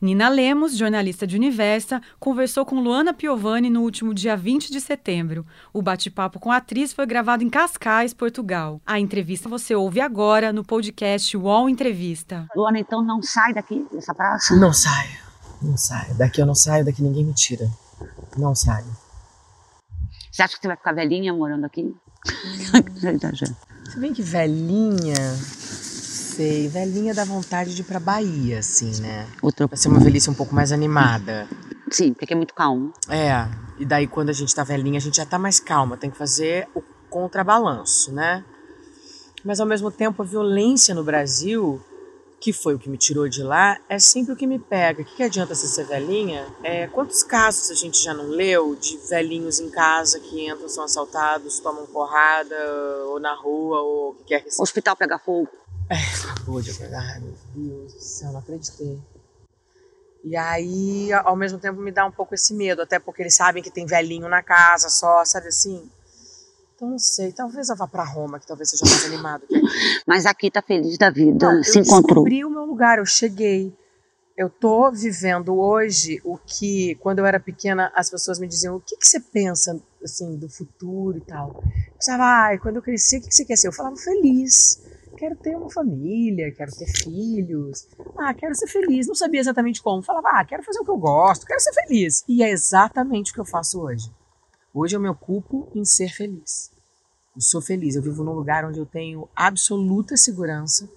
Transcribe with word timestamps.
Nina 0.00 0.30
Lemos, 0.30 0.78
jornalista 0.78 1.26
de 1.26 1.36
Universa, 1.36 2.00
conversou 2.18 2.64
com 2.64 2.80
Luana 2.80 3.12
Piovani 3.12 3.68
no 3.68 3.82
último 3.82 4.14
dia 4.14 4.34
20 4.34 4.72
de 4.72 4.80
setembro. 4.80 5.46
O 5.74 5.82
bate-papo 5.82 6.40
com 6.40 6.50
a 6.50 6.56
atriz 6.56 6.90
foi 6.90 7.04
gravado 7.04 7.44
em 7.44 7.50
Cascais, 7.50 8.14
Portugal. 8.14 8.80
A 8.86 8.98
entrevista 8.98 9.46
você 9.46 9.74
ouve 9.74 10.00
agora 10.00 10.54
no 10.54 10.64
podcast 10.64 11.36
UOL 11.36 11.68
Entrevista. 11.68 12.48
Luana, 12.56 12.78
então 12.78 13.04
não 13.04 13.20
sai 13.20 13.52
daqui, 13.52 13.86
dessa 13.92 14.14
praça? 14.14 14.56
Não 14.56 14.72
saio. 14.72 15.18
Não 15.60 15.76
saio. 15.76 16.14
Daqui 16.14 16.40
eu 16.40 16.46
não 16.46 16.54
saio, 16.54 16.82
daqui 16.82 17.02
ninguém 17.02 17.26
me 17.26 17.34
tira. 17.34 17.68
Não 18.38 18.54
saio. 18.54 18.86
Você 20.32 20.42
acha 20.42 20.54
que 20.56 20.62
você 20.62 20.68
vai 20.68 20.78
ficar 20.78 20.92
velhinha 20.92 21.34
morando 21.34 21.66
aqui? 21.66 21.94
Se 23.90 23.98
bem 23.98 24.14
que 24.14 24.22
velhinha 24.22 25.14
sei. 26.30 26.68
Velhinha 26.68 27.12
dá 27.14 27.24
vontade 27.24 27.74
de 27.74 27.82
ir 27.82 27.84
pra 27.84 28.00
Bahia, 28.00 28.60
assim, 28.60 29.00
né? 29.00 29.26
Outro... 29.42 29.68
Pra 29.68 29.76
ser 29.76 29.88
uma 29.88 30.00
velhice 30.00 30.30
um 30.30 30.34
pouco 30.34 30.54
mais 30.54 30.72
animada. 30.72 31.48
Sim, 31.90 32.14
porque 32.14 32.32
é 32.32 32.36
muito 32.36 32.54
calmo. 32.54 32.92
É, 33.08 33.48
e 33.78 33.84
daí 33.84 34.06
quando 34.06 34.30
a 34.30 34.32
gente 34.32 34.54
tá 34.54 34.62
velhinha, 34.62 34.98
a 34.98 35.02
gente 35.02 35.16
já 35.16 35.26
tá 35.26 35.38
mais 35.38 35.58
calma. 35.58 35.96
Tem 35.96 36.10
que 36.10 36.16
fazer 36.16 36.68
o 36.74 36.82
contrabalanço, 37.10 38.12
né? 38.12 38.44
Mas 39.44 39.58
ao 39.58 39.66
mesmo 39.66 39.90
tempo, 39.90 40.22
a 40.22 40.24
violência 40.24 40.94
no 40.94 41.02
Brasil, 41.02 41.80
que 42.38 42.52
foi 42.52 42.74
o 42.74 42.78
que 42.78 42.88
me 42.88 42.96
tirou 42.96 43.28
de 43.28 43.42
lá, 43.42 43.78
é 43.88 43.98
sempre 43.98 44.32
o 44.32 44.36
que 44.36 44.46
me 44.46 44.58
pega. 44.58 45.02
O 45.02 45.04
que, 45.04 45.16
que 45.16 45.22
adianta 45.22 45.54
você 45.54 45.66
ser 45.66 45.84
velhinha? 45.84 46.46
É, 46.62 46.86
quantos 46.86 47.22
casos 47.22 47.70
a 47.70 47.74
gente 47.74 48.02
já 48.02 48.14
não 48.14 48.26
leu 48.26 48.76
de 48.76 48.98
velhinhos 49.08 49.58
em 49.58 49.70
casa 49.70 50.20
que 50.20 50.46
entram, 50.46 50.68
são 50.68 50.84
assaltados, 50.84 51.58
tomam 51.58 51.86
porrada, 51.86 52.56
ou 53.06 53.18
na 53.18 53.34
rua, 53.34 53.80
ou 53.80 54.10
o 54.10 54.14
que 54.14 54.24
quer 54.24 54.40
que 54.44 54.50
seja? 54.50 54.62
Hospital 54.62 54.94
pega 54.94 55.18
fogo. 55.18 55.48
É, 55.90 55.96
acabou 56.30 56.62
de. 56.62 56.70
Ai, 56.84 57.20
meu 57.20 57.34
Deus 57.52 57.94
do 57.94 58.00
céu, 58.00 58.30
não 58.30 58.38
acreditei. 58.38 58.96
E 60.22 60.36
aí, 60.36 61.12
ao 61.12 61.34
mesmo 61.34 61.58
tempo, 61.58 61.80
me 61.80 61.90
dá 61.90 62.06
um 62.06 62.12
pouco 62.12 62.34
esse 62.34 62.54
medo, 62.54 62.82
até 62.82 62.98
porque 62.98 63.22
eles 63.22 63.34
sabem 63.34 63.62
que 63.62 63.70
tem 63.70 63.86
velhinho 63.86 64.28
na 64.28 64.42
casa 64.42 64.88
só, 64.88 65.24
sabe 65.24 65.48
assim? 65.48 65.90
Então, 66.76 66.90
não 66.90 66.98
sei, 66.98 67.32
talvez 67.32 67.70
eu 67.70 67.76
vá 67.76 67.88
para 67.88 68.04
Roma, 68.04 68.38
que 68.38 68.46
talvez 68.46 68.70
seja 68.70 68.84
mais 68.84 69.04
animado 69.06 69.44
aqui. 69.44 69.60
Mas 70.06 70.26
aqui 70.26 70.50
tá 70.50 70.62
feliz 70.62 70.96
da 70.96 71.10
vida, 71.10 71.54
Não, 71.54 71.62
se 71.64 71.78
eu 71.78 71.82
encontrou. 71.82 72.24
descobri 72.24 72.44
o 72.44 72.50
meu 72.50 72.64
lugar, 72.64 72.98
eu 72.98 73.06
cheguei. 73.06 73.74
Eu 74.36 74.48
tô 74.48 74.90
vivendo 74.92 75.58
hoje 75.58 76.20
o 76.24 76.38
que, 76.38 76.94
quando 76.96 77.18
eu 77.18 77.26
era 77.26 77.40
pequena, 77.40 77.90
as 77.94 78.08
pessoas 78.08 78.38
me 78.38 78.46
diziam: 78.46 78.76
o 78.76 78.80
que, 78.80 78.96
que 78.96 79.06
você 79.08 79.18
pensa, 79.18 79.78
assim, 80.04 80.36
do 80.36 80.48
futuro 80.48 81.18
e 81.18 81.20
tal? 81.22 81.62
Eu 81.64 81.94
pensava, 81.94 82.22
ai, 82.24 82.58
quando 82.58 82.76
eu 82.76 82.82
crescer, 82.82 83.18
o 83.18 83.20
que, 83.22 83.28
que 83.28 83.34
você 83.34 83.44
quer 83.44 83.56
ser? 83.56 83.68
Eu 83.68 83.72
falava, 83.72 83.96
feliz 83.96 84.80
quero 85.20 85.36
ter 85.36 85.54
uma 85.54 85.70
família, 85.70 86.50
quero 86.50 86.72
ter 86.74 86.86
filhos. 86.86 87.86
Ah, 88.18 88.32
quero 88.32 88.54
ser 88.54 88.66
feliz. 88.66 89.06
Não 89.06 89.14
sabia 89.14 89.38
exatamente 89.38 89.82
como. 89.82 90.02
Falava, 90.02 90.28
ah, 90.32 90.44
quero 90.46 90.62
fazer 90.62 90.80
o 90.80 90.84
que 90.84 90.90
eu 90.90 90.96
gosto, 90.96 91.44
quero 91.44 91.60
ser 91.60 91.74
feliz. 91.74 92.24
E 92.26 92.42
é 92.42 92.50
exatamente 92.50 93.30
o 93.30 93.34
que 93.34 93.40
eu 93.40 93.44
faço 93.44 93.82
hoje. 93.82 94.10
Hoje 94.72 94.96
eu 94.96 95.00
me 95.00 95.08
ocupo 95.08 95.70
em 95.74 95.84
ser 95.84 96.08
feliz. 96.08 96.70
Eu 97.36 97.42
sou 97.42 97.60
feliz. 97.60 97.94
Eu 97.94 98.02
vivo 98.02 98.24
num 98.24 98.32
lugar 98.32 98.64
onde 98.64 98.78
eu 98.78 98.86
tenho 98.86 99.28
absoluta 99.36 100.16
segurança. 100.16 100.88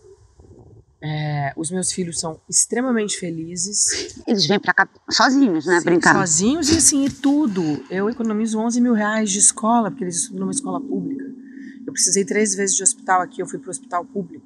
É, 1.02 1.52
os 1.58 1.70
meus 1.70 1.92
filhos 1.92 2.18
são 2.18 2.40
extremamente 2.50 3.18
felizes. 3.18 4.24
Eles 4.26 4.48
vêm 4.48 4.58
pra 4.58 4.74
cá 4.74 4.88
sozinhos, 5.10 5.66
né? 5.66 5.80
Sim, 5.80 5.86
brincar. 5.86 6.14
Sozinhos 6.14 6.70
e 6.72 6.78
assim, 6.78 7.06
e 7.06 7.10
tudo. 7.10 7.62
Eu 7.90 8.10
economizo 8.10 8.58
11 8.58 8.80
mil 8.80 8.94
reais 8.94 9.30
de 9.30 9.40
escola, 9.40 9.92
porque 9.92 10.06
eles 10.06 10.16
estudam 10.16 10.42
numa 10.42 10.52
escola 10.52 10.80
pública. 10.80 11.43
Eu 11.86 11.94
precisei 11.94 12.26
três 12.26 12.56
vezes 12.56 12.76
de 12.76 12.84
hospital 12.84 13.22
aqui, 13.22 13.42
eu 13.42 13.48
fui 13.48 13.60
para 13.60 13.68
o 13.68 13.72
hospital 13.72 14.06
público. 14.06 14.46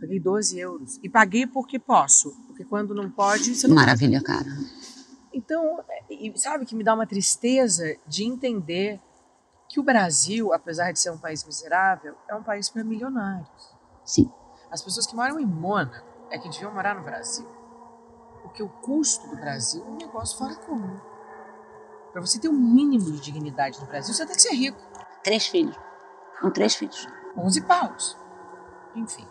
Paguei 0.00 0.20
12 0.20 0.58
euros. 0.58 1.00
E 1.02 1.08
paguei 1.08 1.46
porque 1.46 1.78
posso. 1.78 2.30
Porque 2.46 2.64
quando 2.64 2.94
não 2.94 3.10
pode, 3.10 3.54
você 3.54 3.66
não 3.66 3.74
Maravilha, 3.74 4.22
cara. 4.22 4.46
Então, 5.32 5.80
e 6.08 6.32
sabe 6.36 6.64
que 6.64 6.74
me 6.74 6.84
dá 6.84 6.94
uma 6.94 7.06
tristeza 7.06 7.96
de 8.06 8.24
entender 8.24 9.00
que 9.68 9.78
o 9.78 9.82
Brasil, 9.82 10.52
apesar 10.52 10.92
de 10.92 11.00
ser 11.00 11.10
um 11.10 11.18
país 11.18 11.44
miserável, 11.44 12.14
é 12.28 12.34
um 12.34 12.42
país 12.42 12.70
para 12.70 12.82
milionários. 12.82 13.76
Sim. 14.04 14.30
As 14.70 14.82
pessoas 14.82 15.06
que 15.06 15.14
moram 15.14 15.38
em 15.38 15.46
Mônaco 15.46 16.06
é 16.30 16.38
que 16.38 16.48
deviam 16.48 16.72
morar 16.72 16.94
no 16.94 17.02
Brasil. 17.02 17.46
Porque 18.42 18.62
o 18.62 18.68
custo 18.68 19.28
do 19.28 19.36
Brasil 19.36 19.84
é 19.84 19.88
um 19.88 19.96
negócio 19.96 20.38
fora 20.38 20.54
comum. 20.54 20.98
Para 22.12 22.20
você 22.20 22.38
ter 22.38 22.48
um 22.48 22.58
mínimo 22.58 23.10
de 23.12 23.20
dignidade 23.20 23.78
no 23.80 23.86
Brasil, 23.86 24.14
você 24.14 24.24
tem 24.24 24.34
que 24.34 24.42
ser 24.42 24.54
rico. 24.54 24.80
Três 25.22 25.46
filhos. 25.46 25.76
Com 26.40 26.50
três 26.50 26.74
filhos. 26.74 27.06
11 27.36 27.60
paus. 27.62 28.16
Enfim. 28.94 29.26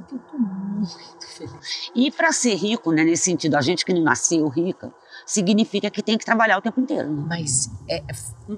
Então, 0.00 0.18
eu 0.18 0.24
tô 0.24 0.38
muito 0.38 1.26
feliz. 1.28 1.90
E 1.94 2.10
para 2.10 2.32
ser 2.32 2.54
rico, 2.54 2.92
né, 2.92 3.04
nesse 3.04 3.24
sentido, 3.24 3.56
a 3.56 3.60
gente 3.60 3.84
que 3.84 3.92
não 3.92 4.02
nasceu 4.02 4.46
rica, 4.48 4.92
significa 5.24 5.90
que 5.90 6.02
tem 6.02 6.18
que 6.18 6.24
trabalhar 6.24 6.58
o 6.58 6.62
tempo 6.62 6.80
inteiro. 6.80 7.10
Né? 7.10 7.24
Mas 7.28 7.70
é, 7.88 8.02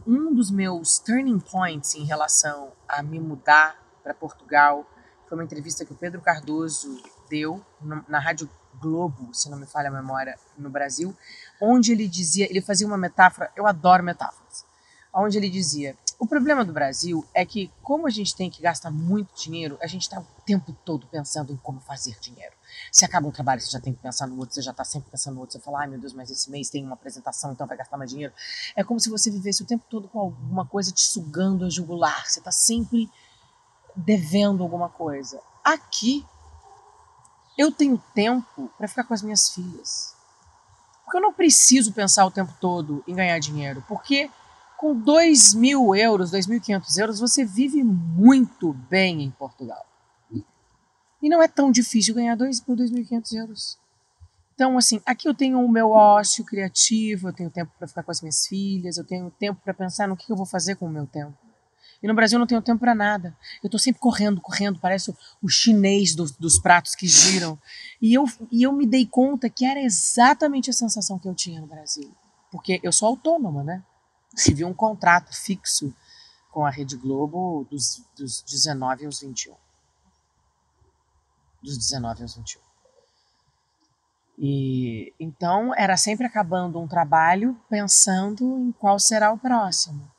um 0.07 0.35
dos 0.35 0.51
meus 0.51 0.99
turning 0.99 1.39
points 1.39 1.95
em 1.95 2.05
relação 2.05 2.73
a 2.89 3.03
me 3.03 3.21
mudar 3.21 3.77
para 4.03 4.15
Portugal 4.15 4.87
foi 5.27 5.37
uma 5.37 5.45
entrevista 5.45 5.85
que 5.85 5.93
o 5.93 5.97
Pedro 5.97 6.21
Cardoso 6.21 7.03
deu 7.29 7.61
na 8.09 8.19
Rádio 8.19 8.49
Globo, 8.81 9.35
se 9.35 9.51
não 9.51 9.59
me 9.59 9.67
falha 9.67 9.89
a 9.89 9.93
memória, 9.93 10.39
no 10.57 10.71
Brasil, 10.71 11.17
onde 11.61 11.93
ele 11.93 12.07
dizia, 12.07 12.49
ele 12.49 12.61
fazia 12.61 12.87
uma 12.87 12.99
metáfora, 12.99 13.51
eu 13.57 13.67
adoro 13.67 14.05
metáforas, 14.05 14.65
onde 15.13 15.37
ele 15.37 15.49
dizia 15.49 15.97
o 16.19 16.27
problema 16.27 16.65
do 16.65 16.73
Brasil 16.73 17.25
é 17.35 17.45
que, 17.45 17.71
como 17.83 18.07
a 18.07 18.11
gente 18.11 18.35
tem 18.35 18.49
que 18.49 18.63
gastar 18.63 18.91
muito 18.91 19.35
dinheiro, 19.35 19.77
a 19.83 19.87
gente 19.87 20.03
está 20.03 20.19
o 20.19 20.27
tempo 20.47 20.73
todo 20.85 21.07
pensando 21.07 21.53
em 21.53 21.57
como 21.57 21.79
fazer 21.81 22.17
dinheiro. 22.21 22.55
Se 22.91 23.05
acaba 23.05 23.29
um 23.29 23.31
trabalho, 23.31 23.61
você 23.61 23.71
já 23.71 23.81
tem 23.81 23.93
que 23.93 24.01
pensar 24.01 24.27
no 24.27 24.39
outro, 24.39 24.55
você 24.55 24.63
já 24.63 24.71
está 24.71 24.83
sempre 24.83 25.11
pensando 25.11 25.35
no 25.35 25.41
outro. 25.41 25.59
Você 25.59 25.65
fala, 25.65 25.81
ai 25.81 25.87
meu 25.87 25.99
Deus, 25.99 26.15
mas 26.15 26.31
esse 26.31 26.51
mês 26.51 26.71
tem 26.71 26.83
uma 26.85 26.95
apresentação, 26.95 27.53
então 27.53 27.67
vai 27.67 27.77
gastar 27.77 27.99
mais 27.99 28.11
dinheiro. 28.11 28.33
É 28.75 28.83
como 28.83 28.99
se 28.99 29.11
você 29.11 29.31
vivesse 29.31 29.63
o 29.63 29.67
tempo 29.67 29.85
todo 29.91 30.09
com 30.09 30.19
alguma 30.19 30.65
coisa 30.65 30.91
te 30.91 31.03
sugando 31.03 31.67
a 31.67 31.71
jugular. 31.71 32.27
Você 32.27 32.39
está 32.39 32.51
sempre 32.51 33.11
devendo 33.95 34.63
alguma 34.63 34.89
coisa. 34.89 35.41
Aqui, 35.63 36.25
eu 37.59 37.71
tenho 37.71 38.03
tempo 38.15 38.71
para 38.79 38.89
ficar 38.89 39.05
com 39.05 39.13
as 39.13 39.23
minhas 39.23 39.51
filhas. 39.51 40.15
Porque 41.05 41.19
eu 41.19 41.23
não 41.23 41.33
preciso 41.33 41.93
pensar 41.93 42.25
o 42.25 42.31
tempo 42.31 42.53
todo 42.59 43.05
em 43.07 43.15
ganhar 43.15 43.39
dinheiro. 43.39 43.85
Porque 43.87 44.31
com 44.79 44.95
2 44.95 45.55
mil 45.55 45.95
euros, 45.95 46.33
2.500 46.33 46.99
euros, 46.99 47.21
você 47.21 47.45
vive 47.45 47.83
muito 47.83 48.73
bem 48.73 49.23
em 49.23 49.31
Portugal. 49.31 49.85
E 51.23 51.29
não 51.29 51.43
é 51.43 51.49
tão 51.49 51.73
difícil 51.73 52.15
ganhar 52.15 52.37
2 52.37 52.65
mil, 52.67 52.77
2.500 52.77 53.33
euros. 53.33 53.79
Então, 54.55 54.79
assim, 54.79 55.01
aqui 55.05 55.29
eu 55.29 55.35
tenho 55.35 55.61
o 55.61 55.69
meu 55.69 55.91
ócio 55.91 56.45
criativo, 56.45 57.29
eu 57.29 57.33
tenho 57.33 57.51
tempo 57.51 57.71
para 57.79 57.87
ficar 57.87 58.03
com 58.03 58.11
as 58.11 58.23
minhas 58.23 58.47
filhas, 58.47 58.97
eu 58.97 59.05
tenho 59.05 59.31
tempo 59.31 59.61
para 59.63 59.75
pensar 59.75 60.09
no 60.09 60.17
que 60.17 60.31
eu 60.31 60.37
vou 60.37 60.47
fazer 60.47 60.77
com 60.77 60.87
o 60.87 60.91
meu 60.91 61.07
tempo. 61.07 61.37
E 62.03 62.07
no 62.07 62.15
Brasil 62.15 62.37
eu 62.37 62.41
não 62.41 62.47
tenho 62.47 62.63
tempo 62.63 62.81
para 62.81 62.95
nada. 62.95 63.37
Eu 63.63 63.67
estou 63.67 63.79
sempre 63.79 64.01
correndo, 64.01 64.41
correndo, 64.41 64.79
parece 64.79 65.15
o, 65.43 65.49
chinês 65.49 66.15
do, 66.15 66.25
dos 66.39 66.59
pratos 66.59 66.95
que 66.95 67.07
giram. 67.07 67.59
E 68.01 68.15
eu, 68.15 68.25
e 68.51 68.63
eu 68.63 68.73
me 68.73 68.87
dei 68.87 69.07
conta 69.07 69.51
que 69.51 69.65
era 69.65 69.81
exatamente 69.81 70.71
a 70.71 70.73
sensação 70.73 71.19
que 71.19 71.29
eu 71.29 71.35
tinha 71.35 71.61
no 71.61 71.67
Brasil. 71.67 72.11
Porque 72.51 72.81
eu 72.83 72.93
sou 72.93 73.09
autônoma, 73.09 73.65
né? 73.65 73.83
Se 74.37 74.53
viu 74.55 74.69
um 74.69 74.75
contrato 74.75 75.35
fixo 75.35 75.93
com 76.51 76.65
a 76.65 76.71
Rede 76.71 76.97
Globo 76.97 77.67
dos, 77.71 78.03
dos 78.17 78.43
19 78.43 79.07
aos 79.07 79.21
21. 79.21 79.55
Dos 81.63 81.77
19 81.77 82.23
aos 82.23 82.37
21. 82.37 82.61
E 84.39 85.15
então 85.19 85.75
era 85.75 85.97
sempre 85.97 86.27
acabando 86.27 86.79
um 86.79 86.87
trabalho 86.87 87.59
pensando 87.69 88.59
em 88.59 88.71
qual 88.73 88.99
será 88.99 89.33
o 89.33 89.39
próximo. 89.39 90.11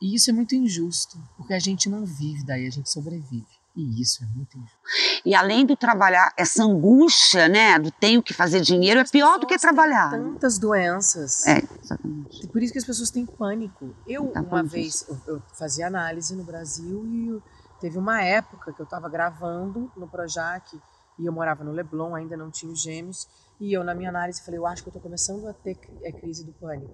E 0.00 0.14
isso 0.14 0.30
é 0.30 0.32
muito 0.32 0.54
injusto, 0.54 1.22
porque 1.36 1.52
a 1.52 1.58
gente 1.58 1.88
não 1.88 2.06
vive 2.06 2.44
daí, 2.44 2.66
a 2.66 2.70
gente 2.70 2.88
sobrevive. 2.88 3.59
E 3.80 4.02
isso 4.02 4.22
é 4.22 4.26
muito 4.36 4.56
injusto. 4.58 4.78
E 5.24 5.34
além 5.34 5.64
do 5.64 5.76
trabalhar, 5.76 6.32
essa 6.36 6.62
angústia, 6.64 7.48
né, 7.48 7.78
do 7.78 7.90
tenho 7.90 8.22
que 8.22 8.34
fazer 8.34 8.60
dinheiro, 8.60 9.00
é 9.00 9.04
pior 9.04 9.38
do 9.38 9.46
que 9.46 9.56
trabalhar. 9.58 10.10
Tantas 10.10 10.58
doenças. 10.58 11.46
É, 11.46 11.62
exatamente. 11.82 12.48
Por 12.48 12.62
isso 12.62 12.72
que 12.72 12.78
as 12.78 12.84
pessoas 12.84 13.10
têm 13.10 13.26
pânico. 13.26 13.94
Eu, 14.06 14.28
Tá 14.32 14.40
uma 14.42 14.62
vez, 14.62 15.04
eu, 15.08 15.18
eu 15.34 15.42
fazia 15.58 15.86
análise 15.86 16.34
no 16.34 16.44
Brasil 16.44 17.06
e 17.06 17.28
eu- 17.28 17.42
teve 17.80 17.96
uma 17.98 18.22
época 18.22 18.72
que 18.72 18.80
eu 18.80 18.84
estava 18.84 19.08
gravando 19.08 19.90
no 19.96 20.06
Projac 20.08 20.78
e 21.18 21.24
eu 21.24 21.32
morava 21.32 21.64
no 21.64 21.72
Leblon, 21.72 22.14
ainda 22.14 22.36
não 22.36 22.50
tinha 22.50 22.70
os 22.72 22.80
gêmeos. 22.82 23.26
E 23.58 23.72
eu, 23.72 23.84
na 23.84 23.94
minha 23.94 24.08
análise, 24.08 24.42
falei: 24.42 24.58
eu 24.58 24.66
acho 24.66 24.82
que 24.82 24.88
eu 24.88 24.90
estou 24.90 25.02
começando 25.02 25.46
a 25.48 25.52
ter 25.54 25.74
cri- 25.74 25.98
é, 26.02 26.12
crise 26.12 26.44
do 26.44 26.52
pânico. 26.54 26.92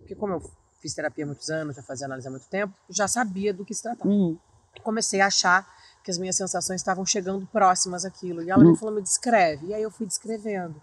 Porque, 0.00 0.14
como 0.14 0.34
eu 0.34 0.42
fiz 0.80 0.94
terapia 0.94 1.24
há 1.24 1.26
muitos 1.26 1.48
anos, 1.50 1.74
já 1.76 1.82
fazia 1.82 2.06
análise 2.06 2.28
há 2.28 2.30
muito 2.30 2.46
tempo, 2.48 2.72
já 2.88 3.08
sabia 3.08 3.52
do 3.52 3.64
que 3.64 3.74
se 3.74 3.82
tratava 3.82 4.08
Hum, 4.08 4.36
comecei 4.82 5.20
a 5.20 5.26
achar 5.26 5.66
que 6.06 6.10
as 6.12 6.18
minhas 6.18 6.36
sensações 6.36 6.80
estavam 6.80 7.04
chegando 7.04 7.44
próximas 7.48 8.04
àquilo. 8.04 8.40
E 8.40 8.48
ela 8.48 8.62
me 8.62 8.70
Hum. 8.70 8.76
falou, 8.76 8.94
me 8.94 9.02
descreve. 9.02 9.66
E 9.66 9.74
aí 9.74 9.82
eu 9.82 9.90
fui 9.90 10.06
descrevendo. 10.06 10.80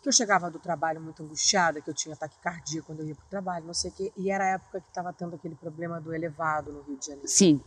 Que 0.00 0.08
eu 0.08 0.12
chegava 0.12 0.48
do 0.48 0.60
trabalho 0.60 1.00
muito 1.00 1.20
angustiada, 1.20 1.80
que 1.80 1.90
eu 1.90 1.94
tinha 1.94 2.14
taquicardia 2.14 2.80
quando 2.82 3.00
eu 3.00 3.06
ia 3.06 3.14
pro 3.16 3.24
trabalho, 3.28 3.66
não 3.66 3.74
sei 3.74 3.90
o 3.90 3.94
quê. 3.94 4.12
E 4.16 4.30
era 4.30 4.44
a 4.44 4.48
época 4.50 4.80
que 4.80 4.86
estava 4.86 5.12
tendo 5.12 5.34
aquele 5.34 5.56
problema 5.56 6.00
do 6.00 6.14
elevado 6.14 6.72
no 6.72 6.82
Rio 6.82 6.96
de 6.96 7.06
Janeiro. 7.06 7.26
Sim, 7.28 7.60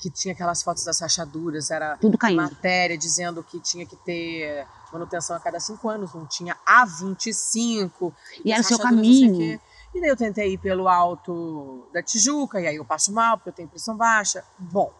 Que 0.00 0.10
tinha 0.10 0.34
aquelas 0.34 0.62
fotos 0.64 0.82
das 0.82 0.98
rachaduras, 0.98 1.70
era 1.70 1.96
tudo 1.98 2.18
caindo. 2.18 2.42
matéria 2.42 2.98
dizendo 2.98 3.44
que 3.44 3.60
tinha 3.60 3.86
que 3.86 3.94
ter 3.96 4.66
manutenção 4.92 5.36
a 5.36 5.38
cada 5.40 5.60
cinco 5.60 5.88
anos, 5.88 6.12
não 6.12 6.26
tinha 6.26 6.56
há 6.66 6.84
25. 6.86 8.12
E 8.44 8.50
era 8.50 8.62
o 8.62 8.64
seu 8.64 8.78
o 8.78 8.80
caminho. 8.80 9.60
E 9.94 10.00
daí 10.00 10.08
eu 10.10 10.16
tentei 10.16 10.54
ir 10.54 10.58
pelo 10.58 10.88
alto 10.88 11.86
da 11.92 12.02
Tijuca, 12.02 12.60
e 12.60 12.66
aí 12.66 12.76
eu 12.76 12.84
passo 12.84 13.12
mal, 13.12 13.36
porque 13.36 13.50
eu 13.50 13.54
tenho 13.54 13.68
pressão 13.68 13.96
baixa. 13.96 14.42
Bom. 14.58 14.92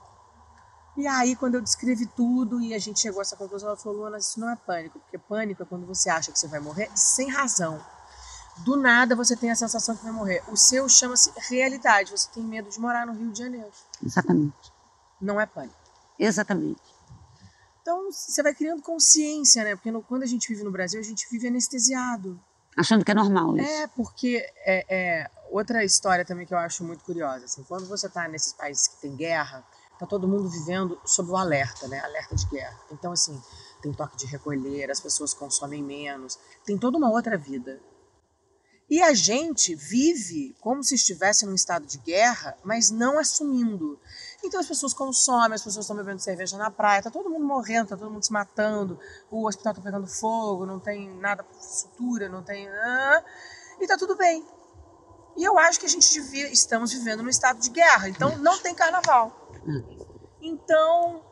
E 1.00 1.06
aí, 1.06 1.34
quando 1.34 1.54
eu 1.56 1.60
descrevi 1.62 2.06
tudo 2.06 2.60
e 2.60 2.74
a 2.74 2.78
gente 2.78 3.00
chegou 3.00 3.20
a 3.20 3.22
essa 3.22 3.36
conclusão, 3.36 3.68
ela 3.68 3.76
falou: 3.76 3.98
Luana, 4.00 4.18
isso 4.18 4.38
não 4.38 4.50
é 4.50 4.56
pânico, 4.56 4.98
porque 5.00 5.16
pânico 5.18 5.62
é 5.62 5.66
quando 5.66 5.86
você 5.86 6.10
acha 6.10 6.30
que 6.30 6.38
você 6.38 6.46
vai 6.48 6.60
morrer 6.60 6.90
sem 6.94 7.28
razão. 7.30 7.80
Do 8.58 8.76
nada 8.76 9.16
você 9.16 9.34
tem 9.36 9.50
a 9.50 9.56
sensação 9.56 9.96
que 9.96 10.02
vai 10.02 10.12
morrer. 10.12 10.42
O 10.48 10.56
seu 10.56 10.88
chama-se 10.88 11.32
realidade. 11.48 12.10
Você 12.10 12.28
tem 12.34 12.42
medo 12.42 12.68
de 12.68 12.78
morar 12.78 13.06
no 13.06 13.12
Rio 13.14 13.30
de 13.32 13.38
Janeiro. 13.38 13.70
Exatamente. 14.04 14.72
Não 15.20 15.40
é 15.40 15.46
pânico. 15.46 15.74
Exatamente. 16.18 16.80
Então, 17.80 18.12
você 18.12 18.42
vai 18.42 18.54
criando 18.54 18.82
consciência, 18.82 19.64
né? 19.64 19.74
Porque 19.74 19.90
no- 19.90 20.02
quando 20.02 20.22
a 20.24 20.26
gente 20.26 20.46
vive 20.48 20.62
no 20.62 20.70
Brasil, 20.70 21.00
a 21.00 21.02
gente 21.02 21.26
vive 21.30 21.48
anestesiado. 21.48 22.38
Achando 22.76 23.04
que 23.04 23.10
é 23.10 23.14
normal 23.14 23.56
isso. 23.56 23.66
É, 23.68 23.86
porque 23.88 24.44
é, 24.66 24.84
é 24.88 25.30
outra 25.50 25.82
história 25.84 26.24
também 26.24 26.46
que 26.46 26.52
eu 26.52 26.58
acho 26.58 26.84
muito 26.84 27.02
curiosa. 27.04 27.46
Assim, 27.46 27.62
quando 27.64 27.86
você 27.86 28.06
está 28.06 28.28
nesses 28.28 28.52
países 28.52 28.86
que 28.88 28.96
tem 29.00 29.16
guerra, 29.16 29.64
tá 30.00 30.06
todo 30.06 30.26
mundo 30.26 30.48
vivendo 30.48 30.98
sob 31.04 31.30
o 31.30 31.36
alerta, 31.36 31.86
né? 31.86 32.00
Alerta 32.00 32.34
de 32.34 32.46
guerra. 32.46 32.80
Então, 32.90 33.12
assim, 33.12 33.38
tem 33.82 33.92
toque 33.92 34.16
de 34.16 34.24
recolher, 34.24 34.90
as 34.90 34.98
pessoas 34.98 35.34
consomem 35.34 35.82
menos, 35.82 36.38
tem 36.64 36.78
toda 36.78 36.96
uma 36.96 37.10
outra 37.10 37.36
vida. 37.36 37.78
E 38.88 39.00
a 39.00 39.14
gente 39.14 39.74
vive 39.74 40.56
como 40.58 40.82
se 40.82 40.96
estivesse 40.96 41.46
num 41.46 41.54
estado 41.54 41.86
de 41.86 41.98
guerra, 41.98 42.56
mas 42.64 42.90
não 42.90 43.20
assumindo. 43.20 44.00
Então 44.42 44.58
as 44.58 44.66
pessoas 44.66 44.92
consomem, 44.92 45.54
as 45.54 45.62
pessoas 45.62 45.84
estão 45.84 45.96
bebendo 45.96 46.20
cerveja 46.20 46.56
na 46.56 46.72
praia, 46.72 47.02
tá 47.02 47.10
todo 47.10 47.30
mundo 47.30 47.44
morrendo, 47.44 47.90
tá 47.90 47.96
todo 47.96 48.10
mundo 48.10 48.24
se 48.24 48.32
matando, 48.32 48.98
o 49.30 49.46
hospital 49.46 49.74
tá 49.74 49.80
pegando 49.80 50.08
fogo, 50.08 50.66
não 50.66 50.80
tem 50.80 51.08
nada 51.18 51.44
sutura, 51.60 52.28
não 52.28 52.42
tem. 52.42 52.68
e 53.80 53.86
tá 53.86 53.96
tudo 53.96 54.16
bem. 54.16 54.44
E 55.36 55.44
eu 55.44 55.58
acho 55.58 55.80
que 55.80 55.86
a 55.86 55.88
gente 55.88 56.12
devia, 56.12 56.50
estamos 56.52 56.92
vivendo 56.92 57.22
num 57.22 57.28
estado 57.30 57.60
de 57.60 57.70
guerra, 57.70 58.08
então 58.08 58.36
não 58.38 58.58
tem 58.58 58.74
carnaval. 58.74 59.50
Então, 60.40 61.22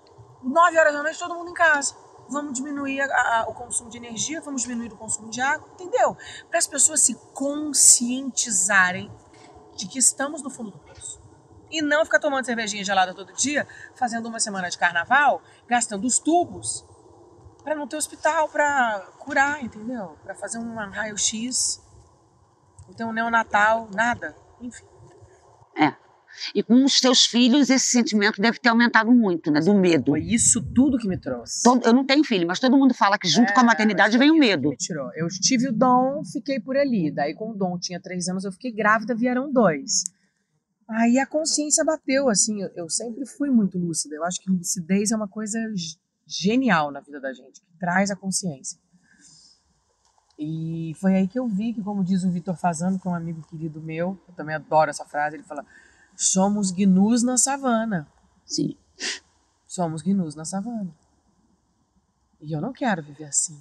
nove 0.42 0.78
horas 0.78 0.92
da 0.92 1.02
noite, 1.02 1.18
todo 1.18 1.34
mundo 1.34 1.50
em 1.50 1.54
casa. 1.54 1.94
Vamos 2.30 2.52
diminuir 2.54 3.00
a- 3.00 3.06
a- 3.40 3.46
o 3.48 3.54
consumo 3.54 3.88
de 3.90 3.96
energia, 3.96 4.40
vamos 4.40 4.62
diminuir 4.62 4.92
o 4.92 4.96
consumo 4.96 5.30
de 5.30 5.40
água, 5.40 5.66
entendeu? 5.72 6.16
Para 6.48 6.58
as 6.58 6.66
pessoas 6.66 7.00
se 7.00 7.14
conscientizarem 7.32 9.10
de 9.76 9.86
que 9.86 9.98
estamos 9.98 10.42
no 10.42 10.50
fundo 10.50 10.70
do 10.70 10.78
poço. 10.78 11.20
E 11.70 11.80
não 11.82 12.04
ficar 12.04 12.18
tomando 12.18 12.44
cervejinha 12.44 12.84
gelada 12.84 13.14
todo 13.14 13.32
dia, 13.32 13.66
fazendo 13.94 14.26
uma 14.26 14.40
semana 14.40 14.68
de 14.70 14.78
carnaval, 14.78 15.42
gastando 15.66 16.06
os 16.06 16.18
tubos 16.18 16.84
para 17.62 17.74
não 17.74 17.86
ter 17.86 17.96
hospital 17.96 18.48
para 18.48 19.00
curar, 19.18 19.62
entendeu? 19.62 20.16
Para 20.22 20.34
fazer 20.34 20.58
um 20.58 20.74
raio-x, 20.74 21.80
não 22.88 22.94
ter 22.94 23.04
um 23.04 23.12
neonatal, 23.12 23.88
nada. 23.94 24.34
Enfim. 24.60 24.84
É. 25.76 25.94
E 26.54 26.62
com 26.62 26.84
os 26.84 26.98
seus 26.98 27.24
filhos, 27.24 27.68
esse 27.68 27.86
sentimento 27.86 28.40
deve 28.40 28.58
ter 28.58 28.68
aumentado 28.68 29.10
muito, 29.10 29.50
né? 29.50 29.60
Do 29.60 29.74
medo. 29.74 30.12
Foi 30.12 30.20
isso 30.22 30.62
tudo 30.62 30.96
que 30.98 31.08
me 31.08 31.18
trouxe. 31.18 31.62
Todo- 31.62 31.84
eu 31.84 31.92
não 31.92 32.04
tenho 32.06 32.22
filho, 32.24 32.46
mas 32.46 32.60
todo 32.60 32.76
mundo 32.76 32.94
fala 32.94 33.18
que 33.18 33.26
junto 33.28 33.52
com 33.52 33.60
a 33.60 33.62
É, 33.62 33.66
maternidade 33.66 34.16
vem 34.18 34.30
o 34.30 34.34
isso 34.34 34.40
medo. 34.40 34.68
Me 34.70 34.76
tirou. 34.76 35.10
Eu 35.14 35.26
tive 35.28 35.68
o 35.68 35.72
dom, 35.72 36.22
fiquei 36.24 36.60
por 36.60 36.76
ali. 36.76 37.10
Daí, 37.10 37.34
com 37.34 37.50
o 37.50 37.54
dom, 37.54 37.78
tinha 37.78 38.00
três 38.00 38.28
anos, 38.28 38.44
eu 38.44 38.52
fiquei 38.52 38.70
grávida, 38.72 39.14
vieram 39.14 39.52
dois. 39.52 40.04
Aí 40.88 41.18
a 41.18 41.26
consciência 41.26 41.84
bateu, 41.84 42.28
assim. 42.28 42.62
Eu, 42.62 42.70
eu 42.76 42.88
sempre 42.88 43.26
fui 43.26 43.50
muito 43.50 43.76
lúcida. 43.78 44.14
Eu 44.14 44.24
acho 44.24 44.40
que 44.40 44.50
lucidez 44.50 45.10
é 45.10 45.16
uma 45.16 45.28
coisa 45.28 45.58
genial 46.26 46.90
na 46.92 47.00
vida 47.00 47.20
da 47.20 47.32
gente, 47.32 47.60
que 47.60 47.78
traz 47.80 48.10
a 48.10 48.16
consciência. 48.16 48.78
E 50.38 50.92
foi 51.00 51.16
aí 51.16 51.26
que 51.26 51.38
eu 51.38 51.48
vi 51.48 51.72
que, 51.72 51.82
como 51.82 52.04
diz 52.04 52.22
o 52.22 52.30
Vitor 52.30 52.56
Fazano, 52.56 52.98
que 52.98 53.08
é 53.08 53.10
um 53.10 53.14
amigo 53.14 53.42
querido 53.42 53.80
meu, 53.80 54.16
eu 54.28 54.34
também 54.34 54.54
adoro 54.54 54.88
essa 54.88 55.04
frase, 55.04 55.34
ele 55.36 55.42
fala: 55.42 55.66
somos 56.16 56.70
gnus 56.70 57.22
na 57.24 57.36
savana. 57.36 58.06
Sim. 58.46 58.76
Somos 59.66 60.00
gnus 60.00 60.36
na 60.36 60.44
savana. 60.44 60.94
E 62.40 62.52
eu 62.52 62.60
não 62.60 62.72
quero 62.72 63.02
viver 63.02 63.24
assim. 63.24 63.60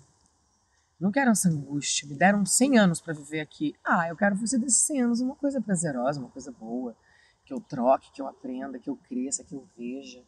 Não 1.00 1.12
quero 1.12 1.32
essa 1.32 1.50
angústia. 1.50 2.08
Me 2.08 2.16
deram 2.16 2.46
100 2.46 2.78
anos 2.78 3.02
para 3.02 3.14
viver 3.14 3.40
aqui. 3.40 3.76
Ah, 3.84 4.08
eu 4.08 4.16
quero 4.16 4.36
fazer 4.36 4.58
desses 4.60 4.80
100 4.84 5.02
anos 5.02 5.22
uma 5.22 5.36
coisa 5.36 5.60
prazerosa, 5.60 6.20
uma 6.20 6.30
coisa 6.30 6.52
boa. 6.52 6.96
Que 7.44 7.54
eu 7.54 7.60
troque, 7.60 8.12
que 8.12 8.22
eu 8.22 8.28
aprenda, 8.28 8.78
que 8.80 8.90
eu 8.90 8.98
cresça, 8.98 9.44
que 9.44 9.56
eu 9.56 9.68
veja, 9.78 10.24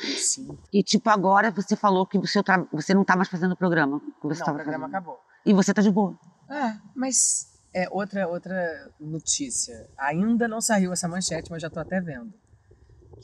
que 0.00 0.12
eu 0.12 0.16
sinta. 0.16 0.62
E 0.72 0.82
tipo, 0.82 1.08
agora 1.10 1.50
você 1.50 1.74
falou 1.76 2.06
que 2.06 2.18
você, 2.18 2.40
você 2.72 2.94
não 2.94 3.04
tá 3.04 3.16
mais 3.16 3.28
fazendo 3.28 3.52
o 3.52 3.56
programa. 3.56 4.00
Que 4.20 4.26
você 4.26 4.40
Não, 4.44 4.52
o 4.52 4.54
programa 4.54 4.86
fazendo. 4.86 4.96
acabou. 4.96 5.29
E 5.44 5.52
você 5.52 5.72
tá 5.72 5.80
de 5.82 5.90
boa. 5.90 6.18
É, 6.48 6.76
mas 6.94 7.48
é 7.72 7.88
outra, 7.90 8.26
outra 8.28 8.90
notícia. 9.00 9.88
Ainda 9.96 10.46
não 10.48 10.60
saiu 10.60 10.92
essa 10.92 11.08
manchete, 11.08 11.50
mas 11.50 11.62
já 11.62 11.70
tô 11.70 11.80
até 11.80 12.00
vendo. 12.00 12.32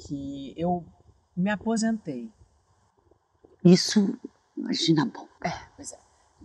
Que 0.06 0.54
eu 0.56 0.84
me 1.36 1.50
aposentei. 1.50 2.30
Isso, 3.64 4.16
imagina 4.56 5.04
bom. 5.06 5.26
Pois 5.76 5.92
é. 5.92 5.98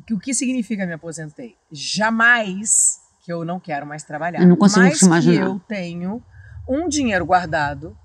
Que- 0.06 0.13
O 0.13 0.19
que 0.19 0.33
significa 0.33 0.85
me 0.85 0.94
aposentei? 0.94 1.56
Jamais 1.71 3.00
que 3.23 3.31
eu 3.31 3.45
não 3.45 3.59
quero 3.59 3.85
mais 3.85 4.03
trabalhar. 4.03 4.41
Eu 4.41 4.47
não 4.47 4.56
consigo 4.57 4.81
mas 4.85 4.97
te 5.00 5.06
imaginar. 5.06 5.45
que 5.45 5.51
eu 5.51 5.59
tenho 5.68 6.23
um 6.68 6.88
dinheiro 6.88 7.25
guardado 7.25 7.95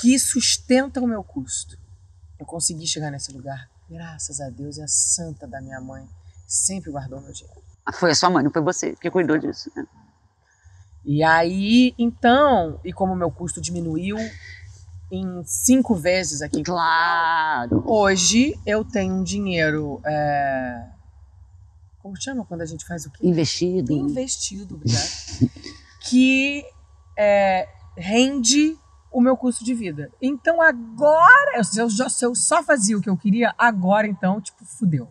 que 0.00 0.18
sustenta 0.18 1.00
o 1.00 1.06
meu 1.06 1.24
custo. 1.24 1.78
Eu 2.38 2.44
consegui 2.44 2.86
chegar 2.86 3.10
nesse 3.10 3.32
lugar. 3.32 3.70
Graças 3.88 4.40
a 4.40 4.50
Deus 4.50 4.76
e 4.76 4.82
a 4.82 4.88
santa 4.88 5.46
da 5.46 5.60
minha 5.62 5.80
mãe 5.80 6.06
sempre 6.46 6.90
guardou 6.90 7.20
meu 7.20 7.32
dinheiro. 7.32 7.60
Ah, 7.84 7.92
Foi 7.92 8.10
a 8.10 8.14
sua 8.14 8.30
mãe, 8.30 8.42
não 8.44 8.50
foi 8.50 8.62
você 8.62 8.94
que 8.96 9.10
cuidou 9.10 9.38
disso. 9.38 9.70
né? 9.76 9.86
E 11.04 11.22
aí, 11.22 11.94
então, 11.98 12.80
e 12.84 12.92
como 12.92 13.14
meu 13.14 13.30
custo 13.30 13.60
diminuiu 13.60 14.16
em 15.10 15.44
cinco 15.44 15.94
vezes 15.94 16.42
aqui 16.42 16.64
Claro. 16.64 17.84
Hoje 17.86 18.58
eu 18.66 18.84
tenho 18.84 19.14
um 19.14 19.22
dinheiro. 19.22 20.00
é, 20.04 20.88
Como 22.00 22.20
chama 22.20 22.44
quando 22.44 22.62
a 22.62 22.66
gente 22.66 22.84
faz 22.84 23.06
o 23.06 23.10
quê? 23.10 23.24
Investido. 23.26 23.92
Investido, 23.92 24.74
obrigado. 24.74 25.08
que 26.08 26.64
é, 27.16 27.68
rende 27.96 28.76
o 29.12 29.20
meu 29.20 29.36
custo 29.36 29.64
de 29.64 29.74
vida. 29.74 30.10
Então 30.20 30.60
agora, 30.60 31.62
se 31.62 31.78
eu, 31.80 31.88
se 31.88 32.24
eu 32.24 32.34
só 32.34 32.62
fazia 32.64 32.98
o 32.98 33.00
que 33.00 33.08
eu 33.08 33.16
queria, 33.16 33.54
agora 33.56 34.08
então, 34.08 34.40
tipo, 34.40 34.64
fudeu. 34.64 35.08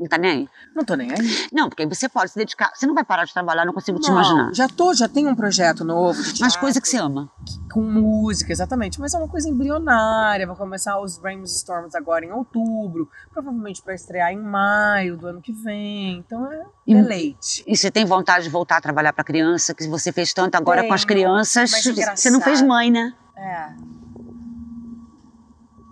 Não 0.00 0.06
tá 0.08 0.16
nem 0.16 0.30
aí? 0.30 0.48
Não 0.74 0.82
tô 0.82 0.94
nem 0.94 1.10
aí. 1.10 1.18
Não, 1.52 1.68
porque 1.68 1.82
aí 1.82 1.88
você 1.88 2.08
pode 2.08 2.30
se 2.30 2.38
dedicar. 2.38 2.72
Você 2.74 2.86
não 2.86 2.94
vai 2.94 3.04
parar 3.04 3.26
de 3.26 3.34
trabalhar, 3.34 3.66
não 3.66 3.74
consigo 3.74 3.98
te 4.00 4.08
Não, 4.08 4.14
imaginar. 4.14 4.54
Já 4.54 4.66
tô, 4.66 4.94
já 4.94 5.06
tenho 5.06 5.28
um 5.28 5.34
projeto 5.34 5.84
novo. 5.84 6.22
De 6.22 6.40
Mas 6.40 6.56
coisa 6.56 6.80
que 6.80 6.88
você 6.88 6.96
ama. 6.96 7.30
com 7.70 7.82
música, 7.82 8.50
exatamente. 8.50 8.98
Mas 8.98 9.12
é 9.12 9.18
uma 9.18 9.28
coisa 9.28 9.46
embrionária. 9.46 10.46
Vai 10.46 10.56
começar 10.56 10.98
os 10.98 11.18
brainstorms 11.18 11.94
agora 11.94 12.24
em 12.24 12.32
outubro, 12.32 13.10
provavelmente 13.30 13.82
para 13.82 13.94
estrear 13.94 14.32
em 14.32 14.38
maio 14.40 15.18
do 15.18 15.26
ano 15.26 15.42
que 15.42 15.52
vem. 15.52 16.16
Então 16.16 16.50
é 16.50 16.62
E- 16.86 16.94
deleite. 16.94 17.62
E 17.66 17.76
você 17.76 17.90
tem 17.90 18.06
vontade 18.06 18.44
de 18.44 18.50
voltar 18.50 18.78
a 18.78 18.80
trabalhar 18.80 19.12
para 19.12 19.22
criança, 19.22 19.74
que 19.74 19.86
você 19.86 20.10
fez 20.12 20.32
tanto 20.32 20.54
agora 20.54 20.86
com 20.88 20.94
as 20.94 21.04
crianças. 21.04 21.70
Você 22.16 22.30
não 22.30 22.40
fez 22.40 22.62
mãe, 22.62 22.90
né? 22.90 23.12
É. 23.36 23.68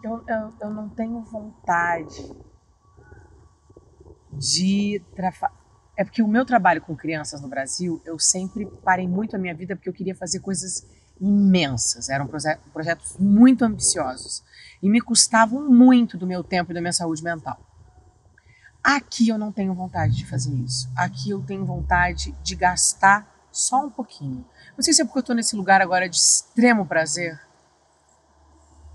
Eu, 0.03 0.23
eu, 0.27 0.53
eu 0.63 0.71
não 0.71 0.89
tenho 0.89 1.21
vontade 1.23 2.33
de. 4.33 5.03
É 5.97 6.05
porque 6.05 6.23
o 6.23 6.29
meu 6.29 6.45
trabalho 6.45 6.81
com 6.81 6.95
crianças 6.97 7.41
no 7.41 7.49
Brasil, 7.49 8.01
eu 8.05 8.19
sempre 8.19 8.67
parei 8.85 9.09
muito 9.09 9.35
a 9.35 9.39
minha 9.39 9.55
vida 9.55 9.75
porque 9.75 9.89
eu 9.89 9.93
queria 9.93 10.15
fazer 10.15 10.41
coisas 10.41 10.87
imensas. 11.21 12.09
Eram 12.09 12.27
proje- 12.27 12.57
projetos 12.73 13.17
muito 13.19 13.65
ambiciosos. 13.65 14.45
E 14.81 14.89
me 14.89 15.01
custavam 15.01 15.69
muito 15.69 16.17
do 16.17 16.27
meu 16.27 16.45
tempo 16.45 16.71
e 16.71 16.75
da 16.75 16.81
minha 16.81 16.93
saúde 16.93 17.23
mental. 17.23 17.59
Aqui 18.83 19.29
eu 19.29 19.37
não 19.37 19.51
tenho 19.51 19.75
vontade 19.75 20.17
de 20.17 20.25
fazer 20.25 20.55
isso. 20.55 20.89
Aqui 20.97 21.31
eu 21.31 21.43
tenho 21.43 21.65
vontade 21.65 22.33
de 22.43 22.55
gastar 22.55 23.27
só 23.51 23.85
um 23.85 23.91
pouquinho. 23.91 24.47
Não 24.77 24.85
sei 24.85 24.95
se 24.95 25.03
é 25.03 25.05
porque 25.05 25.19
eu 25.19 25.21
estou 25.21 25.35
nesse 25.35 25.57
lugar 25.57 25.83
agora 25.83 26.09
de 26.09 26.17
extremo 26.17 26.87
prazer. 26.87 27.41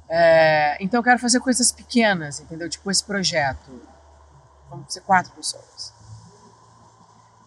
É, 0.09 0.77
então 0.79 0.99
eu 0.99 1.03
quero 1.03 1.19
fazer 1.19 1.39
coisas 1.41 1.71
pequenas, 1.71 2.39
entendeu? 2.39 2.69
Tipo 2.69 2.89
esse 2.89 3.03
projeto. 3.03 3.81
Vamos 4.75 4.93
ser 4.93 5.01
quatro 5.01 5.31
pessoas. 5.33 5.93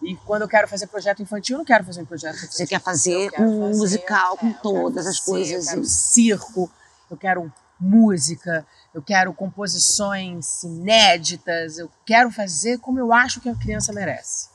E 0.01 0.15
quando 0.17 0.43
eu 0.43 0.47
quero 0.47 0.67
fazer 0.67 0.87
projeto 0.87 1.21
infantil, 1.21 1.55
eu 1.55 1.57
não 1.59 1.65
quero 1.65 1.83
fazer 1.83 2.01
um 2.01 2.05
projeto 2.05 2.35
infantil. 2.35 2.51
Você 2.57 2.67
quer 2.67 2.79
fazer 2.81 3.27
um 3.39 3.61
fazer- 3.67 3.77
musical 3.77 4.37
com 4.37 4.53
todas 4.53 5.05
as 5.07 5.19
coisas. 5.19 5.65
Eu 5.67 5.71
quero 5.73 5.85
circo, 5.85 6.71
eu 7.09 7.17
quero 7.17 7.53
música, 7.79 8.65
eu 8.93 9.01
quero 9.01 9.33
composições 9.33 10.63
inéditas, 10.63 11.77
eu 11.77 11.89
quero 12.05 12.31
fazer 12.31 12.77
como 12.79 12.99
eu 12.99 13.11
acho 13.13 13.41
que 13.41 13.49
a 13.49 13.55
criança 13.55 13.91
merece. 13.91 14.49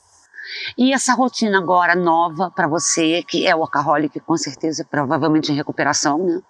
E 0.76 0.92
essa 0.92 1.14
rotina 1.14 1.58
agora 1.58 1.94
nova 1.94 2.50
para 2.50 2.66
você, 2.66 3.22
que 3.22 3.46
é 3.46 3.54
workaholic, 3.54 4.18
com 4.20 4.36
certeza, 4.36 4.84
provavelmente 4.84 5.52
em 5.52 5.54
recuperação, 5.54 6.18
né? 6.18 6.42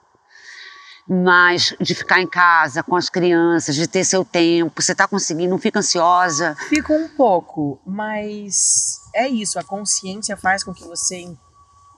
Mas 1.09 1.75
de 1.81 1.95
ficar 1.95 2.21
em 2.21 2.27
casa 2.27 2.83
com 2.83 2.95
as 2.95 3.09
crianças, 3.09 3.75
de 3.75 3.87
ter 3.89 4.05
seu 4.05 4.25
tempo, 4.25 4.81
você 4.81 4.93
está 4.93 5.09
conseguindo, 5.09 5.51
não 5.51 5.59
fica 5.59 5.81
ansiosa? 5.81 6.57
Fico 6.69 6.93
um 6.93 7.09
pouco, 7.09 7.81
mas 7.85 9.01
é 9.15 9.29
isso, 9.29 9.59
a 9.59 9.65
consciência 9.65 10.37
faz 10.37 10.63
com 10.63 10.73
que 10.73 10.85
você 10.85 11.37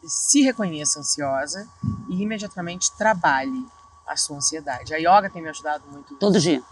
se 0.06 0.42
reconheça 0.42 1.00
ansiosa 1.00 1.68
e 2.08 2.22
imediatamente 2.22 2.90
trabalhe 2.96 3.66
a 4.06 4.16
sua 4.16 4.36
ansiedade. 4.36 4.94
A 4.94 4.98
yoga 4.98 5.30
tem 5.30 5.42
me 5.42 5.48
ajudado 5.48 5.84
muito. 5.90 6.14
Todo 6.16 6.38
dia? 6.40 6.62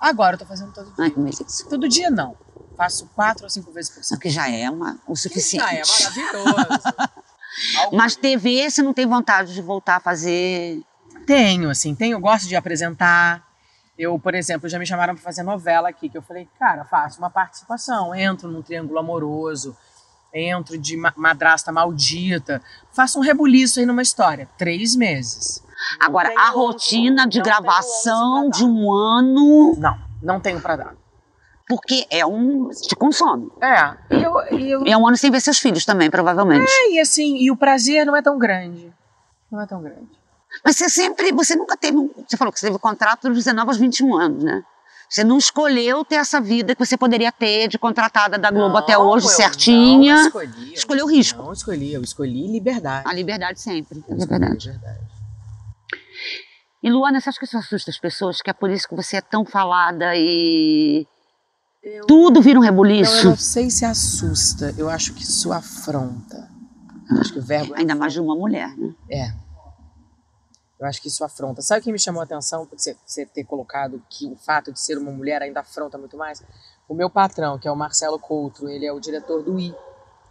Agora 0.00 0.34
eu 0.34 0.38
tô 0.38 0.46
fazendo 0.46 0.72
todo 0.72 0.86
dia. 0.86 0.94
Ai, 0.98 1.10
que 1.10 1.18
delícia. 1.18 1.66
Todo 1.68 1.88
dia 1.88 2.10
não. 2.10 2.36
Faço 2.76 3.06
quatro 3.14 3.44
ou 3.44 3.50
cinco 3.50 3.72
vezes 3.72 3.90
por 3.90 4.04
semana. 4.04 4.22
Que 4.22 4.30
já 4.30 4.48
é 4.48 4.70
uma, 4.70 4.98
o 5.06 5.16
suficiente. 5.16 5.64
Já 5.64 5.74
é 5.74 5.82
maravilhoso. 5.84 6.94
Mas 7.92 8.14
TV, 8.14 8.70
você 8.70 8.82
não 8.82 8.94
tem 8.94 9.06
vontade 9.06 9.52
de 9.52 9.60
voltar 9.60 9.96
a 9.96 10.00
fazer? 10.00 10.80
Tenho, 11.28 11.68
assim, 11.68 11.94
tenho, 11.94 12.14
eu 12.14 12.20
gosto 12.20 12.48
de 12.48 12.56
apresentar. 12.56 13.46
Eu, 13.98 14.18
por 14.18 14.34
exemplo, 14.34 14.66
já 14.66 14.78
me 14.78 14.86
chamaram 14.86 15.14
para 15.14 15.22
fazer 15.22 15.42
novela 15.42 15.90
aqui, 15.90 16.08
que 16.08 16.16
eu 16.16 16.22
falei, 16.22 16.48
cara, 16.58 16.86
faço 16.86 17.18
uma 17.18 17.28
participação, 17.28 18.14
entro 18.14 18.48
num 18.48 18.62
triângulo 18.62 18.98
amoroso, 18.98 19.76
entro 20.32 20.78
de 20.78 20.96
madrasta 20.96 21.70
maldita, 21.70 22.62
faço 22.92 23.18
um 23.18 23.22
rebuliço 23.22 23.78
aí 23.78 23.84
numa 23.84 24.00
história. 24.00 24.48
Três 24.56 24.96
meses. 24.96 25.62
Agora, 26.00 26.32
a 26.34 26.48
rotina 26.48 27.28
de 27.28 27.42
gravação 27.42 28.48
de 28.48 28.64
um 28.64 28.90
ano. 28.90 29.76
Não, 29.76 29.98
não 30.22 30.40
tenho 30.40 30.62
para 30.62 30.76
dar. 30.76 30.94
Porque 31.68 32.06
é 32.10 32.24
um. 32.24 32.70
te 32.70 32.96
consome. 32.96 33.50
É. 33.60 34.16
E 34.16 34.22
eu, 34.22 34.58
e 34.58 34.70
eu... 34.70 34.82
É 34.86 34.96
um 34.96 35.06
ano 35.06 35.18
sem 35.18 35.30
ver 35.30 35.42
seus 35.42 35.58
filhos 35.58 35.84
também, 35.84 36.08
provavelmente. 36.08 36.64
É, 36.66 36.92
e 36.92 36.98
assim, 36.98 37.36
e 37.36 37.50
o 37.50 37.56
prazer 37.56 38.06
não 38.06 38.16
é 38.16 38.22
tão 38.22 38.38
grande. 38.38 38.90
Não 39.52 39.60
é 39.60 39.66
tão 39.66 39.82
grande. 39.82 40.17
Mas 40.64 40.76
você 40.76 40.88
sempre. 40.88 41.32
Você 41.32 41.56
nunca 41.56 41.76
teve. 41.76 41.96
Você 42.26 42.36
falou 42.36 42.52
que 42.52 42.58
você 42.58 42.66
teve 42.66 42.76
o 42.76 42.80
contrato 42.80 43.28
dos 43.28 43.36
19 43.36 43.68
aos 43.68 43.76
21 43.78 44.16
anos, 44.16 44.44
né? 44.44 44.64
Você 45.08 45.24
não 45.24 45.38
escolheu 45.38 46.04
ter 46.04 46.16
essa 46.16 46.38
vida 46.38 46.74
que 46.74 46.84
você 46.84 46.96
poderia 46.96 47.32
ter 47.32 47.68
de 47.68 47.78
contratada 47.78 48.38
da 48.38 48.50
Globo 48.50 48.74
não, 48.74 48.76
até 48.76 48.98
hoje, 48.98 49.26
certinha. 49.28 50.16
Não 50.16 50.26
escolhi. 50.26 50.74
Escolheu 50.74 51.06
o 51.06 51.08
risco. 51.08 51.42
Não 51.42 51.52
escolhi, 51.52 51.94
eu 51.94 52.02
escolhi 52.02 52.46
liberdade. 52.46 53.08
A 53.08 53.14
liberdade 53.14 53.58
sempre. 53.58 54.04
Eu 54.06 54.16
É 54.16 54.26
verdade. 54.26 54.66
liberdade. 54.66 55.08
E 56.82 56.90
Luana, 56.90 57.20
você 57.20 57.30
acha 57.30 57.38
que 57.38 57.46
isso 57.46 57.56
assusta 57.56 57.90
as 57.90 57.98
pessoas? 57.98 58.42
Que 58.42 58.50
é 58.50 58.52
por 58.52 58.70
isso 58.70 58.86
que 58.86 58.94
você 58.94 59.16
é 59.16 59.20
tão 59.20 59.44
falada 59.46 60.14
e. 60.14 61.06
Eu... 61.82 62.04
Tudo 62.06 62.42
vira 62.42 62.58
um 62.58 62.62
Não, 62.62 62.68
eu 62.68 62.72
rebuliço? 62.72 63.28
não 63.30 63.36
sei 63.36 63.70
se 63.70 63.84
assusta, 63.84 64.74
eu 64.76 64.90
acho 64.90 65.14
que 65.14 65.22
isso 65.22 65.50
afronta. 65.52 66.50
Eu 67.10 67.20
acho 67.20 67.32
que 67.32 67.38
o 67.38 67.42
verbo 67.42 67.74
é 67.74 67.78
Ainda 67.80 67.94
mais 67.94 68.12
de 68.12 68.20
uma 68.20 68.34
mulher, 68.34 68.68
né? 68.76 68.92
É. 69.10 69.32
Eu 70.78 70.86
acho 70.86 71.02
que 71.02 71.08
isso 71.08 71.24
afronta. 71.24 71.60
Sabe 71.60 71.80
o 71.80 71.84
que 71.84 71.92
me 71.92 71.98
chamou 71.98 72.20
a 72.20 72.24
atenção 72.24 72.64
por 72.64 72.78
você, 72.78 72.96
você 73.04 73.26
ter 73.26 73.44
colocado 73.44 74.02
que 74.08 74.26
o 74.26 74.36
fato 74.36 74.72
de 74.72 74.80
ser 74.80 74.96
uma 74.96 75.10
mulher 75.10 75.42
ainda 75.42 75.60
afronta 75.60 75.98
muito 75.98 76.16
mais? 76.16 76.42
O 76.88 76.94
meu 76.94 77.10
patrão, 77.10 77.58
que 77.58 77.66
é 77.66 77.70
o 77.70 77.76
Marcelo 77.76 78.18
Coutro, 78.18 78.68
ele 78.68 78.86
é 78.86 78.92
o 78.92 79.00
diretor 79.00 79.42
do 79.42 79.58
I, 79.58 79.74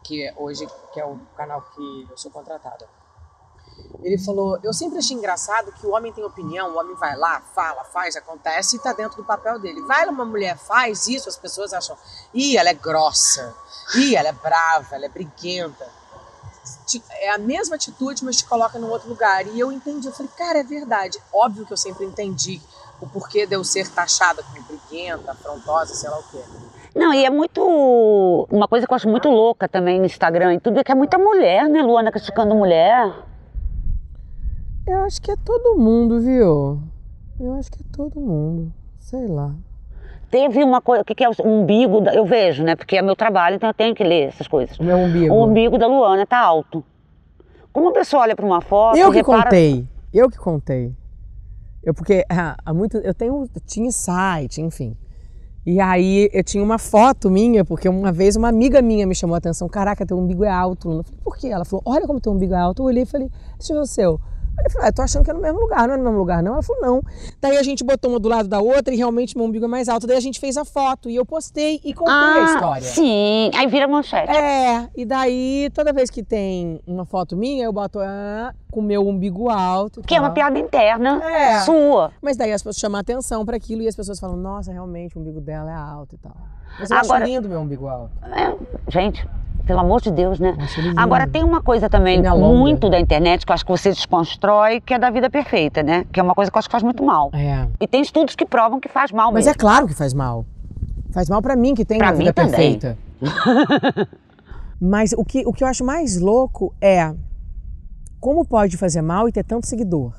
que 0.04 0.26
é 0.26 0.34
hoje 0.38 0.66
que 0.94 1.00
é 1.00 1.06
o 1.06 1.20
canal 1.36 1.62
que 1.62 2.08
eu 2.10 2.18
sou 2.18 2.32
contratada. 2.32 2.88
Ele 4.02 4.18
falou: 4.18 4.60
Eu 4.64 4.74
sempre 4.74 5.00
achei 5.00 5.16
engraçado 5.16 5.72
que 5.74 5.86
o 5.86 5.92
homem 5.92 6.14
tem 6.14 6.24
opinião, 6.24 6.74
o 6.74 6.78
homem 6.78 6.96
vai 6.96 7.16
lá, 7.16 7.42
fala, 7.54 7.84
faz, 7.84 8.16
acontece 8.16 8.78
e 8.78 8.80
tá 8.80 8.94
dentro 8.94 9.18
do 9.18 9.26
papel 9.26 9.60
dele. 9.60 9.82
Vai 9.82 10.08
uma 10.08 10.26
mulher, 10.26 10.58
faz 10.58 11.08
isso, 11.08 11.30
as 11.30 11.38
pessoas 11.38 11.74
acham: 11.74 11.98
ih, 12.34 12.58
ela 12.58 12.70
é 12.70 12.74
grossa, 12.74 13.54
ih, 13.96 14.16
ela 14.16 14.30
é 14.30 14.34
brava, 14.34 14.96
ela 14.96 15.06
é 15.06 15.10
briguenta. 15.10 15.88
Te- 16.86 17.04
É 17.22 17.32
a 17.34 17.38
mesma 17.38 17.76
atitude, 17.76 18.24
mas 18.24 18.38
te 18.38 18.46
coloca 18.46 18.78
num 18.80 18.90
outro 18.90 19.10
lugar. 19.10 19.46
E 19.48 19.60
eu 19.60 19.72
entendi, 19.72 20.08
eu 20.08 20.14
falei: 20.14 20.32
Cara, 20.38 20.60
é 20.60 20.64
verdade. 20.64 21.18
Óbvio 21.34 21.66
que 21.66 21.74
eu 21.74 21.78
sempre 21.78 22.06
entendi 22.06 22.62
o 23.02 23.08
porquê 23.08 23.46
de 23.46 23.56
eu 23.56 23.64
ser 23.64 23.90
taxada 23.92 24.42
como 24.44 24.64
briguenta, 24.64 25.32
afrontosa, 25.32 25.94
sei 25.94 26.10
lá 26.10 26.18
o 26.20 26.24
quê. 26.32 26.40
Não, 26.96 27.14
e 27.14 27.24
é 27.26 27.30
muito. 27.30 27.62
Uma 28.52 28.68
coisa 28.68 28.88
que 28.88 28.92
eu 28.92 28.96
acho 28.96 29.08
muito 29.08 29.30
louca 29.30 29.68
também 29.70 30.00
no 30.00 30.06
Instagram 30.06 30.56
e 30.56 30.60
tudo 30.60 30.80
é 30.80 30.84
que 30.84 30.92
é 30.92 30.96
muita 30.96 31.18
mulher, 31.18 31.70
né, 31.70 31.82
Luana, 31.84 32.12
criticando 32.12 32.56
mulher. 32.56 33.14
Eu 34.88 35.04
acho 35.04 35.22
que 35.22 35.30
é 35.30 35.36
todo 35.36 35.78
mundo, 35.78 36.20
viu? 36.20 36.82
Eu 37.40 37.54
acho 37.60 37.70
que 37.70 37.82
é 37.82 37.86
todo 37.96 38.20
mundo. 38.20 38.74
Sei 39.00 39.28
lá. 39.28 39.54
Teve 40.30 40.64
uma 40.64 40.82
coisa. 40.82 41.02
O 41.02 41.06
que, 41.06 41.16
que 41.16 41.24
é 41.24 41.30
o 41.30 41.34
umbigo? 41.46 42.02
Da, 42.02 42.14
eu 42.14 42.26
vejo, 42.26 42.64
né? 42.64 42.76
Porque 42.76 42.98
é 42.98 43.02
meu 43.02 43.16
trabalho, 43.16 43.56
então 43.56 43.70
eu 43.70 43.74
tenho 43.74 43.96
que 43.96 44.04
ler 44.04 44.28
essas 44.28 44.48
coisas. 44.48 44.78
O 44.78 44.84
meu 44.84 44.98
umbigo. 44.98 45.34
O 45.34 45.46
umbigo 45.46 45.78
da 45.78 45.88
Luana 45.88 46.26
tá 46.26 46.40
alto. 46.40 46.84
Como 47.72 47.90
a 47.90 47.94
pessoa 47.94 48.24
olha 48.24 48.36
para 48.36 48.46
uma 48.46 48.62
foto. 48.62 48.98
Eu 48.98 49.12
que 49.12 49.18
repara... 49.18 49.44
contei. 49.44 49.88
Eu 50.14 50.30
que 50.30 50.38
contei. 50.38 50.94
Eu 51.84 51.94
porque 51.94 52.26
ah, 52.30 52.58
há 52.66 52.74
muito 52.74 52.98
eu 52.98 53.14
tenho 53.14 53.44
eu 53.44 53.62
tinha 53.66 53.92
site, 53.92 54.62
enfim. 54.62 54.98
E 55.66 55.80
aí 55.82 56.30
eu 56.32 56.44
tinha 56.44 56.64
uma 56.64 56.78
foto 56.78 57.30
minha, 57.30 57.66
porque 57.66 57.90
uma 57.90 58.10
vez 58.12 58.38
uma 58.38 58.48
amiga 58.48 58.82
minha 58.82 59.06
me 59.06 59.14
chamou 59.14 59.36
a 59.36 59.38
atenção, 59.38 59.68
caraca, 59.68 60.06
teu 60.06 60.18
umbigo 60.18 60.46
é 60.46 60.50
alto. 60.50 60.90
Eu 60.90 61.04
falei, 61.04 61.22
por 61.24 61.38
quê? 61.38 61.48
Ela 61.48 61.66
falou, 61.66 61.84
olha 61.86 62.08
como 62.08 62.22
teu 62.22 62.32
umbigo 62.32 62.54
é 62.54 62.58
alto. 62.58 62.82
Eu 62.82 62.86
olhei 62.86 63.04
e 63.04 63.06
falei, 63.06 63.30
deixa 63.58 63.74
eu 63.74 63.78
ver 63.78 63.84
o 63.84 63.86
seu. 63.86 64.22
Eu 64.64 64.72
falei, 64.72 64.88
ah, 64.88 64.90
eu 64.90 64.94
tô 64.94 65.02
achando 65.04 65.24
que 65.24 65.30
é 65.30 65.34
no 65.34 65.40
mesmo 65.42 65.60
lugar, 65.60 65.88
não 65.88 65.94
é 65.94 65.98
no 65.98 66.04
mesmo 66.04 66.18
lugar, 66.18 66.42
não? 66.44 66.54
Ela 66.54 66.64
falou, 66.64 66.82
não. 66.82 67.02
Daí 67.40 67.58
a 67.58 67.64
gente 67.64 67.84
botou 67.84 68.10
uma 68.12 68.20
do 68.20 68.28
lado 68.28 68.50
da 68.50 68.60
outra 68.60 68.94
e 68.94 68.98
realmente 68.98 69.38
meu 69.38 69.46
umbigo 69.46 69.66
é 69.66 69.68
mais 69.68 69.88
alto. 69.88 70.08
Daí 70.08 70.18
a 70.18 70.22
gente 70.22 70.40
fez 70.40 70.58
a 70.58 70.66
foto 70.66 71.10
e 71.10 71.16
eu 71.16 71.26
postei 71.26 71.80
e 71.84 71.94
contei 71.94 72.14
a 72.14 72.34
Ah, 72.44 72.54
história. 72.54 72.82
sim. 72.82 73.52
Aí 73.56 73.68
vira 73.68 73.88
manchete. 73.88 74.32
É, 74.36 74.90
e 74.96 75.06
daí 75.06 75.70
toda 75.74 75.94
vez 75.94 76.10
que 76.10 76.24
tem 76.24 76.82
uma 76.88 77.06
foto 77.06 77.38
minha, 77.38 77.64
eu 77.66 77.72
boto 77.72 78.00
ah, 78.00 78.54
com 78.72 78.80
o 78.80 78.84
meu 78.84 79.08
umbigo 79.08 79.50
alto. 79.50 80.02
Que 80.02 80.16
é 80.16 80.20
uma 80.20 80.32
piada 80.32 80.58
interna 80.58 81.24
É. 81.24 81.60
sua. 81.62 82.12
Mas 82.22 82.36
daí 82.36 82.52
as 82.52 82.62
pessoas 82.62 82.78
chamam 82.78 83.00
atenção 83.00 83.46
para 83.46 83.56
aquilo 83.58 83.82
e 83.84 83.88
as 83.88 83.96
pessoas 83.96 84.20
falam, 84.20 84.36
nossa, 84.38 84.72
realmente 84.72 85.18
o 85.18 85.22
umbigo 85.22 85.40
dela 85.40 85.70
é 85.72 85.76
alto 85.76 86.16
e 86.16 86.18
tal. 86.18 86.36
Mas 86.80 86.90
eu 86.92 86.98
Agora- 86.98 87.24
acho 87.24 87.32
lindo 87.34 87.48
meu 87.48 87.60
umbigo 87.60 87.88
alto. 87.88 88.12
É, 88.24 88.56
gente, 88.92 89.28
pelo 89.68 89.80
amor 89.82 90.02
de 90.02 90.10
Deus, 90.10 90.40
né? 90.40 90.56
Agora 90.96 91.28
tem 91.28 91.44
uma 91.44 91.62
coisa 91.62 91.90
também 91.90 92.22
muito 92.22 92.90
da 92.90 93.00
internet 93.00 93.46
que 93.46 93.52
eu 93.52 93.54
acho 93.54 93.66
que 93.66 93.72
você 93.72 93.90
desconstrói, 93.90 94.80
que 94.82 94.94
é 94.94 94.98
da 95.00 95.10
vida 95.10 95.30
perfeita, 95.30 95.84
né? 95.84 96.06
Que 96.12 96.20
é 96.20 96.24
uma 96.24 96.34
coisa 96.34 96.50
que 96.50 96.58
eu 96.58 96.60
acho 96.60 96.68
que 96.70 96.72
faz 96.72 96.84
muito 96.84 97.04
mal. 97.04 97.30
É. 97.34 97.68
E 97.80 97.86
tem 97.88 98.02
estudos 98.02 98.36
que 98.36 98.46
provam 98.46 98.80
que 98.80 98.88
faz 98.88 99.12
mal 99.12 99.28
Mas 99.32 99.46
mesmo. 99.46 99.52
é 99.52 99.54
claro 99.54 99.86
que 99.86 99.94
faz 99.94 100.14
mal. 100.14 100.46
Faz 101.12 101.30
mal 101.30 101.42
para 101.42 101.56
mim 101.56 101.76
que 101.76 101.84
Pra 101.86 101.98
uma 101.98 102.12
mim 102.14 102.18
vida 102.20 102.34
também. 102.34 102.80
perfeita. 102.80 102.98
Mas 104.80 105.12
o 105.14 105.26
que, 105.26 105.44
o 105.46 105.52
que 105.52 105.64
eu 105.64 105.68
acho 105.68 105.84
mais 105.84 106.20
louco 106.20 106.74
é 106.80 107.14
como 108.20 108.46
pode 108.46 108.78
fazer 108.78 109.02
mal 109.02 109.28
e 109.28 109.32
ter 109.32 109.44
tanto 109.44 109.68
seguidor. 109.68 110.14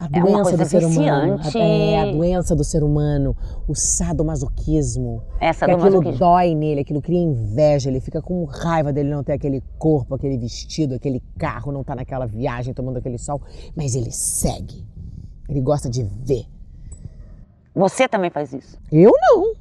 A 0.00 0.06
É 0.06 0.08
uma 0.18 0.22
doença 0.22 0.42
coisa 0.42 0.56
do 0.64 0.68
ser 0.68 0.84
humano. 0.86 1.36
viciante. 1.36 1.58
É, 1.58 2.00
a 2.00 2.12
doença 2.12 2.56
do 2.56 2.64
ser 2.64 2.82
humano, 2.82 3.36
o 3.68 3.74
sadomasoquismo. 3.74 5.22
Essa 5.38 5.66
que 5.66 5.76
do 5.76 5.84
aquilo 5.84 6.12
dói 6.16 6.54
nele, 6.54 6.80
aquilo 6.80 7.02
cria 7.02 7.18
inveja, 7.20 7.90
ele 7.90 8.00
fica 8.00 8.22
com 8.22 8.42
raiva 8.46 8.94
dele 8.94 9.10
não 9.10 9.22
ter 9.22 9.34
aquele 9.34 9.62
corpo, 9.78 10.14
aquele 10.14 10.38
vestido, 10.38 10.94
aquele 10.94 11.22
carro, 11.38 11.70
não 11.70 11.84
tá 11.84 11.94
naquela 11.94 12.26
viagem 12.26 12.72
tomando 12.72 12.96
aquele 12.96 13.18
sol, 13.18 13.42
mas 13.76 13.94
ele 13.94 14.10
segue. 14.10 14.86
Ele 15.46 15.60
gosta 15.60 15.90
de 15.90 16.02
ver. 16.02 16.46
Você 17.74 18.08
também 18.08 18.30
faz 18.30 18.52
isso. 18.54 18.78
Eu 18.90 19.12
não. 19.20 19.52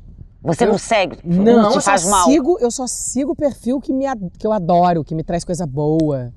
Você 0.41 0.63
Eu- 0.63 0.69
não 0.69 0.77
segue, 0.77 1.17
Não, 1.21 1.43
não 1.63 1.69
te 1.71 1.75
eu 1.75 1.81
só 1.81 2.09
mal. 2.09 2.25
sigo, 2.29 2.57
eu 2.61 2.71
só 2.71 2.87
sigo 2.87 3.33
o 3.33 3.35
perfil 3.35 3.81
que, 3.81 3.91
me, 3.91 4.05
que 4.37 4.47
eu 4.47 4.53
adoro, 4.53 5.03
que 5.03 5.13
me 5.13 5.21
traz 5.23 5.43
coisa 5.43 5.65
boa. 5.67 6.31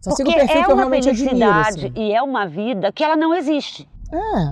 Só 0.00 0.10
sigo 0.12 0.30
Porque 0.30 0.42
o 0.42 0.46
perfil 0.46 0.60
é 0.60 0.64
que 0.64 0.70
eu 0.70 0.74
uma 0.74 0.80
realmente 0.82 1.08
admiro. 1.08 1.28
felicidade 1.36 1.86
Assim. 1.86 1.92
e 1.94 2.12
é 2.14 2.22
uma 2.22 2.46
vida 2.46 2.90
que 2.92 3.04
ela 3.04 3.16
não 3.16 3.34
existe. 3.34 3.88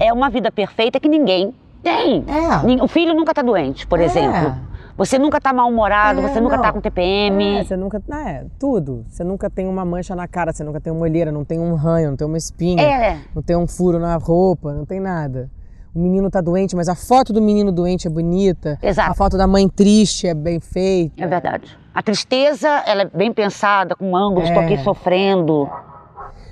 É. 0.00 0.08
É 0.08 0.12
uma 0.12 0.28
vida 0.30 0.50
perfeita 0.52 1.00
que 1.00 1.08
ninguém 1.08 1.54
tem. 1.82 2.24
É. 2.28 2.82
O 2.82 2.88
filho 2.88 3.14
nunca 3.14 3.32
tá 3.32 3.42
doente, 3.42 3.86
por 3.86 3.98
É. 4.00 4.04
exemplo. 4.04 4.54
Você 4.96 5.16
nunca 5.16 5.40
tá 5.40 5.52
mal-humorado, 5.52 6.20
É, 6.20 6.28
você 6.28 6.40
nunca 6.40 6.56
não. 6.56 6.62
tá 6.64 6.72
com 6.72 6.80
TPM. 6.80 7.58
É, 7.58 7.64
você 7.64 7.76
nunca. 7.76 8.02
É, 8.26 8.44
tudo. 8.58 9.04
Você 9.08 9.22
nunca 9.22 9.48
tem 9.48 9.68
uma 9.68 9.84
mancha 9.84 10.14
na 10.16 10.26
cara, 10.26 10.52
você 10.52 10.64
nunca 10.64 10.80
tem 10.80 10.92
uma 10.92 11.02
olheira, 11.02 11.30
não 11.30 11.44
tem 11.44 11.58
um 11.60 11.74
ranho, 11.76 12.10
não 12.10 12.16
tem 12.16 12.26
uma 12.26 12.36
espinha, 12.36 12.82
É. 12.82 13.18
não 13.34 13.40
tem 13.42 13.56
um 13.56 13.66
furo 13.66 13.98
na 14.00 14.16
roupa, 14.16 14.72
não 14.74 14.84
tem 14.84 14.98
nada. 14.98 15.48
O 15.94 16.00
menino 16.00 16.28
tá 16.30 16.40
doente, 16.40 16.76
mas 16.76 16.88
a 16.88 16.94
foto 16.94 17.32
do 17.32 17.40
menino 17.40 17.72
doente 17.72 18.06
é 18.06 18.10
bonita. 18.10 18.76
Exato. 18.82 19.10
A 19.12 19.14
foto 19.14 19.38
da 19.38 19.46
mãe 19.46 19.68
triste 19.68 20.26
é 20.26 20.34
bem 20.34 20.60
feita. 20.60 21.22
É 21.22 21.26
verdade. 21.26 21.76
A 21.98 22.02
tristeza, 22.02 22.68
ela 22.86 23.02
é 23.02 23.04
bem 23.06 23.32
pensada, 23.32 23.96
com 23.96 24.14
ângulos, 24.14 24.48
tô 24.50 24.60
É. 24.60 24.64
aqui 24.66 24.84
sofrendo. 24.84 25.68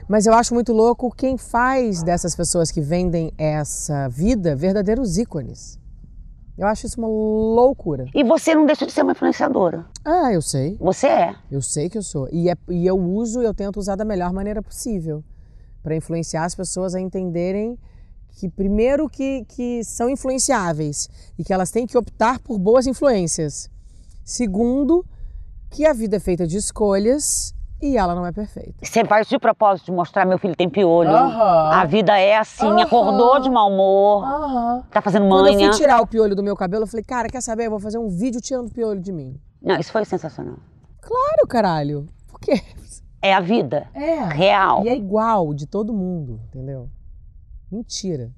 Mas 0.09 0.27
eu 0.27 0.35
acho 0.35 0.53
muito 0.53 0.73
louco 0.73 1.09
quem 1.17 1.39
faz 1.39 2.03
dessas 2.03 2.35
pessoas 2.35 2.73
que 2.73 2.81
vendem 2.81 3.31
essa 3.39 4.09
vida 4.09 4.57
verdadeiros 4.57 5.17
ícones. 5.19 5.79
Eu 6.59 6.67
acho 6.67 6.87
isso 6.89 6.99
uma 7.01 7.07
loucura. 7.07 8.07
E 8.13 8.25
você 8.25 8.57
não 8.57 8.67
deixa 8.67 8.85
de 8.87 8.91
ser 8.91 9.03
uma 9.03 9.13
influenciadora. 9.13 9.87
Ah, 10.05 10.33
eu 10.33 10.43
sei. 10.43 10.77
Você 10.81 11.07
é. 11.07 11.37
Eu 11.49 11.63
sei 11.63 11.89
que 11.89 11.97
eu 11.97 12.03
sou. 12.03 12.29
E, 12.33 12.51
é- 12.51 12.57
e 12.69 12.85
eu 12.85 12.99
uso, 12.99 13.41
eu 13.41 13.55
tento 13.55 13.77
usar 13.79 13.95
da 13.95 14.05
melhor 14.05 14.33
maneira 14.33 14.61
possível. 14.61 15.23
para 15.81 15.95
influenciar 15.95 16.45
as 16.45 16.57
pessoas 16.57 16.97
a 16.97 17.01
entenderem 17.01 17.79
que 18.33 18.49
primeiro 18.49 19.09
que, 19.09 19.45
que 19.45 19.85
são 19.85 20.11
influenciáveis 20.11 21.09
e 21.39 21.45
que 21.45 21.53
elas 21.53 21.71
têm 21.71 21.87
que 21.87 21.97
optar 21.97 22.41
por 22.41 22.59
boas 22.59 22.89
influências. 22.89 23.71
Segundo, 24.25 25.05
que 25.77 25.85
a 25.87 25.93
vida 25.93 26.17
é 26.17 26.21
feita 26.21 26.47
de 26.47 26.57
escolhas 26.57 27.55
e 27.83 27.99
ela 27.99 28.15
não 28.15 28.25
é 28.25 28.33
perfeita. 28.33 28.73
Você 28.83 29.05
faz 29.05 29.29
de 29.29 29.39
propósito 29.39 29.87
de 29.87 29.93
mostrar 29.93 30.25
meu 30.25 30.39
filho 30.39 30.57
tem 30.57 30.71
piolho. 30.71 31.11
Aham. 31.15 31.71
A 31.71 31.85
vida 31.85 32.19
é 32.19 32.39
assim, 32.39 32.65
Aham. 32.67 32.81
acordou 32.83 33.39
de 33.41 33.51
mau 33.51 33.71
humor, 33.71 34.25
Aham. 34.25 34.83
tá 34.91 35.03
fazendo 35.03 35.29
Quando 35.29 35.49
eu 35.49 35.53
manha. 35.53 35.69
fui 35.71 35.79
tirar 35.79 36.01
o 36.01 36.07
piolho 36.07 36.35
do 36.35 36.43
meu 36.43 36.57
cabelo, 36.57 36.85
eu 36.85 36.87
falei, 36.87 37.05
cara, 37.05 37.29
quer 37.29 37.43
saber? 37.43 37.67
Eu 37.67 37.71
vou 37.71 37.79
fazer 37.81 37.99
um 37.99 38.09
vídeo 38.09 38.41
tirando 38.41 38.69
o 38.69 38.73
piolho 38.73 39.01
de 39.03 39.13
mim. 39.13 39.39
Não, 39.61 39.79
isso 39.79 39.93
foi 39.93 40.03
sensacional. 40.07 40.57
Claro, 41.03 41.47
caralho. 41.47 42.07
Por 42.27 42.41
quê? 42.41 42.63
É 43.21 43.35
a 43.35 43.41
vida 43.41 43.87
É. 43.93 44.25
real. 44.25 44.83
E 44.83 44.89
é 44.89 44.97
igual 44.97 45.53
de 45.53 45.67
todo 45.67 45.93
mundo, 45.93 46.41
entendeu? 46.49 46.89
Mentira. 47.71 48.31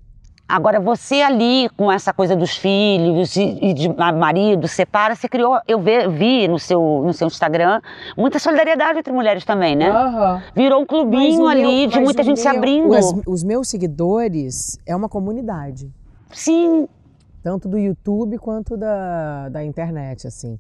Agora, 0.48 0.80
você 0.80 1.16
ali, 1.20 1.68
com 1.76 1.92
essa 1.92 2.10
coisa 2.10 2.34
dos 2.34 2.56
filhos 2.56 3.36
e, 3.36 3.74
de 3.74 3.86
ma- 3.94 4.12
marido, 4.12 4.66
separa, 4.66 5.14
você 5.14 5.28
criou, 5.28 5.58
eu 5.68 5.78
ve- 5.78 6.08
vi 6.08 6.48
no 6.48 6.58
seu, 6.58 7.02
no 7.04 7.12
seu 7.12 7.26
Instagram, 7.26 7.82
muita 8.16 8.38
solidariedade 8.38 8.98
entre 9.00 9.12
mulheres 9.12 9.44
também, 9.44 9.76
né? 9.76 9.90
Aham. 9.90 10.42
Virou 10.54 10.80
um 10.80 10.86
clubinho 10.86 11.46
ali 11.46 11.60
meu- 11.60 11.86
de 11.88 12.00
muita 12.00 12.22
gente 12.22 12.40
se 12.40 12.48
meu- 12.48 12.56
abrindo. 12.56 12.88
Os, 12.88 13.14
os 13.26 13.44
meus 13.44 13.68
seguidores 13.68 14.78
é 14.86 14.96
uma 14.96 15.06
comunidade. 15.08 15.92
Sim, 16.32 16.88
tanto 17.42 17.68
do 17.68 17.76
YouTube 17.76 18.38
quanto 18.38 18.74
da, 18.74 19.50
da 19.50 19.62
internet, 19.62 20.26
assim. 20.26 20.58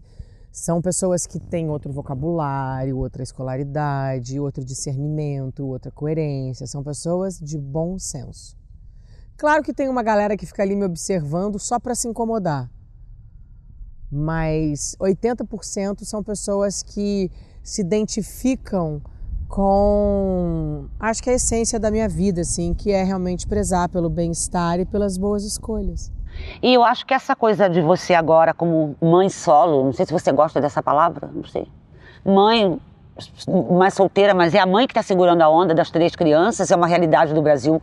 São 0.52 0.82
pessoas 0.82 1.26
que 1.26 1.38
têm 1.40 1.70
outro 1.70 1.90
vocabulário, 1.92 2.98
outra 2.98 3.22
escolaridade, 3.22 4.38
outro 4.38 4.62
discernimento, 4.62 5.66
outra 5.66 5.90
coerência. 5.90 6.66
São 6.66 6.82
pessoas 6.82 7.38
de 7.38 7.56
bom 7.56 7.98
senso. 7.98 8.57
Claro 9.38 9.62
que 9.62 9.72
tem 9.72 9.88
uma 9.88 10.02
galera 10.02 10.36
que 10.36 10.44
fica 10.44 10.64
ali 10.64 10.74
me 10.74 10.84
observando 10.84 11.60
só 11.60 11.78
para 11.78 11.94
se 11.94 12.08
incomodar. 12.08 12.68
Mas 14.10 14.96
80% 15.00 16.02
são 16.02 16.24
pessoas 16.24 16.82
que 16.82 17.30
se 17.62 17.82
identificam 17.82 19.00
com 19.46 20.86
acho 20.98 21.22
que 21.22 21.30
é 21.30 21.34
a 21.34 21.36
essência 21.36 21.78
da 21.78 21.88
minha 21.88 22.08
vida 22.08 22.40
assim, 22.40 22.74
que 22.74 22.90
é 22.90 23.04
realmente 23.04 23.46
prezar 23.46 23.88
pelo 23.88 24.10
bem-estar 24.10 24.80
e 24.80 24.84
pelas 24.84 25.16
boas 25.16 25.44
escolhas. 25.44 26.10
E 26.60 26.74
eu 26.74 26.82
acho 26.82 27.06
que 27.06 27.14
essa 27.14 27.36
coisa 27.36 27.70
de 27.70 27.80
você 27.80 28.14
agora, 28.14 28.52
como 28.52 28.96
mãe 29.00 29.28
solo, 29.28 29.84
não 29.84 29.92
sei 29.92 30.04
se 30.04 30.12
você 30.12 30.32
gosta 30.32 30.60
dessa 30.60 30.82
palavra, 30.82 31.30
não 31.32 31.44
sei. 31.44 31.68
Mãe, 32.24 32.80
mais 33.70 33.94
solteira, 33.94 34.34
mas 34.34 34.52
é 34.52 34.58
a 34.58 34.66
mãe 34.66 34.88
que 34.88 34.92
está 34.92 35.02
segurando 35.02 35.42
a 35.42 35.48
onda 35.48 35.72
das 35.74 35.92
três 35.92 36.16
crianças, 36.16 36.72
é 36.72 36.76
uma 36.76 36.88
realidade 36.88 37.32
do 37.32 37.40
Brasil. 37.40 37.80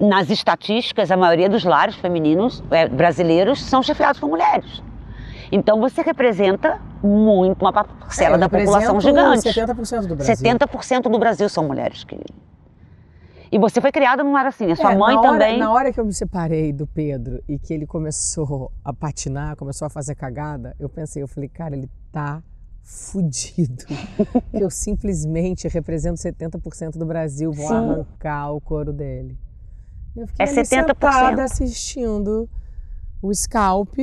Nas 0.00 0.30
estatísticas, 0.30 1.10
a 1.10 1.16
maioria 1.16 1.48
dos 1.48 1.64
lares 1.64 1.96
femininos 1.96 2.62
é, 2.70 2.88
brasileiros 2.88 3.60
são 3.62 3.82
chefiados 3.82 4.20
por 4.20 4.28
mulheres. 4.28 4.80
Então 5.50 5.80
você 5.80 6.02
representa 6.02 6.80
muito 7.02 7.62
uma 7.62 7.72
parcela 7.72 8.36
É, 8.36 8.38
da 8.38 8.48
população 8.48 9.00
gigante. 9.00 9.48
70% 9.48 10.06
do 10.06 10.14
Brasil. 10.14 10.34
70% 10.36 11.02
do 11.02 11.18
Brasil 11.18 11.48
são 11.48 11.66
mulheres, 11.66 12.04
querida. 12.04 12.32
E 13.50 13.58
você 13.58 13.80
foi 13.80 13.90
criada 13.90 14.22
num 14.22 14.32
lar 14.32 14.46
assim, 14.46 14.70
a 14.70 14.76
sua 14.76 14.92
É, 14.92 14.96
mãe 14.96 15.14
na 15.14 15.20
hora, 15.20 15.30
também. 15.32 15.58
Na 15.58 15.72
hora 15.72 15.92
que 15.92 15.98
eu 15.98 16.04
me 16.04 16.12
separei 16.12 16.72
do 16.72 16.86
Pedro 16.86 17.42
e 17.48 17.58
que 17.58 17.72
ele 17.72 17.86
começou 17.86 18.70
a 18.84 18.92
patinar, 18.92 19.56
começou 19.56 19.86
a 19.86 19.88
fazer 19.88 20.14
cagada, 20.14 20.76
eu 20.78 20.88
pensei, 20.88 21.22
eu 21.22 21.28
falei, 21.28 21.48
cara, 21.48 21.74
ele 21.74 21.88
tá 22.12 22.42
fudido. 22.82 23.84
eu 24.52 24.68
simplesmente 24.70 25.66
represento 25.66 26.20
70% 26.20 26.98
do 26.98 27.06
Brasil, 27.06 27.50
vou 27.50 27.66
Sim. 27.66 27.74
arrancar 27.74 28.52
o 28.52 28.60
couro 28.60 28.92
dele. 28.92 29.36
Eu 30.16 30.26
fiquei 30.26 30.46
É 30.46 30.48
ali 30.48 30.58
70%. 30.60 30.86
sentada 30.94 31.44
assistindo 31.44 32.48
o 33.22 33.32
scalp, 33.34 33.94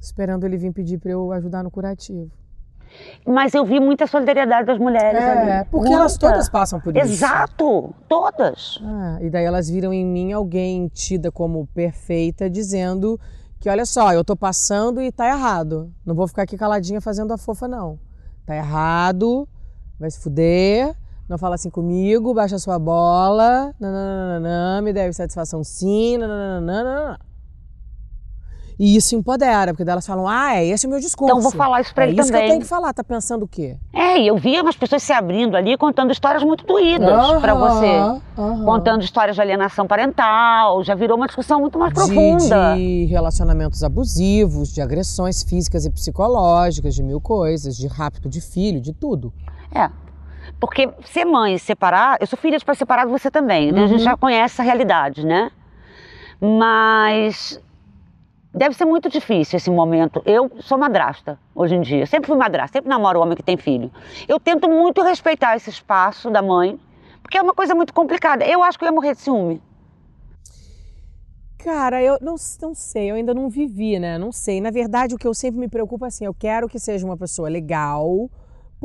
esperando 0.00 0.44
ele 0.44 0.56
vir 0.56 0.72
pedir 0.72 0.98
para 0.98 1.10
eu 1.12 1.32
ajudar 1.32 1.62
no 1.62 1.70
curativo. 1.70 2.30
Mas 3.26 3.52
eu 3.52 3.64
vi 3.64 3.80
muita 3.80 4.06
solidariedade 4.06 4.66
das 4.66 4.78
mulheres 4.78 5.20
É, 5.20 5.58
ali. 5.58 5.68
porque 5.70 5.92
elas 5.92 6.12
Muita. 6.12 6.28
todas 6.30 6.48
passam 6.48 6.80
por 6.80 6.96
isso. 6.96 7.04
Exato, 7.12 7.92
todas. 8.08 8.78
Ah, 8.82 9.18
e 9.20 9.28
daí 9.28 9.44
elas 9.44 9.68
viram 9.68 9.92
em 9.92 10.04
mim 10.06 10.32
alguém 10.32 10.86
tida 10.88 11.30
como 11.32 11.66
perfeita, 11.74 12.48
dizendo 12.48 13.18
que 13.58 13.68
olha 13.68 13.84
só, 13.84 14.12
eu 14.12 14.24
tô 14.24 14.36
passando 14.36 15.02
e 15.02 15.10
tá 15.10 15.26
errado. 15.26 15.92
Não 16.04 16.14
vou 16.14 16.28
ficar 16.28 16.42
aqui 16.42 16.56
caladinha 16.56 17.00
fazendo 17.00 17.32
a 17.32 17.38
fofa, 17.38 17.66
não. 17.66 17.98
Tá 18.46 18.54
errado, 18.54 19.48
vai 19.98 20.10
se 20.10 20.20
fuder, 20.20 20.94
não 21.28 21.38
fala 21.38 21.56
assim 21.56 21.70
comigo, 21.70 22.32
baixa 22.32 22.58
sua 22.58 22.78
bola, 22.78 23.74
nananana, 23.80 24.80
me 24.82 24.92
deve 24.92 25.12
satisfação 25.12 25.64
sim, 25.64 26.16
nananana. 26.18 27.18
E 28.78 28.94
isso 28.94 29.16
empodera, 29.16 29.72
porque 29.72 29.84
daí 29.84 29.92
elas 29.94 30.06
falam, 30.06 30.28
ah, 30.28 30.54
é 30.56 30.66
esse 30.66 30.86
o 30.86 30.90
meu 30.90 31.00
discurso. 31.00 31.32
Então 31.32 31.40
vou 31.40 31.50
falar 31.50 31.80
isso 31.80 31.94
pra 31.94 32.04
é 32.04 32.08
ele 32.08 32.20
isso 32.20 32.28
que 32.28 32.34
eu 32.34 32.38
também. 32.38 32.50
tenho 32.50 32.60
que 32.60 32.66
falar, 32.66 32.92
tá 32.92 33.02
pensando 33.02 33.44
o 33.44 33.48
quê? 33.48 33.78
É, 33.90 34.20
e 34.20 34.26
eu 34.26 34.36
via 34.36 34.62
umas 34.62 34.76
pessoas 34.76 35.02
se 35.02 35.14
abrindo 35.14 35.56
ali, 35.56 35.78
contando 35.78 36.12
histórias 36.12 36.42
muito 36.42 36.66
doídas 36.66 37.40
pra 37.40 37.54
você. 37.54 38.20
Contando 38.66 39.02
histórias 39.02 39.34
de 39.34 39.40
alienação 39.40 39.86
parental, 39.86 40.84
já 40.84 40.94
virou 40.94 41.16
uma 41.16 41.26
discussão 41.26 41.58
muito 41.58 41.78
mais 41.78 41.90
de, 41.90 41.94
profunda. 41.94 42.74
de 42.76 43.06
relacionamentos 43.06 43.82
abusivos, 43.82 44.72
de 44.74 44.82
agressões 44.82 45.42
físicas 45.42 45.86
e 45.86 45.90
psicológicas, 45.90 46.94
de 46.94 47.02
mil 47.02 47.20
coisas, 47.20 47.78
de 47.78 47.86
rapto 47.86 48.28
de 48.28 48.42
filho, 48.42 48.78
de 48.78 48.92
tudo. 48.92 49.32
É. 49.74 49.90
Porque 50.60 50.88
ser 51.04 51.24
mãe 51.24 51.54
e 51.54 51.58
separar, 51.58 52.16
eu 52.20 52.26
sou 52.26 52.38
filha 52.38 52.58
de 52.58 52.64
pai 52.64 52.74
separado, 52.74 53.10
você 53.10 53.30
também, 53.30 53.70
né? 53.72 53.84
A 53.84 53.86
gente 53.86 53.98
Uhum. 53.98 54.04
já 54.04 54.16
conhece 54.16 54.54
essa 54.54 54.62
realidade, 54.62 55.24
né? 55.26 55.50
Mas 56.40 57.60
deve 58.54 58.74
ser 58.74 58.84
muito 58.86 59.08
difícil 59.10 59.56
esse 59.58 59.70
momento. 59.70 60.22
Eu 60.24 60.50
sou 60.60 60.78
madrasta 60.78 61.38
hoje 61.54 61.74
em 61.74 61.80
dia, 61.82 62.06
sempre 62.06 62.28
fui 62.28 62.36
madrasta, 62.36 62.78
sempre 62.78 62.88
namoro 62.88 63.20
homem 63.20 63.36
que 63.36 63.42
tem 63.42 63.56
filho. 63.56 63.90
Eu 64.26 64.40
tento 64.40 64.68
muito 64.68 65.02
respeitar 65.02 65.56
esse 65.56 65.68
espaço 65.70 66.30
da 66.30 66.40
mãe, 66.40 66.78
porque 67.22 67.36
é 67.36 67.42
uma 67.42 67.54
coisa 67.54 67.74
muito 67.74 67.92
complicada. 67.92 68.44
Eu 68.46 68.62
acho 68.62 68.78
que 68.78 68.84
eu 68.84 68.88
ia 68.88 68.92
morrer 68.92 69.14
de 69.14 69.20
ciúme. 69.20 69.60
Cara, 71.58 72.00
eu 72.02 72.16
não, 72.20 72.36
não 72.62 72.74
sei, 72.74 73.10
eu 73.10 73.16
ainda 73.16 73.34
não 73.34 73.48
vivi, 73.50 73.98
né? 73.98 74.16
Não 74.18 74.30
sei. 74.30 74.60
Na 74.60 74.70
verdade, 74.70 75.14
o 75.14 75.18
que 75.18 75.26
eu 75.26 75.34
sempre 75.34 75.58
me 75.58 75.68
preocupo 75.68 76.04
é 76.04 76.08
assim, 76.08 76.24
eu 76.24 76.32
quero 76.34 76.68
que 76.68 76.78
seja 76.78 77.04
uma 77.04 77.16
pessoa 77.16 77.48
legal, 77.48 78.30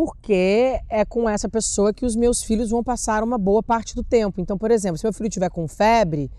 porque 0.03 0.81
é 0.89 1.05
com 1.05 1.29
essa 1.29 1.47
pessoa 1.47 1.93
que 1.93 2.07
os 2.07 2.15
meus 2.15 2.41
filhos 2.41 2.71
vão 2.71 2.83
passar 2.83 3.23
uma 3.23 3.37
boa 3.37 3.61
parte 3.61 3.93
do 3.93 4.03
tempo. 4.03 4.41
Então, 4.41 4.57
por 4.57 4.71
exemplo, 4.71 4.97
se 4.97 5.05
meu 5.05 5.13
filho 5.13 5.29
tiver 5.29 5.51
com 5.51 5.67
febre, 5.67 6.31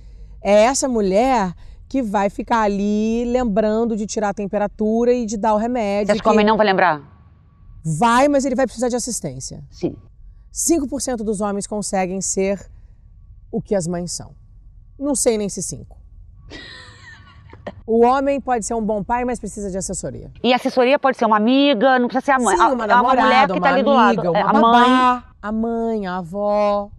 é 0.42 0.64
essa 0.64 0.88
mulher 0.88 1.54
que 1.88 2.02
vai 2.02 2.28
ficar 2.28 2.62
ali 2.62 3.24
lembrando 3.24 3.94
de 3.94 4.04
tirar 4.04 4.30
a 4.30 4.34
temperatura 4.34 5.12
e 5.12 5.24
de 5.24 5.36
dar 5.36 5.54
o 5.54 5.58
remédio. 5.58 6.08
Vocês 6.08 6.20
que 6.20 6.24
comem 6.24 6.44
não 6.44 6.56
vai 6.56 6.66
lembrar? 6.66 7.08
Vai, 7.84 8.26
mas 8.26 8.44
ele 8.44 8.56
vai 8.56 8.66
precisar 8.66 8.88
de 8.88 8.96
assistência. 8.96 9.62
Sim. 9.70 9.94
5% 10.52 11.18
dos 11.18 11.40
homens 11.40 11.64
conseguem 11.64 12.20
ser 12.20 12.68
o 13.48 13.62
que 13.62 13.76
as 13.76 13.86
mães 13.86 14.10
são. 14.10 14.34
Não 14.98 15.14
sei 15.14 15.38
nem 15.38 15.48
se 15.48 15.62
5. 15.62 15.96
O 17.86 18.04
homem 18.04 18.40
pode 18.40 18.64
ser 18.64 18.74
um 18.74 18.82
bom 18.82 19.02
pai, 19.04 19.24
mas 19.24 19.38
precisa 19.38 19.70
de 19.70 19.76
assessoria. 19.78 20.30
E 20.42 20.52
assessoria 20.52 20.98
pode 20.98 21.16
ser 21.16 21.26
uma 21.26 21.36
amiga, 21.36 21.98
não 21.98 22.08
precisa 22.08 22.24
ser 22.24 22.32
a 22.32 22.38
mãe. 22.44 22.56
Sim, 22.56 22.62
A- 22.62 22.66
uma 22.68 22.72
é 22.72 22.76
mulher 22.76 22.88
namorada, 22.96 23.52
que 23.54 23.58
uma 23.58 23.66
tá 23.68 23.74
ali 23.74 23.82
do 23.82 23.90
amiga, 23.90 24.22
lado. 24.22 24.30
uma 24.30 24.38
É, 24.38 24.42
a 24.42 24.52
babá, 24.52 24.60
mãe, 24.60 25.22
a 25.42 25.52
mãe, 25.52 26.06
a 26.06 26.16
avó. 26.18 26.90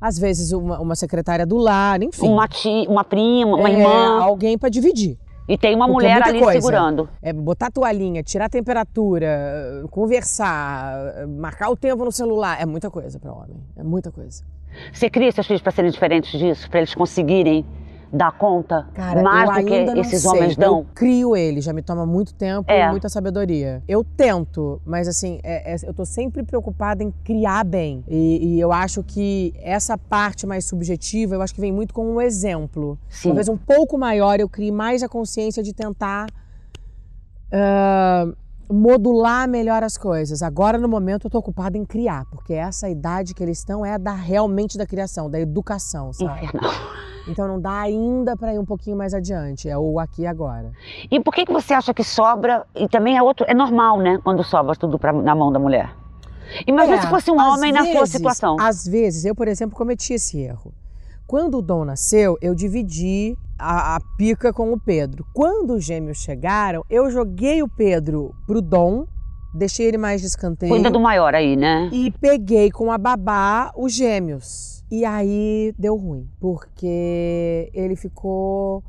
Às 0.00 0.18
vezes 0.18 0.50
uma, 0.52 0.80
uma 0.80 0.96
secretária 0.96 1.46
do 1.46 1.56
lar, 1.56 2.02
enfim. 2.02 2.26
uma 2.28 2.48
tia, 2.48 2.88
uma 2.90 3.04
prima, 3.04 3.56
uma 3.56 3.68
É, 3.68 3.72
irmã. 3.72 4.20
Alguém 4.20 4.58
para 4.58 4.68
dividir. 4.68 5.16
E 5.48 5.56
tem 5.58 5.74
uma 5.76 5.86
Porque 5.86 6.06
é 6.06 6.10
mulher 6.14 6.28
ali 6.28 6.40
coisa. 6.40 6.60
segurando. 6.60 7.08
É 7.20 7.32
botar 7.32 7.66
a 7.66 7.70
toalhinha, 7.70 8.22
tirar 8.22 8.46
a 8.46 8.48
temperatura, 8.48 9.84
conversar, 9.90 11.26
marcar 11.28 11.68
o 11.70 11.76
tempo 11.76 12.04
no 12.04 12.12
celular. 12.12 12.60
É 12.60 12.66
muita 12.66 12.90
coisa 12.90 13.18
para 13.18 13.32
homem. 13.32 13.56
É 13.76 13.82
muita 13.82 14.10
coisa. 14.10 14.42
Você 14.92 15.10
cria 15.10 15.30
seus 15.32 15.46
filhos 15.46 15.62
para 15.62 15.72
serem 15.72 15.90
diferentes 15.90 16.38
disso, 16.38 16.68
para 16.70 16.80
eles 16.80 16.94
conseguirem 16.94 17.64
dar 18.12 18.30
conta 18.32 18.86
Cara, 18.92 19.22
mais 19.22 19.64
do 19.64 19.64
que 19.94 20.00
esses 20.00 20.20
sei. 20.20 20.30
homens 20.30 20.54
dão? 20.56 20.78
Eu 20.80 20.86
crio 20.94 21.34
ele, 21.34 21.62
já 21.62 21.72
me 21.72 21.80
toma 21.80 22.04
muito 22.04 22.34
tempo 22.34 22.70
É. 22.70 22.86
e 22.86 22.90
muita 22.90 23.08
sabedoria. 23.08 23.82
Eu 23.88 24.04
tento, 24.04 24.80
mas 24.84 25.08
assim, 25.08 25.40
é- 25.42 25.72
é- 25.72 25.76
eu 25.88 25.94
tô 25.94 26.04
sempre 26.04 26.42
preocupada 26.42 27.02
em 27.02 27.10
criar 27.24 27.64
bem. 27.64 28.04
E, 28.06 28.56
e 28.56 28.60
eu 28.60 28.70
acho 28.70 29.02
que 29.02 29.54
essa 29.62 29.96
parte 29.96 30.46
mais 30.46 30.66
subjetiva, 30.66 31.34
eu 31.34 31.40
acho 31.42 31.54
que 31.54 31.60
vem 31.60 31.72
muito 31.72 31.94
com 31.94 32.04
um 32.06 32.20
exemplo. 32.20 32.98
Sim. 33.08 33.30
Talvez 33.30 33.48
um 33.48 33.56
pouco 33.56 33.96
maior 33.96 34.38
eu 34.38 34.48
crie 34.48 34.70
mais 34.70 35.02
a 35.02 35.08
consciência 35.08 35.62
de 35.62 35.72
tentar 35.72 36.26
ah, 37.50 38.26
modular 38.70 39.48
melhor 39.48 39.82
as 39.82 39.96
coisas. 39.96 40.42
Agora, 40.42 40.78
no 40.78 40.88
momento, 40.88 41.26
eu 41.26 41.30
tô 41.30 41.38
ocupada 41.38 41.76
em 41.76 41.84
criar, 41.84 42.24
porque 42.30 42.52
essa 42.54 42.88
idade 42.88 43.34
que 43.34 43.42
eles 43.42 43.58
estão 43.58 43.84
é 43.84 43.94
a 43.94 43.98
da 43.98 44.12
realmente 44.14 44.76
da 44.78 44.86
criação, 44.86 45.30
da 45.30 45.38
educação, 45.40 46.12
sabe? 46.12 46.44
Infernal. 46.46 46.70
Então 47.28 47.46
não 47.46 47.60
dá 47.60 47.80
ainda 47.80 48.36
para 48.36 48.52
ir 48.54 48.58
um 48.58 48.64
pouquinho 48.64 48.96
mais 48.96 49.14
adiante, 49.14 49.68
é 49.68 49.78
o 49.78 49.98
aqui 50.00 50.22
e 50.22 50.26
agora. 50.26 50.72
E 51.10 51.20
por 51.20 51.32
que, 51.32 51.44
que 51.46 51.52
você 51.52 51.72
acha 51.74 51.94
que 51.94 52.02
sobra? 52.02 52.66
E 52.74 52.88
também 52.88 53.16
é 53.16 53.22
outro, 53.22 53.46
é 53.48 53.54
normal, 53.54 53.98
né? 54.00 54.18
Quando 54.24 54.42
sobra 54.42 54.74
tudo 54.74 54.98
pra, 54.98 55.12
na 55.12 55.34
mão 55.34 55.52
da 55.52 55.58
mulher. 55.58 55.90
Imagina 56.66 56.96
É, 56.96 57.00
se 57.00 57.06
fosse 57.06 57.30
um 57.30 57.38
homem 57.38 57.72
na 57.72 57.84
sua 57.84 57.92
vezes- 58.00 58.10
situação. 58.10 58.56
Às 58.60 58.86
vezes, 58.86 59.24
eu, 59.24 59.34
por 59.34 59.48
exemplo, 59.48 59.76
cometi 59.76 60.14
esse 60.14 60.38
erro. 60.40 60.72
Quando 61.26 61.58
o 61.58 61.62
Dom 61.62 61.84
nasceu, 61.84 62.36
eu 62.42 62.54
dividi 62.54 63.36
a, 63.58 63.96
a 63.96 64.00
pica 64.18 64.52
com 64.52 64.70
o 64.72 64.78
Pedro. 64.78 65.24
Quando 65.32 65.74
os 65.74 65.84
gêmeos 65.84 66.18
chegaram, 66.18 66.84
eu 66.90 67.10
joguei 67.10 67.62
o 67.62 67.68
Pedro 67.68 68.34
pro 68.46 68.60
Dom, 68.60 69.06
deixei 69.54 69.86
ele 69.86 69.96
mais 69.96 70.20
de 70.20 70.26
escanteio. 70.26 70.70
Cuida 70.70 70.90
do 70.90 71.00
maior 71.00 71.34
aí, 71.34 71.56
né? 71.56 71.88
E 71.92 72.10
peguei 72.10 72.70
com 72.70 72.92
a 72.92 72.98
babá 72.98 73.72
os 73.76 73.94
gêmeos. 73.94 74.71
E 74.92 75.06
aí 75.06 75.74
deu 75.78 75.96
ruim, 75.96 76.28
porque 76.38 77.70
ele 77.72 77.96
ficou 77.96 78.84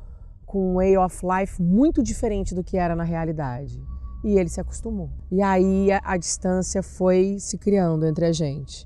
com 0.46 0.72
um 0.72 0.74
way 0.76 0.98
of 0.98 1.26
life 1.26 1.62
muito 1.62 2.04
diferente 2.04 2.54
do 2.54 2.62
que 2.62 2.76
era 2.76 2.94
na 2.94 3.06
realidade. 3.06 3.82
E 4.22 4.38
ele 4.38 4.50
se 4.50 4.60
acostumou. 4.60 5.10
E 5.32 5.42
aí 5.42 5.94
a, 5.94 6.02
a 6.04 6.18
distância 6.18 6.84
foi 6.84 7.38
se 7.39 7.58
criando 7.58 8.06
entre 8.06 8.26
a 8.26 8.34
gente. 8.34 8.86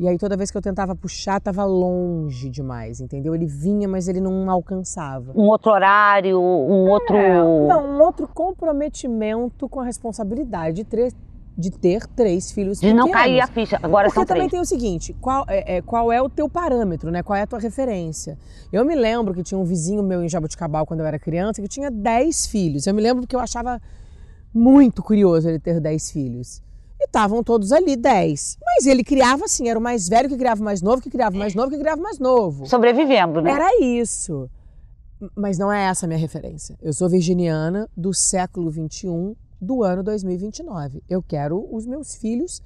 E 0.00 0.08
aí 0.08 0.18
toda 0.18 0.36
vez 0.36 0.50
que 0.50 0.56
eu 0.56 0.60
tentava 0.60 0.96
puxar, 0.96 1.40
tava 1.40 1.64
longe 1.64 2.50
demais, 2.50 3.00
entendeu? 3.00 3.36
Ele 3.36 3.46
vinha, 3.46 3.86
mas 3.86 4.08
ele 4.08 4.20
não 4.20 4.50
alcançava. 4.50 5.30
Um 5.36 5.46
outro 5.46 5.70
horário, 5.70 6.40
um 6.40 6.90
outro. 6.90 7.14
É, 7.14 7.38
não, 7.38 7.86
um 7.86 8.02
outro 8.02 8.26
comprometimento 8.26 9.68
com 9.68 9.78
a 9.78 9.84
responsabilidade 9.84 10.82
de, 10.82 11.12
de 11.56 11.70
ter 11.70 12.06
três 12.06 12.50
filhos 12.50 12.80
De 12.80 12.92
não 12.92 13.06
pequenos. 13.06 13.26
cair 13.26 13.40
a 13.40 13.46
ficha. 13.46 13.78
Agora 13.82 14.06
Porque 14.06 14.20
são 14.20 14.24
também 14.26 14.48
três. 14.48 14.52
tem 14.52 14.60
o 14.60 14.64
seguinte, 14.64 15.14
qual 15.20 15.44
é, 15.48 15.76
é, 15.76 15.82
qual 15.82 16.10
é 16.10 16.20
o 16.22 16.28
teu 16.28 16.48
parâmetro, 16.48 17.10
né? 17.10 17.22
Qual 17.22 17.36
é 17.36 17.42
a 17.42 17.46
tua 17.46 17.58
referência? 17.58 18.38
Eu 18.72 18.84
me 18.84 18.94
lembro 18.94 19.34
que 19.34 19.42
tinha 19.42 19.58
um 19.58 19.64
vizinho 19.64 20.02
meu 20.02 20.22
em 20.24 20.28
Jaboticabal 20.28 20.86
quando 20.86 21.00
eu 21.00 21.06
era 21.06 21.18
criança 21.18 21.60
que 21.60 21.68
tinha 21.68 21.90
10 21.90 22.46
filhos. 22.46 22.86
Eu 22.86 22.94
me 22.94 23.02
lembro 23.02 23.22
porque 23.22 23.36
eu 23.36 23.40
achava 23.40 23.80
muito 24.54 25.02
curioso 25.02 25.48
ele 25.48 25.58
ter 25.58 25.80
10 25.80 26.10
filhos. 26.10 26.62
E 27.00 27.04
estavam 27.04 27.42
todos 27.42 27.72
ali, 27.72 27.96
10. 27.96 28.58
Mas 28.64 28.86
ele 28.86 29.02
criava 29.04 29.44
assim, 29.44 29.68
era 29.68 29.78
o 29.78 29.82
mais 29.82 30.08
velho 30.08 30.28
que 30.28 30.36
criava 30.36 30.60
o 30.60 30.64
mais 30.64 30.80
novo, 30.80 31.02
que 31.02 31.10
criava 31.10 31.34
o 31.34 31.38
mais 31.38 31.54
novo, 31.54 31.70
que 31.70 31.78
criava 31.78 32.00
o 32.00 32.02
mais 32.02 32.18
novo. 32.18 32.66
Sobrevivendo, 32.66 33.40
né? 33.42 33.50
Era 33.50 33.68
isso. 33.84 34.48
Mas 35.36 35.58
não 35.58 35.72
é 35.72 35.84
essa 35.84 36.06
a 36.06 36.08
minha 36.08 36.18
referência. 36.18 36.76
Eu 36.80 36.92
sou 36.92 37.08
virginiana 37.08 37.88
do 37.96 38.12
século 38.14 38.70
XXI, 38.70 39.36
do 39.62 39.84
ano 39.84 40.02
2029. 40.02 41.04
Eu 41.08 41.22
quero 41.22 41.68
os 41.72 41.86
meus 41.86 42.16
filhos 42.16 42.60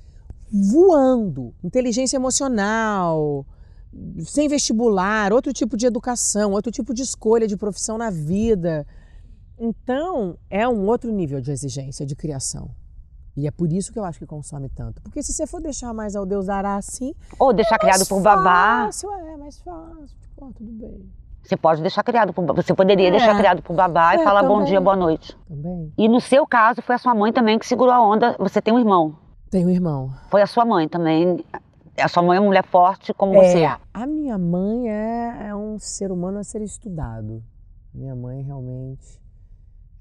voando. 0.50 1.54
Inteligência 1.62 2.16
emocional, 2.16 3.44
sem 4.24 4.48
vestibular, 4.48 5.32
outro 5.32 5.52
tipo 5.52 5.76
de 5.76 5.86
educação, 5.86 6.52
outro 6.52 6.72
tipo 6.72 6.94
de 6.94 7.02
escolha 7.02 7.46
de 7.46 7.56
profissão 7.56 7.98
na 7.98 8.08
vida. 8.08 8.86
Então, 9.58 10.38
é 10.48 10.66
um 10.66 10.86
outro 10.86 11.12
nível 11.12 11.40
de 11.40 11.50
exigência, 11.50 12.06
de 12.06 12.16
criação. 12.16 12.70
E 13.36 13.46
é 13.46 13.50
por 13.50 13.70
isso 13.70 13.92
que 13.92 13.98
eu 13.98 14.04
acho 14.04 14.18
que 14.18 14.26
consome 14.26 14.70
tanto. 14.70 15.02
Porque 15.02 15.22
se 15.22 15.34
você 15.34 15.46
for 15.46 15.60
deixar 15.60 15.92
mais 15.92 16.16
ao 16.16 16.24
Deus 16.24 16.46
dará 16.46 16.76
assim, 16.76 17.14
Ou 17.38 17.52
deixar 17.52 17.78
criado 17.78 17.98
mais 17.98 18.08
por 18.08 18.22
babá. 18.22 18.86
Fácil, 18.86 19.12
é, 19.12 19.36
mais 19.36 19.58
fácil. 19.58 20.16
Tipo, 20.22 20.46
ó, 20.46 20.50
tudo 20.52 20.72
bem. 20.72 21.06
Você 21.46 21.56
pode 21.56 21.80
deixar 21.80 22.02
criado 22.02 22.32
por. 22.32 22.44
Você 22.56 22.74
poderia 22.74 23.06
É. 23.06 23.10
deixar 23.12 23.36
criado 23.36 23.62
por 23.62 23.74
babá 23.76 24.16
e 24.16 24.20
É, 24.20 24.24
falar 24.24 24.42
bom 24.42 24.64
dia, 24.64 24.80
boa 24.80 24.96
noite. 24.96 25.36
Também. 25.48 25.92
E 25.96 26.08
no 26.08 26.20
seu 26.20 26.44
caso, 26.44 26.82
foi 26.82 26.96
a 26.96 26.98
sua 26.98 27.14
mãe 27.14 27.32
também 27.32 27.56
que 27.56 27.66
segurou 27.66 27.92
a 27.94 28.00
onda. 28.00 28.34
Você 28.40 28.60
tem 28.60 28.74
um 28.74 28.78
irmão. 28.80 29.16
Tenho 29.48 29.68
um 29.68 29.70
irmão. 29.70 30.10
Foi 30.28 30.42
a 30.42 30.46
sua 30.46 30.64
mãe 30.64 30.88
também. 30.88 31.44
A 31.98 32.08
sua 32.08 32.22
mãe 32.22 32.36
é 32.36 32.40
uma 32.40 32.46
mulher 32.46 32.64
forte 32.64 33.14
como 33.14 33.32
você. 33.34 33.60
É, 33.62 33.76
a 33.94 34.06
minha 34.06 34.36
mãe 34.36 34.90
é, 34.90 35.46
é 35.48 35.54
um 35.54 35.78
ser 35.78 36.10
humano 36.10 36.38
a 36.38 36.44
ser 36.44 36.60
estudado. 36.62 37.42
Minha 37.94 38.14
mãe 38.16 38.42
realmente, 38.42 39.22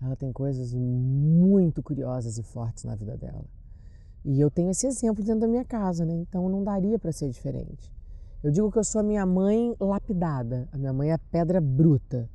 ela 0.04 0.16
tem 0.16 0.34
coisas 0.34 0.74
muito 0.74 1.82
curiosas 1.84 2.38
e 2.40 2.44
fortes 2.44 2.84
na 2.86 2.96
vida 2.96 3.16
dela. 3.16 3.46
E 4.26 4.42
eu 4.42 4.50
tenho 4.50 4.72
esse 4.72 4.88
exemplo 4.88 5.24
dentro 5.24 5.42
da 5.42 5.48
minha 5.48 5.64
casa, 5.64 6.04
né? 6.04 6.14
Então 6.16 6.50
não 6.50 6.64
daria 6.64 6.98
para 6.98 7.12
ser 7.12 7.30
diferente. 7.30 7.94
Eu 8.46 8.52
digo 8.52 8.72
que 8.72 8.78
eu 8.78 8.84
sou 8.84 9.02
a 9.02 9.04
minha 9.04 9.26
mãe 9.26 9.76
lapidada. 9.80 10.70
A 10.72 10.78
minha 10.78 10.94
mãe 10.94 11.12
é 11.12 11.18
pedra 11.32 11.60
bruta. 11.60 12.30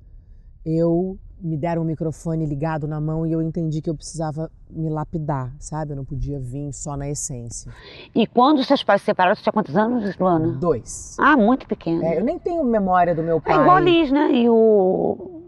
Eu 0.66 1.16
me 1.40 1.56
deram 1.56 1.82
um 1.82 1.84
microfone 1.84 2.44
ligado 2.44 2.88
na 2.88 3.00
mão 3.00 3.24
e 3.24 3.30
eu 3.30 3.40
entendi 3.40 3.80
que 3.80 3.88
eu 3.88 3.94
precisava 3.94 4.50
me 4.68 4.90
lapidar, 4.90 5.54
sabe? 5.60 5.92
Eu 5.92 5.96
não 5.96 6.04
podia 6.04 6.40
vir 6.40 6.72
só 6.72 6.96
na 6.96 7.08
essência. 7.08 7.72
E 8.12 8.26
quando 8.26 8.64
seus 8.64 8.82
pais 8.82 9.02
se 9.02 9.04
separaram, 9.06 9.36
você 9.36 9.42
tinha 9.44 9.52
quantos 9.52 9.76
anos, 9.76 10.18
Luana? 10.18 10.48
Dois. 10.48 11.16
Ah, 11.20 11.36
muito 11.36 11.64
pequeno. 11.68 12.02
É, 12.04 12.18
eu 12.18 12.24
nem 12.24 12.40
tenho 12.40 12.64
memória 12.64 13.14
do 13.14 13.22
meu 13.22 13.36
É 13.36 13.40
pai. 13.40 13.60
igual 13.62 13.76
a 13.76 13.80
Liz, 13.80 14.10
né? 14.10 14.32
E 14.32 14.50
o. 14.50 15.42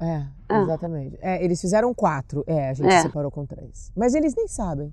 É, 0.00 0.24
Ah. 0.48 0.62
exatamente. 0.62 1.18
É, 1.20 1.44
eles 1.44 1.60
fizeram 1.60 1.92
quatro. 1.92 2.42
É, 2.46 2.70
a 2.70 2.72
gente 2.72 2.88
É. 2.90 3.02
separou 3.02 3.30
com 3.30 3.44
três. 3.44 3.92
Mas 3.94 4.14
eles 4.14 4.34
nem 4.34 4.48
sabem. 4.48 4.90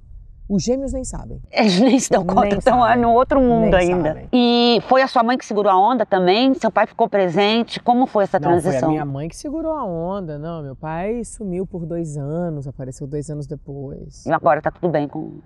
Os 0.50 0.64
gêmeos 0.64 0.92
nem 0.94 1.04
sabem. 1.04 1.40
Eles 1.52 1.80
nem 1.80 2.00
se 2.00 2.10
dão 2.10 2.26
conta, 2.26 2.56
estão 2.56 2.96
no 2.98 3.14
outro 3.14 3.40
mundo 3.40 3.78
Nem 3.78 3.94
ainda. 3.94 4.10
sabem. 4.10 4.28
E 4.34 4.80
foi 4.90 5.04
a 5.04 5.08
sua 5.08 5.22
mãe 5.22 5.38
que 5.38 5.46
segurou 5.46 5.72
a 5.72 5.78
onda 5.78 6.08
também? 6.08 6.56
Seu 6.56 6.72
pai 6.72 6.88
ficou 6.88 7.08
presente? 7.08 7.80
Como 7.80 8.08
foi 8.08 8.24
essa 8.24 8.40
Não, 8.40 8.50
foi 8.50 8.58
a 8.58 8.62
transição? 8.62 8.90
minha 8.90 9.06
mãe 9.06 9.30
que 9.30 9.38
segurou 9.38 9.72
a 9.74 9.86
onda. 9.86 10.40
Não, 10.40 10.64
meu 10.64 10.76
pai 10.76 11.24
sumiu 11.24 11.68
por 11.68 11.86
dois 11.86 12.18
anos, 12.18 12.68
apareceu 12.68 13.06
dois 13.06 13.30
anos 13.30 13.46
depois. 13.46 14.26
E 14.26 14.32
agora 14.32 14.60
tá 14.60 14.72
tudo 14.72 14.90
bem 14.90 15.08
com. 15.08 15.40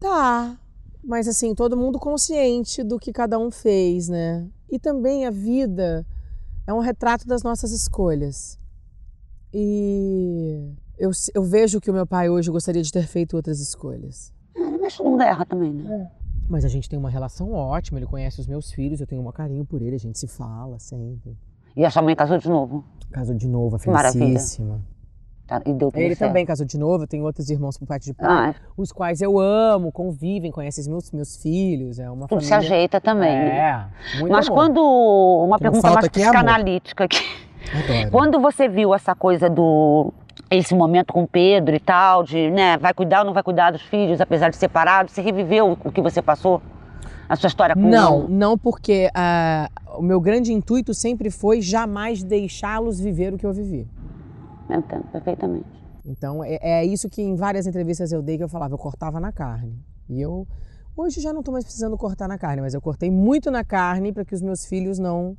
Tá, 0.00 0.56
mas 1.04 1.28
assim, 1.28 1.54
todo 1.54 1.76
mundo 1.76 1.96
consciente 2.00 2.82
do 2.82 2.98
que 2.98 3.12
cada 3.12 3.38
um 3.38 3.52
fez, 3.52 4.08
né? 4.08 4.44
E 4.68 4.76
também 4.76 5.24
a 5.24 5.30
vida 5.30 6.04
é 6.66 6.74
um 6.74 6.80
retrato 6.80 7.28
das 7.28 7.44
nossas 7.44 7.70
escolhas. 7.70 8.58
E 9.54 10.74
eu, 10.98 11.10
eu 11.32 11.42
vejo 11.44 11.80
que 11.80 11.90
o 11.90 11.94
meu 11.94 12.06
pai 12.06 12.28
hoje 12.28 12.50
gostaria 12.50 12.82
de 12.82 12.90
ter 12.90 13.06
feito 13.06 13.36
outras 13.36 13.60
escolhas. 13.60 14.36
Mas 14.80 14.96
todo 14.96 15.10
mundo 15.10 15.22
erra 15.22 15.44
também, 15.44 15.72
né? 15.72 16.10
Mas 16.48 16.64
a 16.64 16.68
gente 16.68 16.88
tem 16.88 16.98
uma 16.98 17.10
relação 17.10 17.52
ótima, 17.52 17.98
ele 17.98 18.06
conhece 18.06 18.40
os 18.40 18.46
meus 18.46 18.72
filhos, 18.72 19.00
eu 19.00 19.06
tenho 19.06 19.26
um 19.26 19.30
carinho 19.32 19.64
por 19.64 19.82
ele, 19.82 19.96
a 19.96 19.98
gente 19.98 20.18
se 20.18 20.26
fala 20.26 20.78
sempre. 20.78 21.36
E 21.76 21.84
a 21.84 21.90
sua 21.90 22.00
mãe 22.02 22.16
casou 22.16 22.38
de 22.38 22.48
novo? 22.48 22.84
Casou 23.12 23.34
de 23.34 23.46
novo, 23.46 23.76
a 23.76 23.78
felicíssima. 23.78 24.80
Tá, 25.46 25.62
e 25.64 25.72
deu 25.72 25.90
tudo 25.90 25.98
Ele 25.98 26.14
certo. 26.14 26.28
também 26.28 26.44
casou 26.44 26.66
de 26.66 26.76
novo, 26.78 27.04
eu 27.04 27.08
tenho 27.08 27.24
outros 27.24 27.48
irmãos 27.48 27.78
por 27.78 27.86
parte 27.86 28.04
de 28.04 28.12
pai, 28.12 28.26
Ah, 28.28 28.48
é. 28.50 28.54
os 28.76 28.92
quais 28.92 29.22
eu 29.22 29.38
amo, 29.38 29.90
convivem, 29.90 30.50
conhecem 30.50 30.82
os 30.82 30.88
meus, 30.88 31.10
meus 31.10 31.36
filhos, 31.36 31.98
é 31.98 32.10
uma 32.10 32.26
tudo 32.28 32.42
se 32.42 32.50
família... 32.50 32.70
ajeita 32.74 33.00
também. 33.00 33.34
né? 33.34 33.58
É, 34.14 34.18
muito 34.18 34.32
Mas 34.32 34.46
amor. 34.46 34.58
quando. 34.58 34.78
Uma 34.82 35.54
não 35.56 35.58
pergunta 35.58 35.82
mais 35.90 35.96
é 35.96 35.98
amor. 36.00 36.10
psicanalítica 36.10 37.04
aqui. 37.04 37.18
Adoro. 37.72 38.10
Quando 38.10 38.40
você 38.40 38.68
viu 38.68 38.94
essa 38.94 39.14
coisa 39.14 39.48
do. 39.48 40.12
Esse 40.50 40.74
momento 40.74 41.12
com 41.12 41.24
o 41.24 41.28
Pedro 41.28 41.74
e 41.74 41.80
tal, 41.80 42.22
de, 42.22 42.50
né, 42.50 42.78
vai 42.78 42.94
cuidar 42.94 43.20
ou 43.20 43.26
não 43.26 43.34
vai 43.34 43.42
cuidar 43.42 43.70
dos 43.70 43.82
filhos, 43.82 44.20
apesar 44.20 44.48
de 44.48 44.56
separado, 44.56 45.10
você 45.10 45.20
reviveu 45.20 45.76
o 45.84 45.92
que 45.92 46.00
você 46.00 46.22
passou? 46.22 46.62
A 47.28 47.36
sua 47.36 47.48
história 47.48 47.74
com 47.74 47.82
Não, 47.82 48.26
não 48.26 48.56
porque 48.56 49.10
ah, 49.14 49.68
o 49.98 50.02
meu 50.02 50.18
grande 50.18 50.50
intuito 50.50 50.94
sempre 50.94 51.30
foi 51.30 51.60
jamais 51.60 52.22
deixá-los 52.22 52.98
viver 52.98 53.34
o 53.34 53.36
que 53.36 53.44
eu 53.44 53.52
vivi. 53.52 53.86
Eu 54.70 54.78
entendo 54.78 55.04
perfeitamente. 55.12 55.66
Então 56.06 56.42
é, 56.42 56.58
é 56.60 56.84
isso 56.86 57.08
que 57.10 57.20
em 57.20 57.34
várias 57.34 57.66
entrevistas 57.66 58.12
eu 58.12 58.22
dei 58.22 58.38
que 58.38 58.44
eu 58.44 58.48
falava, 58.48 58.72
eu 58.72 58.78
cortava 58.78 59.20
na 59.20 59.30
carne. 59.30 59.78
E 60.08 60.20
eu 60.20 60.46
hoje 60.96 61.20
já 61.20 61.32
não 61.32 61.40
estou 61.40 61.52
mais 61.52 61.64
precisando 61.64 61.96
cortar 61.98 62.26
na 62.26 62.38
carne, 62.38 62.62
mas 62.62 62.72
eu 62.72 62.80
cortei 62.80 63.10
muito 63.10 63.50
na 63.50 63.62
carne 63.62 64.12
para 64.12 64.24
que 64.24 64.34
os 64.34 64.42
meus 64.42 64.64
filhos 64.64 64.98
não. 64.98 65.36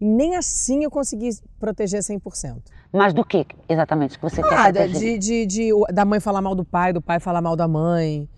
E 0.00 0.04
nem 0.04 0.36
assim 0.36 0.82
eu 0.84 0.90
consegui 0.90 1.28
proteger 1.58 2.00
100%. 2.00 2.56
Mas 2.92 3.12
do 3.12 3.24
que 3.24 3.46
exatamente 3.68 4.16
que 4.18 4.22
você 4.22 4.42
quer 4.42 4.54
Ah, 4.54 4.70
da- 4.70 4.80
proteger? 4.84 5.18
de, 5.18 5.46
de, 5.46 5.70
de- 5.70 5.92
da 5.92 6.04
mãe 6.04 6.18
falar 6.20 6.40
mal 6.40 6.54
do 6.54 6.64
pai, 6.64 6.92
do 6.92 7.00
pai 7.02 7.20
falar 7.20 7.40
mal 7.42 7.54
da 7.54 7.68
mãe. 7.68 8.28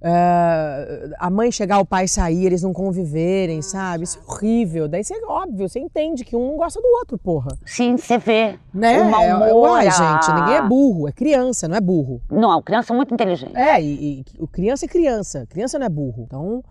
é, 0.00 1.08
a 1.18 1.30
mãe 1.30 1.50
chegar, 1.50 1.78
o 1.80 1.84
pai 1.86 2.06
sair, 2.06 2.44
eles 2.44 2.62
não 2.62 2.72
conviverem, 2.72 3.62
sabe? 3.62 4.04
Isso 4.04 4.18
é 4.18 4.30
horrível. 4.30 4.86
Daí 4.86 5.02
você, 5.02 5.14
óbvio, 5.26 5.68
você 5.68 5.80
entende 5.80 6.22
que 6.24 6.36
um 6.36 6.50
não 6.50 6.56
gosta 6.58 6.80
do 6.80 6.86
outro, 6.98 7.18
porra. 7.18 7.56
Sim, 7.64 7.96
você 7.96 8.18
vê. 8.18 8.58
Né? 8.72 9.00
O 9.00 9.10
mau 9.10 9.22
É- 9.22 9.28
é- 9.28 9.34
humor, 9.52 9.78
a- 9.78 9.82
gente, 9.84 10.32
ninguém 10.38 10.54
é 10.56 10.62
burro, 10.62 11.08
é 11.08 11.12
criança, 11.12 11.66
não 11.66 11.76
é 11.76 11.80
burro. 11.80 12.20
Não, 12.30 12.60
criança 12.62 12.92
muito 12.92 13.12
inteligente. 13.14 13.56
É, 13.56 13.80
e, 13.82 14.20
e 14.38 14.46
criança 14.48 14.84
é 14.84 14.88
criança, 14.88 15.46
criança 15.48 15.78
não 15.78 15.86
é 15.86 15.88
burro. 15.90 16.22
Então, 16.26 16.62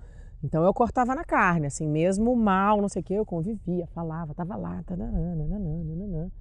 então 0.45 0.63
eu 0.63 0.73
cortava 0.73 1.15
na 1.15 1.23
carne, 1.23 1.67
assim, 1.67 1.87
mesmo 1.87 2.35
mal, 2.35 2.81
não 2.81 2.87
sei 2.87 3.01
o 3.01 3.03
que, 3.03 3.13
eu 3.13 3.25
convivia, 3.25 3.87
falava, 3.87 4.33
tava 4.33 4.55
lá, 4.55 4.81
tananana, 4.85 6.31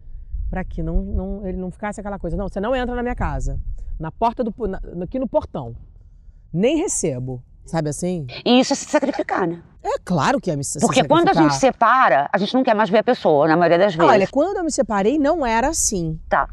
para 0.50 0.62
que 0.62 0.82
não, 0.82 1.02
não, 1.02 1.46
ele 1.46 1.56
não 1.56 1.70
ficasse 1.70 2.00
aquela 2.00 2.18
coisa, 2.18 2.36
não, 2.36 2.48
você 2.48 2.60
não 2.60 2.76
entra 2.76 2.94
na 2.94 3.02
minha 3.02 3.14
casa, 3.14 3.58
na 3.98 4.12
porta 4.12 4.44
do, 4.44 4.54
na, 4.68 4.80
aqui 5.02 5.18
no 5.18 5.26
portão, 5.26 5.74
nem 6.52 6.76
recebo, 6.76 7.42
sabe 7.64 7.88
assim? 7.88 8.26
E 8.44 8.60
isso 8.60 8.74
é 8.74 8.76
se 8.76 8.84
sacrificar, 8.84 9.48
né? 9.48 9.62
É 9.82 9.98
claro 10.02 10.40
que 10.40 10.50
é 10.50 10.56
me 10.56 10.64
se 10.64 10.80
Porque 10.80 11.04
quando 11.04 11.28
a 11.28 11.34
gente 11.34 11.54
separa, 11.56 12.28
a 12.32 12.38
gente 12.38 12.54
não 12.54 12.62
quer 12.62 12.74
mais 12.74 12.88
ver 12.88 12.98
a 12.98 13.04
pessoa, 13.04 13.46
na 13.46 13.56
maioria 13.56 13.78
das 13.78 13.94
vezes. 13.94 14.10
Olha, 14.10 14.26
quando 14.26 14.56
eu 14.56 14.64
me 14.64 14.70
separei, 14.70 15.18
não 15.18 15.44
era 15.44 15.68
assim. 15.68 16.18
Tá. 16.26 16.48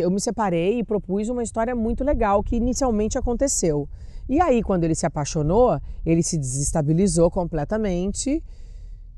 Eu 0.00 0.10
me 0.10 0.20
separei 0.20 0.80
e 0.80 0.84
propus 0.84 1.28
uma 1.28 1.44
história 1.44 1.76
muito 1.76 2.02
legal 2.02 2.42
que 2.42 2.56
inicialmente 2.56 3.16
aconteceu. 3.16 3.88
E 4.28 4.40
aí, 4.40 4.62
quando 4.62 4.84
ele 4.84 4.94
se 4.94 5.06
apaixonou, 5.06 5.80
ele 6.04 6.22
se 6.22 6.38
desestabilizou 6.38 7.30
completamente. 7.30 8.42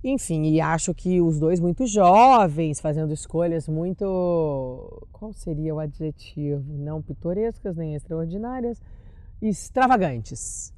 Enfim, 0.02 0.44
e 0.44 0.60
acho 0.60 0.92
que 0.92 1.20
os 1.22 1.38
dois 1.38 1.60
muito 1.60 1.86
jovens, 1.86 2.80
fazendo 2.80 3.12
escolhas 3.12 3.66
muito. 3.66 5.06
Qual 5.12 5.32
seria 5.32 5.74
o 5.74 5.78
adjetivo? 5.78 6.62
Não 6.76 7.00
pitorescas 7.00 7.76
nem 7.76 7.94
extraordinárias, 7.94 8.80
extravagantes. 9.40 10.74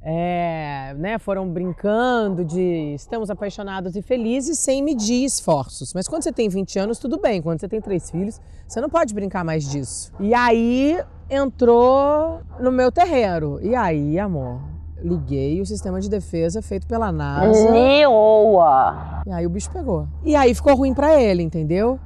é, 0.00 0.94
né, 0.96 1.18
foram 1.18 1.48
brincando 1.48 2.44
de 2.44 2.94
estamos 2.94 3.30
apaixonados 3.30 3.96
e 3.96 4.02
felizes 4.02 4.58
sem 4.58 4.82
medir 4.82 5.24
esforços. 5.24 5.92
Mas 5.92 6.06
quando 6.06 6.22
você 6.22 6.32
tem 6.32 6.48
20 6.48 6.78
anos, 6.78 6.98
tudo 6.98 7.20
bem. 7.20 7.42
Quando 7.42 7.60
você 7.60 7.68
tem 7.68 7.80
três 7.80 8.10
filhos, 8.10 8.40
você 8.66 8.80
não 8.80 8.88
pode 8.88 9.12
brincar 9.12 9.44
mais 9.44 9.68
disso. 9.68 10.12
E 10.20 10.32
aí 10.34 10.98
entrou 11.30 12.40
no 12.60 12.72
meu 12.72 12.90
terreiro. 12.90 13.58
E 13.62 13.74
aí, 13.74 14.18
amor, 14.18 14.60
liguei 15.02 15.60
o 15.60 15.66
sistema 15.66 16.00
de 16.00 16.08
defesa 16.08 16.62
feito 16.62 16.86
pela 16.86 17.12
NASA. 17.12 17.70
Leoa! 17.70 19.22
E 19.26 19.30
aí 19.30 19.46
o 19.46 19.50
bicho 19.50 19.70
pegou. 19.70 20.06
E 20.24 20.34
aí 20.34 20.54
ficou 20.54 20.74
ruim 20.74 20.94
para 20.94 21.20
ele, 21.20 21.42
entendeu? 21.42 21.98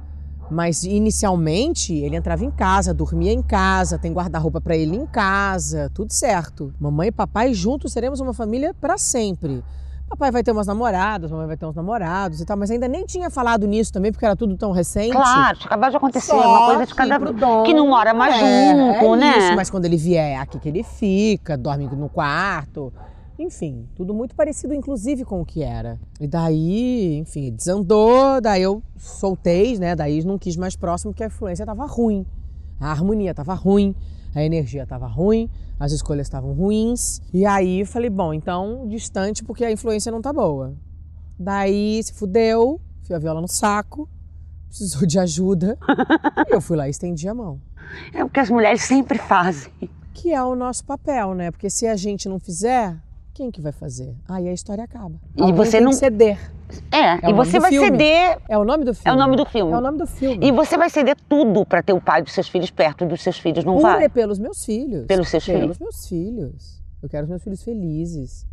Mas 0.51 0.83
inicialmente 0.83 1.93
ele 1.93 2.15
entrava 2.15 2.43
em 2.43 2.51
casa, 2.51 2.93
dormia 2.93 3.31
em 3.31 3.41
casa, 3.41 3.97
tem 3.97 4.13
guarda-roupa 4.13 4.61
para 4.61 4.75
ele 4.75 4.95
em 4.95 5.05
casa, 5.05 5.89
tudo 5.93 6.11
certo. 6.11 6.73
Mamãe 6.79 7.07
e 7.07 7.11
papai 7.11 7.53
juntos 7.53 7.93
seremos 7.93 8.19
uma 8.19 8.33
família 8.33 8.73
para 8.73 8.97
sempre. 8.97 9.63
Papai 10.13 10.29
vai 10.29 10.43
ter 10.43 10.51
umas 10.51 10.67
namoradas, 10.67 11.31
mamãe 11.31 11.47
vai 11.47 11.57
ter 11.57 11.65
uns 11.65 11.75
namorados 11.75 12.39
e 12.39 12.45
tal, 12.45 12.55
mas 12.55 12.69
ainda 12.69 12.87
nem 12.87 13.03
tinha 13.03 13.31
falado 13.31 13.65
nisso 13.65 13.91
também, 13.91 14.11
porque 14.11 14.23
era 14.23 14.35
tudo 14.35 14.55
tão 14.55 14.71
recente. 14.71 15.11
Claro, 15.11 15.57
acabou 15.65 15.89
de 15.89 15.97
acontecer, 15.97 16.31
Só 16.31 16.39
uma 16.39 16.65
coisa 16.67 16.85
de 16.85 16.93
cada 16.93 17.17
dono, 17.17 17.63
que 17.63 17.73
não 17.73 17.87
mora 17.87 18.13
mais 18.13 18.35
é, 18.35 18.71
junto, 18.71 19.15
é 19.15 19.17
né? 19.17 19.37
Isso, 19.39 19.55
mas 19.55 19.71
quando 19.71 19.85
ele 19.85 19.97
vier, 19.97 20.33
é 20.33 20.37
aqui 20.37 20.59
que 20.59 20.69
ele 20.69 20.83
fica, 20.83 21.57
dorme 21.57 21.87
no 21.87 22.09
quarto. 22.09 22.93
Enfim, 23.39 23.87
tudo 23.95 24.13
muito 24.13 24.35
parecido, 24.35 24.75
inclusive, 24.75 25.25
com 25.25 25.41
o 25.41 25.45
que 25.45 25.63
era. 25.63 25.99
E 26.21 26.27
daí, 26.27 27.17
enfim, 27.17 27.51
desandou, 27.51 28.39
daí 28.39 28.61
eu 28.61 28.83
soltei, 28.95 29.79
né? 29.79 29.95
Daí 29.95 30.23
não 30.23 30.37
quis 30.37 30.55
mais 30.55 30.75
próximo, 30.75 31.11
porque 31.11 31.23
a 31.23 31.27
influência 31.27 31.65
tava 31.65 31.87
ruim. 31.87 32.23
A 32.79 32.91
harmonia 32.91 33.33
tava 33.33 33.55
ruim, 33.55 33.95
a 34.33 34.43
energia 34.43 34.85
tava 34.85 35.07
ruim, 35.07 35.49
as 35.79 35.91
escolhas 35.91 36.27
estavam 36.27 36.53
ruins. 36.53 37.21
E 37.33 37.45
aí 37.45 37.85
falei, 37.85 38.09
bom, 38.09 38.33
então 38.33 38.87
distante, 38.87 39.43
porque 39.43 39.65
a 39.65 39.71
influência 39.71 40.11
não 40.11 40.21
tá 40.21 40.31
boa. 40.31 40.73
Daí 41.37 42.01
se 42.03 42.13
fudeu, 42.13 42.79
fui 43.03 43.15
a 43.15 43.19
viola 43.19 43.41
no 43.41 43.47
saco, 43.47 44.09
precisou 44.67 45.05
de 45.05 45.19
ajuda. 45.19 45.77
e 46.49 46.53
eu 46.53 46.61
fui 46.61 46.77
lá 46.77 46.87
e 46.87 46.91
estendi 46.91 47.27
a 47.27 47.33
mão. 47.33 47.61
É 48.13 48.23
o 48.23 48.29
que 48.29 48.39
as 48.39 48.49
mulheres 48.49 48.83
sempre 48.83 49.17
fazem. 49.17 49.71
Que 50.13 50.31
é 50.31 50.43
o 50.43 50.55
nosso 50.55 50.85
papel, 50.85 51.33
né? 51.33 51.51
Porque 51.51 51.69
se 51.69 51.85
a 51.85 51.95
gente 51.95 52.29
não 52.29 52.39
fizer, 52.39 52.95
quem 53.33 53.49
que 53.51 53.59
vai 53.61 53.71
fazer? 53.71 54.15
Aí 54.29 54.47
a 54.47 54.53
história 54.53 54.83
acaba. 54.83 55.15
E 55.35 55.41
Alguém 55.41 55.55
você 55.55 55.79
não- 55.81 55.91
ceder. 55.91 56.37
É, 56.91 57.27
É 57.27 57.29
e 57.29 57.33
você 57.33 57.59
vai 57.59 57.69
filme. 57.71 57.87
ceder. 57.89 58.37
É 58.49 58.57
o 58.57 58.63
nome 58.63 58.83
do 58.85 58.93
filme. 58.93 59.09
É 59.09 59.13
o 59.13 59.17
nome 59.19 59.35
do 59.35 59.45
filme. 59.45 59.71
É 59.73 59.77
o 59.77 59.81
nome 59.81 59.97
do 59.97 60.07
filme. 60.07 60.45
E 60.47 60.51
você 60.51 60.77
vai 60.77 60.89
ceder 60.89 61.15
tudo 61.29 61.65
pra 61.65 61.81
ter 61.83 61.93
o 61.93 62.01
pai 62.01 62.21
dos 62.21 62.33
seus 62.33 62.47
filhos 62.47 62.71
perto 62.71 63.05
dos 63.05 63.21
seus 63.21 63.37
filhos, 63.37 63.63
não 63.63 63.75
Por 63.75 63.81
vai? 63.83 64.05
e 64.05 64.09
pelos 64.09 64.39
meus 64.39 64.63
filhos. 64.65 65.05
Pelos 65.05 65.29
seus 65.29 65.45
pelos 65.45 65.61
filhos. 65.61 65.79
meus 65.79 66.07
filhos. 66.07 66.81
Eu 67.01 67.09
quero 67.09 67.23
os 67.23 67.29
meus 67.29 67.43
filhos 67.43 67.63
felizes. 67.63 68.45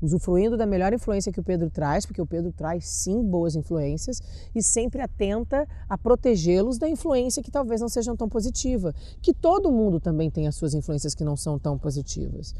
Usufruindo 0.00 0.56
da 0.58 0.66
melhor 0.66 0.92
influência 0.92 1.32
que 1.32 1.40
o 1.40 1.42
Pedro 1.42 1.70
traz, 1.70 2.04
porque 2.04 2.20
o 2.20 2.26
Pedro 2.26 2.52
traz 2.52 2.86
sim 2.86 3.22
boas 3.22 3.56
influências 3.56 4.20
e 4.54 4.62
sempre 4.62 5.00
atenta 5.00 5.66
a 5.88 5.96
protegê-los 5.96 6.76
da 6.78 6.86
influência 6.88 7.42
que 7.42 7.50
talvez 7.50 7.80
não 7.80 7.88
sejam 7.88 8.14
tão 8.14 8.28
positiva. 8.28 8.94
Que 9.22 9.32
todo 9.32 9.72
mundo 9.72 9.98
também 9.98 10.30
tem 10.30 10.46
as 10.46 10.54
suas 10.54 10.74
influências 10.74 11.14
que 11.14 11.24
não 11.24 11.36
são 11.36 11.58
tão 11.58 11.78
positivas. 11.78 12.54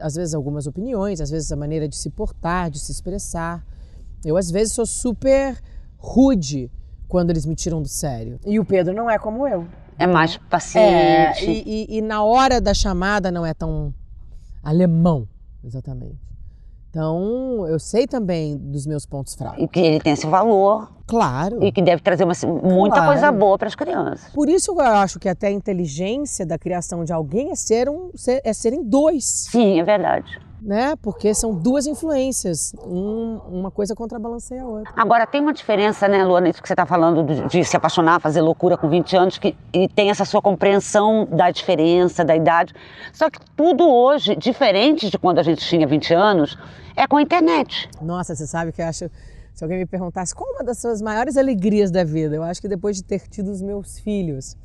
Às 0.00 0.16
vezes 0.16 0.34
algumas 0.34 0.66
opiniões, 0.66 1.20
às 1.20 1.30
vezes 1.30 1.52
a 1.52 1.56
maneira 1.56 1.86
de 1.88 1.94
se 1.96 2.10
portar, 2.10 2.68
de 2.70 2.80
se 2.80 2.90
expressar. 2.90 3.64
Eu 4.24 4.36
às 4.36 4.50
vezes 4.50 4.72
sou 4.72 4.84
super 4.86 5.56
rude 5.96 6.70
quando 7.06 7.30
eles 7.30 7.46
me 7.46 7.54
tiram 7.54 7.80
do 7.80 7.88
sério. 7.88 8.40
E 8.44 8.58
o 8.58 8.64
Pedro 8.64 8.92
não 8.92 9.08
é 9.08 9.18
como 9.18 9.46
eu. 9.46 9.66
É 9.98 10.06
mais 10.06 10.34
É, 10.34 10.38
paciente. 10.48 11.44
e, 11.48 11.86
e- 11.94 11.98
e 11.98 12.00
na 12.02 12.24
hora 12.24 12.60
da 12.60 12.74
chamada 12.74 13.30
não 13.30 13.46
é 13.46 13.54
tão 13.54 13.94
alemão, 14.62 15.28
exatamente. 15.62 16.18
Então, 16.92 17.66
eu 17.68 17.78
sei 17.78 18.06
também 18.06 18.54
dos 18.58 18.86
meus 18.86 19.06
pontos 19.06 19.34
fracos. 19.34 19.58
E 19.64 19.66
que 19.66 19.80
ele 19.80 19.98
tem 19.98 20.12
esse 20.12 20.26
valor 20.26 20.92
Claro. 21.06 21.64
e 21.64 21.72
que 21.72 21.80
deve 21.80 22.02
trazer 22.02 22.22
uma, 22.24 22.34
muita 22.62 22.96
Claro. 22.96 23.12
coisa 23.12 23.32
boa 23.32 23.56
para 23.56 23.66
as 23.68 23.74
crianças. 23.74 24.30
Por 24.34 24.46
isso 24.46 24.72
eu 24.72 24.80
acho 24.80 25.18
que 25.18 25.26
até 25.26 25.46
a 25.46 25.50
inteligência 25.50 26.44
da 26.44 26.58
criação 26.58 27.02
de 27.02 27.10
alguém 27.10 27.50
é 27.50 27.54
ser 27.54 27.88
um, 27.88 28.10
ser- 28.14 28.42
é 28.44 28.52
serem 28.52 28.84
dois, 28.84 29.24
Sim, 29.50 29.80
é 29.80 29.82
verdade. 29.82 30.38
Né? 30.62 30.94
Porque 31.02 31.34
são 31.34 31.54
duas 31.54 31.86
influências, 31.86 32.72
um- 32.84 33.40
uma 33.50 33.70
coisa 33.70 33.94
contrabalanceia 33.94 34.62
a 34.62 34.66
outra. 34.66 34.92
Agora, 34.96 35.26
tem 35.26 35.40
uma 35.40 35.52
diferença, 35.52 36.06
né, 36.06 36.24
Luana, 36.24 36.48
isso 36.48 36.62
que 36.62 36.68
você 36.68 36.72
está 36.74 36.86
falando 36.86 37.24
de, 37.24 37.46
de 37.48 37.64
se 37.64 37.76
apaixonar, 37.76 38.20
fazer 38.20 38.40
loucura 38.40 38.76
com 38.76 38.88
20 38.88 39.16
anos, 39.16 39.38
que, 39.38 39.56
e 39.72 39.88
tem 39.88 40.10
essa 40.10 40.24
sua 40.24 40.40
compreensão 40.40 41.26
da 41.30 41.50
diferença, 41.50 42.24
da 42.24 42.36
idade. 42.36 42.72
Só 43.12 43.28
que 43.28 43.38
tudo 43.56 43.88
hoje, 43.88 44.36
diferente 44.36 45.10
de 45.10 45.18
quando 45.18 45.38
a 45.38 45.42
gente 45.42 45.64
tinha 45.66 45.86
20 45.86 46.14
anos, 46.14 46.56
é 46.96 47.06
com 47.06 47.16
a 47.16 47.22
internet. 47.22 47.88
Nossa, 48.00 48.34
você 48.34 48.46
sabe 48.46 48.70
que 48.72 48.80
eu 48.80 48.86
acho. 48.86 49.10
Se 49.54 49.62
alguém 49.64 49.78
me 49.80 49.86
perguntasse 49.86 50.34
qual 50.34 50.50
uma 50.50 50.64
das 50.64 50.78
suas 50.78 51.02
maiores 51.02 51.36
alegrias 51.36 51.90
da 51.90 52.02
vida, 52.04 52.34
eu 52.34 52.42
acho 52.42 52.60
que 52.60 52.68
depois 52.68 52.96
de 52.96 53.04
ter 53.04 53.20
tido 53.28 53.50
os 53.50 53.60
meus 53.60 53.98
filhos, 53.98 54.56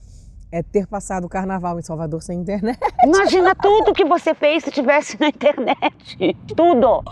é 0.51 0.63
ter 0.63 0.87
passado 0.87 1.25
o 1.25 1.29
carnaval 1.29 1.77
em 1.79 1.81
Salvador 1.81 2.21
sem 2.21 2.39
internet. 2.39 2.79
Imagina 3.03 3.53
tudo 3.55 3.93
que 3.93 4.05
você 4.05 4.33
fez 4.33 4.63
se 4.63 4.71
tivesse 4.71 5.19
na 5.19 5.27
internet. 5.27 6.35
Tudo. 6.55 7.03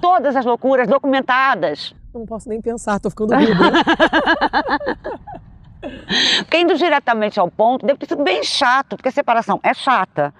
Todas 0.00 0.36
as 0.36 0.44
loucuras 0.44 0.86
documentadas. 0.88 1.94
Não 2.14 2.26
posso 2.26 2.48
nem 2.48 2.60
pensar, 2.60 3.00
tô 3.00 3.08
ficando 3.08 3.34
rubra. 3.34 3.72
Porque 6.38 6.58
indo 6.58 6.74
diretamente 6.76 7.40
ao 7.40 7.50
ponto, 7.50 7.84
deve 7.84 7.98
ter 7.98 8.06
sido 8.06 8.22
bem 8.22 8.44
chato, 8.44 8.96
porque 8.96 9.08
a 9.08 9.12
separação 9.12 9.58
é 9.64 9.74
chata. 9.74 10.32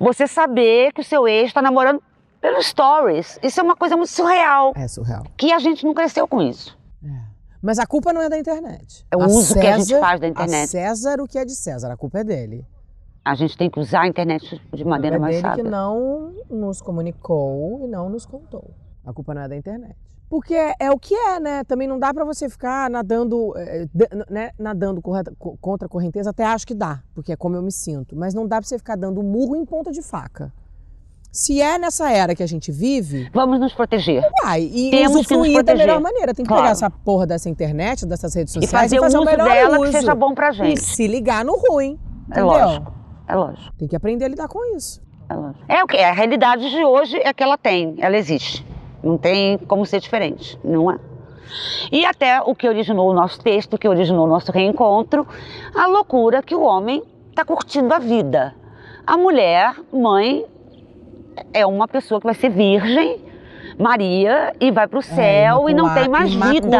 Você 0.00 0.26
saber 0.26 0.92
que 0.92 1.00
o 1.00 1.04
seu 1.04 1.28
ex 1.28 1.46
está 1.46 1.62
namorando 1.62 2.02
pelos 2.40 2.66
stories. 2.66 3.38
Isso 3.42 3.60
é 3.60 3.62
uma 3.62 3.76
coisa 3.76 3.96
muito 3.96 4.10
surreal. 4.10 4.72
É 4.76 4.88
surreal. 4.88 5.24
Que 5.36 5.52
a 5.52 5.58
gente 5.58 5.84
não 5.84 5.94
cresceu 5.94 6.26
com 6.26 6.42
isso. 6.42 6.76
É. 7.64 7.66
Mas 7.66 7.78
a 7.78 7.86
culpa 7.86 8.12
não 8.12 8.20
é 8.20 8.28
da 8.28 8.38
internet. 8.38 9.06
É 9.10 9.16
o 9.16 9.22
A 9.22 9.26
uso 9.26 9.54
que 9.54 9.60
a 9.66 9.76
gente 9.78 9.86
César- 9.88 10.00
faz 10.00 10.20
da 10.20 10.26
A 10.26 10.30
internet. 10.30 10.68
César 10.68 11.20
o 11.20 11.26
que 11.26 11.38
é 11.38 11.44
de 11.44 11.54
César, 11.54 11.90
a 11.90 11.96
culpa 11.96 12.18
é 12.20 12.24
dele. 12.24 12.66
A 13.24 13.34
gente 13.34 13.56
tem 13.56 13.70
que 13.70 13.80
usar 13.80 14.02
a 14.02 14.06
internet 14.06 14.60
de 14.72 14.84
maneira 14.84 15.16
a 15.16 15.18
culpa 15.18 15.32
mais 15.32 15.36
é 15.36 15.40
dele 15.40 15.48
sábia. 15.50 15.64
que 15.64 15.70
não 15.70 16.32
nos 16.50 16.82
comunicou 16.82 17.80
e 17.82 17.88
não 17.88 18.10
nos 18.10 18.26
contou. 18.26 18.70
A 19.04 19.12
culpa 19.14 19.32
não 19.34 19.42
é 19.42 19.48
da 19.48 19.56
internet. 19.56 19.96
Porque 20.28 20.54
é, 20.54 20.74
é 20.80 20.90
o 20.90 20.98
que 20.98 21.14
é, 21.14 21.38
né? 21.40 21.64
Também 21.64 21.86
não 21.86 21.98
dá 21.98 22.12
pra 22.12 22.24
você 22.24 22.48
ficar 22.48 22.90
nadando, 22.90 23.56
eh, 23.56 23.86
de- 23.94 24.08
né? 24.28 24.50
nadando 24.58 25.00
contra 25.02 25.86
a 25.86 25.88
correnteza. 25.88 26.30
Até 26.30 26.44
acho 26.44 26.66
que 26.66 26.74
dá, 26.74 27.02
porque 27.14 27.32
é 27.32 27.36
como 27.36 27.56
eu 27.56 27.62
me 27.62 27.70
sinto. 27.72 28.16
Mas 28.16 28.34
não 28.34 28.46
dá 28.46 28.56
pra 28.56 28.66
você 28.66 28.76
ficar 28.78 28.96
dando 28.96 29.22
murro 29.22 29.54
em 29.56 29.64
ponta 29.64 29.90
de 29.92 30.02
faca. 30.02 30.52
Se 31.34 31.60
é 31.60 31.76
nessa 31.78 32.08
era 32.12 32.32
que 32.32 32.44
a 32.44 32.46
gente 32.46 32.70
vive, 32.70 33.28
Vamos 33.34 33.58
nos 33.58 33.72
proteger. 33.74 34.22
Uai, 34.44 34.70
e 34.72 34.90
Temos 34.92 35.26
que 35.26 35.34
nos 35.34 35.46
usufruir 35.48 35.64
da 35.64 35.74
melhor 35.74 36.00
maneira. 36.00 36.32
Tem 36.32 36.44
que 36.44 36.48
Claro. 36.48 36.62
pegar 36.62 36.70
essa 36.72 36.88
porra 36.88 37.26
dessa 37.26 37.48
internet, 37.50 38.06
dessas 38.06 38.32
redes 38.36 38.54
E 38.54 38.60
sociais 38.60 38.82
fazer, 38.84 39.00
o 39.00 39.02
o 39.02 39.06
uso 39.08 39.24
melhor 39.24 39.48
dela 39.50 39.78
uso. 39.80 39.90
que 39.90 39.98
seja 39.98 40.14
bom 40.14 40.32
pra 40.32 40.50
E 40.50 40.52
gente. 40.52 40.80
se 40.80 41.08
ligar 41.08 41.44
no 41.44 41.56
ruim. 41.56 41.98
É 42.30 42.38
Entendeu? 42.40 42.46
lógico. 42.46 42.94
É 43.26 43.34
lógico. 43.34 43.72
Tem 43.76 43.88
que 43.88 43.96
aprender 43.96 44.26
a 44.26 44.28
lidar 44.28 44.46
com 44.46 44.76
isso. 44.76 45.02
É 45.28 45.34
lógico. 45.34 45.64
É 45.68 45.82
o 45.82 45.86
que? 45.88 45.96
A 45.96 46.12
realidade 46.12 46.70
de 46.70 46.84
hoje 46.84 47.16
é 47.18 47.32
que 47.32 47.42
ela 47.42 47.58
tem. 47.58 47.96
Ela 47.98 48.16
existe. 48.16 48.64
Não 49.02 49.18
tem 49.18 49.58
como 49.58 49.84
ser 49.84 49.98
diferente. 49.98 50.56
Não 50.62 50.88
é? 50.88 50.98
E 51.90 52.06
até 52.06 52.40
o 52.42 52.54
que 52.54 52.68
originou 52.68 53.10
o 53.10 53.12
nosso 53.12 53.40
texto, 53.40 53.74
o 53.74 53.78
que 53.78 53.88
originou 53.88 54.24
o 54.24 54.28
nosso 54.28 54.52
reencontro, 54.52 55.26
a 55.74 55.86
loucura 55.88 56.42
que 56.44 56.54
o 56.54 56.62
homem 56.62 57.02
está 57.30 57.44
curtindo 57.44 57.92
a 57.92 57.98
vida. 57.98 58.54
A 59.04 59.16
mulher, 59.16 59.74
mãe, 59.92 60.46
é 61.52 61.64
uma 61.66 61.86
pessoa 61.88 62.20
que 62.20 62.26
vai 62.26 62.34
ser 62.34 62.48
virgem, 62.50 63.22
Maria, 63.78 64.54
e 64.60 64.70
vai 64.70 64.86
para 64.86 64.98
o 64.98 65.02
céu 65.02 65.68
É, 65.68 65.72
e 65.72 65.74
não 65.74 65.92
tem 65.94 66.08
mais 66.08 66.32
vida. 66.34 66.76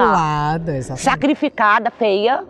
Exatamente. 0.76 1.00
Sacrificada, 1.00 1.90
feia, 1.90 2.44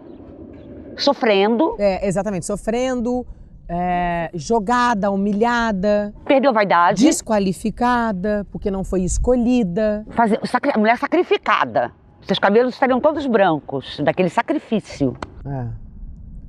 sofrendo, 0.96 1.74
É, 1.78 2.06
exatamente, 2.06 2.46
sofrendo, 2.46 3.26
é, 3.68 4.30
jogada, 4.34 5.10
humilhada, 5.10 6.12
perdeu 6.26 6.50
a 6.50 6.54
vaidade. 6.54 7.02
desqualificada, 7.04 8.46
porque 8.52 8.70
não 8.70 8.84
foi 8.84 9.02
escolhida. 9.02 10.04
fazer, 10.10 10.38
sacri- 10.44 10.78
mulher 10.78 10.98
sacrificada. 10.98 11.90
Seus 12.22 12.38
cabelos 12.38 12.74
estariam 12.74 13.00
todos 13.00 13.26
brancos, 13.26 14.00
daquele 14.02 14.28
sacrifício. 14.30 15.16
É. 15.46 15.84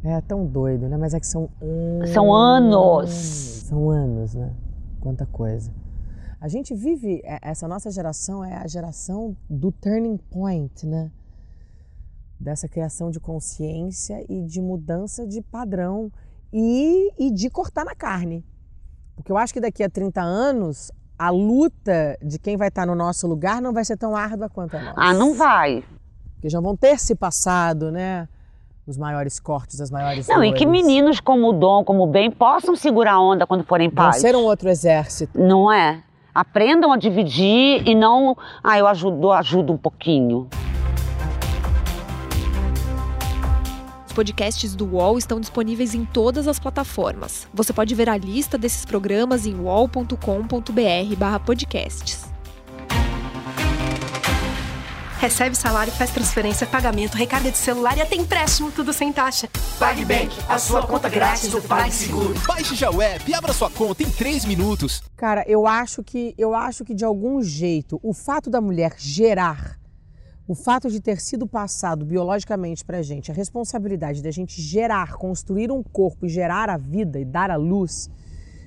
É 0.08 0.22
tão 0.22 0.46
doido, 0.46 0.88
né? 0.88 0.98
Mas 0.98 1.14
é 1.16 1.20
que 1.20 1.26
são 1.26 1.50
anos. 1.62 2.10
São 2.12 2.32
anos. 2.34 3.10
São 3.12 3.90
anos, 3.90 4.36
né? 4.36 4.50
Quanta 5.06 5.28
coisa. 5.28 5.72
A 6.42 6.48
gente 6.48 6.74
vive, 6.74 7.22
é- 7.24 7.38
essa 7.44 7.68
nossa 7.68 7.92
geração 7.92 8.44
é 8.44 8.56
a 8.56 8.66
geração 8.66 9.38
do 9.48 9.72
turning 9.72 10.18
point, 10.18 10.84
né? 10.84 11.12
Dessa 12.40 12.68
criação 12.68 13.12
de 13.12 13.20
consciência 13.20 14.26
e 14.28 14.42
de 14.42 14.60
mudança 14.60 15.28
de 15.28 15.44
padrão 15.44 16.12
e, 16.52 17.12
e 17.20 17.30
de 17.30 17.52
cortar 17.52 17.86
na 17.86 17.94
carne. 17.94 18.44
Porque 19.16 19.32
eu 19.32 19.38
acho 19.38 19.54
que 19.54 19.62
daqui 19.62 19.84
a 19.84 19.90
30 19.92 20.24
anos, 20.24 20.92
a 21.20 21.30
luta 21.30 22.18
de 22.20 22.40
quem 22.40 22.58
vai 22.58 22.70
estar 22.70 22.88
no 22.88 22.96
nosso 22.96 23.28
lugar 23.28 23.62
não 23.62 23.74
vai 23.74 23.86
ser 23.86 23.98
tão 23.98 24.16
árdua 24.16 24.50
quanto 24.50 24.76
a 24.76 24.82
nossa. 24.82 25.00
Ah, 25.00 25.14
não 25.14 25.36
vai. 25.36 25.84
Porque 26.34 26.50
já 26.50 26.60
vão 26.60 26.76
ter 26.76 27.00
se 27.00 27.14
passado, 27.14 27.92
né? 27.92 28.28
Os 28.88 28.98
maiores 28.98 29.40
cortes, 29.40 29.82
as 29.82 29.90
maiores 29.90 30.28
Não, 30.28 30.44
e 30.44 30.54
que 30.54 30.64
dores. 30.64 30.84
meninos 30.84 31.20
como 31.20 31.50
o 31.50 31.54
Dom, 31.54 31.84
como 31.84 32.04
o 32.04 32.08
Bem, 32.08 32.30
possam 32.30 32.76
segurar 32.76 33.14
a 33.14 33.20
onda 33.20 33.48
quando 33.48 33.64
forem 33.64 33.90
Vão 33.90 33.96
pais. 33.96 34.18
ser 34.22 34.36
um 34.36 34.44
outro 34.44 34.70
exército. 34.70 35.40
Não 35.40 35.72
é? 35.72 36.04
Aprendam 36.34 36.92
a 36.94 36.98
dividir 36.98 37.82
e 37.88 37.96
não, 37.96 38.38
ah, 38.64 38.78
eu 38.78 38.86
ajudo, 38.86 39.32
ajudo 39.32 39.74
um 39.74 39.78
pouquinho. 39.78 40.48
Os 44.06 44.14
podcasts 44.14 44.76
do 44.76 44.86
UOL 44.86 45.18
estão 45.18 45.40
disponíveis 45.40 45.96
em 45.96 46.06
todas 46.06 46.48
as 46.48 46.60
plataformas. 46.60 47.48
Você 47.54 47.74
pode 47.74 47.96
ver 47.96 48.08
a 48.08 48.16
lista 48.18 48.56
desses 48.58 48.86
programas 48.86 49.48
em 49.48 49.60
uol.com.br/podcasts. 49.60 52.35
Recebe 55.26 55.58
salário, 55.58 55.92
faz 55.92 56.12
transferência, 56.12 56.68
pagamento, 56.68 57.18
recarga 57.18 57.50
de 57.50 57.58
celular 57.58 57.98
e 57.98 58.02
até 58.02 58.16
empréstimo, 58.16 58.72
tudo 58.72 58.94
sem 58.94 59.12
taxa. 59.12 59.50
PagBank, 59.80 60.30
a 60.48 60.60
sua 60.60 60.86
conta 60.86 61.10
grátis 61.10 61.50
do 61.50 61.60
PagSeguro. 61.64 62.36
Baixe 62.46 62.76
já 62.76 62.92
o 62.92 63.02
app 63.02 63.28
e 63.28 63.34
abra 63.34 63.52
sua 63.52 63.72
conta 63.72 64.04
em 64.04 64.12
3 64.12 64.46
minutos. 64.46 65.02
Cara, 65.18 65.44
eu 65.48 65.66
acho 65.66 66.04
que 66.04 66.36
eu 66.38 66.54
acho 66.54 66.86
que 66.86 66.94
de 66.94 67.04
algum 67.04 67.42
jeito 67.42 68.00
o 68.04 68.14
fato 68.14 68.52
da 68.52 68.62
mulher 68.62 68.94
gerar, 69.00 69.80
o 70.48 70.54
fato 70.54 70.92
de 70.92 71.02
ter 71.02 71.20
sido 71.20 71.48
passado 71.48 72.06
biologicamente 72.06 72.86
pra 72.86 73.02
gente 73.02 73.32
a 73.32 73.34
responsabilidade 73.34 74.22
da 74.22 74.30
gente 74.30 74.62
gerar, 74.62 75.14
construir 75.14 75.72
um 75.72 75.82
corpo 75.82 76.28
e 76.28 76.30
gerar 76.30 76.70
a 76.70 76.78
vida 76.78 77.20
e 77.20 77.26
dar 77.26 77.50
a 77.50 77.56
luz, 77.56 78.12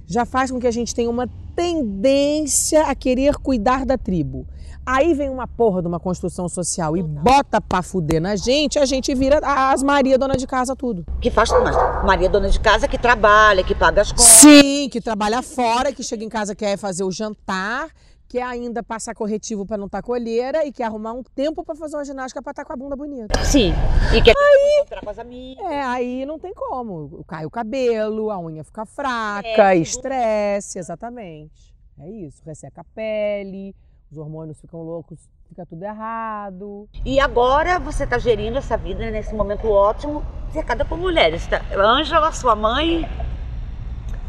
já 0.09 0.27
faz 0.27 0.51
com 0.51 0.59
que 0.59 0.67
a 0.67 0.73
gente 0.73 0.93
tenha 0.93 1.09
uma 1.09 1.29
tendência 1.55 2.83
a 2.87 2.97
querer 2.97 3.37
cuidar 3.37 3.87
da 3.87 3.97
tribo. 3.97 4.45
Aí 4.91 5.13
vem 5.13 5.29
uma 5.29 5.47
porra 5.47 5.83
de 5.83 5.87
uma 5.87 6.01
construção 6.01 6.49
social 6.49 6.97
e 6.97 7.03
bota 7.03 7.61
pra 7.61 7.83
fuder 7.83 8.23
na 8.23 8.37
gente, 8.37 8.79
a 8.79 8.87
gente 8.87 9.15
vira 9.15 9.39
as 9.45 9.83
Maria 9.83 10.17
dona 10.17 10.35
de 10.35 10.47
casa 10.47 10.75
tudo. 10.75 11.05
Que 11.21 11.31
faz 11.31 11.51
mas 11.51 11.77
Maria 12.07 12.27
dona 12.27 12.49
de 12.49 12.59
casa 12.59 12.89
que 12.89 12.97
trabalha, 12.97 13.63
que 13.63 13.75
paga 13.75 14.01
as 14.01 14.11
contas. 14.11 14.25
Sim, 14.25 14.89
que 14.89 14.99
trabalha 14.99 15.43
fora, 15.43 15.93
que 15.93 16.03
chega 16.03 16.25
em 16.25 16.29
casa 16.31 16.55
quer 16.55 16.79
fazer 16.79 17.05
o 17.05 17.13
jantar, 17.13 17.91
quer 18.27 18.43
ainda 18.43 18.83
passar 18.83 19.15
corretivo 19.15 19.67
pra 19.67 19.77
não 19.77 19.85
estar 19.85 20.01
colheira 20.01 20.65
e 20.65 20.73
quer 20.73 20.85
arrumar 20.85 21.13
um 21.13 21.23
tempo 21.23 21.63
pra 21.63 21.75
fazer 21.75 21.95
uma 21.95 22.05
ginástica 22.07 22.41
pra 22.41 22.53
estar 22.53 22.65
com 22.65 22.73
a 22.73 22.77
bunda 22.77 22.97
bonita. 22.97 23.45
Sim. 23.45 23.75
E 24.17 24.23
quer 24.23 24.33
encontrar 24.79 25.03
com 25.03 25.11
as 25.11 25.19
amigas. 25.19 25.67
É, 25.67 25.83
aí 25.83 26.25
não 26.25 26.39
tem 26.39 26.55
como. 26.55 27.23
Cai 27.29 27.45
o 27.45 27.51
cabelo, 27.51 28.31
a 28.31 28.39
unha 28.39 28.65
fica 28.65 28.87
fraca, 28.87 29.75
É, 29.75 29.77
estresse, 29.77 30.79
exatamente. 30.79 31.77
É 32.01 32.09
isso, 32.09 32.41
resseca 32.47 32.81
a 32.81 32.85
pele, 32.85 33.75
os 34.11 34.17
hormônios 34.19 34.61
ficam 34.61 34.83
loucos, 34.83 35.19
fica 35.49 35.67
tudo 35.67 35.83
errado. 35.83 36.89
E 37.05 37.21
agora 37.21 37.79
você 37.79 38.05
está 38.05 38.19
gerindo 38.19 38.59
essa 38.59 38.77
vida 38.77 39.11
nesse 39.11 39.35
momento 39.35 39.69
ótimo, 39.69 40.23
cercada 40.53 40.85
por 40.85 40.97
mulheres. 40.99 41.47
Tá? 41.47 41.61
Ângela, 41.77 42.33
sua 42.33 42.55
mãe, 42.57 43.07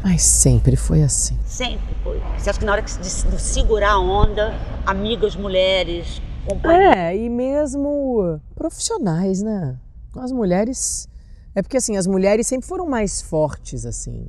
Mas 0.02 0.22
sempre 0.22 0.76
foi 0.76 1.02
assim. 1.02 1.38
sempre 1.44 1.94
foi. 2.02 2.20
Você 2.38 2.50
acha 2.50 2.58
que 2.58 2.64
na 2.64 2.72
hora 2.72 2.82
de, 2.82 2.98
de 2.98 3.40
segurar 3.40 3.92
a 3.92 3.98
onda, 3.98 4.52
amigas 4.86 5.36
mulheres, 5.36 6.20
companheiras. 6.46 6.96
É, 6.96 7.16
e 7.16 7.28
mesmo 7.28 8.40
profissionais, 8.54 9.42
né? 9.42 9.78
As 10.16 10.32
mulheres. 10.32 11.08
É 11.54 11.62
porque 11.62 11.76
assim, 11.76 11.96
as 11.96 12.06
mulheres 12.06 12.46
sempre 12.46 12.66
foram 12.66 12.86
mais 12.86 13.20
fortes, 13.22 13.84
assim. 13.84 14.26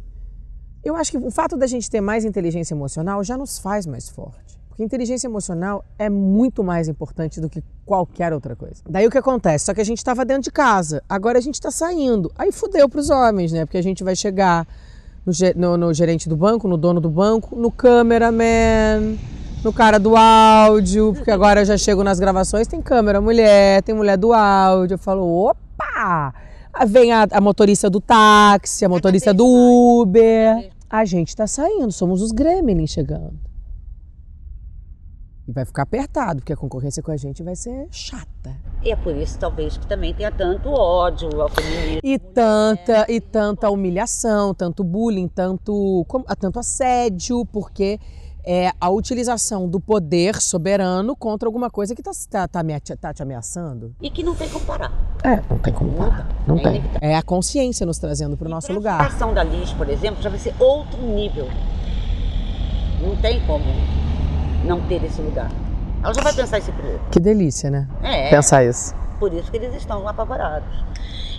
Eu 0.83 0.95
acho 0.95 1.11
que 1.11 1.17
o 1.17 1.29
fato 1.31 1.55
da 1.55 1.67
gente 1.67 1.89
ter 1.89 2.01
mais 2.01 2.25
inteligência 2.25 2.73
emocional 2.73 3.23
já 3.23 3.37
nos 3.37 3.59
faz 3.59 3.85
mais 3.85 4.09
forte. 4.09 4.59
Porque 4.81 4.95
inteligência 4.95 5.27
emocional 5.27 5.85
é 5.99 6.09
muito 6.09 6.63
mais 6.63 6.87
importante 6.87 7.39
do 7.39 7.47
que 7.49 7.63
qualquer 7.85 8.33
outra 8.33 8.55
coisa. 8.55 8.81
Daí 8.89 9.05
o 9.05 9.11
que 9.11 9.17
acontece? 9.17 9.65
Só 9.65 9.73
que 9.75 9.81
a 9.81 9.83
gente 9.83 9.99
estava 9.99 10.25
dentro 10.25 10.43
de 10.43 10.51
casa, 10.51 11.03
agora 11.07 11.37
a 11.37 11.41
gente 11.41 11.53
está 11.55 11.69
saindo. 11.69 12.31
Aí 12.37 12.51
fudeu 12.51 12.89
para 12.89 12.99
os 12.99 13.09
homens, 13.11 13.51
né? 13.51 13.63
Porque 13.65 13.77
a 13.77 13.83
gente 13.83 14.03
vai 14.03 14.15
chegar 14.15 14.67
no, 15.25 15.31
no- 15.55 15.77
no 15.77 15.93
gerente 15.93 16.27
do 16.27 16.35
banco, 16.35 16.67
no 16.67 16.77
dono 16.77 16.99
do 16.99 17.09
banco, 17.11 17.55
no 17.55 17.71
cameraman, 17.71 19.17
no 19.63 19.71
cara 19.71 19.99
do 19.99 20.15
áudio, 20.15 21.13
porque 21.13 21.29
agora 21.29 21.61
eu 21.61 21.65
já 21.65 21.77
chego 21.77 22.03
nas 22.03 22.19
gravações, 22.19 22.65
tem 22.67 22.81
câmera 22.81 23.21
mulher, 23.21 23.83
tem 23.83 23.93
mulher 23.93 24.17
do 24.17 24.33
áudio. 24.33 24.95
Eu 24.95 24.99
falo, 24.99 25.45
opa! 25.47 26.33
Aí 26.73 26.87
Vem 26.87 27.11
a, 27.11 27.27
a 27.31 27.39
motorista 27.41 27.87
do 27.89 28.01
táxi, 28.01 28.83
a 28.83 28.89
motorista 28.89 29.31
do 29.33 29.45
Uber. 29.45 30.71
A 30.89 31.05
gente 31.05 31.35
tá 31.35 31.45
saindo, 31.45 31.91
somos 31.91 32.21
os 32.21 32.31
gremlins 32.31 32.89
chegando. 32.89 33.33
E 35.47 35.51
vai 35.51 35.65
ficar 35.65 35.83
apertado, 35.83 36.39
porque 36.39 36.53
a 36.53 36.55
concorrência 36.57 37.01
com 37.01 37.11
a 37.11 37.17
gente 37.17 37.41
vai 37.41 37.55
ser 37.55 37.87
chata. 37.91 38.55
E 38.83 38.91
é 38.91 38.95
por 38.95 39.15
isso, 39.15 39.37
talvez, 39.39 39.75
que 39.75 39.87
também 39.87 40.13
tenha 40.13 40.31
tanto 40.31 40.69
ódio 40.69 41.41
ao 41.41 41.49
feminismo. 41.49 41.99
E 42.03 42.19
tanta, 42.19 43.05
e 43.09 43.19
tanta 43.19 43.69
humilhação, 43.69 44.53
tanto 44.53 44.83
bullying, 44.83 45.27
tanto, 45.27 46.05
ah, 46.27 46.35
tanto 46.35 46.59
assédio, 46.59 47.43
porque 47.45 47.99
é 48.45 48.71
a 48.79 48.89
utilização 48.89 49.67
do 49.67 49.79
poder 49.79 50.41
soberano 50.41 51.15
contra 51.15 51.47
alguma 51.47 51.69
coisa 51.69 51.93
que 51.95 52.01
tá, 52.01 52.11
tá, 52.29 52.47
tá, 52.47 52.63
me- 52.63 52.79
tá 52.79 53.13
te 53.13 53.21
ameaçando. 53.23 53.95
E 54.01 54.09
que 54.09 54.23
não 54.23 54.35
tem 54.35 54.47
como 54.49 54.65
parar. 54.65 54.91
É, 55.23 55.41
não 55.49 55.57
tem 55.59 55.73
como 55.73 55.91
parar. 55.93 56.27
Não 56.47 56.57
É 56.57 56.61
tem. 56.63 56.83
É 57.01 57.15
a 57.15 57.21
consciência 57.23 57.85
nos 57.85 57.97
trazendo 57.99 58.35
para 58.37 58.47
o 58.47 58.49
nosso 58.49 58.71
lugar. 58.73 59.01
ação 59.01 59.33
da 59.33 59.43
Liz, 59.43 59.71
por 59.73 59.89
exemplo, 59.89 60.21
já 60.21 60.29
vai 60.29 60.39
ser 60.39 60.53
outro 60.59 60.99
nível. 61.01 61.47
Não 63.01 63.15
tem 63.17 63.39
como 63.45 63.63
não 64.63 64.81
ter 64.87 65.03
esse 65.03 65.21
lugar. 65.21 65.51
Ela 66.03 66.13
já 66.13 66.21
vai 66.21 66.33
pensar 66.33 66.57
isso 66.59 66.71
primeiro. 66.71 66.99
Que 67.11 67.19
delícia, 67.19 67.69
né? 67.69 67.87
É. 68.01 68.29
Pensar 68.29 68.63
isso. 68.63 68.95
Por 69.19 69.31
isso 69.33 69.51
que 69.51 69.57
eles 69.57 69.73
estão 69.75 70.07
apavorados. 70.07 70.67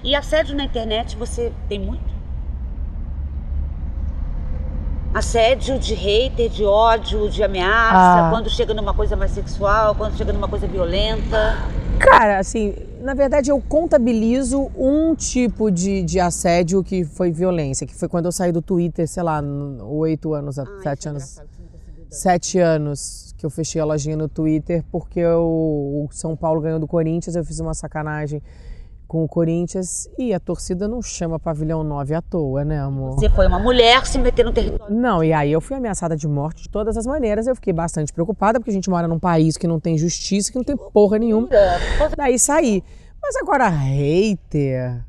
E 0.05 0.15
assédio 0.15 0.57
na 0.57 0.65
internet 0.65 1.17
você 1.17 1.53
tem 1.69 1.79
muito? 1.81 2.13
Assédio 5.15 5.79
de 5.79 5.95
hater, 5.95 6.49
de 6.49 6.65
ódio, 6.65 7.29
de 7.29 7.43
ameaça, 7.43 8.29
Ah. 8.29 8.31
quando 8.31 8.49
chega 8.49 8.73
numa 8.73 8.95
coisa 8.95 9.15
mais 9.15 9.31
sexual, 9.33 9.95
quando 9.95 10.17
chega 10.17 10.33
numa 10.33 10.49
coisa 10.49 10.67
violenta. 10.67 11.59
Cara, 11.99 12.39
assim, 12.39 12.75
na 13.03 13.13
verdade 13.13 13.51
eu 13.51 13.61
contabilizo 13.61 14.71
um 14.77 15.15
tipo 15.15 15.71
de, 15.71 16.03
de 16.03 16.19
assédio 16.19 16.83
que 16.83 17.05
foi 17.05 17.31
violência, 17.31 17.87
que 17.87 17.95
foi 17.95 18.09
quando 18.09 18.25
eu 18.25 18.33
saí 18.33 18.51
do 18.53 18.63
Twitter, 18.63 19.07
sei 19.07 19.23
lá, 19.23 19.43
oito 19.83 20.33
anos, 20.33 20.57
sete 20.83 21.09
anos. 21.09 21.41
Sete 22.13 22.59
anos 22.59 23.35
que 23.39 23.45
eu 23.47 23.51
fechei 23.51 23.81
a 23.81 23.85
lojinha 23.85 24.17
no 24.17 24.29
Twitter 24.29 24.85
porque 24.93 25.19
eu- 25.19 25.43
o 25.43 26.09
São 26.13 26.37
Paulo 26.37 26.61
ganhou 26.61 26.79
do 26.79 26.87
Corinthians, 26.87 27.35
eu 27.35 27.45
fiz 27.45 27.59
uma 27.59 27.75
sacanagem 27.75 28.43
com 29.09 29.25
o 29.25 29.29
Corinthians 29.29 30.09
e 30.19 30.33
a 30.33 30.39
torcida 30.41 30.87
não 30.87 31.03
chama 31.03 31.39
pavilhão 31.39 31.83
9 31.83 32.15
à 32.15 32.23
toa, 32.23 32.65
né, 32.65 32.79
amor? 32.81 33.15
Você 33.15 33.29
foi 33.29 33.47
uma 33.47 33.59
mulher 33.59 34.07
se 34.07 34.19
meter 34.19 34.45
no 34.45 34.53
território. 34.53 34.95
Não, 34.95 35.23
e 35.25 35.33
aí 35.33 35.51
eu 35.53 35.61
fui 35.61 35.77
ameaçada 35.77 36.17
de 36.17 36.27
morte 36.29 36.63
de 36.63 36.69
todas 36.71 36.97
as 36.97 37.05
maneiras. 37.07 37.47
Eu 37.47 37.55
fiquei 37.55 37.73
bastante 37.73 38.13
preocupada, 38.13 38.59
porque 38.59 38.71
a 38.71 38.75
gente 38.75 38.89
mora 38.89 39.07
num 39.09 39.19
país 39.19 39.57
que 39.57 39.67
não 39.67 39.81
tem 39.81 39.99
justiça, 39.99 40.51
que 40.53 40.57
não 40.57 40.65
tem 40.65 40.77
porra 40.77 41.19
nenhuma. 41.19 41.49
Daí 42.17 42.39
saí. 42.39 42.83
Mas 43.21 43.37
agora, 43.37 43.69
hater, 43.69 45.05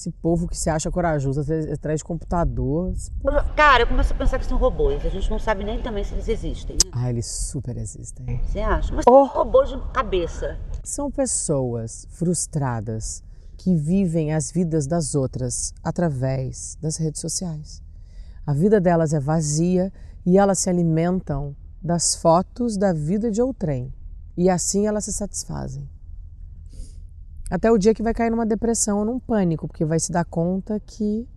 esse 0.00 0.10
povo 0.10 0.48
que 0.48 0.56
se 0.56 0.70
acha 0.70 0.90
corajoso 0.90 1.42
atrás 1.72 2.00
de 2.00 2.04
computador. 2.04 2.92
povo- 3.22 3.54
Cara, 3.54 3.82
eu 3.82 3.86
começo 3.86 4.14
a 4.14 4.16
pensar 4.16 4.38
que 4.38 4.46
são 4.46 4.56
robôs. 4.56 5.04
A 5.04 5.10
gente 5.10 5.30
não 5.30 5.38
sabe 5.38 5.62
nem 5.62 5.80
também 5.82 6.02
se 6.02 6.14
eles 6.14 6.26
existem. 6.26 6.76
Né? 6.84 6.90
Ah, 6.92 7.10
eles 7.10 7.26
super 7.26 7.76
existem. 7.76 8.40
Você 8.46 8.60
acha? 8.60 8.94
Mas 8.94 9.04
Oh. 9.06 9.26
são 9.26 9.26
robôs 9.26 9.68
de 9.68 9.78
cabeça. 9.92 10.58
São 10.82 11.10
pessoas 11.10 12.06
frustradas 12.10 13.22
que 13.58 13.76
vivem 13.76 14.32
as 14.32 14.50
vidas 14.50 14.86
das 14.86 15.14
outras 15.14 15.74
através 15.84 16.78
das 16.80 16.96
redes 16.96 17.20
sociais. 17.20 17.82
A 18.46 18.54
vida 18.54 18.80
delas 18.80 19.12
é 19.12 19.20
vazia 19.20 19.92
e 20.24 20.38
elas 20.38 20.60
se 20.60 20.70
alimentam 20.70 21.54
das 21.82 22.14
fotos 22.14 22.78
da 22.78 22.94
vida 22.94 23.30
de 23.30 23.42
outrem. 23.42 23.92
E 24.34 24.48
assim 24.48 24.86
elas 24.86 25.04
se 25.04 25.12
satisfazem. 25.12 25.86
Até 27.50 27.70
o 27.70 27.76
dia 27.76 27.92
que 27.92 28.02
vai 28.02 28.14
cair 28.14 28.30
numa 28.30 28.46
depressão 28.46 29.00
ou 29.00 29.04
num 29.04 29.18
pânico, 29.18 29.66
porque 29.66 29.84
vai 29.84 29.98
se 29.98 30.12
dar 30.12 30.24
conta 30.24 30.78
que 30.78 31.28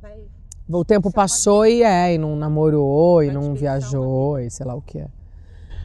vai 0.00 0.22
o 0.70 0.84
tempo 0.84 1.10
passou 1.12 1.66
e 1.66 1.82
é, 1.82 2.14
e 2.14 2.18
não 2.18 2.36
namorou, 2.36 3.22
e 3.22 3.30
não 3.30 3.54
viajou, 3.54 4.38
e 4.38 4.50
sei 4.50 4.64
lá 4.64 4.74
o 4.74 4.80
que 4.80 5.00
é. 5.00 5.08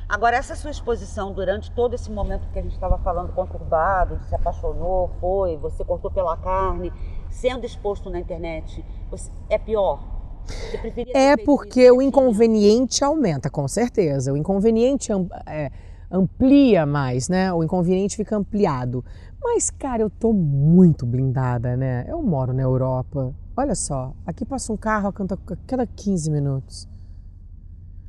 Agora, 0.07 0.37
essa 0.37 0.55
sua 0.55 0.71
exposição 0.71 1.33
durante 1.33 1.69
todo 1.71 1.93
esse 1.93 2.09
momento 2.09 2.47
que 2.53 2.59
a 2.59 2.61
gente 2.61 2.73
estava 2.73 2.97
falando 2.99 3.33
conturbado, 3.33 4.15
de 4.17 4.25
se 4.27 4.35
apaixonou, 4.35 5.09
foi, 5.19 5.57
você 5.57 5.83
cortou 5.83 6.09
pela 6.09 6.37
carne, 6.37 6.93
sendo 7.29 7.65
exposto 7.65 8.09
na 8.09 8.19
internet, 8.19 8.85
você- 9.11 9.29
é 9.49 9.57
pior? 9.57 9.99
Você 10.45 10.77
É 11.13 11.35
porque 11.35 11.91
o 11.91 12.01
inconveniente 12.01 13.03
aumenta, 13.03 13.49
com 13.49 13.67
certeza. 13.67 14.31
O 14.31 14.37
inconveniente 14.37 15.11
é, 15.45 15.69
amplia 16.11 16.85
mais, 16.85 17.29
né? 17.29 17.51
O 17.53 17.63
inconveniente 17.63 18.15
fica 18.15 18.35
ampliado. 18.35 19.03
Mas, 19.41 19.69
cara, 19.69 20.01
eu 20.01 20.09
tô 20.09 20.33
muito 20.33 21.05
blindada, 21.05 21.75
né? 21.77 22.05
Eu 22.07 22.21
moro 22.21 22.53
na 22.53 22.61
Europa. 22.61 23.33
Olha 23.55 23.75
só, 23.75 24.13
aqui 24.25 24.45
passa 24.45 24.71
um 24.71 24.77
carro 24.77 25.09
a 25.09 25.57
cada 25.65 25.85
15 25.85 26.31
minutos. 26.31 26.87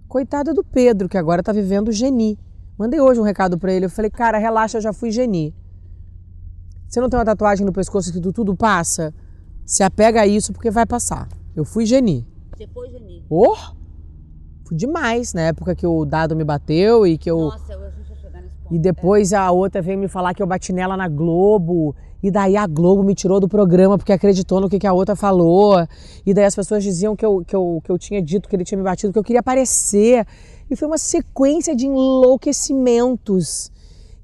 Coitada 0.07 0.55
do 0.55 0.65
Pedro, 0.65 1.09
que 1.09 1.19
agora 1.19 1.43
tá 1.43 1.53
vivendo 1.53 1.93
geni. 1.93 2.39
Mandei 2.79 3.01
hoje 3.01 3.21
um 3.21 3.25
recado 3.25 3.59
pra 3.59 3.73
ele. 3.73 3.87
Eu 3.87 3.91
falei, 3.91 4.11
cara, 4.11 4.39
relaxa, 4.39 4.79
eu 4.79 4.83
já 4.83 4.93
fui 4.93 5.11
geni. 5.11 5.55
Você 6.89 7.01
não 7.01 7.09
tem 7.09 7.19
uma 7.19 7.25
tatuagem 7.25 7.67
no 7.67 7.73
pescoço 7.73 8.13
que 8.13 8.21
tudo 8.33 8.57
passa? 8.57 9.15
Se 9.67 9.83
apega 9.83 10.23
a 10.23 10.27
isso 10.27 10.53
porque 10.53 10.71
vai 10.71 10.87
passar. 10.87 11.29
Eu 11.55 11.65
fui 11.65 11.85
geni. 11.85 12.27
Você 12.59 12.67
foi, 12.67 12.91
Geni? 12.91 13.25
Oh! 13.31 13.78
Demais, 14.75 15.35
na 15.35 15.43
época 15.43 15.75
que 15.75 15.87
o 15.87 16.05
dado 16.05 16.37
me 16.37 16.45
bateu 16.45 17.07
e 17.07 17.17
que 17.19 17.31
eu. 17.31 17.39
Nossa, 17.39 17.73
eu. 17.73 17.89
E 18.71 18.79
depois 18.79 19.33
a 19.33 19.51
outra 19.51 19.81
veio 19.81 19.99
me 19.99 20.09
falar 20.09 20.35
que 20.35 20.43
eu 20.43 20.47
bati 20.47 20.73
nela 20.73 20.97
na 20.97 21.09
Globo. 21.09 21.97
E 22.23 22.31
daí 22.31 22.57
a 22.57 22.67
Globo 22.67 23.03
me 23.03 23.15
tirou 23.15 23.41
do 23.41 23.49
programa 23.49 23.97
porque 23.97 24.13
acreditou 24.13 24.61
no 24.61 24.69
que, 24.69 24.79
que 24.79 24.87
a 24.87 24.93
outra 24.93 25.17
falou. 25.17 25.87
E 26.27 26.35
daí 26.35 26.45
as 26.45 26.55
pessoas 26.55 26.83
diziam 26.83 27.17
que 27.17 27.25
eu, 27.25 27.43
que, 27.47 27.57
eu, 27.57 27.81
que 27.83 27.91
eu 27.91 27.99
tinha 27.99 28.21
dito 28.21 28.49
que 28.49 28.57
ele 28.57 28.65
tinha 28.65 28.77
me 28.77 28.85
batido, 28.85 29.13
que 29.13 29.19
eu 29.19 29.25
queria 29.25 29.41
aparecer. 29.41 30.27
E 30.71 30.77
foi 30.77 30.87
uma 30.87 30.99
sequência 30.99 31.75
de 31.75 31.87
enlouquecimentos. 31.87 33.71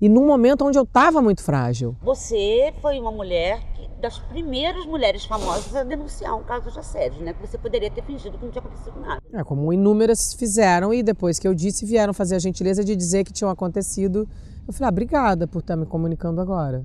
E 0.00 0.08
num 0.08 0.26
momento 0.26 0.66
onde 0.66 0.76
eu 0.76 0.82
estava 0.82 1.22
muito 1.22 1.42
frágil. 1.42 1.96
Você 2.02 2.74
foi 2.82 2.98
uma 2.98 3.12
mulher 3.12 3.60
das 4.04 4.18
primeiras 4.18 4.84
mulheres 4.84 5.24
famosas 5.24 5.74
a 5.74 5.82
denunciar 5.82 6.36
um 6.36 6.42
caso 6.42 6.70
de 6.70 6.78
assédio, 6.78 7.24
né? 7.24 7.32
Que 7.32 7.40
você 7.40 7.56
poderia 7.56 7.90
ter 7.90 8.02
fingido 8.02 8.36
que 8.36 8.44
não 8.44 8.52
tinha 8.52 8.60
acontecido 8.60 9.00
nada. 9.00 9.22
É, 9.32 9.42
como 9.42 9.72
inúmeras 9.72 10.34
fizeram 10.34 10.92
e 10.92 11.02
depois 11.02 11.38
que 11.38 11.48
eu 11.48 11.54
disse, 11.54 11.86
vieram 11.86 12.12
fazer 12.12 12.36
a 12.36 12.38
gentileza 12.38 12.84
de 12.84 12.94
dizer 12.94 13.24
que 13.24 13.32
tinham 13.32 13.50
acontecido. 13.50 14.28
Eu 14.68 14.74
falei, 14.74 14.88
ah, 14.88 14.92
obrigada 14.92 15.46
por 15.46 15.60
estar 15.60 15.74
me 15.74 15.86
comunicando 15.86 16.38
agora. 16.38 16.84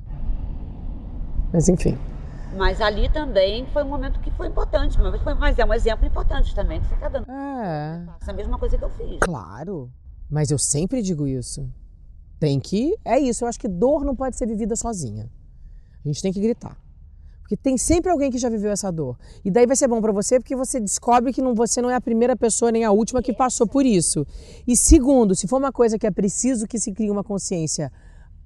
Mas 1.51 1.67
enfim. 1.67 1.97
Mas 2.55 2.79
ali 2.79 3.09
também 3.09 3.65
foi 3.73 3.83
um 3.83 3.89
momento 3.89 4.21
que 4.21 4.31
foi 4.31 4.47
importante, 4.47 4.97
mas, 4.97 5.21
foi, 5.21 5.33
mas 5.33 5.59
é 5.59 5.65
um 5.65 5.73
exemplo 5.73 6.07
importante 6.07 6.55
também 6.55 6.79
que 6.79 6.87
você 6.87 6.95
está 6.95 7.09
dando. 7.09 7.29
É. 7.29 8.05
Essa 8.21 8.31
mesma 8.31 8.57
coisa 8.57 8.77
que 8.77 8.83
eu 8.85 8.89
fiz. 8.91 9.19
Claro. 9.19 9.91
Mas 10.29 10.51
eu 10.51 10.57
sempre 10.57 11.01
digo 11.01 11.27
isso. 11.27 11.69
Tem 12.39 12.61
que. 12.61 12.95
É 13.03 13.19
isso. 13.19 13.43
Eu 13.43 13.49
acho 13.49 13.59
que 13.59 13.67
dor 13.67 14.05
não 14.05 14.15
pode 14.15 14.37
ser 14.37 14.47
vivida 14.47 14.73
sozinha. 14.77 15.29
A 16.05 16.07
gente 16.07 16.21
tem 16.21 16.31
que 16.31 16.39
gritar. 16.39 16.77
Porque 17.49 17.57
tem 17.57 17.79
sempre 17.79 18.11
alguém 18.11 18.29
que 18.29 18.37
já 18.37 18.47
viveu 18.47 18.69
essa 18.71 18.91
dor. 18.91 19.17
E 19.43 19.49
daí 19.49 19.65
vai 19.65 19.75
ser 19.75 19.87
bom 19.87 19.99
para 19.99 20.11
você 20.11 20.39
porque 20.39 20.55
você 20.55 20.79
descobre 20.79 21.33
que 21.33 21.41
não, 21.41 21.55
você 21.55 21.81
não 21.81 21.89
é 21.89 21.95
a 21.95 22.01
primeira 22.01 22.35
pessoa 22.35 22.71
nem 22.71 22.85
a 22.85 22.91
última 22.91 23.23
que 23.23 23.33
passou 23.33 23.65
por 23.65 23.87
isso. 23.87 24.23
E 24.67 24.77
segundo, 24.77 25.33
se 25.33 25.47
for 25.47 25.57
uma 25.57 25.71
coisa 25.71 25.97
que 25.97 26.05
é 26.05 26.11
preciso 26.11 26.67
que 26.67 26.77
se 26.77 26.91
crie 26.91 27.09
uma 27.09 27.23
consciência 27.23 27.91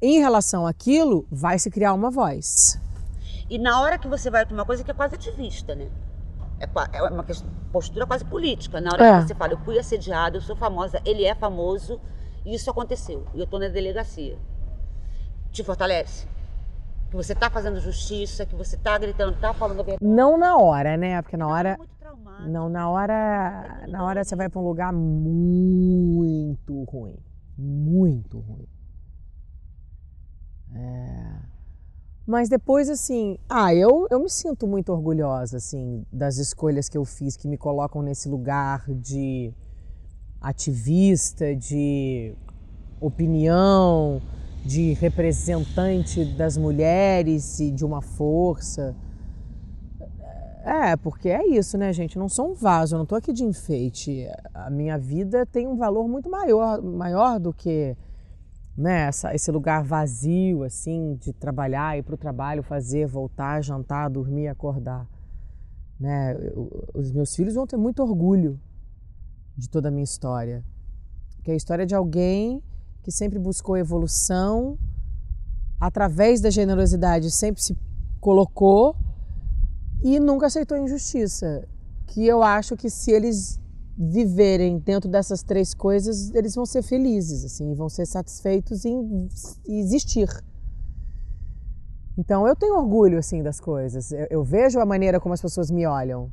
em 0.01 0.19
relação 0.19 0.65
àquilo, 0.65 1.27
vai 1.29 1.59
se 1.59 1.69
criar 1.69 1.93
uma 1.93 2.09
voz. 2.09 2.79
E 3.49 3.57
na 3.59 3.81
hora 3.81 3.97
que 3.97 4.07
você 4.07 4.29
vai 4.29 4.45
para 4.45 4.53
uma 4.53 4.65
coisa 4.65 4.85
que 4.85 4.91
é 4.91 4.93
quase 4.93 5.15
ativista, 5.15 5.75
né? 5.75 5.89
É, 6.61 6.97
é 6.97 7.03
uma 7.03 7.25
postura 7.73 8.07
quase 8.07 8.23
política. 8.23 8.79
Na 8.79 8.91
hora 8.93 9.05
É. 9.05 9.21
que 9.21 9.27
você 9.27 9.35
fala, 9.35 9.51
eu 9.51 9.59
fui 9.65 9.77
assediada, 9.77 10.37
eu 10.37 10.41
sou 10.41 10.55
famosa, 10.55 11.01
ele 11.03 11.25
é 11.25 11.35
famoso, 11.35 11.99
e 12.45 12.55
isso 12.55 12.71
aconteceu. 12.71 13.25
E 13.33 13.41
eu 13.41 13.47
tô 13.47 13.59
na 13.59 13.67
delegacia. 13.67 14.37
Te 15.51 15.61
fortalece? 15.61 16.25
Que 17.13 17.17
você 17.17 17.35
tá 17.35 17.47
fazendo 17.47 17.79
justiça, 17.79 18.43
que 18.43 18.55
você 18.55 18.75
tá 18.75 18.97
gritando, 18.97 19.37
tá 19.39 19.53
falando 19.53 19.81
a 19.81 19.83
verdade. 19.83 20.03
Não 20.03 20.35
na 20.35 20.57
hora, 20.57 20.97
né? 20.97 21.21
Porque 21.21 21.37
na 21.37 21.45
É 21.45 21.47
hora. 21.47 21.79
traumático. 21.99 22.49
Não, 22.49 22.67
na 22.69 22.89
hora. 22.89 23.85
Na 23.87 24.03
hora 24.03 24.23
você 24.23 24.35
vai 24.35 24.49
para 24.49 24.59
um 24.59 24.63
lugar 24.65 24.91
muito 24.91 26.83
ruim. 26.85 27.15
Muito 27.55 28.39
ruim. 28.39 28.67
É. 30.73 31.35
Mas 32.25 32.49
depois, 32.49 32.89
assim, 32.89 33.37
ah, 33.47 33.71
eu, 33.75 34.07
eu 34.09 34.19
me 34.19 34.27
sinto 34.29 34.65
muito 34.65 34.91
orgulhosa, 34.91 35.57
assim, 35.57 36.03
das 36.11 36.37
escolhas 36.37 36.89
que 36.89 36.97
eu 36.97 37.05
fiz, 37.05 37.37
que 37.37 37.47
me 37.47 37.59
colocam 37.59 38.01
nesse 38.01 38.27
lugar 38.27 38.85
de 38.89 39.53
ativista, 40.41 41.55
de 41.55 42.33
opinião, 42.99 44.19
de 44.63 44.93
representante 44.93 46.23
das 46.23 46.57
mulheres 46.57 47.59
e 47.59 47.71
de 47.71 47.83
uma 47.83 48.01
força. 48.01 48.95
É, 50.63 50.95
porque 50.95 51.27
é 51.27 51.45
isso, 51.45 51.77
né, 51.77 51.91
gente? 51.91 52.17
Não 52.17 52.29
sou 52.29 52.51
um 52.51 52.53
vaso, 52.53 52.95
eu 52.95 52.99
não 52.99 53.05
tô 53.05 53.15
aqui 53.15 53.33
de 53.33 53.43
enfeite. 53.43 54.25
A 54.53 54.69
minha 54.69 54.97
vida 54.97 55.45
tem 55.45 55.67
um 55.67 55.75
valor 55.75 56.07
muito 56.07 56.29
maior, 56.29 56.81
maior 56.81 57.37
do 57.37 57.53
que 57.53 57.97
né, 58.77 59.07
essa, 59.07 59.35
esse 59.35 59.51
lugar 59.51 59.83
vazio, 59.83 60.63
assim, 60.63 61.15
de 61.15 61.33
trabalhar, 61.33 61.97
ir 61.97 62.03
para 62.03 62.15
o 62.15 62.17
trabalho, 62.17 62.63
fazer, 62.63 63.05
voltar, 63.05 63.61
jantar, 63.61 64.09
dormir, 64.09 64.47
acordar. 64.47 65.05
Né? 65.99 66.35
Os 66.93 67.11
meus 67.11 67.35
filhos 67.35 67.55
vão 67.55 67.67
ter 67.67 67.77
muito 67.77 68.01
orgulho 68.01 68.57
de 69.57 69.69
toda 69.69 69.89
a 69.89 69.91
minha 69.91 70.03
história. 70.03 70.63
Que 71.43 71.51
é 71.51 71.53
a 71.53 71.57
história 71.57 71.85
de 71.85 71.93
alguém 71.93 72.63
que 73.03 73.11
sempre 73.11 73.37
buscou 73.37 73.77
evolução, 73.77 74.77
através 75.79 76.39
da 76.39 76.49
generosidade, 76.49 77.29
sempre 77.29 77.61
se 77.61 77.77
colocou 78.19 78.95
e 80.01 80.19
nunca 80.19 80.47
aceitou 80.47 80.77
injustiça. 80.77 81.67
Que 82.07 82.25
eu 82.25 82.41
acho 82.41 82.77
que 82.77 82.89
se 82.89 83.11
eles 83.11 83.59
viverem 83.97 84.79
dentro 84.79 85.09
dessas 85.09 85.43
três 85.43 85.73
coisas, 85.73 86.33
eles 86.33 86.55
vão 86.55 86.65
ser 86.65 86.81
felizes, 86.81 87.43
assim, 87.45 87.73
vão 87.75 87.89
ser 87.89 88.05
satisfeitos 88.05 88.85
em 88.85 89.27
existir. 89.67 90.29
Então 92.17 92.47
eu 92.47 92.55
tenho 92.55 92.75
orgulho 92.75 93.17
assim 93.17 93.43
das 93.43 93.59
coisas. 93.59 94.11
Eu, 94.11 94.27
eu 94.29 94.43
vejo 94.43 94.79
a 94.79 94.85
maneira 94.85 95.19
como 95.19 95.33
as 95.33 95.41
pessoas 95.41 95.69
me 95.69 95.85
olham. 95.85 96.31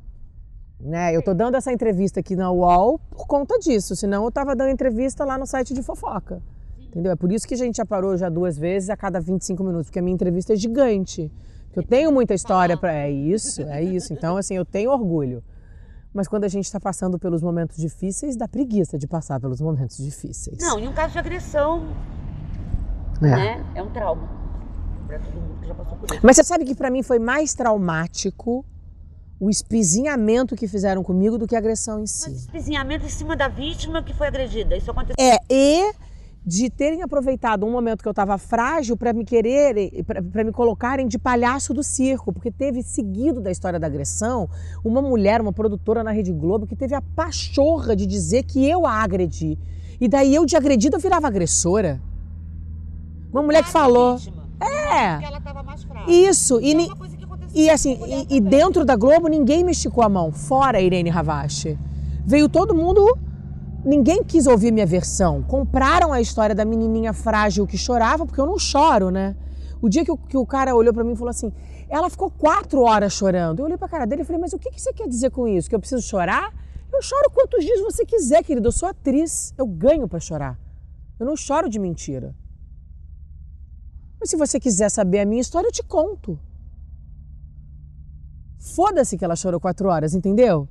Né? 0.78 1.14
Eu 1.14 1.22
tô 1.22 1.34
dando 1.34 1.56
essa 1.56 1.72
entrevista 1.72 2.20
aqui 2.20 2.34
na 2.34 2.50
UOL 2.50 2.98
por 3.10 3.26
conta 3.26 3.58
disso, 3.58 3.94
senão 3.94 4.24
eu 4.24 4.30
tava 4.30 4.56
dando 4.56 4.70
entrevista 4.70 5.24
lá 5.24 5.36
no 5.36 5.46
site 5.46 5.74
de 5.74 5.82
fofoca. 5.82 6.42
Entendeu? 6.90 7.12
É 7.12 7.16
por 7.16 7.30
isso 7.30 7.46
que 7.46 7.54
a 7.54 7.56
gente 7.56 7.76
já 7.76 7.86
parou 7.86 8.16
já 8.16 8.28
duas 8.28 8.58
vezes 8.58 8.90
a 8.90 8.96
cada 8.96 9.20
25 9.20 9.62
minutos, 9.62 9.86
porque 9.86 10.00
a 10.00 10.02
minha 10.02 10.14
entrevista 10.14 10.52
é 10.52 10.56
gigante. 10.56 11.30
Porque 11.66 11.78
eu 11.78 11.84
tenho 11.84 12.10
muita 12.10 12.34
história 12.34 12.76
para 12.76 12.92
é 12.92 13.08
isso, 13.10 13.62
é 13.62 13.80
isso. 13.82 14.12
Então 14.12 14.36
assim, 14.36 14.54
eu 14.56 14.64
tenho 14.64 14.90
orgulho. 14.90 15.42
Mas 16.12 16.26
quando 16.26 16.42
a 16.42 16.48
gente 16.48 16.64
está 16.64 16.80
passando 16.80 17.16
pelos 17.16 17.40
momentos 17.40 17.76
difíceis, 17.76 18.36
dá 18.36 18.48
preguiça 18.48 18.98
de 18.98 19.06
passar 19.06 19.38
pelos 19.38 19.60
momentos 19.60 19.98
difíceis. 19.98 20.58
Não, 20.60 20.80
em 20.80 20.88
um 20.88 20.92
caso 20.92 21.12
de 21.12 21.18
agressão, 21.20 21.86
É. 23.22 23.26
né? 23.26 23.64
É 23.76 23.82
um 23.82 23.90
trauma. 23.90 24.28
Pra 25.06 25.18
todo 25.20 25.32
mundo 25.40 25.60
que 25.60 25.68
já 25.68 25.74
passou 25.74 25.96
por 25.96 26.10
isso. 26.10 26.20
Mas 26.24 26.34
você 26.36 26.42
sabe 26.42 26.64
que 26.64 26.74
para 26.74 26.90
mim 26.90 27.04
foi 27.04 27.20
mais 27.20 27.54
traumático 27.54 28.64
o 29.38 29.48
espizinhamento 29.48 30.56
que 30.56 30.66
fizeram 30.66 31.02
comigo 31.04 31.38
do 31.38 31.46
que 31.46 31.54
a 31.54 31.58
agressão 31.58 31.98
em 31.98 32.00
Mas 32.00 32.10
si. 32.10 32.30
espizinhamento 32.32 33.06
em 33.06 33.08
cima 33.08 33.36
da 33.36 33.46
vítima 33.46 34.02
que 34.02 34.12
foi 34.12 34.26
agredida. 34.26 34.76
Isso 34.76 34.90
aconteceu. 34.90 35.14
É, 35.18 35.38
e 35.48 35.92
de 36.44 36.70
terem 36.70 37.02
aproveitado 37.02 37.66
um 37.66 37.70
momento 37.70 38.02
que 38.02 38.08
eu 38.08 38.12
estava 38.12 38.38
frágil 38.38 38.96
para 38.96 39.12
me 39.12 39.24
quererem, 39.24 40.04
para 40.32 40.42
me 40.42 40.52
colocarem 40.52 41.06
de 41.06 41.18
palhaço 41.18 41.74
do 41.74 41.82
circo, 41.82 42.32
porque 42.32 42.50
teve 42.50 42.82
seguido 42.82 43.40
da 43.40 43.50
história 43.50 43.78
da 43.78 43.86
agressão 43.86 44.48
uma 44.82 45.02
mulher, 45.02 45.40
uma 45.40 45.52
produtora 45.52 46.02
na 46.02 46.10
Rede 46.10 46.32
Globo 46.32 46.66
que 46.66 46.74
teve 46.74 46.94
a 46.94 47.02
pachorra 47.02 47.94
de 47.94 48.06
dizer 48.06 48.44
que 48.44 48.66
eu 48.66 48.86
a 48.86 49.02
agredi. 49.02 49.58
E 50.00 50.08
daí 50.08 50.34
eu 50.34 50.46
de 50.46 50.56
agredida 50.56 50.96
eu 50.96 51.00
virava 51.00 51.26
agressora. 51.26 52.00
Uma 53.30 53.42
mulher 53.42 53.62
que 53.62 53.70
falou. 53.70 54.18
É. 54.60 55.12
Porque 55.12 55.26
ela 55.26 55.40
tava 55.40 55.62
mais 55.62 55.82
fraca. 55.84 56.10
Isso, 56.10 56.58
e, 56.60 56.72
é 56.72 56.84
aconteceu 56.84 57.28
e 57.54 57.66
com 57.66 57.72
assim, 57.72 57.98
e, 58.06 58.36
e 58.36 58.40
dentro 58.40 58.84
da 58.84 58.96
Globo 58.96 59.28
ninguém 59.28 59.62
me 59.62 59.72
esticou 59.72 60.02
a 60.02 60.08
mão, 60.08 60.32
fora 60.32 60.78
a 60.78 60.80
Irene 60.80 61.10
Ravache. 61.10 61.78
Veio 62.24 62.48
todo 62.48 62.74
mundo, 62.74 63.18
ninguém 63.84 64.22
quis 64.22 64.46
ouvir 64.46 64.72
minha 64.72 64.86
versão. 64.86 65.42
Compraram 65.42 66.12
a 66.12 66.20
história 66.20 66.54
da 66.54 66.64
menininha 66.64 67.12
frágil 67.12 67.66
que 67.66 67.78
chorava, 67.78 68.26
porque 68.26 68.40
eu 68.40 68.46
não 68.46 68.58
choro, 68.58 69.10
né? 69.10 69.36
O 69.80 69.88
dia 69.88 70.04
que 70.04 70.12
o, 70.12 70.16
que 70.16 70.36
o 70.36 70.46
cara 70.46 70.74
olhou 70.74 70.92
pra 70.92 71.02
mim 71.02 71.12
e 71.12 71.16
falou 71.16 71.30
assim, 71.30 71.52
ela 71.88 72.10
ficou 72.10 72.30
quatro 72.30 72.82
horas 72.82 73.12
chorando. 73.12 73.60
Eu 73.60 73.64
olhei 73.64 73.78
pra 73.78 73.88
cara 73.88 74.06
dele 74.06 74.22
e 74.22 74.24
falei, 74.24 74.40
mas 74.40 74.52
o 74.52 74.58
que, 74.58 74.70
que 74.70 74.80
você 74.80 74.92
quer 74.92 75.08
dizer 75.08 75.30
com 75.30 75.48
isso? 75.48 75.68
Que 75.68 75.74
eu 75.74 75.80
preciso 75.80 76.02
chorar? 76.02 76.54
Eu 76.92 77.02
choro 77.02 77.30
quantos 77.32 77.64
dias 77.64 77.80
você 77.80 78.04
quiser, 78.04 78.42
querido. 78.42 78.68
Eu 78.68 78.72
sou 78.72 78.88
atriz, 78.88 79.54
eu 79.56 79.66
ganho 79.66 80.06
pra 80.08 80.20
chorar. 80.20 80.58
Eu 81.18 81.26
não 81.26 81.36
choro 81.36 81.68
de 81.68 81.78
mentira. 81.78 82.34
Mas 84.18 84.28
se 84.28 84.36
você 84.36 84.60
quiser 84.60 84.90
saber 84.90 85.20
a 85.20 85.24
minha 85.24 85.40
história, 85.40 85.68
eu 85.68 85.72
te 85.72 85.82
conto. 85.82 86.38
Foda-se 88.74 89.16
que 89.16 89.24
ela 89.24 89.34
chorou 89.34 89.58
quatro 89.58 89.88
horas, 89.88 90.14
entendeu? 90.14 90.68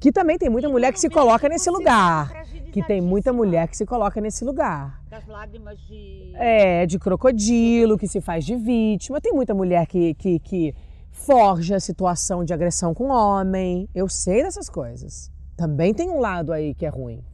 Que 0.00 0.12
também 0.12 0.38
tem 0.38 0.48
muita 0.48 0.68
mulher 0.68 0.92
que 0.92 1.00
se 1.00 1.08
coloca 1.08 1.48
nesse 1.48 1.70
lugar. 1.70 2.44
Que 2.72 2.82
tem 2.82 3.00
muita 3.00 3.32
mulher 3.32 3.66
que 3.68 3.76
se 3.76 3.84
coloca 3.84 4.20
nesse 4.20 4.44
lugar. 4.44 5.02
Das 5.08 5.26
lágrimas 5.26 5.78
de. 5.80 6.32
É, 6.34 6.86
de 6.86 6.98
crocodilo, 6.98 7.98
que 7.98 8.06
se 8.06 8.20
faz 8.20 8.44
de 8.44 8.54
vítima. 8.54 9.20
Tem 9.20 9.32
muita 9.32 9.54
mulher 9.54 9.86
que, 9.86 10.14
que, 10.14 10.38
que 10.38 10.74
forja 11.10 11.76
a 11.76 11.80
situação 11.80 12.44
de 12.44 12.52
agressão 12.54 12.94
com 12.94 13.08
homem. 13.08 13.88
Eu 13.94 14.08
sei 14.08 14.42
dessas 14.42 14.68
coisas. 14.68 15.30
Também 15.56 15.92
tem 15.92 16.08
um 16.08 16.20
lado 16.20 16.52
aí 16.52 16.74
que 16.74 16.86
é 16.86 16.88
ruim. 16.88 17.24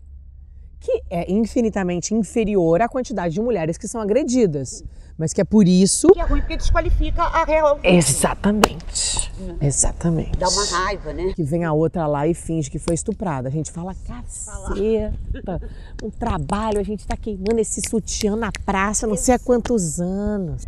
Que 0.81 1.03
é 1.11 1.31
infinitamente 1.31 2.15
inferior 2.15 2.81
à 2.81 2.89
quantidade 2.89 3.35
de 3.35 3.41
mulheres 3.41 3.77
que 3.77 3.87
são 3.87 4.01
agredidas. 4.01 4.83
Mas 5.17 5.33
que 5.33 5.41
é 5.41 5.45
por 5.45 5.69
isso. 5.69 6.09
Que 6.09 6.21
é 6.21 6.25
ruim 6.25 6.41
porque 6.41 6.57
desqualifica 6.57 7.23
a 7.23 7.45
real. 7.45 7.79
Exatamente. 7.83 9.24
Exatamente. 9.61 10.39
Dá 10.39 10.49
uma 10.49 10.65
raiva, 10.67 11.13
né? 11.13 11.33
Que 11.35 11.43
vem 11.43 11.65
a 11.65 11.73
outra 11.73 12.07
lá 12.07 12.27
e 12.27 12.35
finge 12.35 12.71
que 12.71 12.79
foi 12.79 12.95
estuprada. 12.95 13.49
A 13.49 13.51
gente 13.51 13.71
fala, 13.71 13.95
caceta, 14.07 15.61
um 16.03 16.11
trabalho, 16.11 16.79
a 16.79 16.83
gente 16.83 17.07
tá 17.07 17.17
queimando 17.17 17.59
esse 17.61 17.81
sutiã 17.89 18.37
na 18.37 18.51
praça 18.65 19.07
não 19.07 19.17
sei 19.17 19.35
há 19.35 19.39
quantos 19.39 20.01
anos. 20.01 20.67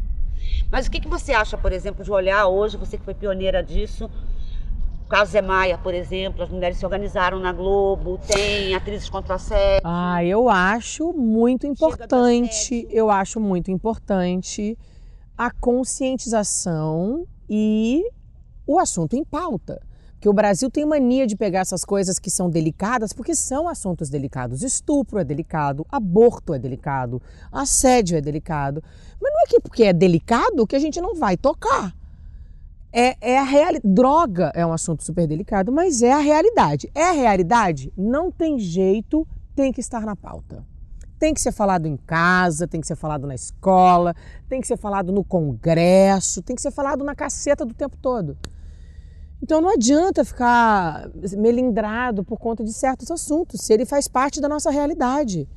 Mas 0.70 0.86
o 0.86 0.90
que, 0.90 1.00
que 1.00 1.08
você 1.08 1.32
acha, 1.32 1.56
por 1.58 1.72
exemplo, 1.72 2.04
de 2.04 2.10
olhar 2.10 2.46
hoje, 2.46 2.76
você 2.76 2.96
que 2.96 3.04
foi 3.04 3.14
pioneira 3.14 3.62
disso, 3.62 4.10
O 5.04 5.08
caso 5.08 5.30
Zé 5.30 5.40
Maia, 5.40 5.78
por 5.78 5.94
exemplo, 5.94 6.42
as 6.42 6.48
mulheres 6.50 6.78
se 6.78 6.84
organizaram 6.84 7.38
na 7.38 7.52
Globo, 7.52 8.18
tem 8.26 8.74
atrizes 8.74 9.08
contra 9.08 9.36
assédio. 9.36 9.80
Ah, 9.84 10.24
eu 10.24 10.48
acho 10.48 11.12
muito 11.12 11.64
importante, 11.64 12.86
eu 12.90 13.08
acho 13.08 13.38
muito 13.38 13.70
importante 13.70 14.76
a 15.38 15.48
conscientização 15.52 17.24
e 17.48 18.02
o 18.66 18.78
assunto 18.78 19.14
em 19.14 19.24
pauta. 19.24 19.80
Porque 20.16 20.28
o 20.28 20.32
Brasil 20.32 20.70
tem 20.70 20.86
mania 20.86 21.26
de 21.26 21.36
pegar 21.36 21.60
essas 21.60 21.84
coisas 21.84 22.18
que 22.18 22.30
são 22.30 22.48
delicadas, 22.48 23.12
porque 23.12 23.34
são 23.34 23.68
assuntos 23.68 24.08
delicados. 24.08 24.62
Estupro 24.62 25.18
é 25.18 25.24
delicado, 25.24 25.86
aborto 25.90 26.54
é 26.54 26.58
delicado, 26.58 27.20
assédio 27.52 28.16
é 28.16 28.20
delicado. 28.20 28.82
Mas 29.20 29.32
não 29.32 29.40
é 29.42 29.46
que 29.46 29.60
porque 29.60 29.84
é 29.84 29.92
delicado 29.92 30.66
que 30.66 30.74
a 30.74 30.78
gente 30.78 31.00
não 31.00 31.14
vai 31.14 31.36
tocar. 31.36 31.94
É, 32.90 33.14
é 33.20 33.38
a 33.38 33.42
realidade. 33.42 33.86
Droga 33.86 34.50
é 34.54 34.64
um 34.64 34.72
assunto 34.72 35.04
super 35.04 35.26
delicado, 35.26 35.70
mas 35.70 36.02
é 36.02 36.12
a 36.12 36.18
realidade. 36.18 36.90
É 36.94 37.04
a 37.04 37.12
realidade? 37.12 37.92
Não 37.94 38.32
tem 38.32 38.58
jeito, 38.58 39.28
tem 39.54 39.70
que 39.70 39.80
estar 39.80 40.00
na 40.00 40.16
pauta. 40.16 40.64
Tem 41.18 41.34
que 41.34 41.40
ser 41.42 41.52
falado 41.52 41.86
em 41.86 41.96
casa, 41.96 42.66
tem 42.66 42.80
que 42.80 42.86
ser 42.86 42.96
falado 42.96 43.26
na 43.26 43.34
escola, 43.34 44.14
tem 44.48 44.62
que 44.62 44.66
ser 44.66 44.78
falado 44.78 45.12
no 45.12 45.22
congresso, 45.22 46.42
tem 46.42 46.56
que 46.56 46.62
ser 46.62 46.70
falado 46.70 47.04
na 47.04 47.14
caceta 47.14 47.66
do 47.66 47.74
tempo 47.74 47.96
todo. 48.00 48.36
Então 49.42 49.60
não 49.60 49.70
adianta 49.70 50.24
ficar 50.24 51.10
melindrado 51.36 52.24
por 52.24 52.38
conta 52.38 52.64
de 52.64 52.72
certos 52.72 53.10
assuntos, 53.10 53.60
se 53.60 53.72
ele 53.72 53.84
faz 53.84 54.08
parte 54.08 54.40
da 54.40 54.48
nossa 54.48 54.70
realidade. 54.70 55.48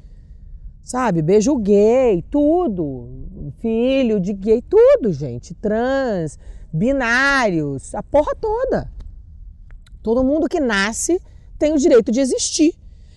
Sabe? 0.81 1.21
Beijo 1.21 1.55
gay, 1.55 2.23
tudo. 2.29 3.51
Filho 3.59 4.19
de 4.19 4.33
gay, 4.33 4.61
tudo, 4.61 5.13
gente. 5.13 5.53
Trans, 5.53 6.37
binários, 6.73 7.93
a 7.93 8.01
porra 8.03 8.35
toda. 8.35 8.91
Todo 10.01 10.23
mundo 10.23 10.49
que 10.49 10.59
nasce 10.59 11.21
tem 11.57 11.73
o 11.73 11.77
direito 11.77 12.11
de 12.11 12.19
existir. 12.19 12.73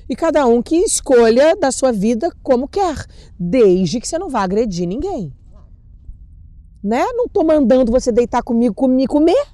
E 0.08 0.16
cada 0.16 0.46
um 0.46 0.60
que 0.60 0.76
escolha 0.76 1.56
da 1.56 1.70
sua 1.70 1.92
vida 1.92 2.30
como 2.42 2.68
quer, 2.68 3.06
desde 3.38 4.00
que 4.00 4.06
você 4.06 4.18
não 4.18 4.28
vá 4.28 4.42
agredir 4.42 4.86
ninguém. 4.86 5.32
Né? 6.82 7.04
Não 7.14 7.28
tô 7.28 7.44
mandando 7.44 7.92
você 7.92 8.10
deitar 8.10 8.42
comigo, 8.42 8.88
me 8.88 9.06
comer. 9.06 9.46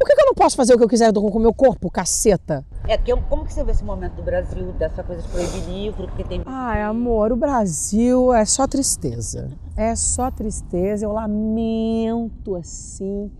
Por 0.00 0.06
que, 0.06 0.14
que, 0.14 0.22
eu 0.22 0.26
não 0.28 0.34
posso 0.34 0.56
fazer 0.56 0.72
o 0.72 0.78
que 0.78 0.84
eu 0.84 0.88
quiser 0.88 1.12
com 1.12 1.20
o 1.20 1.38
meu 1.38 1.52
corpo, 1.52 1.90
caceta? 1.90 2.64
É, 2.88 2.96
que, 2.96 3.14
como 3.28 3.44
que 3.44 3.52
você 3.52 3.62
vê 3.62 3.72
esse 3.72 3.84
momento 3.84 4.14
do 4.14 4.22
Brasil, 4.22 4.72
dessa 4.72 5.04
coisa 5.04 5.20
de 5.20 5.28
proibir 5.28 5.62
livro, 5.68 6.06
porque 6.08 6.24
tem... 6.24 6.40
Ai, 6.46 6.80
amor, 6.80 7.32
o 7.32 7.36
Brasil 7.36 8.32
é 8.32 8.46
só 8.46 8.66
tristeza. 8.66 9.50
É 9.76 9.94
só 9.94 10.30
tristeza, 10.30 11.04
eu 11.04 11.12
lamento, 11.12 12.56
assim, 12.56 13.30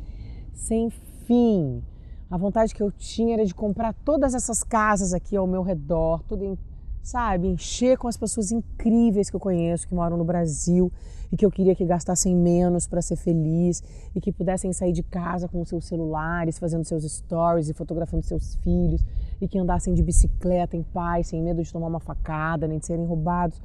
sem 0.52 0.90
fim. 1.24 1.82
A 2.30 2.36
vontade 2.36 2.74
que 2.74 2.82
eu 2.82 2.92
tinha 2.92 3.36
era 3.36 3.46
de 3.46 3.54
comprar 3.54 3.94
todas 4.04 4.34
essas 4.34 4.62
casas 4.62 5.14
aqui 5.14 5.34
ao 5.34 5.46
meu 5.46 5.62
redor, 5.62 6.22
tudo 6.24 6.44
em 6.44 6.58
sabe, 7.02 7.48
encher 7.48 7.96
com 7.96 8.06
as 8.06 8.18
pessoas 8.18 8.52
incríveis 8.52 9.30
que 9.30 9.36
eu 9.36 9.40
conheço, 9.40 9.88
que 9.88 9.94
moram 9.94 10.18
no 10.18 10.24
Brasil 10.24 10.92
e 11.32 11.36
que 11.36 11.46
eu 11.46 11.50
queria 11.50 11.74
que 11.74 11.84
gastassem 11.84 12.34
menos 12.34 12.86
para 12.86 13.00
ser 13.00 13.16
feliz 13.16 13.82
e 14.14 14.20
que 14.20 14.32
pudessem 14.32 14.72
sair 14.72 14.92
de 14.92 15.02
casa 15.02 15.48
com 15.48 15.64
seus 15.64 15.86
celulares, 15.86 16.58
fazendo 16.58 16.84
seus 16.84 17.04
stories 17.04 17.68
e 17.68 17.74
fotografando 17.74 18.24
seus 18.24 18.56
filhos 18.56 19.04
e 19.40 19.46
que 19.46 19.58
andassem 19.58 19.94
de 19.94 20.02
bicicleta 20.02 20.76
em 20.76 20.82
paz, 20.82 21.28
sem 21.28 21.42
medo 21.42 21.62
de 21.62 21.72
tomar 21.72 21.86
uma 21.86 22.00
facada, 22.00 22.66
nem 22.66 22.78
de 22.78 22.86
serem 22.86 23.06
roubados. 23.06 23.60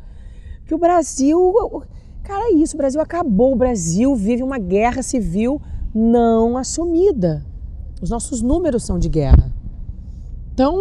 Que 0.65 0.73
o 0.73 0.77
Brasil, 0.77 1.83
cara, 2.23 2.51
é 2.51 2.53
isso, 2.53 2.75
o 2.75 2.77
Brasil 2.77 3.01
acabou, 3.01 3.53
o 3.53 3.57
Brasil 3.57 4.15
vive 4.15 4.43
uma 4.43 4.57
guerra 4.57 5.01
civil 5.01 5.61
não 5.93 6.57
assumida. 6.57 7.45
Os 8.01 8.09
nossos 8.09 8.41
números 8.41 8.83
são 8.83 8.99
de 8.99 9.09
guerra. 9.09 9.51
Então, 10.53 10.77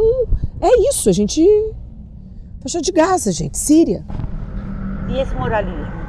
é 0.60 0.88
isso, 0.88 1.08
a 1.08 1.12
gente 1.12 1.44
Faixa 2.64 2.80
de 2.80 2.92
Gaza, 2.92 3.30
gente, 3.30 3.58
Síria. 3.58 4.02
E 5.10 5.20
esse 5.20 5.34
moralismo? 5.34 6.03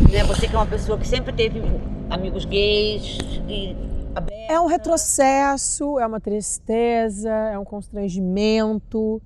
Né? 0.00 0.24
Você 0.24 0.46
que 0.46 0.54
é 0.54 0.58
uma 0.58 0.66
pessoa 0.66 0.98
que 0.98 1.06
sempre 1.06 1.32
teve 1.32 1.62
amigos 2.10 2.44
gays 2.44 3.18
e 3.48 3.76
É 4.48 4.60
um 4.60 4.66
retrocesso, 4.66 5.98
é 5.98 6.06
uma 6.06 6.20
tristeza, 6.20 7.30
é 7.30 7.58
um 7.58 7.64
constrangimento. 7.64 9.20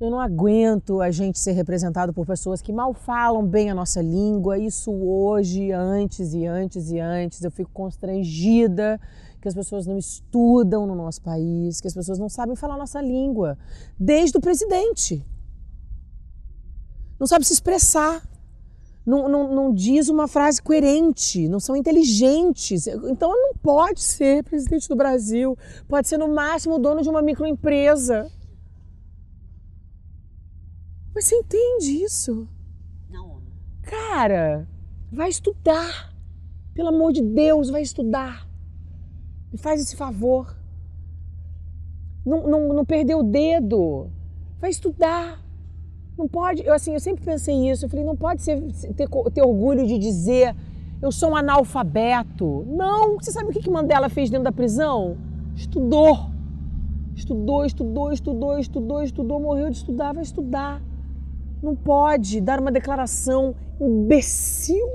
Eu 0.00 0.10
não 0.10 0.18
aguento 0.18 1.00
a 1.02 1.10
gente 1.10 1.38
ser 1.38 1.52
representado 1.52 2.12
por 2.12 2.26
pessoas 2.26 2.62
que 2.62 2.72
mal 2.72 2.94
falam 2.94 3.46
bem 3.46 3.70
a 3.70 3.74
nossa 3.74 4.00
língua. 4.00 4.58
Isso 4.58 4.90
hoje, 4.90 5.72
antes 5.72 6.32
e 6.32 6.46
antes 6.46 6.90
e 6.90 6.98
antes. 6.98 7.44
Eu 7.44 7.50
fico 7.50 7.70
constrangida 7.70 8.98
que 9.40 9.48
as 9.48 9.54
pessoas 9.54 9.86
não 9.86 9.98
estudam 9.98 10.86
no 10.86 10.94
nosso 10.94 11.20
país, 11.22 11.80
que 11.80 11.88
as 11.88 11.94
pessoas 11.94 12.18
não 12.18 12.28
sabem 12.28 12.56
falar 12.56 12.74
a 12.74 12.78
nossa 12.78 13.00
língua. 13.00 13.58
Desde 13.98 14.36
o 14.36 14.40
presidente 14.40 15.24
não 17.18 17.26
sabe 17.26 17.44
se 17.44 17.52
expressar, 17.52 18.22
não, 19.04 19.28
não, 19.28 19.54
não 19.54 19.74
diz 19.74 20.08
uma 20.08 20.28
frase 20.28 20.60
coerente, 20.60 21.48
não 21.48 21.58
são 21.58 21.74
inteligentes. 21.74 22.86
Então 22.86 23.30
não 23.30 23.54
pode 23.54 24.02
ser 24.02 24.44
presidente 24.44 24.88
do 24.88 24.96
Brasil, 24.96 25.56
pode 25.88 26.08
ser 26.08 26.18
no 26.18 26.28
máximo 26.28 26.78
dono 26.78 27.02
de 27.02 27.08
uma 27.08 27.22
microempresa. 27.22 28.30
Mas 31.14 31.24
você 31.24 31.36
entende 31.36 32.04
isso? 32.04 32.48
Não. 33.10 33.42
Cara, 33.82 34.68
vai 35.10 35.28
estudar. 35.28 36.14
Pelo 36.74 36.88
amor 36.88 37.12
de 37.12 37.20
Deus, 37.22 37.68
vai 37.68 37.82
estudar. 37.82 38.48
Me 39.50 39.58
faz 39.58 39.80
esse 39.80 39.96
favor. 39.96 40.56
Não, 42.24 42.46
não, 42.46 42.68
não 42.68 42.84
perder 42.84 43.16
o 43.16 43.22
dedo. 43.22 44.10
Vai 44.60 44.70
estudar. 44.70 45.42
Não 46.20 46.28
pode, 46.28 46.62
eu 46.66 46.74
assim, 46.74 46.92
eu 46.92 47.00
sempre 47.00 47.24
pensei 47.24 47.70
isso, 47.70 47.86
eu 47.86 47.88
falei, 47.88 48.04
não 48.04 48.14
pode 48.14 48.42
ser, 48.42 48.60
ter, 48.94 49.08
ter 49.08 49.42
orgulho 49.42 49.86
de 49.86 49.96
dizer 49.96 50.54
eu 51.02 51.10
sou 51.10 51.30
um 51.30 51.36
analfabeto. 51.36 52.64
Não, 52.68 53.16
você 53.16 53.32
sabe 53.32 53.48
o 53.48 53.52
que, 53.52 53.60
que 53.60 53.70
Mandela 53.70 54.08
fez 54.08 54.28
dentro 54.28 54.44
da 54.44 54.52
prisão? 54.52 55.16
Estudou. 55.56 56.30
Estudou, 57.14 57.64
estudou, 57.64 58.12
estudou, 58.12 58.58
estudou, 58.58 59.02
estudou, 59.02 59.40
morreu 59.40 59.70
de 59.70 59.76
estudar, 59.76 60.12
vai 60.12 60.22
estudar. 60.22 60.82
Não 61.62 61.74
pode 61.74 62.40
dar 62.40 62.60
uma 62.60 62.70
declaração 62.70 63.54
imbecil. 63.80 64.86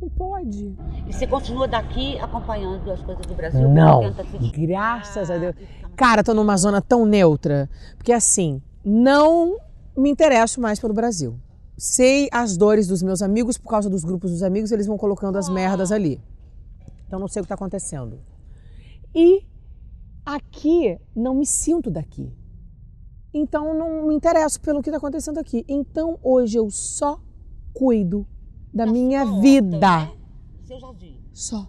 Não 0.00 0.08
pode. 0.08 0.76
E 1.08 1.12
você 1.12 1.26
continua 1.26 1.66
daqui 1.66 2.18
acompanhando 2.18 2.90
as 2.90 3.00
coisas 3.02 3.24
do 3.26 3.34
Brasil? 3.34 3.68
Não. 3.68 4.12
Graças 4.52 5.30
a 5.30 5.38
Deus. 5.38 5.54
Cara, 5.96 6.24
tô 6.24 6.34
numa 6.34 6.56
zona 6.56 6.80
tão 6.80 7.04
neutra. 7.04 7.68
Porque 7.96 8.12
assim, 8.12 8.60
não 8.84 9.56
me 9.96 10.10
interesso 10.10 10.60
mais 10.60 10.80
pelo 10.80 10.94
Brasil. 10.94 11.38
Sei 11.76 12.28
as 12.32 12.56
dores 12.56 12.86
dos 12.86 13.02
meus 13.02 13.22
amigos 13.22 13.58
por 13.58 13.68
causa 13.68 13.90
dos 13.90 14.04
grupos 14.04 14.30
dos 14.30 14.42
amigos, 14.42 14.72
eles 14.72 14.86
vão 14.86 14.96
colocando 14.96 15.36
as 15.36 15.48
merdas 15.48 15.90
ali. 15.90 16.20
Então 17.06 17.18
não 17.18 17.28
sei 17.28 17.40
o 17.40 17.42
que 17.42 17.46
está 17.46 17.54
acontecendo. 17.54 18.20
E 19.14 19.44
aqui 20.24 20.98
não 21.14 21.34
me 21.34 21.46
sinto 21.46 21.90
daqui. 21.90 22.32
Então 23.34 23.74
não 23.74 24.06
me 24.06 24.14
interesso 24.14 24.60
pelo 24.60 24.82
que 24.82 24.90
está 24.90 24.98
acontecendo 24.98 25.38
aqui. 25.38 25.64
Então 25.68 26.18
hoje 26.22 26.58
eu 26.58 26.70
só 26.70 27.20
cuido 27.72 28.26
da 28.72 28.86
minha 28.86 29.24
vida. 29.40 29.78
Né? 29.78 30.12
Seu 30.64 30.78
jardim. 30.78 31.20
Só. 31.32 31.68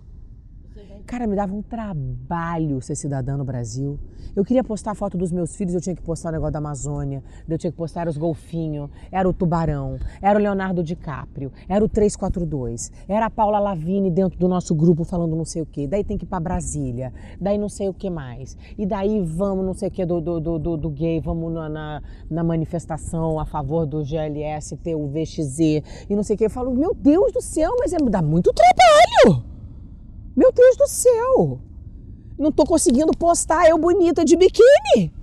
Cara, 1.06 1.28
me 1.28 1.36
dava 1.36 1.54
um 1.54 1.62
trabalho 1.62 2.82
ser 2.82 2.96
cidadã 2.96 3.36
no 3.36 3.44
Brasil. 3.44 4.00
Eu 4.36 4.44
queria 4.44 4.64
postar 4.64 4.96
foto 4.96 5.16
dos 5.16 5.32
meus 5.32 5.56
filhos, 5.56 5.76
eu 5.76 5.82
tinha 5.82 5.96
que 5.96 6.02
postar 6.02 6.30
o 6.30 6.32
negócio 6.32 6.54
da 6.54 6.58
Amazônia, 6.58 7.24
eu 7.48 7.56
tinha 7.56 7.72
que 7.72 7.78
postar 7.78 8.08
os 8.08 8.18
golfinhos, 8.18 8.90
era 9.12 9.30
o 9.30 9.34
tubarão, 9.34 10.00
era 10.20 10.40
o 10.40 10.42
Leonardo 10.42 10.82
DiCaprio, 10.84 11.52
era 11.70 11.86
o 11.86 11.88
342, 11.88 12.92
era 13.08 13.28
a 13.28 13.30
Paula 13.30 13.60
Lavini 13.60 14.10
dentro 14.10 14.40
do 14.40 14.48
nosso 14.48 14.74
grupo 14.74 15.04
falando 15.04 15.36
não 15.36 15.46
sei 15.46 15.62
o 15.62 15.66
quê. 15.68 15.86
Daí 15.86 16.04
tem 16.04 16.18
que 16.18 16.26
ir 16.26 16.28
pra 16.28 16.40
Brasília, 16.40 17.14
daí 17.40 17.60
não 17.60 17.70
sei 17.70 17.90
o 17.90 17.94
que 17.94 18.10
mais. 18.10 18.58
E 18.76 18.88
daí 18.88 19.22
vamos, 19.24 19.64
não 19.64 19.76
sei 19.76 19.90
o 19.90 19.92
que, 19.92 20.04
do, 20.04 20.20
do, 20.20 20.40
do, 20.40 20.78
do 20.78 20.90
gay, 20.90 21.20
vamos 21.20 21.54
na, 21.54 21.70
na, 21.70 22.02
na, 22.28 22.44
manifestação 22.44 23.40
a 23.40 23.46
favor 23.46 23.86
do 23.86 24.04
GLS, 24.04 24.76
ter 24.78 24.96
o 24.96 25.08
VXZ 25.08 25.60
e 26.10 26.16
não 26.16 26.24
sei 26.24 26.36
o 26.36 26.38
que. 26.40 26.46
Eu 26.46 26.50
falo, 26.50 26.74
meu 26.74 26.96
Deus 26.96 27.32
do 27.32 27.42
céu, 27.42 27.72
mas 27.78 27.94
é, 27.94 27.98
dá 27.98 28.22
muito 28.22 28.52
trabalho! 28.52 29.44
Meu 30.36 30.52
Deus 30.52 30.76
do 30.76 30.88
céu! 30.88 31.73
Não 32.44 32.50
estou 32.50 32.66
conseguindo 32.66 33.14
postar 33.18 33.70
eu 33.70 33.78
bonita 33.78 34.26
de 34.26 34.36
biquíni. 34.36 35.14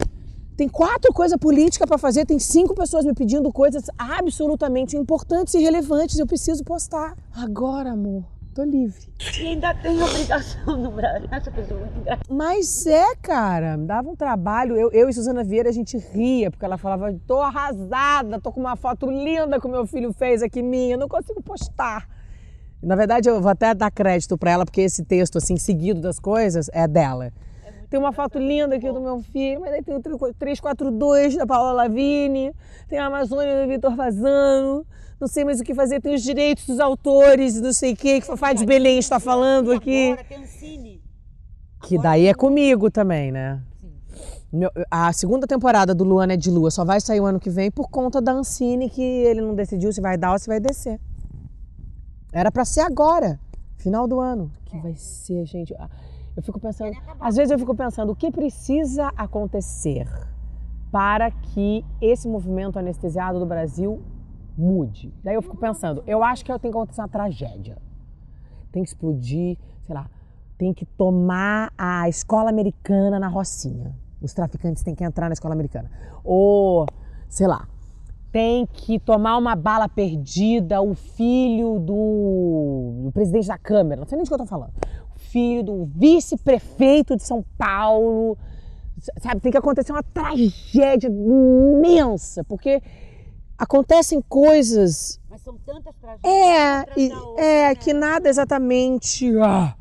Tem 0.57 0.67
quatro 0.67 1.13
coisas 1.13 1.39
políticas 1.39 1.87
para 1.87 1.99
fazer, 1.99 2.25
tem 2.25 2.39
cinco 2.39 2.75
pessoas 2.75 3.05
me 3.05 3.13
pedindo 3.13 3.53
coisas 3.53 3.91
absolutamente 3.99 4.97
importantes 4.97 5.53
e 5.53 5.59
relevantes. 5.59 6.19
Eu 6.19 6.27
preciso 6.27 6.65
postar. 6.65 7.15
Agora, 7.37 7.91
amor, 7.91 8.25
tô 8.55 8.65
livre. 8.65 9.13
E 9.39 9.49
ainda 9.49 9.75
tem 9.75 10.03
obrigação 10.03 10.79
no 10.79 10.91
Brasil. 10.93 11.29
Essa 11.31 11.51
pessoa 11.51 11.79
é 11.79 11.85
muito 11.85 11.99
engraçada. 11.99 12.35
Mas 12.35 12.87
é, 12.87 13.15
cara, 13.17 13.77
dava 13.77 14.09
um 14.09 14.17
trabalho. 14.17 14.75
Eu, 14.75 14.91
eu 14.91 15.07
e 15.07 15.13
Suzana 15.13 15.45
Vieira, 15.45 15.69
a 15.69 15.73
gente 15.73 15.99
ria, 15.99 16.51
porque 16.51 16.65
ela 16.65 16.79
falava: 16.79 17.15
tô 17.27 17.39
arrasada, 17.43 18.41
tô 18.41 18.51
com 18.51 18.61
uma 18.61 18.77
foto 18.77 19.11
linda 19.11 19.61
que 19.61 19.67
o 19.67 19.71
meu 19.71 19.87
filho 19.87 20.11
fez 20.15 20.43
aqui 20.43 20.63
minha, 20.63 20.97
não 20.97 21.07
consigo 21.07 21.43
postar. 21.43 22.09
Na 22.83 22.97
verdade, 22.97 23.29
eu 23.29 23.41
vou 23.41 23.51
até 23.51 23.75
dar 23.75 23.91
crédito 23.91 24.39
para 24.39 24.51
ela, 24.53 24.65
porque 24.65 24.81
esse 24.81 25.05
texto, 25.05 25.37
assim, 25.39 25.57
seguido 25.57 26.01
das 26.01 26.19
coisas, 26.19 26.71
é 26.73 26.89
dela. 26.89 27.27
É 27.65 27.73
Tem 27.91 28.01
uma 28.01 28.13
foto 28.13 28.39
linda 28.39 28.77
aqui 28.77 28.91
do 28.91 29.01
meu 29.01 29.21
filho, 29.21 29.61
mas 29.61 29.73
aí 29.73 29.83
tem 29.83 29.95
o 29.95 30.01
342 30.01 31.37
da 31.37 31.47
Paula 31.47 31.73
Lavigne, 31.73 32.53
tem 32.89 32.99
a 32.99 33.07
Amazônia 33.07 33.63
do 33.63 33.69
Vitor 33.69 33.95
Fazano, 33.95 34.87
não 35.21 35.29
sei 35.29 35.45
mais 35.45 35.61
o 35.61 35.65
que 35.65 35.75
fazer, 35.75 36.01
tem 36.01 36.15
os 36.15 36.23
direitos 36.23 36.65
dos 36.67 36.81
autores, 36.81 37.61
não 37.61 37.73
sei 37.73 37.93
o 37.93 37.97
que, 37.97 38.21
que 38.21 38.27
Fafá 38.27 38.55
de 38.55 38.65
Belém 38.65 38.99
está 38.99 39.21
falando 39.21 39.73
aqui. 39.73 40.13
Agora 40.13 40.25
tem 40.27 40.47
cine. 40.47 41.03
Que 41.83 41.99
daí 41.99 42.27
é 42.27 42.35
comigo 42.35 42.91
também, 42.91 43.31
né? 43.31 43.61
Meu- 44.53 44.71
a 44.91 45.13
segunda 45.13 45.47
temporada 45.47 45.95
do 45.95 46.03
Luana 46.03 46.33
é 46.33 46.37
de 46.37 46.51
Lua 46.51 46.71
só 46.71 46.85
vai 46.85 47.01
sair 47.01 47.21
o 47.21 47.25
ano 47.27 47.39
que 47.39 47.51
vem 47.51 47.71
por 47.71 47.89
conta 47.89 48.21
da 48.21 48.33
Ancine, 48.33 48.91
que 48.91 49.03
ele 49.03 49.41
não 49.41 49.55
decidiu 49.55 49.93
se 49.93 50.01
vai 50.01 50.17
dar 50.19 50.33
ou 50.33 50.39
se 50.39 50.49
vai 50.49 50.59
descer. 50.59 50.99
Era 52.33 52.51
pra 52.51 52.65
ser 52.65 52.81
agora, 52.81 53.39
final 53.77 54.07
do 54.07 54.21
ano. 54.21 54.51
Que 54.65 54.79
vai 54.79 54.95
ser, 54.95 55.45
gente. 55.47 55.75
Ah, 55.79 55.89
Eu 56.37 56.43
fico 56.43 56.61
pensando, 56.61 56.97
às 57.19 57.37
vezes 57.37 57.51
eu 57.51 57.59
fico 57.59 57.75
pensando, 57.75 58.13
o 58.13 58.17
que 58.17 58.31
precisa 58.31 59.09
acontecer 59.17 60.07
para 60.93 61.31
que 61.31 61.85
esse 62.01 62.29
movimento 62.29 62.79
anestesiado 62.79 63.39
do 63.39 63.47
Brasil 63.47 64.01
mude? 64.57 65.13
Daí 65.25 65.35
eu 65.35 65.43
fico 65.43 65.57
pensando, 65.57 66.03
eu 66.07 66.23
acho 66.23 66.45
que 66.45 66.53
tem 66.59 66.71
que 66.71 66.77
acontecer 66.77 67.01
uma 67.01 67.09
tragédia. 67.09 67.77
Tem 68.71 68.83
que 68.85 68.89
explodir, 68.89 69.59
sei 69.83 69.95
lá, 69.95 70.09
tem 70.57 70.73
que 70.73 70.85
tomar 70.87 71.73
a 71.77 72.09
escola 72.09 72.49
americana 72.51 73.19
na 73.19 73.27
Rocinha. 73.29 73.93
Os 74.23 74.33
traficantes 74.33 74.83
têm 74.83 74.95
que 74.95 75.03
entrar 75.03 75.29
na 75.29 75.33
escola 75.33 75.55
americana. 75.55 75.91
Ou, 76.23 76.87
sei 77.29 77.47
lá, 77.49 77.67
tem 78.33 78.67
que 78.67 78.99
tomar 78.99 79.37
uma 79.37 79.55
bala 79.57 79.89
perdida 79.89 80.81
o 80.81 80.95
filho 80.95 81.79
do, 81.81 83.03
do 83.05 83.11
presidente 83.13 83.49
da 83.49 83.59
Câmara, 83.59 84.01
não 84.01 84.07
sei 84.09 84.17
nem 84.17 84.23
de 84.25 84.31
que 84.31 84.35
eu 84.35 84.39
tô 84.39 84.47
falando. 84.47 84.73
O 85.15 85.19
filho 85.19 85.63
do 85.63 85.85
vice-prefeito 85.97 87.17
de 87.17 87.23
São 87.23 87.45
Paulo. 87.59 88.37
Sabe, 89.23 89.41
tem 89.41 89.51
que 89.51 89.57
acontecer 89.59 89.93
uma 89.93 90.03
tragédia 90.03 91.09
imensa, 91.09 92.45
porque 92.45 92.83
acontecem 93.57 94.21
coisas 94.29 95.19
Mas 95.29 95.41
são 95.41 95.57
tantas 95.65 95.95
tragédias. 95.97 96.25
é, 96.25 97.01
e- 97.01 97.13
outra, 97.15 97.43
é 97.45 97.69
né? 97.69 97.75
que 97.75 97.93
nada 97.95 98.29
exatamente. 98.29 99.31
ah, 99.39 99.75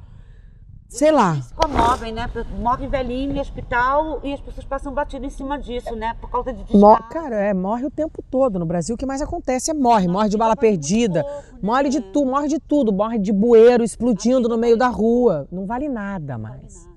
sei 0.90 1.12
lá. 1.12 1.36
Se 1.36 1.54
comovem, 1.54 2.12
né? 2.12 2.30
Morre 2.60 2.88
velhinho 2.88 3.36
em 3.36 3.40
hospital 3.40 4.20
e 4.24 4.34
as 4.34 4.42
pessoas 4.42 4.66
passam 4.66 4.94
batido 4.94 5.26
em 5.26 5.30
cima 5.30 5.58
disso, 5.60 5.96
né? 5.96 6.16
Por 6.20 6.30
causa 6.30 6.52
de 6.52 6.60
Mo- 6.76 6.90
descaso. 6.96 7.10
cara, 7.10 7.36
é, 7.36 7.54
morre 7.54 7.86
o 7.86 7.92
tempo 7.92 8.22
todo. 8.30 8.58
No 8.60 8.66
Brasil, 8.66 8.96
o 8.96 8.98
que 8.98 9.06
mais 9.06 9.22
acontece 9.22 9.72
é 9.72 9.74
morre. 9.74 10.08
Morre 10.08 10.28
de 10.30 10.38
bala 10.38 10.56
perdida, 10.56 11.24
morre 11.62 11.90
de 11.90 12.02
tudo, 12.02 12.30
morre 12.32 12.48
de 12.48 12.60
tudo. 12.60 12.92
Morre 12.92 13.20
de 13.20 13.32
bueiro 13.32 13.84
explodindo 13.84 14.50
no 14.50 14.58
meio 14.58 14.76
da 14.76 14.88
rua. 14.88 15.48
Não 15.52 15.66
vale 15.66 15.88
nada 15.88 16.38
mais. 16.38 16.90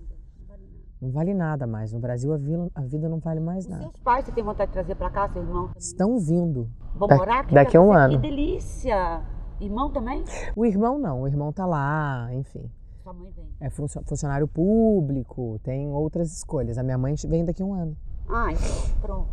Não 1.00 1.10
vale 1.10 1.34
nada 1.34 1.66
mais. 1.66 1.92
No 1.92 1.98
Brasil, 1.98 2.32
a, 2.32 2.36
vila- 2.36 2.70
a 2.74 2.80
vida 2.82 3.08
não 3.08 3.18
vale 3.18 3.40
mais 3.40 3.66
nada. 3.66 3.82
Seus 3.82 3.96
pais, 4.04 4.24
você 4.24 4.32
tem 4.32 4.42
vontade 4.44 4.70
de 4.70 4.74
trazer 4.74 4.94
pra 4.94 5.10
cá, 5.10 5.28
seu 5.28 5.42
irmão? 5.42 5.70
Estão 5.76 6.18
vindo. 6.18 6.70
Vão 6.94 7.08
Da- 7.08 7.16
morar 7.16 7.40
aqui? 7.40 7.54
daqui 7.54 7.76
a 7.76 7.80
um 7.80 7.88
você? 7.88 7.98
ano. 7.98 8.14
Que 8.20 8.28
delícia! 8.30 9.20
Irmão 9.60 9.90
também? 9.90 10.24
O 10.56 10.64
irmão 10.64 10.98
não, 10.98 11.22
o 11.22 11.26
irmão 11.28 11.52
tá 11.52 11.66
lá, 11.66 12.28
enfim. 12.32 12.70
Sua 13.02 13.12
mãe 13.12 13.30
vem. 13.36 13.46
É 13.60 13.68
funcio- 13.68 14.02
funcionário 14.06 14.46
público, 14.46 15.58
tem 15.62 15.88
outras 15.90 16.32
escolhas. 16.32 16.78
A 16.78 16.82
minha 16.82 16.96
mãe 16.98 17.14
vem 17.28 17.44
daqui 17.44 17.62
a 17.62 17.66
um 17.66 17.74
ano. 17.74 17.96
Ah, 18.28 18.52
então, 18.52 19.00
pronto. 19.00 19.28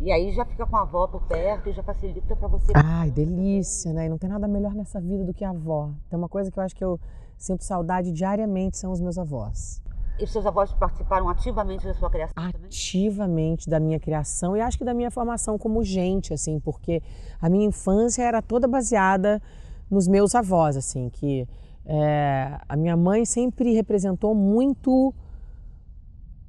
E 0.00 0.10
aí 0.10 0.32
já 0.32 0.44
fica 0.44 0.66
com 0.66 0.76
a 0.76 0.80
avó 0.82 1.06
por 1.06 1.22
perto 1.22 1.68
e 1.68 1.72
já 1.72 1.82
facilita 1.82 2.34
pra 2.34 2.48
você. 2.48 2.72
Ai, 2.74 3.10
delícia, 3.10 3.92
né? 3.92 4.06
E 4.06 4.08
não 4.08 4.18
tem 4.18 4.28
nada 4.28 4.48
melhor 4.48 4.74
nessa 4.74 5.00
vida 5.00 5.24
do 5.24 5.32
que 5.34 5.44
a 5.44 5.50
avó. 5.50 5.90
Tem 6.08 6.18
uma 6.18 6.28
coisa 6.28 6.50
que 6.50 6.58
eu 6.58 6.62
acho 6.62 6.74
que 6.74 6.84
eu 6.84 6.98
sinto 7.36 7.62
saudade 7.64 8.10
diariamente 8.12 8.76
são 8.78 8.90
os 8.90 9.00
meus 9.00 9.18
avós. 9.18 9.82
E 10.18 10.26
seus 10.26 10.46
avós 10.46 10.72
participaram 10.72 11.28
ativamente 11.28 11.84
da 11.84 11.92
sua 11.94 12.08
criação 12.08 12.34
também? 12.34 12.66
Ativamente 12.66 13.68
da 13.68 13.78
minha 13.80 13.98
criação 14.00 14.56
e 14.56 14.60
acho 14.60 14.78
que 14.78 14.84
da 14.84 14.94
minha 14.94 15.10
formação 15.10 15.58
como 15.58 15.82
gente, 15.84 16.32
assim, 16.32 16.58
porque 16.60 17.02
a 17.40 17.48
minha 17.50 17.66
infância 17.66 18.22
era 18.22 18.40
toda 18.40 18.66
baseada 18.68 19.42
nos 19.90 20.06
meus 20.08 20.34
avós, 20.34 20.76
assim, 20.76 21.10
que 21.10 21.46
é, 21.86 22.58
a 22.68 22.76
minha 22.76 22.96
mãe 22.96 23.24
sempre 23.24 23.72
representou 23.72 24.34
muito. 24.34 25.14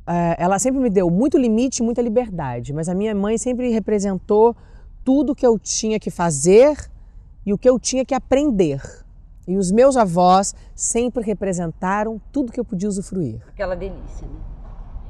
é, 0.08 0.36
ela 0.40 0.58
sempre 0.60 0.80
me 0.80 0.90
deu 0.90 1.10
muito 1.10 1.38
limite 1.38 1.82
e 1.82 1.86
muita 1.86 2.02
liberdade, 2.02 2.74
mas 2.74 2.88
a 2.88 2.96
minha 2.96 3.14
mãe 3.14 3.38
sempre 3.38 3.70
representou 3.72 4.56
tudo 5.04 5.36
que 5.36 5.46
eu 5.46 5.60
tinha 5.60 6.00
que 6.00 6.10
fazer 6.10 6.90
e 7.46 7.54
o 7.54 7.58
que 7.58 7.70
eu 7.70 7.80
tinha 7.80 8.06
que 8.06 8.16
aprender. 8.16 8.82
E 9.48 9.58
os 9.58 9.72
meus 9.72 9.96
avós 9.96 10.56
sempre 10.74 11.24
representaram 11.24 12.20
tudo 12.32 12.52
que 12.52 12.60
eu 12.60 12.66
podia 12.66 12.90
usufruir. 12.90 13.42
Aquela 13.48 13.76
delícia, 13.76 14.26
né? 14.26 14.40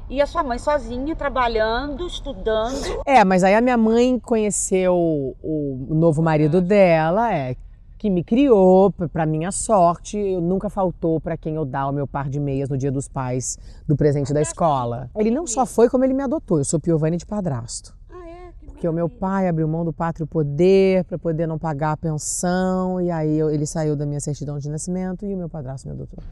E 0.08 0.20
a 0.20 0.26
sua 0.26 0.44
mãe 0.44 0.58
sozinha, 0.58 1.16
trabalhando, 1.16 2.06
estudando. 2.06 3.02
É, 3.04 3.24
mas 3.24 3.42
aí 3.42 3.54
a 3.54 3.60
minha 3.60 3.76
mãe 3.76 4.20
conheceu 4.20 4.94
o 5.42 5.94
novo 5.94 6.22
marido 6.22 6.60
dela, 6.60 7.32
é, 7.34 7.56
que 7.98 8.10
me 8.10 8.22
criou, 8.22 8.90
p- 8.92 9.08
pra 9.08 9.24
minha 9.26 9.50
sorte, 9.50 10.18
eu 10.18 10.40
nunca 10.40 10.68
faltou 10.68 11.20
pra 11.20 11.36
quem 11.36 11.54
eu 11.54 11.64
dar 11.64 11.88
o 11.88 11.92
meu 11.92 12.06
par 12.06 12.28
de 12.28 12.38
meias 12.38 12.68
no 12.68 12.76
dia 12.76 12.92
dos 12.92 13.08
pais 13.08 13.58
do 13.88 13.96
presente 13.96 14.32
da 14.32 14.40
escola. 14.42 15.10
Ele 15.16 15.30
não 15.30 15.46
só 15.46 15.64
foi 15.64 15.88
como 15.88 16.04
ele 16.04 16.12
me 16.14 16.22
adotou, 16.22 16.58
eu 16.58 16.64
sou 16.64 16.78
Piovani 16.78 17.16
de 17.16 17.24
padrasto. 17.26 17.94
Ah, 18.10 18.28
é? 18.28 18.52
Que 18.60 18.66
Porque 18.66 18.88
o 18.88 18.92
meu 18.92 19.08
pai 19.08 19.48
abriu 19.48 19.66
mão 19.66 19.84
do 19.84 19.92
pátrio 19.92 20.26
poder 20.26 21.04
para 21.04 21.18
poder 21.18 21.46
não 21.46 21.58
pagar 21.58 21.92
a 21.92 21.96
pensão, 21.96 23.00
e 23.00 23.10
aí 23.10 23.38
eu- 23.38 23.50
ele 23.50 23.66
saiu 23.66 23.96
da 23.96 24.04
minha 24.04 24.20
certidão 24.20 24.58
de 24.58 24.68
nascimento 24.68 25.24
e 25.24 25.34
o 25.34 25.38
meu 25.38 25.48
padrasto 25.48 25.88
me 25.88 25.94
adotou. 25.94 26.22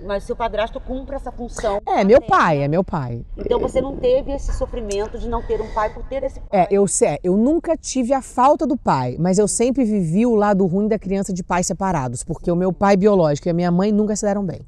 Mas 0.00 0.24
seu 0.24 0.36
padrasto 0.36 0.80
cumpre 0.80 1.16
essa 1.16 1.32
função. 1.32 1.80
É, 1.86 2.04
meu 2.04 2.20
pai, 2.20 2.62
é 2.62 2.68
meu 2.68 2.84
pai. 2.84 3.24
Então 3.36 3.58
você 3.58 3.80
não 3.80 3.96
teve 3.96 4.32
esse 4.32 4.52
sofrimento 4.52 5.18
de 5.18 5.28
não 5.28 5.42
ter 5.42 5.60
um 5.60 5.72
pai 5.72 5.92
por 5.92 6.04
ter 6.04 6.22
esse 6.22 6.40
pai. 6.40 6.60
É, 6.62 6.68
eu 6.70 6.86
sei, 6.86 7.18
eu 7.22 7.36
nunca 7.36 7.76
tive 7.76 8.12
a 8.12 8.20
falta 8.20 8.66
do 8.66 8.76
pai, 8.76 9.16
mas 9.18 9.38
eu 9.38 9.48
sempre 9.48 9.84
vivi 9.84 10.26
o 10.26 10.34
lado 10.34 10.66
ruim 10.66 10.88
da 10.88 10.98
criança 10.98 11.32
de 11.32 11.42
pais 11.42 11.66
separados, 11.66 12.22
porque 12.22 12.50
o 12.50 12.56
meu 12.56 12.72
pai 12.72 12.96
biológico 12.96 13.48
e 13.48 13.50
a 13.50 13.54
minha 13.54 13.70
mãe 13.70 13.90
nunca 13.90 14.14
se 14.14 14.26
deram 14.26 14.44
bem. 14.44 14.60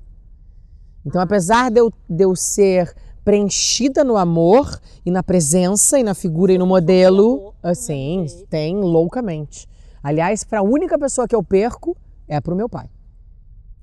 Então, 1.05 1.21
apesar 1.21 1.71
de 1.71 1.81
eu, 1.81 1.93
de 2.09 2.25
eu 2.25 2.35
ser 2.35 2.95
preenchida 3.25 4.03
no 4.03 4.17
amor 4.17 4.81
e 5.05 5.11
na 5.11 5.23
presença 5.23 5.99
e 5.99 6.03
na 6.03 6.15
figura 6.15 6.53
e 6.53 6.59
no 6.59 6.67
modelo, 6.67 7.55
assim, 7.63 8.27
tem 8.49 8.77
loucamente. 8.77 9.69
Aliás, 10.03 10.45
para 10.45 10.61
a 10.61 10.63
única 10.63 10.99
pessoa 10.99 11.29
que 11.29 11.35
eu 11.35 11.43
perco 11.43 11.97
é 12.27 12.41
pro 12.41 12.57
meu 12.57 12.69
pai. 12.69 12.89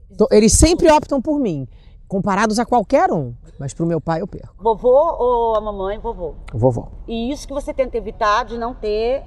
Então, 0.09 0.27
eles 0.31 0.53
sempre 0.53 0.91
optam 0.91 1.21
por 1.21 1.39
mim, 1.39 1.67
comparados 2.07 2.59
a 2.59 2.65
qualquer 2.65 3.11
um, 3.11 3.33
mas 3.59 3.73
pro 3.73 3.85
meu 3.85 3.99
pai 3.99 4.21
eu 4.21 4.27
perco. 4.27 4.55
Vovô 4.61 5.15
ou 5.19 5.55
a 5.55 5.61
mamãe? 5.61 5.97
Vovô. 5.99 6.35
Vovó. 6.53 6.91
E 7.07 7.31
isso 7.31 7.47
que 7.47 7.53
você 7.53 7.73
tenta 7.73 7.97
evitar 7.97 8.45
de 8.45 8.57
não 8.57 8.73
ter. 8.73 9.23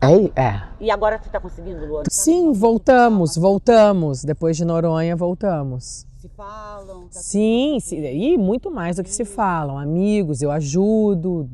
É, 0.00 0.40
é. 0.40 0.62
E 0.78 0.90
agora 0.90 1.18
você 1.18 1.28
está 1.28 1.40
conseguindo, 1.40 1.84
Luana? 1.86 2.04
Sim, 2.10 2.52
voltamos, 2.52 3.36
voltamos. 3.36 4.24
Depois 4.24 4.56
de 4.56 4.64
Noronha, 4.64 5.16
voltamos. 5.16 6.06
Se 6.18 6.28
falam? 6.28 7.08
tá 7.08 7.20
Sim, 7.20 7.78
sim, 7.80 7.96
e 7.98 8.36
muito 8.36 8.70
mais 8.70 8.96
do 8.96 9.02
que 9.02 9.10
se 9.10 9.24
falam. 9.24 9.78
Amigos, 9.78 10.42
eu 10.42 10.50
ajudo, 10.50 11.48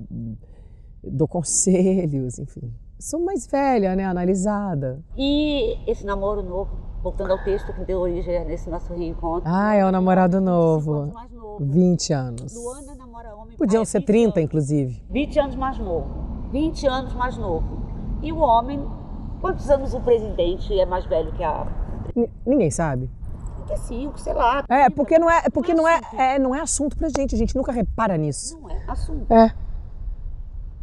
dou 1.03 1.29
conselhos, 1.29 2.39
enfim. 2.39 2.73
Sou 2.99 3.21
mais 3.21 3.47
velha, 3.47 3.95
né? 3.97 4.05
Analisada. 4.05 5.03
E 5.17 5.77
esse 5.87 6.07
namoro 6.07 6.43
novo, 6.43 6.71
voltando 7.03 7.33
ao 7.33 7.39
texto 7.43 7.73
que 7.73 7.85
deu 7.85 7.99
origem 8.01 8.45
nesse 8.45 8.71
nosso 8.71 8.93
reencontro. 8.95 9.43
Ah, 9.53 9.75
é 9.75 9.85
o 9.85 9.91
namorado 9.91 10.41
novo. 10.41 11.13
mais 11.13 11.31
novo. 11.33 11.59
20 11.61 12.13
anos. 12.13 12.55
Luana 12.55 12.95
namora 12.95 13.35
homem. 13.35 13.57
Podiam 13.57 13.83
é 13.83 13.85
ser 13.85 13.99
20 13.99 14.07
30, 14.07 14.39
anos. 14.41 14.45
inclusive. 14.49 15.03
20 15.11 15.39
anos 15.41 15.57
mais 15.57 15.79
novo. 15.79 16.07
20 16.53 16.87
anos 16.87 17.13
mais 17.15 17.37
novo. 17.37 17.83
E 18.23 18.33
o 18.33 18.39
homem, 18.39 18.87
quantos 19.41 19.69
anos 19.69 19.93
o 19.95 20.01
presidente 20.01 20.79
é 20.79 20.87
mais 20.87 21.05
velho 21.07 21.33
que 21.33 21.43
a. 21.43 21.67
N- 22.15 22.31
ninguém 22.47 22.71
sabe. 22.71 23.11
35, 23.67 24.19
sei 24.21 24.33
lá. 24.35 24.65
É, 24.69 24.91
porque 24.91 25.19
não 25.19 25.31
é, 25.31 25.43
é 25.45 25.51
porque 25.51 25.73
não 25.75 25.87
é, 25.89 25.95
assunto. 25.99 26.21
é, 26.21 26.39
não 26.39 26.55
é 26.55 26.61
assunto 26.61 26.97
pra 26.97 27.09
gente, 27.09 27.35
a 27.35 27.39
gente 27.39 27.57
nunca 27.57 27.73
repara 27.73 28.17
nisso. 28.17 28.59
Não 28.61 28.69
é 28.71 28.83
assunto. 28.89 29.33
É, 29.33 29.53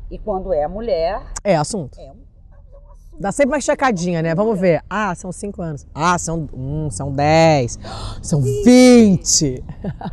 E 0.10 0.18
quando 0.18 0.52
é 0.54 0.64
a 0.64 0.70
mulher, 0.70 1.22
é 1.44 1.56
assunto. 1.56 2.00
é 2.00 2.12
Dá 3.20 3.32
sempre 3.34 3.56
uma 3.56 3.62
checadinha, 3.62 4.22
né? 4.22 4.34
Vamos 4.34 4.58
ver. 4.60 4.82
Ah, 4.90 5.14
são 5.14 5.30
5 5.32 5.62
anos. 5.62 5.86
Ah, 5.94 6.18
são, 6.18 6.48
hum, 6.54 6.90
são 6.90 7.12
10. 7.12 7.78
São 8.22 8.42
20. 8.42 9.64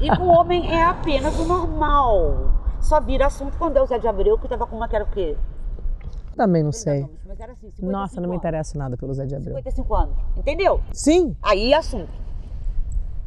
E 0.01 0.11
o 0.21 0.27
homem 0.27 0.69
é 0.73 0.83
apenas 0.83 1.39
o 1.39 1.45
normal. 1.45 2.53
Só 2.81 3.01
vira 3.01 3.27
assunto 3.27 3.57
quando 3.59 3.77
é 3.77 3.83
o 3.83 3.87
Zé 3.87 3.99
de 3.99 4.09
Abreu, 4.09 4.37
que 4.39 4.49
tava 4.49 4.67
com 4.67 4.77
uma 4.77 4.89
que 4.89 4.97
era 4.97 5.05
o 5.05 5.09
quê? 5.11 5.37
Também 6.37 6.63
não 6.65 6.71
30 6.73 6.83
sei. 6.85 7.03
anos, 7.03 7.11
Mas 7.27 7.41
era 7.41 7.53
assim, 7.53 7.71
55 7.71 7.93
Nossa, 7.93 8.17
não 8.17 8.23
me 8.29 8.35
anos. 8.35 8.39
interesso 8.39 8.77
nada 8.79 8.97
pelo 8.97 9.15
Zé 9.15 9.25
de 9.25 9.37
Abreu. 9.37 9.57
55 9.57 9.95
anos. 9.95 10.17
Entendeu? 10.37 10.81
Sim, 10.93 11.37
Aí 11.43 11.73
é 11.73 11.77
assunto. 11.77 12.11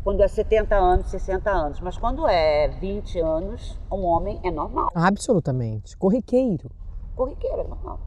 Quando 0.04 0.22
é 0.22 0.28
70 0.28 0.76
anos, 0.76 1.10
60 1.10 1.50
anos. 1.50 1.80
Mas 1.80 1.98
quando 1.98 2.28
é 2.28 2.68
20 2.68 3.20
anos, 3.20 3.80
um 3.92 4.04
homem 4.06 4.40
é 4.44 4.52
normal. 4.52 4.90
absolutamente. 4.94 5.96
Corriqueiro. 5.98 6.70
Corriqueiro, 7.16 7.62
é 7.62 7.68
normal. 7.68 8.00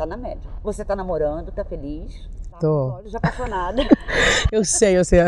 Tá 0.00 0.06
na 0.06 0.16
média. 0.16 0.50
Você 0.62 0.82
tá 0.82 0.96
namorando, 0.96 1.52
tá 1.52 1.62
feliz? 1.62 2.26
Tá 2.50 2.56
Tô. 2.56 2.92
olhos 2.92 3.14
apaixonada. 3.14 3.82
Eu 4.50 4.64
sei, 4.64 4.96
eu 4.96 5.04
sei. 5.04 5.18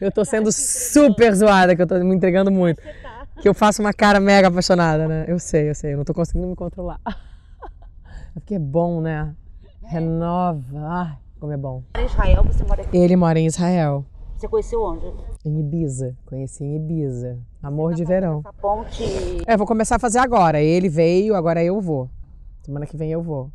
Eu 0.00 0.10
tô 0.10 0.24
sendo 0.24 0.50
super 0.50 1.34
zoada, 1.34 1.76
que 1.76 1.82
eu 1.82 1.86
tô 1.86 1.96
me 1.98 2.14
entregando 2.14 2.50
muito. 2.50 2.80
Tá. 3.02 3.26
que 3.42 3.46
eu 3.46 3.52
faço 3.52 3.82
uma 3.82 3.92
cara 3.92 4.18
mega 4.18 4.48
apaixonada, 4.48 5.06
né? 5.06 5.26
Eu 5.28 5.38
sei, 5.38 5.68
eu 5.68 5.74
sei, 5.74 5.92
eu 5.92 5.98
não 5.98 6.04
tô 6.06 6.14
conseguindo 6.14 6.46
me 6.48 6.56
controlar. 6.56 6.98
É 7.06 8.40
porque 8.40 8.54
é 8.54 8.58
bom, 8.58 9.02
né? 9.02 9.34
Renova. 9.82 10.64
Ai, 10.74 11.18
como 11.38 11.52
é 11.52 11.56
bom. 11.58 11.82
Em 11.98 12.06
Israel, 12.06 12.44
você 12.44 12.64
mora 12.64 12.80
aqui. 12.80 12.96
Ele 12.96 13.16
mora 13.16 13.38
em 13.38 13.44
Israel, 13.46 14.06
Você 14.38 14.48
conheceu 14.48 14.82
onde? 14.82 15.12
em 15.44 15.60
Ibiza. 15.60 16.16
Conheci 16.24 16.64
em 16.64 16.76
Ibiza. 16.76 17.38
Amor 17.62 17.92
de 17.92 18.06
verão. 18.06 18.40
Essa 18.40 18.54
ponte. 18.54 19.04
É, 19.46 19.54
vou 19.54 19.66
começar 19.66 19.96
a 19.96 19.98
fazer 20.00 20.18
agora. 20.18 20.62
Ele 20.62 20.88
veio, 20.88 21.34
agora 21.34 21.62
eu 21.62 21.78
vou. 21.78 22.08
Semana 22.62 22.86
que 22.86 22.96
vem 22.96 23.12
eu 23.12 23.22
vou. 23.22 23.50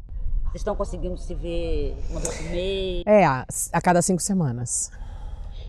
Vocês 0.49 0.61
estão 0.61 0.75
conseguindo 0.75 1.15
se 1.15 1.35
ver 1.35 1.95
uma 2.09 2.19
vez 2.19 2.37
por 2.37 2.49
mês? 2.49 3.03
É, 3.05 3.23
a, 3.23 3.45
a 3.71 3.81
cada 3.81 4.01
cinco 4.01 4.19
semanas. 4.19 4.91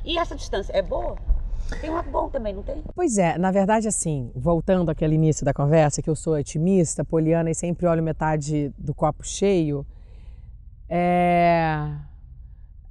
E 0.03 0.17
essa 0.17 0.35
distância 0.35 0.73
é 0.73 0.81
boa? 0.81 1.19
Tem 1.83 1.91
um 1.91 1.95
lado 1.95 2.11
bom 2.11 2.31
também, 2.31 2.55
não 2.55 2.63
tem? 2.63 2.83
Pois 2.95 3.19
é, 3.19 3.37
na 3.37 3.51
verdade, 3.51 3.87
assim, 3.87 4.33
voltando 4.35 4.91
àquele 4.91 5.17
início 5.17 5.45
da 5.45 5.53
conversa, 5.53 6.01
que 6.01 6.09
eu 6.09 6.17
sou 6.17 6.35
otimista, 6.35 7.05
poliana 7.05 7.51
e 7.51 7.55
sempre 7.55 7.87
olho 7.87 8.03
metade 8.03 8.73
do 8.79 8.95
copo 8.95 9.23
cheio, 9.23 9.87
é... 10.89 11.93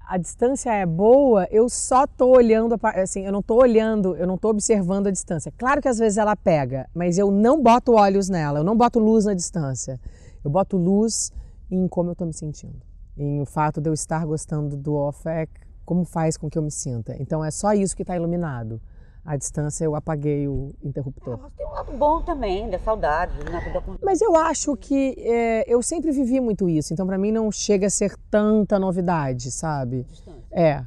a 0.07 0.17
distância 0.19 0.71
é 0.71 0.85
boa, 0.85 1.47
eu 1.49 1.67
só 1.67 2.05
tô 2.05 2.27
olhando, 2.27 2.79
assim, 2.83 3.25
eu 3.25 3.31
não 3.31 3.41
tô 3.41 3.55
olhando, 3.55 4.15
eu 4.15 4.27
não 4.27 4.37
tô 4.37 4.49
observando 4.49 5.07
a 5.07 5.11
distância. 5.11 5.51
Claro 5.57 5.81
que 5.81 5.87
às 5.87 5.97
vezes 5.97 6.19
ela 6.19 6.35
pega, 6.35 6.87
mas 6.93 7.17
eu 7.17 7.31
não 7.31 7.61
boto 7.63 7.93
olhos 7.93 8.29
nela, 8.29 8.59
eu 8.59 8.63
não 8.63 8.77
boto 8.77 8.99
luz 8.99 9.25
na 9.25 9.33
distância. 9.33 9.99
Eu 10.45 10.51
boto 10.51 10.77
luz 10.77 11.33
em 11.69 11.87
como 11.87 12.11
eu 12.11 12.15
tô 12.15 12.25
me 12.25 12.33
sentindo, 12.33 12.81
em 13.17 13.41
o 13.41 13.45
fato 13.45 13.79
de 13.81 13.89
eu 13.89 13.93
estar 13.93 14.25
gostando 14.25 14.75
do 14.75 14.93
OFEC, 14.95 15.51
como 15.85 16.03
faz 16.05 16.37
com 16.37 16.49
que 16.49 16.57
eu 16.57 16.61
me 16.63 16.71
sinta. 16.71 17.15
Então 17.19 17.43
é 17.43 17.51
só 17.51 17.73
isso 17.73 17.95
que 17.95 18.03
está 18.03 18.15
iluminado. 18.15 18.79
A 19.25 19.35
distância 19.35 19.83
eu 19.83 19.95
apaguei 19.95 20.47
o 20.47 20.73
interruptor. 20.83 21.37
Mas 21.41 21.53
tem 21.53 21.65
um 21.67 21.71
lado 21.71 21.91
bom 21.91 22.21
também, 22.21 22.69
da 22.69 22.79
saudade, 22.79 23.33
né? 23.43 23.71
Da 23.73 23.81
con- 23.81 23.97
Mas 24.01 24.21
eu 24.21 24.35
acho 24.35 24.75
que 24.77 25.15
é, 25.19 25.63
eu 25.71 25.83
sempre 25.83 26.11
vivi 26.11 26.39
muito 26.39 26.69
isso, 26.69 26.93
então 26.93 27.05
para 27.05 27.17
mim 27.17 27.31
não 27.31 27.51
chega 27.51 27.87
a 27.87 27.89
ser 27.89 28.15
tanta 28.31 28.79
novidade, 28.79 29.51
sabe? 29.51 30.05
É. 30.51 30.83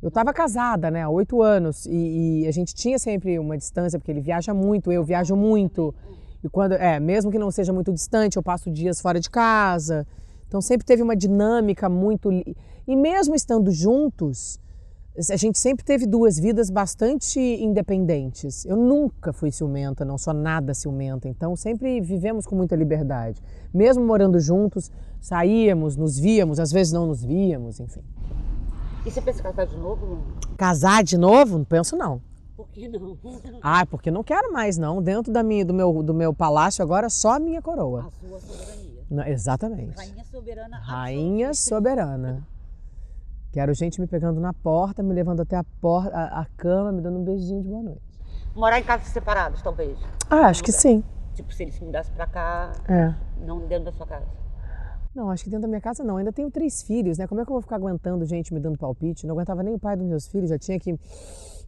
Eu 0.00 0.08
estava 0.08 0.32
casada, 0.32 0.90
né, 0.92 1.02
há 1.02 1.08
oito 1.10 1.42
anos 1.42 1.84
e, 1.84 2.42
e 2.42 2.46
a 2.46 2.52
gente 2.52 2.72
tinha 2.72 2.98
sempre 3.00 3.36
uma 3.36 3.58
distância 3.58 3.98
porque 3.98 4.12
ele 4.12 4.20
viaja 4.20 4.54
muito, 4.54 4.92
eu 4.92 5.02
viajo 5.02 5.34
muito 5.34 5.92
e 6.42 6.48
quando 6.48 6.72
é, 6.72 7.00
mesmo 7.00 7.30
que 7.30 7.38
não 7.38 7.50
seja 7.50 7.72
muito 7.72 7.92
distante, 7.92 8.36
eu 8.36 8.42
passo 8.42 8.70
dias 8.70 9.00
fora 9.00 9.18
de 9.18 9.28
casa. 9.28 10.06
Então 10.46 10.60
sempre 10.60 10.86
teve 10.86 11.02
uma 11.02 11.16
dinâmica 11.16 11.88
muito 11.88 12.30
e 12.32 12.96
mesmo 12.96 13.34
estando 13.34 13.70
juntos, 13.70 14.58
a 15.30 15.36
gente 15.36 15.58
sempre 15.58 15.84
teve 15.84 16.06
duas 16.06 16.38
vidas 16.38 16.70
bastante 16.70 17.40
independentes. 17.40 18.64
Eu 18.64 18.76
nunca 18.76 19.32
fui 19.32 19.50
ciumenta, 19.50 20.04
não 20.04 20.16
sou 20.16 20.32
nada 20.32 20.72
ciumenta, 20.72 21.28
então 21.28 21.56
sempre 21.56 22.00
vivemos 22.00 22.46
com 22.46 22.54
muita 22.54 22.76
liberdade. 22.76 23.42
Mesmo 23.74 24.04
morando 24.06 24.38
juntos, 24.38 24.92
saíamos, 25.20 25.96
nos 25.96 26.18
víamos, 26.18 26.60
às 26.60 26.70
vezes 26.70 26.92
não 26.92 27.06
nos 27.06 27.24
víamos, 27.24 27.80
enfim. 27.80 28.02
E 29.04 29.10
você 29.10 29.20
pensa 29.20 29.40
em 29.40 29.42
casar 29.42 29.66
de 29.66 29.76
novo? 29.76 30.18
Casar 30.56 31.02
de 31.02 31.18
novo? 31.18 31.58
Não 31.58 31.64
penso 31.64 31.96
não. 31.96 32.22
Por 32.58 32.68
que 32.70 32.88
não? 32.88 33.16
Ah, 33.62 33.86
porque 33.86 34.10
não 34.10 34.24
quero 34.24 34.52
mais 34.52 34.76
não. 34.76 35.00
Dentro 35.00 35.32
da 35.32 35.44
minha, 35.44 35.64
do, 35.64 35.72
meu, 35.72 36.02
do 36.02 36.12
meu 36.12 36.34
palácio 36.34 36.82
agora 36.82 37.08
só 37.08 37.34
a 37.34 37.38
minha 37.38 37.62
coroa. 37.62 38.00
A 38.08 38.10
sua 38.10 38.40
soberania. 38.40 39.04
Não, 39.08 39.24
exatamente. 39.24 39.96
Rainha 39.96 40.24
soberana. 40.24 40.78
Rainha 40.80 41.54
soberana. 41.54 42.46
Quero 43.52 43.72
gente 43.74 44.00
me 44.00 44.08
pegando 44.08 44.40
na 44.40 44.52
porta, 44.52 45.04
me 45.04 45.14
levando 45.14 45.40
até 45.40 45.54
a 45.56 45.62
porta, 45.80 46.10
a, 46.16 46.40
a 46.40 46.46
cama, 46.56 46.90
me 46.90 47.00
dando 47.00 47.20
um 47.20 47.24
beijinho 47.24 47.62
de 47.62 47.68
boa 47.68 47.82
noite. 47.84 48.02
Morar 48.56 48.80
em 48.80 48.82
casas 48.82 49.06
separadas, 49.08 49.62
talvez. 49.62 49.96
Ah, 50.28 50.46
acho 50.48 50.62
que 50.64 50.72
sim. 50.72 51.02
Tipo, 51.34 51.54
se 51.54 51.62
ele 51.62 51.70
se 51.70 51.82
mudasse 51.84 52.10
pra 52.10 52.26
cá, 52.26 52.72
É. 52.88 53.14
não 53.40 53.60
dentro 53.68 53.84
da 53.84 53.92
sua 53.92 54.04
casa. 54.06 54.26
Não, 55.14 55.30
acho 55.30 55.44
que 55.44 55.50
dentro 55.50 55.62
da 55.62 55.68
minha 55.68 55.80
casa 55.80 56.02
não. 56.04 56.16
Ainda 56.16 56.32
tenho 56.32 56.50
três 56.50 56.82
filhos, 56.82 57.18
né? 57.18 57.26
Como 57.28 57.40
é 57.40 57.44
que 57.44 57.50
eu 57.50 57.54
vou 57.54 57.62
ficar 57.62 57.76
aguentando 57.76 58.24
gente 58.26 58.52
me 58.52 58.58
dando 58.60 58.76
palpite? 58.76 59.26
Não 59.26 59.34
aguentava 59.34 59.62
nem 59.62 59.74
o 59.74 59.78
pai 59.78 59.96
dos 59.96 60.06
meus 60.06 60.26
filhos, 60.28 60.50
já 60.50 60.58
tinha 60.58 60.78
que 60.78 60.98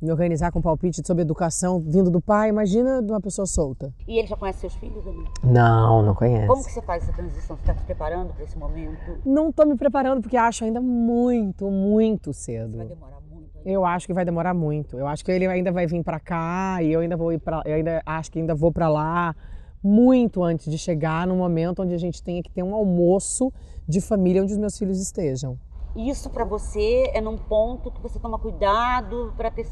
me 0.00 0.10
organizar 0.10 0.50
com 0.50 0.60
palpite 0.62 1.06
sobre 1.06 1.22
educação 1.22 1.78
vindo 1.78 2.10
do 2.10 2.20
pai. 2.20 2.48
Imagina 2.48 3.02
de 3.02 3.10
uma 3.12 3.20
pessoa 3.20 3.46
solta. 3.46 3.92
E 4.08 4.18
ele 4.18 4.26
já 4.26 4.36
conhece 4.36 4.60
seus 4.60 4.74
filhos, 4.74 5.04
não? 5.04 5.24
Não, 5.52 6.02
não 6.02 6.14
conhece. 6.14 6.46
Como 6.46 6.64
que 6.64 6.72
você 6.72 6.80
faz 6.82 7.02
essa 7.02 7.12
transição? 7.12 7.56
Você 7.56 7.62
está 7.62 7.74
se 7.74 7.84
preparando 7.84 8.32
para 8.32 8.44
esse 8.44 8.58
momento? 8.58 9.18
Não 9.24 9.52
tô 9.52 9.64
me 9.66 9.76
preparando 9.76 10.20
porque 10.22 10.36
acho 10.36 10.64
ainda 10.64 10.80
muito, 10.80 11.70
muito 11.70 12.32
cedo. 12.32 12.78
Vai 12.78 12.86
demorar 12.86 13.20
muito. 13.30 13.58
ainda. 13.58 13.70
Eu 13.70 13.84
acho 13.84 14.06
que 14.06 14.14
vai 14.14 14.24
demorar 14.24 14.54
muito. 14.54 14.98
Eu 14.98 15.06
acho 15.06 15.24
que 15.24 15.30
ele 15.30 15.46
ainda 15.46 15.70
vai 15.70 15.86
vir 15.86 16.02
pra 16.02 16.18
cá 16.18 16.78
e 16.82 16.92
eu 16.92 17.00
ainda 17.00 17.16
vou 17.16 17.32
ir 17.32 17.38
para, 17.38 17.62
eu 17.66 17.74
ainda 17.74 18.02
acho 18.06 18.30
que 18.32 18.38
ainda 18.38 18.54
vou 18.54 18.72
pra 18.72 18.88
lá 18.88 19.34
muito 19.82 20.42
antes 20.42 20.70
de 20.70 20.76
chegar 20.76 21.26
no 21.26 21.34
momento 21.34 21.82
onde 21.82 21.94
a 21.94 21.98
gente 21.98 22.22
tenha 22.22 22.42
que 22.42 22.50
ter 22.50 22.62
um 22.62 22.74
almoço 22.74 23.52
de 23.88 24.00
família 24.00 24.42
onde 24.42 24.52
os 24.52 24.58
meus 24.58 24.78
filhos 24.78 25.00
estejam. 25.00 25.58
Isso 25.96 26.30
para 26.30 26.44
você 26.44 27.10
é 27.12 27.20
num 27.20 27.36
ponto 27.36 27.90
que 27.90 28.00
você 28.00 28.18
toma 28.18 28.38
cuidado 28.38 29.32
para 29.36 29.50
ter 29.50 29.66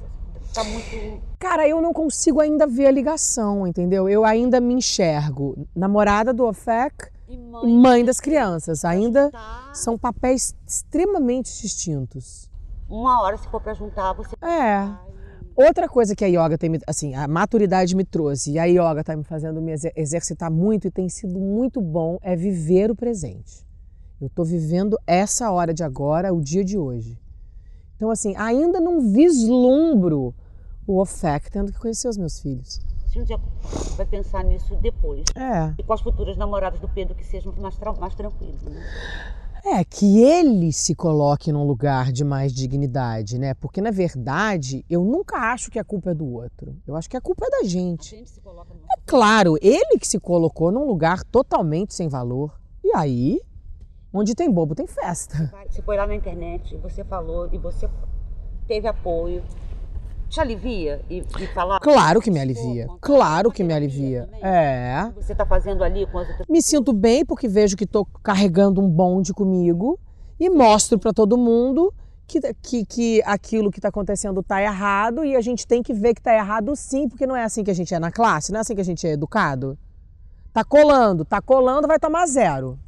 tá 0.52 0.64
muito 0.64 1.20
Cara, 1.38 1.68
eu 1.68 1.80
não 1.80 1.92
consigo 1.92 2.40
ainda 2.40 2.66
ver 2.66 2.86
a 2.86 2.90
ligação, 2.90 3.66
entendeu? 3.66 4.08
Eu 4.08 4.24
ainda 4.24 4.60
me 4.60 4.74
enxergo 4.74 5.66
namorada 5.76 6.32
do 6.32 6.44
OFEC 6.46 7.10
e 7.28 7.36
mãe, 7.36 7.66
mãe 7.72 8.04
das 8.04 8.18
crianças. 8.20 8.84
Ainda 8.84 9.30
tá 9.30 9.70
são 9.74 9.96
papéis 9.98 10.54
extremamente 10.66 11.60
distintos. 11.62 12.50
uma 12.88 13.20
hora 13.22 13.36
se 13.36 13.46
for 13.48 13.60
para 13.60 13.74
juntar 13.74 14.12
você 14.14 14.34
É. 14.42 14.88
Outra 15.54 15.88
coisa 15.88 16.14
que 16.14 16.24
a 16.24 16.28
yoga 16.28 16.56
tem, 16.56 16.70
me- 16.70 16.78
assim, 16.86 17.14
a 17.16 17.26
maturidade 17.26 17.94
me 17.96 18.04
trouxe 18.04 18.52
e 18.52 18.58
a 18.60 18.64
yoga 18.64 19.00
está 19.00 19.16
me 19.16 19.24
fazendo 19.24 19.60
me 19.60 19.72
exer- 19.72 19.92
exercitar 19.96 20.50
muito 20.50 20.86
e 20.86 20.90
tem 20.90 21.08
sido 21.08 21.38
muito 21.38 21.80
bom 21.80 22.16
é 22.22 22.34
viver 22.36 22.90
o 22.90 22.94
presente. 22.96 23.66
Eu 24.20 24.26
estou 24.26 24.44
vivendo 24.44 24.98
essa 25.06 25.50
hora 25.52 25.72
de 25.72 25.84
agora, 25.84 26.34
o 26.34 26.40
dia 26.40 26.64
de 26.64 26.76
hoje. 26.76 27.20
Então, 27.96 28.10
assim, 28.10 28.34
ainda 28.36 28.80
não 28.80 29.00
vislumbro 29.00 30.34
o 30.86 31.04
tendo 31.52 31.72
que 31.72 31.78
conhecer 31.78 32.08
os 32.08 32.16
meus 32.16 32.40
filhos. 32.40 32.80
Se 33.06 33.18
um 33.20 33.24
dia 33.24 33.38
vai 33.96 34.06
pensar 34.06 34.42
nisso 34.42 34.74
depois. 34.76 35.24
É. 35.36 35.74
E 35.78 35.82
com 35.82 35.92
as 35.92 36.00
futuras 36.00 36.36
namoradas 36.36 36.80
do 36.80 36.88
Pedro 36.88 37.14
que 37.14 37.24
sejam 37.24 37.52
mais, 37.58 37.76
tra 37.76 37.92
mais 37.92 38.14
tranquilos, 38.14 38.62
né? 38.62 38.82
É, 39.64 39.84
que 39.84 40.20
ele 40.20 40.72
se 40.72 40.94
coloque 40.94 41.52
num 41.52 41.66
lugar 41.66 42.10
de 42.10 42.24
mais 42.24 42.52
dignidade, 42.52 43.38
né? 43.38 43.54
Porque, 43.54 43.80
na 43.80 43.90
verdade, 43.90 44.84
eu 44.88 45.04
nunca 45.04 45.36
acho 45.52 45.70
que 45.70 45.78
a 45.78 45.84
culpa 45.84 46.10
é 46.10 46.14
do 46.14 46.26
outro. 46.26 46.76
Eu 46.86 46.96
acho 46.96 47.10
que 47.10 47.16
a 47.16 47.20
culpa 47.20 47.46
é 47.46 47.50
da 47.50 47.58
A 47.58 47.64
gente. 47.64 48.16
gente 48.16 48.30
se 48.30 48.40
coloca 48.40 48.72
É 48.72 49.00
claro, 49.04 49.56
ele 49.60 49.98
que 49.98 50.08
se 50.08 50.18
colocou 50.18 50.72
num 50.72 50.86
lugar 50.86 51.22
totalmente 51.24 51.92
sem 51.92 52.08
valor. 52.08 52.58
E 52.82 52.94
aí, 52.94 53.40
onde 54.18 54.34
tem 54.34 54.50
bobo, 54.50 54.74
tem 54.74 54.86
festa. 54.86 55.52
Você 55.68 55.82
foi 55.82 55.96
lá 55.96 56.06
na 56.06 56.14
internet, 56.14 56.76
você 56.76 57.04
falou 57.04 57.48
e 57.52 57.58
você 57.58 57.88
teve 58.66 58.86
apoio. 58.86 59.42
Te 60.28 60.40
alivia 60.40 61.00
e, 61.08 61.24
e 61.40 61.46
falar? 61.54 61.80
Claro 61.80 62.20
que 62.20 62.30
me 62.30 62.38
alivia. 62.38 62.86
Claro 63.00 63.50
que 63.50 63.64
me 63.64 63.72
alivia. 63.72 64.28
É. 64.42 65.10
Você 65.16 65.32
está 65.32 65.46
fazendo 65.46 65.82
ali 65.82 66.06
com 66.06 66.18
as 66.18 66.28
outras 66.28 66.46
Me 66.46 66.60
sinto 66.60 66.92
bem 66.92 67.24
porque 67.24 67.48
vejo 67.48 67.76
que 67.76 67.84
estou 67.84 68.06
carregando 68.22 68.78
um 68.82 68.88
bonde 68.88 69.32
comigo 69.32 69.98
e 70.38 70.50
mostro 70.50 70.98
para 70.98 71.14
todo 71.14 71.38
mundo 71.38 71.94
que, 72.26 72.40
que, 72.62 72.84
que 72.84 73.22
aquilo 73.24 73.70
que 73.70 73.78
está 73.78 73.88
acontecendo 73.88 74.40
está 74.40 74.60
errado 74.60 75.24
e 75.24 75.34
a 75.34 75.40
gente 75.40 75.66
tem 75.66 75.82
que 75.82 75.94
ver 75.94 76.12
que 76.12 76.20
está 76.20 76.34
errado 76.34 76.76
sim, 76.76 77.08
porque 77.08 77.26
não 77.26 77.34
é 77.34 77.42
assim 77.42 77.64
que 77.64 77.70
a 77.70 77.74
gente 77.74 77.94
é 77.94 77.98
na 77.98 78.12
classe, 78.12 78.52
não 78.52 78.58
é 78.58 78.60
assim 78.60 78.74
que 78.74 78.82
a 78.82 78.84
gente 78.84 79.06
é 79.06 79.12
educado. 79.12 79.78
Tá 80.52 80.62
colando, 80.62 81.24
tá 81.24 81.40
colando, 81.40 81.88
vai 81.88 81.98
tomar 81.98 82.26
zero. 82.26 82.78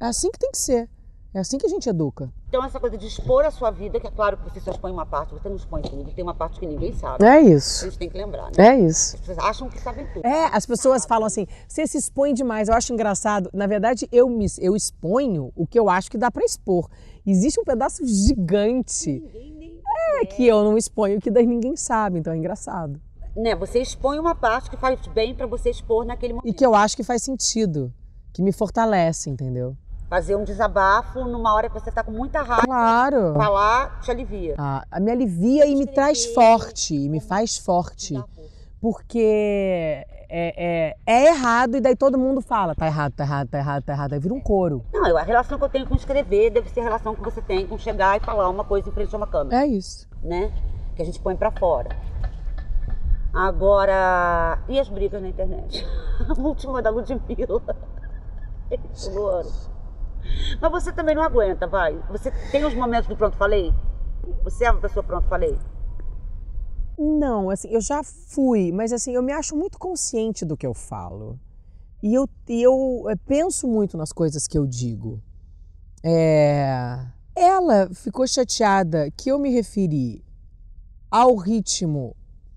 É 0.00 0.06
assim 0.06 0.30
que 0.30 0.38
tem 0.38 0.50
que 0.50 0.58
ser. 0.58 0.88
É 1.32 1.38
assim 1.38 1.58
que 1.58 1.66
a 1.66 1.68
gente 1.68 1.88
educa. 1.88 2.28
Então, 2.48 2.64
essa 2.64 2.80
coisa 2.80 2.98
de 2.98 3.06
expor 3.06 3.44
a 3.44 3.52
sua 3.52 3.70
vida, 3.70 4.00
que 4.00 4.06
é 4.06 4.10
claro 4.10 4.36
que 4.36 4.42
você 4.50 4.58
só 4.58 4.72
expõe 4.72 4.90
uma 4.90 5.06
parte, 5.06 5.32
você 5.32 5.48
não 5.48 5.54
expõe 5.54 5.80
tudo, 5.82 6.10
tem 6.12 6.24
uma 6.24 6.34
parte 6.34 6.58
que 6.58 6.66
ninguém 6.66 6.92
sabe. 6.92 7.24
É 7.24 7.28
A 7.34 7.40
isso. 7.40 7.84
gente 7.84 7.98
tem 7.98 8.10
que 8.10 8.18
lembrar, 8.18 8.46
né? 8.46 8.66
É 8.66 8.80
isso. 8.80 9.14
As 9.14 9.20
pessoas 9.20 9.38
acham 9.38 9.68
que 9.68 9.78
sabem 9.80 10.06
tudo. 10.12 10.26
É, 10.26 10.46
as 10.46 10.66
pessoas 10.66 11.04
falam 11.06 11.26
assim, 11.26 11.46
você 11.68 11.86
se 11.86 11.98
expõe 11.98 12.34
demais. 12.34 12.68
Eu 12.68 12.74
acho 12.74 12.92
engraçado. 12.92 13.48
Na 13.54 13.68
verdade, 13.68 14.08
eu 14.10 14.28
me 14.28 14.46
eu 14.58 14.74
exponho 14.74 15.52
o 15.54 15.64
que 15.68 15.78
eu 15.78 15.88
acho 15.88 16.10
que 16.10 16.18
dá 16.18 16.32
para 16.32 16.44
expor. 16.44 16.88
Existe 17.24 17.60
um 17.60 17.64
pedaço 17.64 18.04
gigante 18.04 19.22
é, 20.20 20.24
que 20.26 20.44
eu 20.46 20.64
não 20.64 20.76
exponho, 20.76 21.20
que 21.20 21.30
daí 21.30 21.46
ninguém 21.46 21.76
sabe. 21.76 22.18
Então 22.18 22.32
é 22.32 22.36
engraçado. 22.36 23.00
Né? 23.36 23.54
Você 23.54 23.80
expõe 23.80 24.18
uma 24.18 24.34
parte 24.34 24.68
que 24.68 24.76
faz 24.76 24.98
bem 25.06 25.32
para 25.32 25.46
você 25.46 25.70
expor 25.70 26.04
naquele 26.04 26.32
E 26.32 26.36
momento. 26.36 26.56
que 26.56 26.66
eu 26.66 26.74
acho 26.74 26.96
que 26.96 27.04
faz 27.04 27.22
sentido, 27.22 27.92
que 28.32 28.42
me 28.42 28.50
fortalece, 28.50 29.30
entendeu? 29.30 29.76
Fazer 30.10 30.34
um 30.34 30.42
desabafo 30.42 31.24
numa 31.24 31.54
hora 31.54 31.68
que 31.68 31.74
você 31.80 31.88
está 31.88 32.02
com 32.02 32.10
muita 32.10 32.42
raiva. 32.42 32.66
Claro. 32.66 33.32
Falar 33.34 34.00
te 34.00 34.10
alivia. 34.10 34.56
Ah, 34.58 34.84
me 35.00 35.12
alivia 35.12 35.64
e 35.66 35.76
me 35.76 35.86
traz 35.86 36.26
forte, 36.34 36.96
e 36.96 37.08
me 37.08 37.20
faz 37.20 37.56
forte. 37.56 38.20
Porque 38.80 40.04
é, 40.28 40.54
é, 40.56 40.96
é 41.06 41.26
errado 41.28 41.76
e 41.76 41.80
daí 41.80 41.94
todo 41.94 42.18
mundo 42.18 42.40
fala, 42.40 42.74
tá 42.74 42.86
errado, 42.86 43.12
tá 43.12 43.22
errado, 43.22 43.48
tá 43.48 43.58
errado, 43.58 43.82
tá 43.84 43.92
errado. 43.92 44.12
Aí 44.14 44.18
vira 44.18 44.34
um 44.34 44.40
coro. 44.40 44.84
Não, 44.92 45.06
eu- 45.06 45.16
a 45.16 45.22
relação 45.22 45.56
que 45.58 45.64
eu 45.64 45.68
tenho 45.68 45.86
com 45.86 45.94
escrever 45.94 46.50
deve 46.50 46.68
ser 46.70 46.80
a 46.80 46.84
relação 46.84 47.14
que 47.14 47.22
você 47.22 47.40
tem 47.40 47.64
com 47.66 47.78
chegar 47.78 48.16
e 48.16 48.24
falar 48.24 48.48
uma 48.48 48.64
coisa 48.64 48.88
em 48.88 48.92
frente 48.92 49.14
a 49.14 49.16
uma 49.18 49.26
câmera, 49.28 49.62
É 49.62 49.66
isso. 49.66 50.08
né? 50.24 50.50
Que 50.96 51.02
a 51.02 51.04
gente 51.04 51.20
põe 51.20 51.36
pra 51.36 51.52
fora. 51.52 51.90
Agora, 53.32 54.58
e 54.68 54.80
as 54.80 54.88
brigas 54.88 55.22
na 55.22 55.28
internet? 55.28 55.86
A 56.28 56.40
última 56.40 56.82
da 56.82 56.90
Ludmilla. 56.90 57.62
Luana. 59.14 59.48
Mas 60.60 60.70
você 60.70 60.92
também 60.92 61.14
não 61.14 61.22
aguenta, 61.22 61.66
vai. 61.66 61.98
Você 62.10 62.30
tem 62.50 62.64
os 62.64 62.74
momentos 62.74 63.08
do 63.08 63.16
pronto 63.16 63.36
falei? 63.36 63.72
Você 64.44 64.64
é 64.64 64.70
uma 64.70 64.80
pessoa 64.80 65.02
pronto 65.02 65.28
falei? 65.28 65.58
Não, 66.98 67.48
assim, 67.48 67.68
eu 67.68 67.80
já 67.80 68.02
fui, 68.04 68.70
mas 68.72 68.92
assim, 68.92 69.14
eu 69.14 69.22
me 69.22 69.32
acho 69.32 69.56
muito 69.56 69.78
consciente 69.78 70.44
do 70.44 70.56
que 70.56 70.66
eu 70.66 70.74
falo. 70.74 71.38
E 72.02 72.14
eu, 72.14 72.28
eu 72.48 73.04
eh, 73.08 73.16
penso 73.26 73.66
muito 73.66 73.96
nas 73.96 74.12
coisas 74.12 74.46
que 74.46 74.58
eu 74.58 74.66
digo. 74.66 75.22
É... 76.02 77.06
Ela 77.34 77.88
ficou 77.94 78.26
chateada 78.26 79.10
que 79.10 79.30
eu 79.30 79.38
me 79.38 79.50
referi 79.50 80.24
ao 81.10 81.36
ritmo 81.36 82.14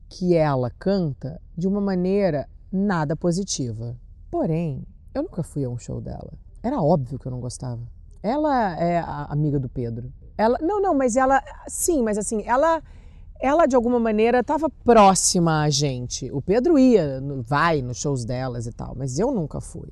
que 0.09 0.35
ela 0.35 0.69
canta 0.69 1.41
de 1.57 1.67
uma 1.67 1.81
maneira 1.81 2.49
nada 2.71 3.15
positiva. 3.15 3.97
Porém, 4.29 4.85
eu 5.13 5.23
nunca 5.23 5.41
fui 5.41 5.63
a 5.63 5.69
um 5.69 5.77
show 5.77 6.01
dela. 6.01 6.33
Era 6.63 6.81
óbvio 6.81 7.19
que 7.19 7.27
eu 7.27 7.31
não 7.31 7.41
gostava. 7.41 7.81
Ela 8.23 8.79
é 8.79 8.99
a 8.99 9.25
amiga 9.25 9.59
do 9.59 9.67
Pedro. 9.67 10.11
Ela, 10.37 10.57
não, 10.61 10.81
não, 10.81 10.95
mas 10.95 11.17
ela, 11.17 11.43
sim, 11.67 12.01
mas 12.01 12.17
assim, 12.17 12.41
ela, 12.45 12.81
ela 13.39 13.65
de 13.65 13.75
alguma 13.75 13.99
maneira 13.99 14.39
estava 14.39 14.69
próxima 14.69 15.61
a 15.61 15.69
gente. 15.69 16.31
O 16.31 16.41
Pedro 16.41 16.79
ia, 16.79 17.21
vai 17.45 17.81
nos 17.81 17.97
shows 17.97 18.23
delas 18.23 18.65
e 18.65 18.71
tal, 18.71 18.95
mas 18.95 19.19
eu 19.19 19.29
nunca 19.29 19.59
fui. 19.59 19.89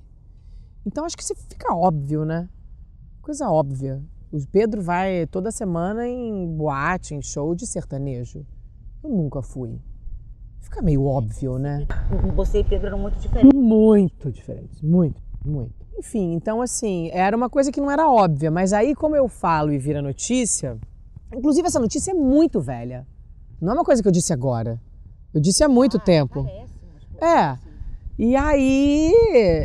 Então 0.85 1.03
acho 1.03 1.17
que 1.17 1.23
isso 1.23 1.35
fica 1.35 1.75
óbvio, 1.75 2.23
né? 2.23 2.49
Coisa 3.21 3.49
óbvia. 3.49 4.01
O 4.31 4.39
Pedro 4.47 4.81
vai 4.81 5.27
toda 5.27 5.51
semana 5.51 6.07
em 6.07 6.47
boate, 6.55 7.13
em 7.13 7.21
show 7.21 7.53
de 7.53 7.67
sertanejo. 7.67 8.45
Eu 9.03 9.09
nunca 9.09 9.41
fui. 9.41 9.77
Fica 10.61 10.81
meio 10.81 11.03
óbvio, 11.03 11.59
né? 11.59 11.85
Você 12.33 12.59
e 12.59 12.63
Pedro 12.63 12.87
eram 12.87 12.99
muito 12.99 13.19
diferentes. 13.19 13.59
Muito 13.59 14.31
diferentes, 14.31 14.81
muito, 14.81 15.21
muito. 15.45 15.80
Enfim, 16.01 16.33
então 16.33 16.63
assim, 16.63 17.11
era 17.13 17.37
uma 17.37 17.47
coisa 17.47 17.71
que 17.71 17.79
não 17.79 17.91
era 17.91 18.09
óbvia, 18.09 18.49
mas 18.49 18.73
aí 18.73 18.95
como 18.95 19.15
eu 19.15 19.27
falo 19.27 19.71
e 19.71 19.77
vira 19.77 20.01
notícia, 20.01 20.79
inclusive 21.31 21.67
essa 21.67 21.79
notícia 21.79 22.09
é 22.09 22.13
muito 22.15 22.59
velha. 22.59 23.05
Não 23.61 23.73
é 23.73 23.75
uma 23.75 23.83
coisa 23.85 24.01
que 24.01 24.07
eu 24.07 24.11
disse 24.11 24.33
agora. 24.33 24.81
Eu 25.31 25.39
disse 25.39 25.63
há 25.63 25.69
muito 25.69 25.97
ah, 25.97 25.99
tempo. 25.99 26.43
Parece, 26.43 26.73
é. 27.21 27.70
E 28.17 28.35
aí, 28.35 29.11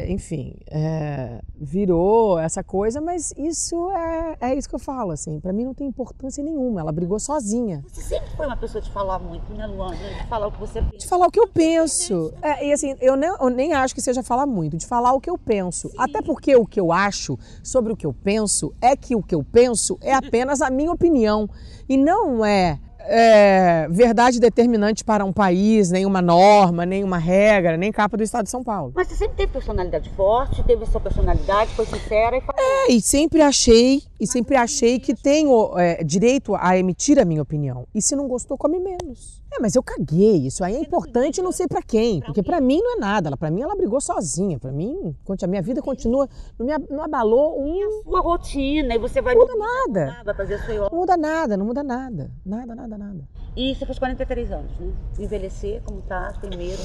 enfim, 0.08 0.54
é, 0.70 1.40
virou 1.54 2.38
essa 2.38 2.62
coisa, 2.62 3.00
mas 3.00 3.32
isso 3.36 3.90
é, 3.90 4.36
é 4.40 4.54
isso 4.54 4.68
que 4.68 4.74
eu 4.74 4.78
falo, 4.78 5.10
assim, 5.10 5.40
para 5.40 5.52
mim 5.52 5.64
não 5.64 5.74
tem 5.74 5.86
importância 5.86 6.42
nenhuma, 6.42 6.80
ela 6.80 6.92
brigou 6.92 7.18
sozinha. 7.18 7.84
Você 7.88 8.02
sempre 8.02 8.30
foi 8.36 8.46
uma 8.46 8.56
pessoa 8.56 8.80
de 8.80 8.90
falar 8.90 9.18
muito, 9.18 9.52
né, 9.52 9.66
Luana? 9.66 9.96
De 9.96 10.26
falar 10.28 10.46
o 10.46 10.52
que 10.52 10.60
você 10.60 10.80
pensa. 10.80 10.96
De 10.96 11.06
falar 11.06 11.26
o 11.26 11.30
que 11.30 11.40
eu 11.40 11.48
penso. 11.48 12.32
É, 12.40 12.66
e 12.66 12.72
assim, 12.72 12.94
eu 13.00 13.16
nem, 13.16 13.28
eu 13.28 13.50
nem 13.50 13.74
acho 13.74 13.94
que 13.94 14.00
seja 14.00 14.22
falar 14.22 14.46
muito, 14.46 14.76
de 14.76 14.86
falar 14.86 15.12
o 15.12 15.20
que 15.20 15.28
eu 15.28 15.36
penso. 15.36 15.88
Sim. 15.88 15.96
Até 15.98 16.22
porque 16.22 16.56
o 16.56 16.66
que 16.66 16.80
eu 16.80 16.92
acho 16.92 17.38
sobre 17.62 17.92
o 17.92 17.96
que 17.96 18.06
eu 18.06 18.14
penso 18.14 18.72
é 18.80 18.96
que 18.96 19.14
o 19.14 19.22
que 19.22 19.34
eu 19.34 19.44
penso 19.44 19.98
é 20.00 20.14
apenas 20.14 20.62
a 20.62 20.70
minha 20.70 20.92
opinião. 20.92 21.48
E 21.88 21.96
não 21.96 22.44
é 22.44 22.80
é, 23.08 23.86
verdade 23.90 24.40
determinante 24.40 25.04
para 25.04 25.24
um 25.24 25.32
país, 25.32 25.90
nem 25.90 26.04
uma 26.04 26.20
norma, 26.20 26.84
nem 26.84 27.04
uma 27.04 27.18
regra, 27.18 27.76
nem 27.76 27.92
capa 27.92 28.16
do 28.16 28.22
Estado 28.22 28.44
de 28.44 28.50
São 28.50 28.62
Paulo. 28.62 28.92
Mas 28.94 29.08
você 29.08 29.16
sempre 29.16 29.36
teve 29.36 29.52
personalidade 29.52 30.10
forte, 30.10 30.62
teve 30.64 30.84
sua 30.86 31.00
personalidade, 31.00 31.70
foi 31.74 31.86
sincera 31.86 32.36
e 32.36 32.40
falou. 32.40 32.60
É, 32.60 32.92
e 32.92 33.00
sempre 33.00 33.40
achei, 33.42 34.02
e 34.20 34.26
sempre 34.26 34.56
achei 34.56 34.98
que 34.98 35.14
tenho 35.14 35.78
é, 35.78 36.02
direito 36.02 36.54
a 36.54 36.76
emitir 36.78 37.18
a 37.18 37.24
minha 37.24 37.42
opinião. 37.42 37.86
E 37.94 38.02
se 38.02 38.16
não 38.16 38.28
gostou, 38.28 38.58
come 38.58 38.78
menos. 38.78 39.42
É, 39.56 39.60
mas 39.60 39.74
eu 39.74 39.82
caguei. 39.82 40.46
Isso 40.46 40.62
aí 40.62 40.76
é 40.76 40.80
importante, 40.80 41.40
não 41.40 41.50
sei 41.50 41.66
para 41.66 41.82
quem, 41.82 42.20
porque 42.20 42.42
para 42.42 42.60
mim 42.60 42.78
não 42.82 42.96
é 42.96 43.00
nada. 43.00 43.36
Para 43.36 43.50
mim 43.50 43.62
ela 43.62 43.74
brigou 43.74 44.00
sozinha. 44.00 44.58
Para 44.58 44.70
mim, 44.70 45.16
a 45.42 45.46
minha 45.46 45.62
vida 45.62 45.80
continua, 45.80 46.28
não 46.58 46.66
me 46.66 46.72
não 46.90 47.04
abalou 47.04 47.60
um. 47.60 47.76
E 47.76 47.82
a 47.82 48.02
sua 48.02 48.20
rotina 48.20 48.94
e 48.94 48.98
você 48.98 49.20
vai. 49.22 49.34
Não 49.34 49.42
muda 49.42 49.54
nada. 49.56 50.22
Vai 50.24 50.34
fazer 50.34 50.58
sua... 50.58 50.90
Não 50.90 50.98
muda 50.98 51.16
nada, 51.16 51.56
não 51.56 51.66
muda 51.66 51.82
nada, 51.82 52.30
nada, 52.44 52.74
nada, 52.74 52.98
nada. 52.98 53.28
E 53.56 53.74
você 53.74 53.86
faz 53.86 53.98
43 53.98 54.52
anos, 54.52 54.70
né? 54.78 54.92
Envelhecer, 55.18 55.82
como 55.82 56.02
tá? 56.02 56.32
Tem 56.40 56.50
medo? 56.50 56.82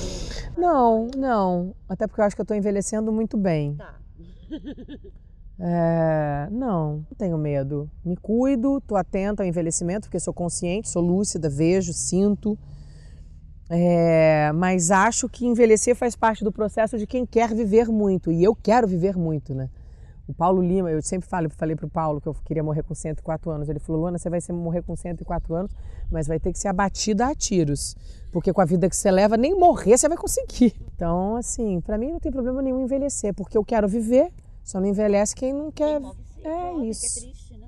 Não, 0.58 1.08
não. 1.18 1.76
Até 1.90 2.08
porque 2.08 2.22
eu 2.22 2.26
acho 2.26 2.36
que 2.36 2.42
eu 2.42 2.46
tô 2.46 2.54
envelhecendo 2.54 3.12
muito 3.12 3.36
bem. 3.36 3.76
Tá. 3.76 3.96
É, 5.64 6.48
não, 6.50 6.96
não 6.96 7.16
tenho 7.16 7.38
medo. 7.38 7.88
Me 8.04 8.18
cuido, 8.18 8.80
estou 8.80 8.98
atenta 8.98 9.44
ao 9.44 9.48
envelhecimento, 9.48 10.08
porque 10.08 10.20
sou 10.20 10.34
consciente, 10.34 10.90
sou 10.90 11.04
lúcida, 11.04 11.50
vejo, 11.50 11.94
sinto. 11.94 12.58
É, 13.70 14.52
mas 14.54 14.90
acho 14.90 15.30
que 15.30 15.46
envelhecer 15.46 15.96
faz 15.96 16.16
parte 16.16 16.44
do 16.44 16.52
processo 16.52 16.98
de 16.98 17.06
quem 17.06 17.28
quer 17.28 17.54
viver 17.54 17.90
muito. 17.90 18.32
E 18.32 18.44
eu 18.44 18.56
quero 18.56 18.88
viver 18.88 19.16
muito, 19.16 19.54
né? 19.54 19.70
O 20.28 20.34
Paulo 20.34 20.64
Lima, 20.64 20.90
eu 20.90 21.02
sempre 21.02 21.28
falo, 21.28 21.50
falei 21.52 21.76
para 21.76 21.86
o 21.86 21.90
Paulo 21.90 22.20
que 22.20 22.28
eu 22.28 22.34
queria 22.44 22.64
morrer 22.64 22.82
com 22.82 22.96
104 22.96 23.52
anos. 23.52 23.70
Ele 23.70 23.80
falou: 23.80 24.02
Luana, 24.02 24.18
você 24.18 24.30
vai 24.32 24.40
morrer 24.50 24.82
com 24.82 24.96
104 24.96 25.54
anos, 25.54 25.72
mas 26.10 26.28
vai 26.28 26.40
ter 26.40 26.52
que 26.52 26.58
ser 26.58 26.70
abatida 26.70 27.28
a 27.28 27.36
tiros. 27.36 27.96
Porque 28.32 28.52
com 28.52 28.62
a 28.62 28.66
vida 28.66 28.90
que 28.90 28.96
você 28.96 29.12
leva, 29.12 29.38
nem 29.38 29.54
morrer 29.54 29.96
você 29.96 30.08
vai 30.08 30.18
conseguir. 30.18 30.74
Então, 30.96 31.36
assim, 31.36 31.82
para 31.82 31.98
mim 31.98 32.12
não 32.12 32.20
tem 32.20 32.32
problema 32.32 32.62
nenhum 32.62 32.82
envelhecer, 32.82 33.34
porque 33.34 33.58
eu 33.58 33.64
quero 33.64 33.88
viver 33.88 34.32
só 34.64 34.80
não 34.80 34.88
envelhece 34.88 35.36
quem 35.36 35.54
não 35.54 35.72
quer. 35.72 36.00
Quem 36.00 36.52
é 36.52 36.86
isso. 36.86 37.02
Que 37.02 37.20
é 37.20 37.32
triste, 37.32 37.58
né? 37.58 37.68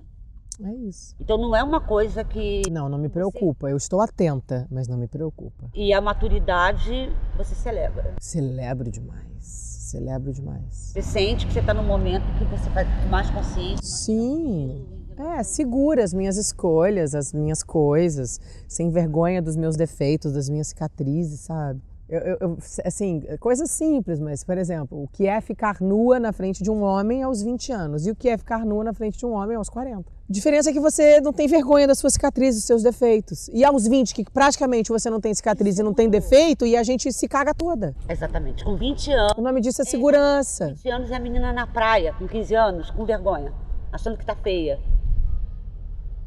É 0.64 0.74
isso. 0.88 1.16
Então 1.20 1.38
não 1.38 1.56
é 1.56 1.64
uma 1.64 1.82
coisa 1.82 2.24
que. 2.24 2.62
Não, 2.72 2.88
não 2.88 2.98
me 2.98 3.10
preocupa. 3.10 3.70
Eu 3.70 3.78
estou 3.78 4.02
atenta, 4.02 4.68
mas 4.70 4.88
não 4.88 4.98
me 4.98 5.08
preocupa. 5.08 5.70
E 5.74 5.92
a 5.94 6.00
maturidade 6.00 7.12
você 7.36 7.56
celebra? 7.56 8.16
Celebro 8.20 8.92
demais. 8.92 9.44
Celebro 9.44 10.32
demais. 10.32 10.92
Você 10.94 11.02
sente 11.02 11.46
que 11.46 11.54
você 11.54 11.60
está 11.60 11.74
no 11.74 11.84
momento 11.84 12.24
que 12.38 12.46
você 12.46 12.70
vai 12.70 12.86
mais 13.10 13.30
consciente? 13.30 13.86
Sim. 13.86 14.86
É, 15.18 15.44
segura 15.44 16.04
as 16.04 16.14
minhas 16.14 16.38
escolhas, 16.38 17.14
as 17.14 17.32
minhas 17.32 17.62
coisas, 17.62 18.40
sem 18.68 18.90
vergonha 18.90 19.42
dos 19.42 19.56
meus 19.56 19.76
defeitos, 19.76 20.34
das 20.34 20.50
minhas 20.50 20.68
cicatrizes, 20.70 21.42
sabe? 21.42 21.80
Eu, 22.14 22.20
eu, 22.20 22.38
eu, 22.42 22.58
assim, 22.86 23.24
coisas 23.40 23.72
simples, 23.72 24.20
mas, 24.20 24.44
por 24.44 24.56
exemplo, 24.56 25.02
o 25.02 25.08
que 25.08 25.26
é 25.26 25.42
ficar 25.42 25.82
nua 25.82 26.20
na 26.20 26.32
frente 26.32 26.62
de 26.62 26.70
um 26.70 26.84
homem 26.84 27.24
aos 27.24 27.42
20 27.42 27.72
anos 27.72 28.06
e 28.06 28.12
o 28.12 28.16
que 28.16 28.30
é 28.30 28.38
ficar 28.38 28.64
nua 28.64 28.84
na 28.84 28.94
frente 28.94 29.18
de 29.18 29.26
um 29.26 29.32
homem 29.32 29.58
aos 29.58 29.68
40. 29.68 30.02
A 30.08 30.32
diferença 30.32 30.70
é 30.70 30.74
que 30.74 30.80
você 30.80 31.20
não 31.22 31.34
tem 31.34 31.48
vergonha 31.48 31.88
das 31.88 31.98
suas 31.98 32.14
cicatrizes, 32.14 32.62
dos 32.62 32.68
seus 32.68 32.84
defeitos. 32.84 33.48
E 33.48 33.66
aos 33.66 33.88
20, 33.88 34.14
que 34.14 34.26
praticamente 34.30 34.92
você 34.92 35.10
não 35.10 35.20
tem 35.20 35.34
cicatriz 35.34 35.80
e 35.80 35.82
não 35.82 35.92
tem 35.92 36.08
defeito, 36.08 36.68
e 36.68 36.78
a 36.78 36.84
gente 36.84 37.12
se 37.12 37.28
caga 37.28 37.52
toda. 37.52 37.96
Exatamente. 38.08 38.64
Com 38.64 38.76
20 38.76 39.12
anos. 39.12 39.34
O 39.36 39.42
nome 39.42 39.60
disso 39.60 39.82
é 39.82 39.86
segurança. 39.86 40.68
20 40.68 40.90
anos 40.90 41.10
é 41.10 41.16
a 41.16 41.20
menina 41.20 41.52
na 41.52 41.66
praia, 41.66 42.14
com 42.14 42.28
15 42.28 42.54
anos, 42.54 42.92
com 42.92 43.04
vergonha, 43.06 43.52
achando 43.92 44.20
que 44.20 44.26
tá 44.26 44.36
feia. 44.36 44.80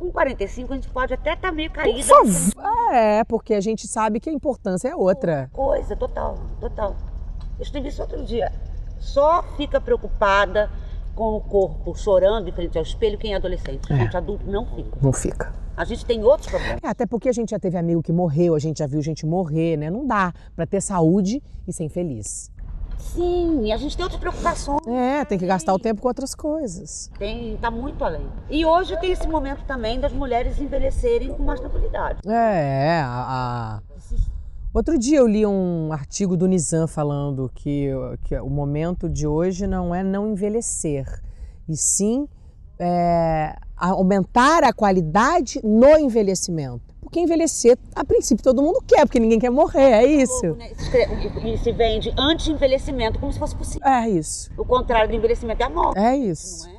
Com 0.06 0.12
45 0.12 0.72
a 0.72 0.76
gente 0.76 0.88
pode 0.88 1.12
até 1.12 1.32
estar 1.32 1.48
tá 1.48 1.52
meio 1.52 1.70
caída. 1.70 1.98
Por 1.98 2.26
favor. 2.26 2.94
É, 2.94 3.24
porque 3.24 3.54
a 3.54 3.60
gente 3.60 3.88
sabe 3.88 4.20
que 4.20 4.30
a 4.30 4.32
importância 4.32 4.88
é 4.88 4.94
outra. 4.94 5.50
Coisa, 5.52 5.96
total, 5.96 6.38
total. 6.60 6.94
Eu 7.58 7.62
estive 7.62 7.88
isso 7.88 8.00
outro 8.02 8.24
dia. 8.24 8.52
Só 9.00 9.42
fica 9.56 9.80
preocupada 9.80 10.70
com 11.14 11.34
o 11.34 11.40
corpo 11.40 11.92
chorando 11.96 12.48
em 12.48 12.52
frente 12.52 12.78
ao 12.78 12.84
espelho 12.84 13.18
quem 13.18 13.32
é 13.32 13.36
adolescente. 13.36 13.92
É. 13.92 13.96
Gente 13.96 14.16
adulto 14.16 14.46
não 14.46 14.64
fica. 14.66 14.98
Não 15.02 15.12
fica. 15.12 15.52
A 15.76 15.84
gente 15.84 16.06
tem 16.06 16.22
outros 16.22 16.48
problemas. 16.48 16.78
É, 16.82 16.88
até 16.88 17.04
porque 17.04 17.28
a 17.28 17.32
gente 17.32 17.50
já 17.50 17.58
teve 17.58 17.76
amigo 17.76 18.00
que 18.00 18.12
morreu, 18.12 18.54
a 18.54 18.58
gente 18.60 18.78
já 18.78 18.86
viu 18.86 19.02
gente 19.02 19.26
morrer, 19.26 19.76
né? 19.76 19.90
Não 19.90 20.06
dá 20.06 20.32
para 20.54 20.66
ter 20.66 20.80
saúde 20.80 21.42
e 21.66 21.72
ser 21.72 21.82
infeliz. 21.82 22.50
Sim, 22.98 23.72
a 23.72 23.76
gente 23.76 23.96
tem 23.96 24.04
outras 24.04 24.20
preocupações. 24.20 24.86
É, 24.86 25.24
tem 25.24 25.38
que 25.38 25.46
gastar 25.46 25.72
o 25.74 25.78
tempo 25.78 26.02
com 26.02 26.08
outras 26.08 26.34
coisas. 26.34 27.10
Tem, 27.18 27.56
tá 27.56 27.70
muito 27.70 28.04
além. 28.04 28.26
E 28.50 28.64
hoje 28.64 28.98
tem 29.00 29.12
esse 29.12 29.26
momento 29.26 29.64
também 29.64 29.98
das 29.98 30.12
mulheres 30.12 30.60
envelhecerem 30.60 31.32
com 31.34 31.42
mais 31.42 31.60
tranquilidade. 31.60 32.20
É, 32.26 33.02
a. 33.04 33.80
Outro 34.74 34.98
dia 34.98 35.18
eu 35.18 35.26
li 35.26 35.46
um 35.46 35.90
artigo 35.90 36.36
do 36.36 36.46
Nizam 36.46 36.86
falando 36.86 37.50
que, 37.54 37.88
que 38.24 38.38
o 38.38 38.50
momento 38.50 39.08
de 39.08 39.26
hoje 39.26 39.66
não 39.66 39.94
é 39.94 40.02
não 40.02 40.30
envelhecer, 40.32 41.06
e 41.66 41.74
sim 41.74 42.28
é, 42.78 43.56
aumentar 43.74 44.64
a 44.64 44.72
qualidade 44.72 45.60
no 45.64 45.98
envelhecimento. 45.98 46.95
Porque 47.16 47.20
envelhecer, 47.20 47.78
a 47.94 48.04
princípio, 48.04 48.44
todo 48.44 48.62
mundo 48.62 48.82
quer, 48.86 49.06
porque 49.06 49.18
ninguém 49.18 49.38
quer 49.38 49.48
morrer, 49.48 49.90
é 49.90 50.06
isso. 50.06 50.54
E 51.42 51.56
se 51.56 51.72
vende 51.72 52.12
anti-envelhecimento, 52.18 53.18
como 53.18 53.32
se 53.32 53.38
fosse 53.38 53.56
possível. 53.56 53.88
É 53.88 54.06
isso. 54.10 54.50
O 54.58 54.66
contrário 54.66 55.08
do 55.08 55.16
envelhecimento 55.16 55.62
é 55.62 55.64
a 55.64 55.70
morte. 55.70 55.98
É 55.98 56.14
isso. 56.14 56.68
É? 56.68 56.76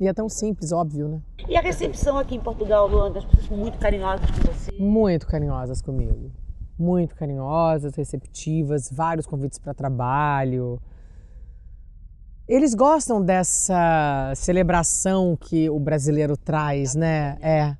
E 0.00 0.08
é 0.08 0.14
tão 0.14 0.26
simples, 0.26 0.72
óbvio, 0.72 1.08
né? 1.08 1.20
E 1.46 1.54
a 1.54 1.60
recepção 1.60 2.16
aqui 2.16 2.36
em 2.36 2.40
Portugal, 2.40 2.88
Luanda, 2.88 3.18
as 3.18 3.26
pessoas 3.26 3.50
muito 3.50 3.76
carinhosas 3.76 4.30
com 4.30 4.40
você? 4.40 4.72
Muito 4.78 5.26
carinhosas 5.26 5.82
comigo. 5.82 6.30
Muito 6.78 7.14
carinhosas, 7.14 7.94
receptivas, 7.94 8.88
vários 8.90 9.26
convites 9.26 9.58
para 9.58 9.74
trabalho. 9.74 10.80
Eles 12.48 12.74
gostam 12.74 13.22
dessa 13.22 14.32
celebração 14.34 15.36
que 15.38 15.68
o 15.68 15.78
brasileiro 15.78 16.38
traz, 16.38 16.94
né? 16.94 17.36
É. 17.42 17.76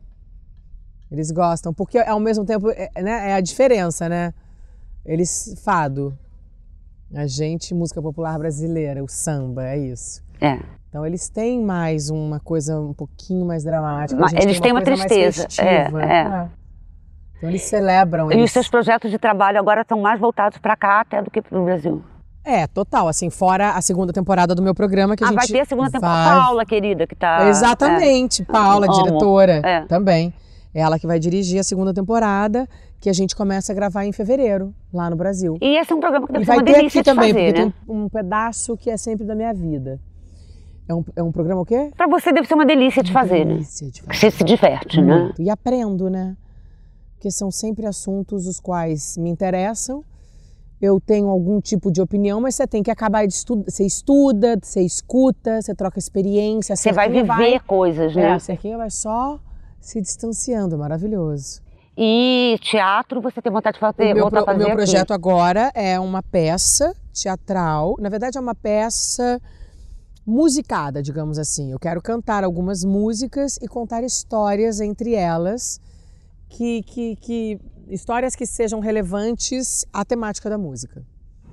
Eles 1.10 1.30
gostam, 1.30 1.72
porque 1.72 1.98
ao 1.98 2.20
mesmo 2.20 2.44
tempo 2.44 2.70
é, 2.70 2.90
né, 3.02 3.30
é 3.30 3.34
a 3.34 3.40
diferença, 3.40 4.08
né? 4.08 4.34
Eles, 5.04 5.54
fado. 5.64 6.16
A 7.14 7.26
gente, 7.26 7.74
música 7.74 8.02
popular 8.02 8.38
brasileira, 8.38 9.02
o 9.02 9.08
samba, 9.08 9.66
é 9.66 9.78
isso. 9.78 10.22
É. 10.40 10.58
Então 10.88 11.06
eles 11.06 11.28
têm 11.28 11.62
mais 11.62 12.10
uma 12.10 12.40
coisa 12.40 12.78
um 12.78 12.92
pouquinho 12.92 13.46
mais 13.46 13.64
dramática. 13.64 14.20
Mas 14.20 14.32
eles 14.34 14.60
têm 14.60 14.72
uma, 14.72 14.82
coisa 14.82 15.06
tristeza. 15.06 15.46
É, 15.58 15.64
é. 15.64 15.86
É. 15.86 16.48
Então 17.36 17.48
eles 17.48 17.62
celebram. 17.62 18.30
E 18.30 18.34
eles... 18.34 18.46
os 18.46 18.52
seus 18.52 18.68
projetos 18.68 19.10
de 19.10 19.18
trabalho 19.18 19.58
agora 19.58 19.82
estão 19.82 20.00
mais 20.00 20.20
voltados 20.20 20.58
para 20.58 20.76
cá 20.76 21.00
até 21.00 21.22
do 21.22 21.30
que 21.30 21.40
para 21.40 21.58
o 21.58 21.64
Brasil. 21.64 22.02
É, 22.44 22.66
total. 22.66 23.08
Assim, 23.08 23.28
fora 23.28 23.72
a 23.72 23.82
segunda 23.82 24.12
temporada 24.12 24.54
do 24.54 24.62
meu 24.62 24.74
programa 24.74 25.14
que 25.14 25.22
a 25.22 25.26
ah, 25.26 25.30
gente 25.30 25.38
vai 25.38 25.46
ter 25.46 25.60
a 25.60 25.64
segunda 25.66 25.90
temporada. 25.90 26.30
vai... 26.30 26.40
Paula, 26.40 26.66
querida, 26.66 27.06
que 27.06 27.14
tá. 27.14 27.48
Exatamente. 27.48 28.42
É. 28.42 28.44
Paula, 28.46 28.88
diretora, 28.88 29.60
É. 29.64 29.80
também. 29.82 30.32
É 30.74 30.80
ela 30.80 30.98
que 30.98 31.06
vai 31.06 31.18
dirigir 31.18 31.58
a 31.58 31.64
segunda 31.64 31.92
temporada, 31.94 32.68
que 33.00 33.08
a 33.08 33.12
gente 33.12 33.34
começa 33.34 33.72
a 33.72 33.74
gravar 33.74 34.04
em 34.04 34.12
fevereiro, 34.12 34.74
lá 34.92 35.08
no 35.08 35.16
Brasil. 35.16 35.56
E 35.60 35.78
esse 35.78 35.92
é 35.92 35.96
um 35.96 36.00
programa 36.00 36.26
que 36.26 36.32
deve 36.32 36.42
E 36.42 36.46
ser 36.46 36.50
vai 36.52 36.58
uma 36.58 36.64
ter 36.64 36.72
delícia 36.74 37.00
aqui 37.00 37.10
de 37.10 37.16
também, 37.16 37.32
fazer, 37.32 37.46
porque 37.52 37.64
né? 37.64 37.72
tem 37.86 37.96
um, 37.96 38.04
um 38.04 38.08
pedaço 38.08 38.76
que 38.76 38.90
é 38.90 38.96
sempre 38.96 39.24
da 39.26 39.34
minha 39.34 39.52
vida. 39.54 40.00
É 40.88 40.94
um, 40.94 41.04
é 41.16 41.22
um 41.22 41.30
programa 41.32 41.60
o 41.62 41.66
quê? 41.66 41.90
Para 41.96 42.06
você 42.06 42.32
deve 42.32 42.46
ser 42.46 42.54
uma 42.54 42.64
delícia 42.66 43.02
de 43.02 43.12
fazer, 43.12 43.44
né? 43.44 43.54
Delícia 43.54 43.90
de 43.90 44.02
fazer. 44.02 44.18
Você 44.18 44.30
se 44.30 44.44
diverte, 44.44 45.00
né? 45.00 45.18
Muito. 45.24 45.42
E 45.42 45.50
aprendo, 45.50 46.08
né? 46.08 46.36
Porque 47.14 47.30
são 47.30 47.50
sempre 47.50 47.84
assuntos 47.86 48.46
os 48.46 48.58
quais 48.60 49.16
me 49.18 49.28
interessam. 49.28 50.02
Eu 50.80 51.00
tenho 51.00 51.28
algum 51.28 51.60
tipo 51.60 51.90
de 51.90 52.00
opinião, 52.00 52.40
mas 52.40 52.54
você 52.54 52.66
tem 52.66 52.82
que 52.82 52.90
acabar 52.90 53.26
de 53.26 53.34
estudar. 53.34 53.68
Você 53.70 53.84
estuda, 53.84 54.56
você 54.62 54.80
escuta, 54.80 55.60
você 55.60 55.74
troca 55.74 55.98
experiência. 55.98 56.76
Você 56.76 56.92
vai 56.92 57.08
viver 57.10 57.60
coisas, 57.66 58.12
É, 58.16 58.20
né? 58.20 58.32
a 58.34 58.38
cerquinha 58.38 58.78
vai 58.78 58.88
só 58.90 59.38
se 59.80 60.00
distanciando, 60.00 60.76
maravilhoso. 60.78 61.60
E 61.96 62.56
teatro, 62.62 63.20
você 63.20 63.42
tem 63.42 63.50
vontade 63.52 63.74
de 63.74 63.80
fazer, 63.80 64.12
o 64.12 64.14
meu, 64.14 64.28
pro- 64.30 64.38
a 64.38 64.42
o 64.42 64.44
fazer 64.46 64.58
meu 64.58 64.66
aqui. 64.68 64.76
projeto 64.76 65.12
agora 65.12 65.72
é 65.74 65.98
uma 65.98 66.22
peça 66.22 66.94
teatral. 67.12 67.96
Na 67.98 68.08
verdade, 68.08 68.38
é 68.38 68.40
uma 68.40 68.54
peça 68.54 69.40
musicada, 70.26 71.02
digamos 71.02 71.38
assim. 71.38 71.72
Eu 71.72 71.78
quero 71.78 72.00
cantar 72.02 72.44
algumas 72.44 72.84
músicas 72.84 73.56
e 73.60 73.66
contar 73.66 74.04
histórias 74.04 74.80
entre 74.80 75.14
elas, 75.14 75.80
que, 76.48 76.82
que, 76.82 77.16
que 77.16 77.58
histórias 77.88 78.36
que 78.36 78.46
sejam 78.46 78.78
relevantes 78.80 79.84
à 79.92 80.04
temática 80.04 80.48
da 80.48 80.58
música. 80.58 81.02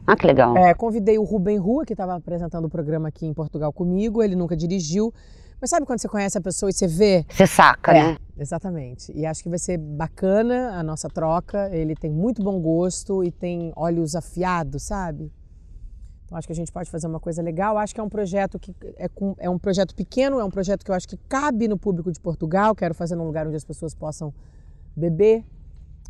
Ah, 0.06 0.16
que 0.16 0.28
legal. 0.28 0.56
É, 0.56 0.74
convidei 0.76 1.18
o 1.18 1.24
Rubem 1.24 1.58
Rua, 1.58 1.86
que 1.86 1.94
estava 1.94 2.16
apresentando 2.16 2.66
o 2.66 2.70
programa 2.70 3.08
aqui 3.08 3.26
em 3.26 3.34
Portugal 3.34 3.74
comigo. 3.74 4.22
Ele 4.22 4.36
nunca 4.36 4.56
dirigiu. 4.56 5.12
Mas 5.60 5.70
sabe 5.70 5.86
quando 5.86 6.00
você 6.00 6.08
conhece 6.08 6.38
a 6.38 6.42
pessoa 6.42 6.70
e 6.70 6.74
você 6.74 6.88
vê 6.88 7.26
Você 7.30 7.48
saca, 7.48 7.92
é, 7.92 8.04
né? 8.12 8.18
exatamente. 8.38 9.12
E 9.16 9.26
acho 9.26 9.42
que 9.42 9.50
vai 9.50 9.58
ser 9.58 9.78
bacana 9.78 10.78
a 10.78 10.84
nossa 10.84 11.08
troca. 11.10 11.70
Ele 11.72 11.96
tem 11.96 12.12
muito 12.12 12.44
bom 12.44 12.60
gosto 12.60 13.24
e 13.24 13.32
tem 13.32 13.72
olhos 13.76 14.16
afiados, 14.16 14.84
sabe? 14.84 15.32
Então 16.26 16.38
acho 16.38 16.48
que 16.48 16.54
a 16.54 16.56
gente 16.56 16.72
pode 16.72 16.90
fazer 16.90 17.08
uma 17.08 17.20
coisa 17.20 17.42
legal. 17.42 17.78
Acho 17.78 17.94
que 17.94 18.00
é 18.02 18.04
um 18.04 18.10
projeto 18.10 18.60
que 18.60 18.76
é, 18.98 19.08
com- 19.08 19.36
é 19.40 19.50
um 19.50 19.58
projeto 19.58 19.96
pequeno, 19.96 20.40
é 20.40 20.44
um 20.44 20.50
projeto 20.50 20.84
que 20.84 20.92
eu 20.92 20.96
acho 20.96 21.08
que 21.08 21.18
cabe 21.30 21.68
no 21.68 21.78
público 21.78 22.12
de 22.12 22.20
Portugal. 22.20 22.76
Quero 22.76 22.94
fazer 22.94 23.16
num 23.16 23.26
lugar 23.26 23.48
onde 23.48 23.56
as 23.56 23.64
pessoas 23.64 23.94
possam 23.94 24.34
beber. 24.96 25.44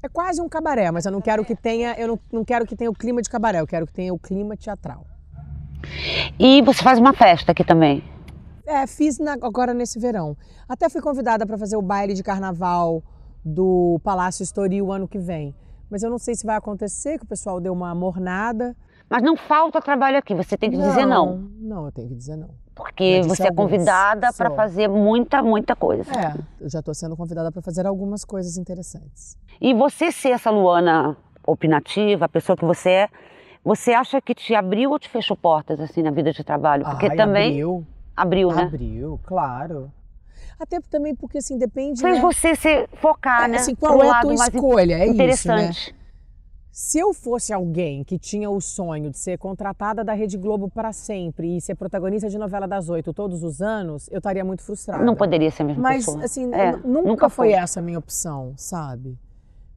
É 0.02 0.10
quase 0.10 0.42
um 0.42 0.48
cabaré, 0.50 0.90
mas 0.92 1.06
eu 1.06 1.12
não 1.12 1.22
quero 1.22 1.44
que 1.44 1.56
tenha, 1.56 1.96
eu 1.98 2.08
não, 2.08 2.20
não 2.32 2.46
quero 2.46 2.66
que 2.66 2.76
tenha 2.76 2.90
o 2.90 2.94
clima 2.94 3.22
de 3.22 3.30
cabaré, 3.30 3.60
eu 3.60 3.68
quero 3.68 3.88
que 3.88 3.94
tenha 3.94 4.14
o 4.14 4.20
clima 4.20 4.56
teatral. 4.56 5.06
E 6.40 6.62
você 6.62 6.82
faz 6.84 7.00
uma 7.00 7.14
festa 7.14 7.52
aqui 7.52 7.64
também. 7.64 8.04
É, 8.66 8.88
fiz 8.88 9.20
na- 9.20 9.38
agora 9.42 9.74
nesse 9.74 10.00
verão. 10.00 10.36
Até 10.68 10.90
fui 10.90 11.02
convidada 11.02 11.46
para 11.46 11.58
fazer 11.58 11.78
o 11.78 11.82
baile 11.82 12.14
de 12.14 12.24
carnaval 12.24 13.04
do 13.44 14.00
Palácio 14.04 14.44
Estoril 14.44 14.92
ano 14.92 15.08
que 15.08 15.20
vem. 15.20 15.54
Mas 15.90 16.02
eu 16.02 16.10
não 16.10 16.18
sei 16.18 16.34
se 16.36 16.46
vai 16.46 16.56
acontecer, 16.56 17.20
que 17.20 17.26
o 17.26 17.28
pessoal 17.28 17.60
deu 17.60 17.72
uma 17.72 17.94
mornada. 17.94 18.76
Mas 19.08 19.22
não 19.22 19.38
falta 19.38 19.80
trabalho 19.80 20.18
aqui, 20.18 20.34
você 20.34 20.58
tem 20.58 20.72
que 20.72 20.78
dizer 20.78 21.06
não. 21.06 21.48
Não, 21.60 21.86
eu 21.86 21.92
tenho 21.92 22.08
que 22.10 22.16
dizer 22.16 22.36
não. 22.36 22.50
Porque 22.74 23.20
disse 23.22 23.30
você 23.30 23.48
é 23.48 23.54
convidada 23.54 24.34
para 24.34 24.50
fazer 24.52 24.88
muita, 24.90 25.42
muita 25.44 25.76
coisa. 25.76 26.12
É, 26.12 26.34
eu 26.60 26.70
já 26.70 26.80
estou 26.80 26.94
sendo 26.94 27.16
convidada 27.16 27.52
para 27.52 27.62
fazer 27.62 27.86
algumas 27.86 28.26
coisas 28.26 28.58
interessantes. 28.58 29.38
E 29.62 29.74
você 29.74 30.12
ser 30.12 30.30
essa 30.30 30.50
Luana 30.50 31.16
opinativa, 31.46 32.26
a 32.26 32.30
pessoa 32.30 32.58
que 32.58 32.66
você 32.66 32.90
é, 32.90 33.10
você 33.64 33.94
acha 33.94 34.20
que 34.20 34.36
te 34.36 34.54
abriu 34.54 34.92
ou 34.92 35.00
te 35.00 35.08
fechou 35.08 35.38
portas 35.38 35.80
assim 35.80 36.02
na 36.02 36.12
vida 36.12 36.34
de 36.34 36.44
trabalho? 36.44 36.84
Porque 36.84 37.08
Ai, 37.08 37.16
também 37.16 37.50
Abriu, 37.52 37.86
abriu, 38.16 38.50
né? 38.52 38.64
abriu, 38.64 39.20
claro. 39.24 39.92
Até 40.60 40.80
também 40.80 41.14
porque, 41.14 41.40
assim, 41.40 41.58
depende. 41.58 42.02
Fez 42.02 42.16
né? 42.16 42.22
você 42.22 42.56
se 42.56 42.88
focar, 43.02 43.46
É, 43.46 43.48
né? 43.50 43.58
assim, 43.58 43.76
pro 43.76 43.90
qual 43.90 44.04
é 44.04 44.10
a 44.10 44.22
tua 44.22 44.34
escolha? 44.34 44.94
É 44.94 44.98
isso, 45.00 45.08
né? 45.08 45.14
interessante. 45.14 45.96
Se 46.72 47.00
eu 47.00 47.14
fosse 47.14 47.54
alguém 47.54 48.04
que 48.04 48.20
tinha 48.20 48.50
o 48.50 48.60
sonho 48.60 49.10
de 49.10 49.18
ser 49.18 49.38
contratada 49.38 50.04
da 50.04 50.12
Rede 50.14 50.38
Globo 50.38 50.70
para 50.70 50.92
sempre 50.92 51.56
e 51.56 51.62
ser 51.62 51.74
protagonista 51.76 52.30
de 52.30 52.38
novela 52.38 52.68
das 52.68 52.90
oito 52.90 53.14
todos 53.14 53.44
os 53.44 53.62
anos, 53.62 54.10
eu 54.12 54.18
estaria 54.18 54.44
muito 54.44 54.62
frustrada. 54.62 55.02
Não 55.04 55.16
poderia 55.16 55.50
ser 55.52 55.64
a 55.64 55.66
mesma 55.68 55.82
Mas, 55.82 56.06
pessoa. 56.06 56.26
assim, 56.26 56.54
É, 56.54 56.74
nunca, 56.74 56.88
nunca 57.10 57.30
foi 57.30 57.52
foi. 57.52 57.54
essa 57.54 57.80
a 57.80 57.84
minha 57.84 57.98
opção, 57.98 58.54
sabe? 58.58 59.18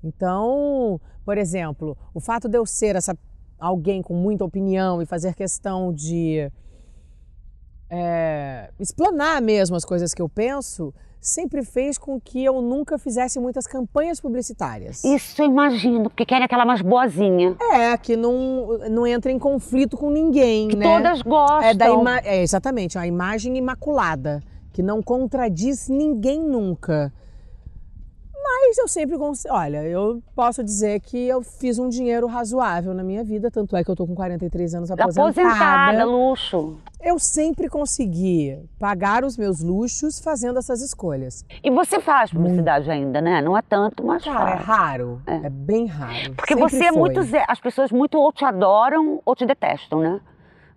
Então, 0.03 1.01
por 1.25 1.39
exemplo, 1.39 1.97
o 2.15 2.19
fato 2.21 2.49
de 2.49 2.57
eu 2.59 2.67
ser 2.67 2.97
essa 2.97 3.17
alguém 3.61 4.03
com 4.03 4.15
muita 4.15 4.45
opinião 4.45 5.01
e 5.03 5.07
fazer 5.07 5.35
questão 5.35 5.93
de 5.93 6.51
é, 7.91 8.71
explanar 8.79 9.41
mesmo 9.41 9.77
as 9.77 9.85
coisas 9.85 10.13
que 10.13 10.21
eu 10.21 10.29
penso, 10.29 10.93
sempre 11.21 11.65
fez 11.65 11.99
com 11.99 12.21
que 12.21 12.45
eu 12.45 12.61
nunca 12.63 12.99
fizesse 12.99 13.39
muitas 13.41 13.67
campanhas 13.67 14.21
publicitárias. 14.21 15.05
Isso 15.05 15.43
eu 15.43 15.47
imagino, 15.47 16.05
porque 16.05 16.25
querem 16.25 16.45
aquela 16.45 16.65
mais 16.65 16.81
boazinha. 16.81 17.57
É, 17.73 17.97
que 17.97 18.17
não, 18.17 18.79
não 18.91 19.07
entra 19.07 19.31
em 19.31 19.39
conflito 19.39 19.97
com 19.97 20.11
ninguém, 20.11 20.69
Que 20.69 20.77
né? 20.77 20.97
todas 20.97 21.23
gostam. 21.23 21.63
É, 21.63 21.75
da 21.75 21.87
é, 22.25 22.43
exatamente, 22.43 22.99
a 22.99 23.07
imagem 23.07 23.57
imaculada, 23.57 24.41
que 24.73 24.83
não 24.83 25.03
contradiz 25.03 25.89
ninguém 25.89 26.41
nunca. 26.41 27.13
Mas 28.51 28.79
eu 28.79 28.89
sempre 28.89 29.19
consigo. 29.19 29.53
Olha, 29.55 29.83
eu 29.85 30.23
posso 30.35 30.65
dizer 30.65 31.01
que 31.01 31.19
eu 31.29 31.43
fiz 31.43 31.79
um 31.79 31.89
dinheiro 31.89 32.27
razoável 32.27 32.95
na 32.95 33.05
minha 33.05 33.23
vida, 33.23 33.51
tanto 33.51 33.77
é 33.77 33.85
que 33.85 33.91
eu 33.91 33.95
tô 33.95 34.07
com 34.07 34.15
43 34.15 34.75
anos 34.75 34.91
aposentada. 34.91 35.31
Aposentada, 35.31 36.05
luxo. 36.05 36.79
Eu 37.01 37.19
sempre 37.19 37.69
consegui 37.69 38.59
pagar 38.79 39.23
os 39.23 39.37
meus 39.37 39.63
luxos 39.63 40.19
fazendo 40.19 40.59
essas 40.59 40.81
escolhas. 40.81 41.45
E 41.63 41.71
você 41.71 42.01
faz 42.01 42.31
publicidade 42.31 42.91
ainda, 42.91 43.21
né? 43.21 43.43
Não 43.43 43.57
é 43.57 43.63
tanto, 43.63 44.05
mas 44.05 44.25
Cara, 44.25 44.51
é 44.51 44.57
faz. 44.57 44.67
raro. 44.67 45.23
É, 45.27 45.51
bem 45.51 45.87
raro. 45.87 46.35
Porque 46.35 46.55
Sempre 46.55 46.71
você 46.71 46.85
é 46.85 46.93
foi. 46.93 46.99
muito. 46.99 47.21
As 47.47 47.61
pessoas 47.61 47.93
muito 47.93 48.19
ou 48.19 48.33
te 48.33 48.45
adoram 48.45 49.21
ou 49.25 49.37
te 49.37 49.45
detestam, 49.45 50.01
né? 50.01 50.21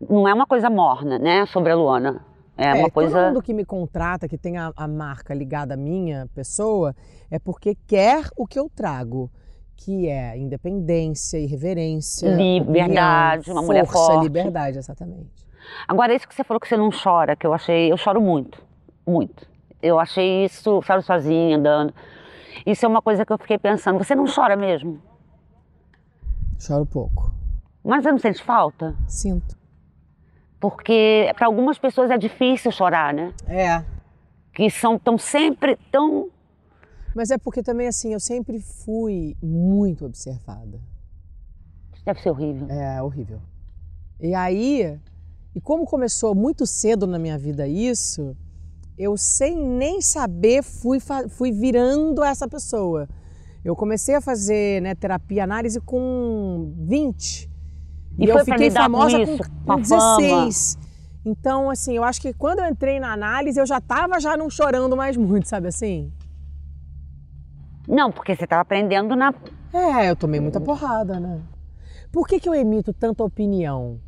Não 0.10 0.28
é 0.28 0.34
uma 0.34 0.46
coisa 0.46 0.70
morna, 0.70 1.18
né? 1.18 1.46
Sobre 1.48 1.72
a 1.72 1.76
Luana. 1.76 2.22
É, 2.58 2.74
uma 2.74 2.84
todo 2.84 2.92
coisa. 2.92 3.28
mundo 3.28 3.42
que 3.42 3.54
me 3.54 3.66
contrata, 3.66 4.28
que 4.28 4.38
tem 4.38 4.58
a, 4.58 4.72
a 4.76 4.88
marca 4.88 5.34
ligada 5.34 5.74
à 5.74 5.78
minha 5.78 6.28
pessoa, 6.36 6.94
é 7.32 7.40
porque 7.40 7.76
quer 7.88 8.28
o 8.38 8.46
que 8.46 8.60
eu 8.60 8.70
trago, 8.70 9.32
que 9.76 10.08
é 10.08 10.38
independência, 10.38 11.40
irreverência, 11.40 12.30
Liberdade, 12.36 13.42
opinião, 13.44 13.56
uma 13.62 13.66
mulher 13.66 13.86
força, 13.88 14.12
forte. 14.14 14.24
liberdade, 14.24 14.78
exatamente. 14.78 15.48
Agora, 15.88 16.14
isso 16.14 16.28
que 16.28 16.36
você 16.36 16.44
falou 16.44 16.60
que 16.60 16.68
você 16.68 16.78
não 16.78 16.90
chora, 16.92 17.36
que 17.36 17.48
eu 17.48 17.54
achei. 17.54 17.92
Eu 17.92 17.98
choro 17.98 18.22
muito. 18.22 18.64
Muito. 19.08 19.48
Eu 19.82 19.98
achei 20.00 20.46
isso. 20.46 20.82
Choro 20.82 21.02
sozinha, 21.02 21.58
andando. 21.58 21.94
Isso 22.66 22.86
é 22.86 22.88
uma 22.90 23.02
coisa 23.02 23.26
que 23.26 23.32
eu 23.32 23.38
fiquei 23.38 23.58
pensando. 23.58 23.98
Você 23.98 24.14
não 24.14 24.26
chora 24.28 24.56
mesmo? 24.56 25.02
Choro 26.60 26.86
pouco. 26.86 27.32
Mas 27.84 28.04
você 28.04 28.12
não 28.12 28.20
sente 28.20 28.44
falta? 28.44 28.96
Sinto. 29.08 29.56
Porque 30.60 31.32
para 31.36 31.48
algumas 31.48 31.80
pessoas 31.80 32.12
é 32.12 32.18
difícil 32.18 32.72
chorar, 32.72 33.14
né? 33.14 33.34
É. 33.48 33.84
Que 34.54 34.70
são 34.70 35.00
tão 35.00 35.18
sempre 35.18 35.78
tão. 35.92 36.30
Mas 37.16 37.30
é 37.30 37.38
porque 37.38 37.62
também, 37.62 37.88
assim, 37.88 38.14
eu 38.14 38.20
sempre 38.20 38.60
fui 38.60 39.36
muito 39.42 40.06
observada. 40.06 40.80
Isso 41.94 42.06
deve 42.06 42.22
ser 42.22 42.30
horrível. 42.30 42.68
É 42.70 43.02
horrível. 43.02 43.40
E 44.20 44.34
aí, 44.34 45.00
e 45.54 45.60
como 45.60 45.86
começou 45.86 46.34
muito 46.34 46.66
cedo 46.66 47.06
na 47.06 47.20
minha 47.20 47.38
vida 47.38 47.68
isso, 47.68 48.36
eu 48.98 49.18
sem 49.18 49.58
nem 49.58 50.02
saber 50.02 50.64
fui, 50.64 51.00
fui 51.30 51.52
virando 51.52 52.24
essa 52.24 52.48
pessoa. 52.48 53.10
Eu 53.64 53.76
comecei 53.76 54.16
a 54.16 54.22
fazer 54.22 54.82
né, 54.82 54.96
terapia, 54.96 55.44
análise 55.44 55.80
com 55.82 56.74
20. 56.78 57.50
E 58.18 58.26
E, 58.26 58.30
eu 58.30 58.40
fiquei 58.40 58.70
lidar 58.70 58.90
com 58.90 58.98
famosa 58.98 59.22
isso, 59.22 59.38
com, 59.38 59.66
com 59.66 59.72
a 59.72 59.76
com 59.76 59.82
16. 59.82 60.78
Então, 61.24 61.70
assim, 61.70 61.96
eu 61.96 62.04
acho 62.04 62.20
que 62.20 62.34
quando 62.34 62.60
eu 62.60 62.68
entrei 62.68 63.00
na 63.00 63.14
análise, 63.14 63.60
eu 63.60 63.66
já 63.66 63.78
estava 63.78 64.20
já 64.20 64.36
não 64.36 64.50
chorando 64.50 64.96
mais 64.98 65.16
muito, 65.16 65.48
sabe 65.48 65.68
assim? 65.68 66.12
Não, 67.92 68.10
porque 68.10 68.34
você 68.34 68.46
estava 68.46 68.62
aprendendo 68.62 69.18
na. 69.18 69.34
É, 69.74 70.10
eu 70.10 70.16
tomei 70.16 70.40
muita 70.40 70.62
porrada, 70.62 71.20
né? 71.20 71.42
Por 72.10 72.26
que, 72.26 72.40
que 72.40 72.48
eu 72.48 72.54
emito 72.54 72.94
tanta 72.94 73.22
opinião 73.22 74.00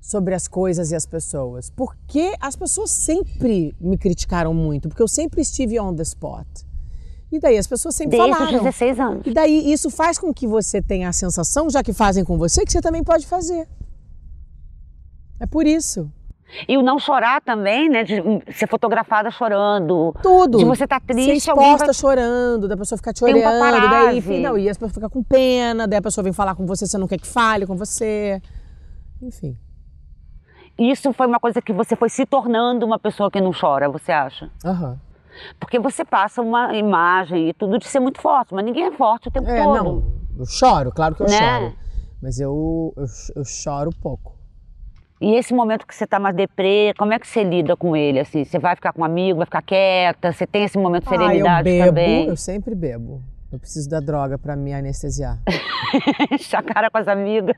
sobre 0.00 0.34
as 0.34 0.48
coisas 0.48 0.90
e 0.90 0.96
as 0.96 1.06
pessoas? 1.06 1.70
Porque 1.70 2.34
as 2.40 2.56
pessoas 2.56 2.90
sempre 2.90 3.76
me 3.80 3.96
criticaram 3.96 4.52
muito, 4.52 4.88
porque 4.88 5.02
eu 5.02 5.06
sempre 5.06 5.40
estive 5.40 5.78
on 5.78 5.94
the 5.94 6.02
spot. 6.02 6.46
E 7.30 7.38
daí 7.38 7.56
as 7.56 7.66
pessoas 7.68 7.94
sempre 7.94 8.18
Desde 8.18 8.36
falaram. 8.36 8.58
16 8.58 9.00
anos. 9.00 9.22
E 9.24 9.32
daí 9.32 9.72
isso 9.72 9.88
faz 9.88 10.18
com 10.18 10.34
que 10.34 10.46
você 10.46 10.82
tenha 10.82 11.08
a 11.08 11.12
sensação, 11.12 11.70
já 11.70 11.82
que 11.82 11.92
fazem 11.92 12.24
com 12.24 12.36
você, 12.36 12.64
que 12.64 12.72
você 12.72 12.80
também 12.80 13.04
pode 13.04 13.26
fazer. 13.26 13.68
É 15.38 15.46
por 15.46 15.64
isso. 15.64 16.10
E 16.68 16.76
o 16.76 16.82
não 16.82 16.98
chorar 16.98 17.40
também, 17.40 17.88
né? 17.88 18.04
De 18.04 18.22
ser 18.52 18.66
fotografada 18.68 19.30
chorando. 19.30 20.14
Tudo. 20.22 20.58
De 20.58 20.64
você 20.64 20.84
estar 20.84 21.00
Ser 21.00 21.14
triste, 21.14 21.50
alguém 21.50 21.66
exposta 21.72 21.86
vai... 21.86 21.94
chorando, 21.94 22.68
da 22.68 22.76
pessoa 22.76 22.96
ficar 22.98 23.12
te 23.12 23.24
Tem 23.24 23.34
um 23.34 23.38
olhando, 23.38 23.60
daí 23.60 23.72
paparazzi. 24.20 24.40
não, 24.40 24.58
e 24.58 24.68
as 24.68 24.76
pessoas 24.76 24.92
ficam 24.92 25.08
com 25.10 25.22
pena, 25.22 25.88
daí 25.88 25.98
a 25.98 26.02
pessoa 26.02 26.22
vem 26.22 26.32
falar 26.32 26.54
com 26.54 26.66
você, 26.66 26.86
você 26.86 26.98
não 26.98 27.08
quer 27.08 27.18
que 27.18 27.26
fale 27.26 27.66
com 27.66 27.76
você. 27.76 28.40
Enfim. 29.22 29.56
Isso 30.78 31.12
foi 31.12 31.26
uma 31.26 31.38
coisa 31.38 31.60
que 31.62 31.72
você 31.72 31.94
foi 31.94 32.08
se 32.08 32.24
tornando 32.26 32.84
uma 32.84 32.98
pessoa 32.98 33.30
que 33.30 33.40
não 33.40 33.52
chora, 33.58 33.88
você 33.88 34.10
acha? 34.12 34.50
Aham. 34.64 34.98
Porque 35.58 35.78
você 35.78 36.04
passa 36.04 36.42
uma 36.42 36.74
imagem 36.76 37.48
e 37.48 37.54
tudo 37.54 37.78
de 37.78 37.86
ser 37.86 38.00
muito 38.00 38.20
forte, 38.20 38.52
mas 38.54 38.64
ninguém 38.64 38.84
é 38.84 38.92
forte 38.92 39.28
o 39.28 39.30
tempo 39.30 39.48
É, 39.48 39.62
todo. 39.62 39.74
não. 39.84 40.02
Eu 40.38 40.46
choro, 40.46 40.92
claro 40.92 41.14
que 41.14 41.22
eu 41.22 41.26
Né? 41.28 41.38
choro. 41.60 41.72
Mas 42.22 42.38
eu, 42.40 42.92
eu, 42.96 43.04
eu 43.36 43.44
choro 43.44 43.90
pouco. 44.02 44.34
E 45.22 45.36
esse 45.36 45.54
momento 45.54 45.86
que 45.86 45.94
você 45.94 46.04
tá 46.04 46.18
mais 46.18 46.34
deprê, 46.34 46.92
como 46.98 47.12
é 47.12 47.18
que 47.18 47.28
você 47.28 47.44
lida 47.44 47.76
com 47.76 47.94
ele? 47.96 48.18
Assim, 48.18 48.44
você 48.44 48.58
vai 48.58 48.74
ficar 48.74 48.92
com 48.92 49.02
um 49.02 49.04
amigo, 49.04 49.36
vai 49.36 49.46
ficar 49.46 49.62
quieta? 49.62 50.32
Você 50.32 50.44
tem 50.48 50.64
esse 50.64 50.76
momento 50.76 51.04
de 51.04 51.10
Ah, 51.10 51.14
eu 51.14 51.20
serenidade 51.20 51.64
bebo, 51.70 51.84
também? 51.86 52.26
eu 52.26 52.36
sempre 52.36 52.74
bebo. 52.74 53.22
Eu 53.52 53.58
preciso 53.60 53.88
da 53.88 54.00
droga 54.00 54.36
pra 54.36 54.56
me 54.56 54.72
anestesiar. 54.74 55.38
Enche 56.32 56.56
a 56.56 56.62
cara 56.62 56.90
com 56.90 56.98
as 56.98 57.06
amigas. 57.06 57.54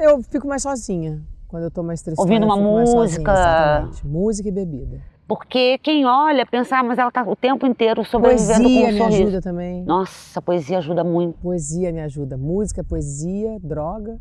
Eu 0.00 0.22
fico 0.22 0.46
mais 0.46 0.62
sozinha. 0.62 1.20
Quando 1.48 1.64
eu 1.64 1.70
tô 1.70 1.82
mais 1.82 1.98
estressada, 1.98 2.22
Ouvindo 2.28 2.44
uma 2.46 2.56
mais 2.56 2.88
sozinha, 2.90 3.00
música. 3.00 3.32
exatamente. 3.32 4.06
Música 4.06 4.48
e 4.48 4.52
bebida. 4.52 5.00
Porque 5.26 5.78
quem 5.78 6.04
olha 6.06 6.46
pensa, 6.46 6.76
ah, 6.78 6.82
mas 6.84 6.96
ela 6.96 7.10
tá 7.10 7.24
o 7.24 7.34
tempo 7.34 7.66
inteiro 7.66 8.04
sobrevivendo 8.04 8.62
Poesia 8.62 8.82
com 8.82 8.88
um 8.88 8.92
me 8.92 8.98
sorriso. 8.98 9.22
ajuda 9.22 9.40
também. 9.40 9.82
Nossa, 9.84 10.40
poesia 10.40 10.78
ajuda 10.78 11.02
muito. 11.02 11.38
Poesia 11.40 11.90
me 11.90 12.00
ajuda. 12.02 12.36
Música, 12.36 12.84
poesia, 12.84 13.58
droga. 13.60 14.16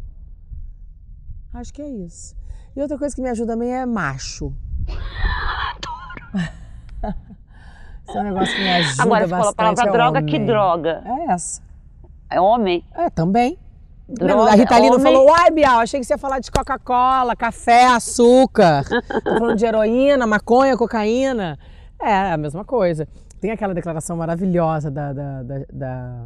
Acho 1.53 1.71
que 1.73 1.81
é 1.83 1.87
isso. 1.89 2.35
E 2.75 2.81
outra 2.81 2.97
coisa 2.97 3.15
que 3.15 3.21
me 3.21 3.29
ajuda 3.29 3.53
também 3.53 3.73
é 3.73 3.85
macho. 3.85 4.53
Esse 8.07 8.17
é 8.17 8.21
um 8.21 8.23
negócio 8.23 8.55
que 8.55 8.61
me 8.61 8.69
ajuda 8.69 9.03
Agora, 9.03 9.27
você 9.27 9.29
falou 9.29 9.49
a 9.49 9.53
palavra 9.53 9.83
é 9.83 9.91
droga, 9.91 10.23
que 10.23 10.35
homem. 10.35 10.45
droga? 10.45 11.03
É 11.05 11.31
essa. 11.31 11.61
É 12.29 12.41
homem? 12.41 12.83
É, 12.95 13.09
também. 13.09 13.57
Droga, 14.07 14.51
a 14.51 14.55
Ritalina 14.55 14.95
homem. 14.95 15.05
falou, 15.05 15.27
uai, 15.27 15.51
Bial, 15.51 15.79
achei 15.79 15.99
que 15.99 16.05
você 16.05 16.13
ia 16.13 16.17
falar 16.17 16.39
de 16.39 16.49
Coca-Cola, 16.51 17.35
café, 17.35 17.85
açúcar. 17.87 18.83
Tô 19.23 19.37
falando 19.37 19.55
de 19.55 19.65
heroína, 19.65 20.25
maconha, 20.25 20.75
cocaína. 20.75 21.59
É, 22.01 22.31
a 22.31 22.37
mesma 22.37 22.65
coisa. 22.65 23.07
Tem 23.39 23.51
aquela 23.51 23.73
declaração 23.73 24.17
maravilhosa 24.17 24.89
da, 24.89 25.13
da, 25.13 25.43
da, 25.43 25.59
da, 25.71 26.25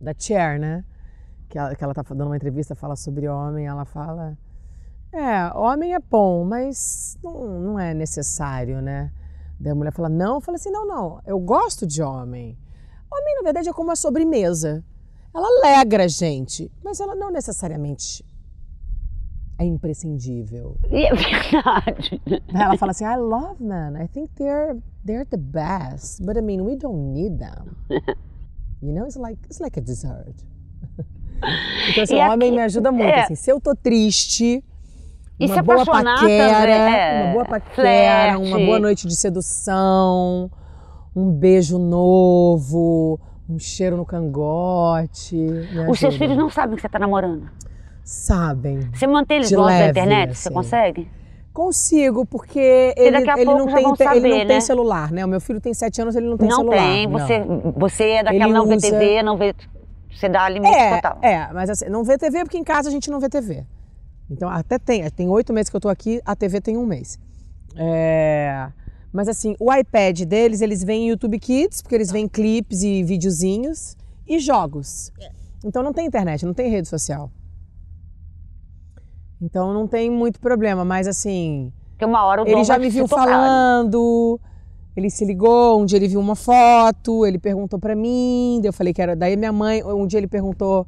da 0.00 0.14
Cher, 0.18 0.58
né? 0.58 0.84
Que 1.48 1.58
ela, 1.58 1.74
que 1.76 1.84
ela 1.84 1.94
tá 1.94 2.02
dando 2.08 2.26
uma 2.26 2.36
entrevista, 2.36 2.74
fala 2.74 2.96
sobre 2.96 3.28
homem, 3.28 3.66
ela 3.66 3.84
fala... 3.84 4.36
É, 5.16 5.50
homem 5.56 5.94
é 5.94 5.98
bom, 5.98 6.44
mas 6.44 7.16
não, 7.22 7.60
não 7.60 7.78
é 7.78 7.94
necessário, 7.94 8.80
né? 8.82 9.10
Daí 9.58 9.72
a 9.72 9.74
mulher 9.74 9.92
fala, 9.92 10.08
não. 10.08 10.34
Eu 10.34 10.40
falo 10.40 10.56
assim, 10.56 10.70
não, 10.70 10.86
não, 10.86 11.20
eu 11.26 11.38
gosto 11.38 11.86
de 11.86 12.02
homem. 12.02 12.56
Homem, 13.10 13.36
na 13.36 13.42
verdade, 13.42 13.68
é 13.68 13.72
como 13.72 13.88
uma 13.88 13.96
sobremesa. 13.96 14.84
Ela 15.34 15.46
alegra 15.46 16.04
a 16.04 16.08
gente, 16.08 16.70
mas 16.84 17.00
ela 17.00 17.14
não 17.14 17.30
necessariamente 17.30 18.24
é 19.58 19.64
imprescindível. 19.64 20.76
É 20.84 21.14
verdade. 21.14 22.20
Ela 22.54 22.76
fala 22.76 22.90
assim, 22.92 23.04
I 23.04 23.16
love 23.16 23.62
men. 23.62 24.02
I 24.02 24.08
think 24.08 24.30
they're 24.36 24.76
they're 25.04 25.24
the 25.24 25.36
best, 25.38 26.22
but 26.24 26.36
I 26.36 26.42
mean 26.42 26.60
we 26.62 26.76
don't 26.76 27.12
need 27.12 27.38
them. 27.38 27.74
You 28.82 28.92
know, 28.92 29.06
it's 29.06 29.16
like 29.16 29.38
it's 29.46 29.60
like 29.60 29.78
a 29.78 29.82
dessert. 29.82 30.34
Então, 31.90 32.02
assim, 32.04 32.14
o 32.14 32.18
homem 32.32 32.48
aqui- 32.48 32.56
me 32.56 32.62
ajuda 32.62 32.90
muito. 32.90 33.08
é. 33.14 33.24
Assim, 33.24 33.34
se 33.34 33.50
eu 33.52 33.60
tô 33.60 33.74
triste, 33.74 34.64
E 35.38 35.46
uma 35.46 35.54
se 35.54 35.62
boa 35.62 35.82
apaixonar 35.82 36.20
paquera, 36.20 36.60
também, 36.60 36.94
é, 36.94 37.22
uma 37.24 37.32
boa 37.32 37.44
paquera, 37.44 38.38
uma 38.38 38.46
flerte. 38.48 38.66
boa 38.66 38.78
noite 38.78 39.06
de 39.06 39.14
sedução, 39.14 40.50
um 41.14 41.30
beijo 41.30 41.78
novo, 41.78 43.20
um 43.48 43.58
cheiro 43.58 43.96
no 43.96 44.06
cangote. 44.06 45.36
Os 45.88 45.98
seus 45.98 46.16
filhos 46.16 46.36
não 46.36 46.48
sabem 46.48 46.76
que 46.76 46.82
você 46.82 46.88
tá 46.88 46.98
namorando. 46.98 47.48
sabem. 48.02 48.80
Você 48.94 49.06
mantém 49.06 49.38
eles 49.38 49.50
longe 49.52 49.78
da 49.78 49.88
internet? 49.88 50.34
Você 50.34 50.48
assim. 50.48 50.54
consegue? 50.54 51.10
Consigo, 51.52 52.26
porque 52.26 52.94
ele, 52.96 53.16
ele 53.16 53.44
não, 53.44 53.66
tem, 53.66 53.74
te- 53.74 53.80
ele 53.80 53.96
saber, 53.96 54.28
não 54.28 54.36
tem 54.36 54.44
né? 54.46 54.60
celular, 54.60 55.10
né? 55.10 55.24
O 55.24 55.28
meu 55.28 55.40
filho 55.40 55.58
tem 55.60 55.72
sete 55.72 56.00
anos, 56.02 56.14
ele 56.14 56.26
não 56.28 56.36
tem 56.36 56.48
não 56.48 56.56
celular. 56.58 56.76
tem. 56.76 57.06
não. 57.06 57.18
Você, 57.18 57.44
você 57.76 58.04
é 58.10 58.22
daquela 58.22 58.44
Ele 58.44 58.52
não 58.52 58.66
vê 58.66 58.74
usa- 58.76 58.90
TV, 58.90 59.22
não 59.22 59.36
vê. 59.38 59.54
Você 60.14 60.28
dá 60.28 60.48
limite 60.48 60.74
É, 60.74 60.94
total. 60.96 61.18
é, 61.22 61.48
mas 61.54 61.68
assim, 61.70 61.88
não 61.88 62.04
vê 62.04 62.16
TV 62.18 62.40
porque 62.44 62.58
em 62.58 62.64
casa 62.64 62.88
a 62.88 62.92
gente 62.92 63.10
não 63.10 63.18
vê 63.20 63.28
TV. 63.28 63.64
Então, 64.30 64.48
até 64.48 64.78
tem. 64.78 65.08
Tem 65.10 65.28
oito 65.28 65.52
meses 65.52 65.70
que 65.70 65.76
eu 65.76 65.80
tô 65.80 65.88
aqui, 65.88 66.20
a 66.24 66.34
TV 66.34 66.60
tem 66.60 66.76
um 66.76 66.86
mês. 66.86 67.18
É, 67.76 68.68
mas 69.12 69.28
assim, 69.28 69.54
o 69.60 69.72
iPad 69.72 70.22
deles, 70.22 70.60
eles 70.60 70.82
veem 70.82 71.08
YouTube 71.08 71.38
Kids, 71.38 71.82
porque 71.82 71.94
eles 71.94 72.10
veem 72.10 72.26
clipes 72.28 72.82
e 72.82 73.02
videozinhos, 73.02 73.96
e 74.26 74.38
jogos. 74.38 75.12
Então 75.64 75.82
não 75.82 75.92
tem 75.92 76.06
internet, 76.06 76.44
não 76.44 76.54
tem 76.54 76.70
rede 76.70 76.88
social. 76.88 77.30
Então 79.40 79.72
não 79.72 79.86
tem 79.86 80.10
muito 80.10 80.40
problema, 80.40 80.84
mas 80.84 81.06
assim, 81.06 81.72
Porque 81.90 82.04
uma 82.04 82.24
hora 82.24 82.42
o 82.42 82.46
ele 82.48 82.64
já 82.64 82.78
me 82.78 82.88
viu 82.88 83.06
falando, 83.06 84.40
ele 84.96 85.10
se 85.10 85.24
ligou, 85.24 85.80
um 85.80 85.84
dia 85.84 85.98
ele 85.98 86.08
viu 86.08 86.20
uma 86.20 86.34
foto, 86.34 87.26
ele 87.26 87.38
perguntou 87.38 87.78
pra 87.78 87.94
mim, 87.94 88.58
daí 88.62 88.68
eu 88.68 88.72
falei 88.72 88.94
que 88.94 89.02
era. 89.02 89.14
Daí 89.14 89.36
minha 89.36 89.52
mãe, 89.52 89.82
um 89.84 90.06
dia 90.06 90.18
ele 90.18 90.26
perguntou, 90.26 90.86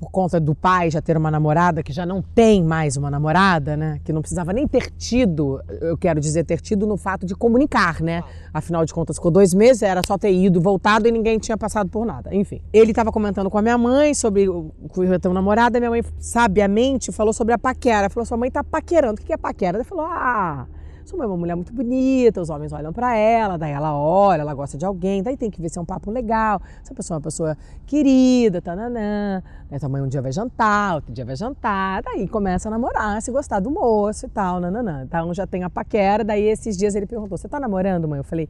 por 0.00 0.10
conta 0.10 0.40
do 0.40 0.54
pai 0.54 0.90
já 0.90 1.02
ter 1.02 1.14
uma 1.14 1.30
namorada, 1.30 1.82
que 1.82 1.92
já 1.92 2.06
não 2.06 2.22
tem 2.22 2.64
mais 2.64 2.96
uma 2.96 3.10
namorada, 3.10 3.76
né? 3.76 4.00
Que 4.02 4.14
não 4.14 4.22
precisava 4.22 4.50
nem 4.50 4.66
ter 4.66 4.90
tido, 4.92 5.62
eu 5.82 5.96
quero 5.98 6.18
dizer, 6.18 6.44
ter 6.44 6.58
tido 6.58 6.86
no 6.86 6.96
fato 6.96 7.26
de 7.26 7.34
comunicar, 7.34 8.00
né? 8.00 8.24
Afinal 8.52 8.86
de 8.86 8.94
contas, 8.94 9.16
ficou 9.16 9.30
dois 9.30 9.52
meses, 9.52 9.82
era 9.82 10.00
só 10.04 10.16
ter 10.16 10.32
ido, 10.32 10.58
voltado 10.58 11.06
e 11.06 11.12
ninguém 11.12 11.38
tinha 11.38 11.56
passado 11.56 11.90
por 11.90 12.06
nada. 12.06 12.34
Enfim, 12.34 12.62
ele 12.72 12.92
estava 12.92 13.12
comentando 13.12 13.50
com 13.50 13.58
a 13.58 13.62
minha 13.62 13.76
mãe 13.76 14.14
sobre 14.14 14.48
o 14.48 14.72
que 14.94 15.18
ter 15.18 15.28
uma 15.28 15.34
namorada, 15.34 15.78
minha 15.78 15.90
mãe 15.90 16.02
sabiamente 16.18 17.12
falou 17.12 17.34
sobre 17.34 17.52
a 17.52 17.58
paquera. 17.58 18.08
Falou: 18.08 18.24
sua 18.24 18.38
mãe 18.38 18.50
tá 18.50 18.64
paquerando. 18.64 19.20
O 19.20 19.24
que 19.24 19.32
é 19.32 19.36
paquera? 19.36 19.76
Ela 19.76 19.84
falou: 19.84 20.06
ah. 20.06 20.66
Sua 21.10 21.18
mãe 21.18 21.24
é 21.24 21.28
uma 21.28 21.36
mulher 21.36 21.56
muito 21.56 21.72
bonita, 21.72 22.40
os 22.40 22.50
homens 22.50 22.72
olham 22.72 22.92
pra 22.92 23.16
ela, 23.16 23.58
daí 23.58 23.72
ela 23.72 23.98
olha, 23.98 24.42
ela 24.42 24.54
gosta 24.54 24.78
de 24.78 24.86
alguém, 24.86 25.24
daí 25.24 25.36
tem 25.36 25.50
que 25.50 25.60
ver 25.60 25.68
se 25.68 25.76
é 25.76 25.82
um 25.82 25.84
papo 25.84 26.08
legal, 26.08 26.62
se 26.84 26.92
a 26.92 26.94
pessoa 26.94 27.16
é 27.16 27.18
uma 27.18 27.22
pessoa 27.22 27.58
querida, 27.84 28.62
tananã. 28.62 29.42
Daí 29.68 29.80
tua 29.80 29.88
mãe 29.88 30.00
um 30.00 30.06
dia 30.06 30.22
vai 30.22 30.30
jantar, 30.30 30.94
outro 30.94 31.12
dia 31.12 31.24
vai 31.24 31.34
jantar, 31.34 32.00
daí 32.04 32.28
começa 32.28 32.68
a 32.68 32.70
namorar, 32.70 33.20
se 33.20 33.32
gostar 33.32 33.58
do 33.58 33.72
moço 33.72 34.26
e 34.26 34.28
tal, 34.28 34.60
nananã. 34.60 35.02
Então 35.02 35.34
já 35.34 35.48
tem 35.48 35.64
a 35.64 35.68
paquera, 35.68 36.22
daí 36.22 36.44
esses 36.44 36.76
dias 36.76 36.94
ele 36.94 37.06
perguntou, 37.06 37.36
você 37.36 37.48
tá 37.48 37.58
namorando, 37.58 38.06
mãe? 38.06 38.18
Eu 38.18 38.24
falei, 38.24 38.48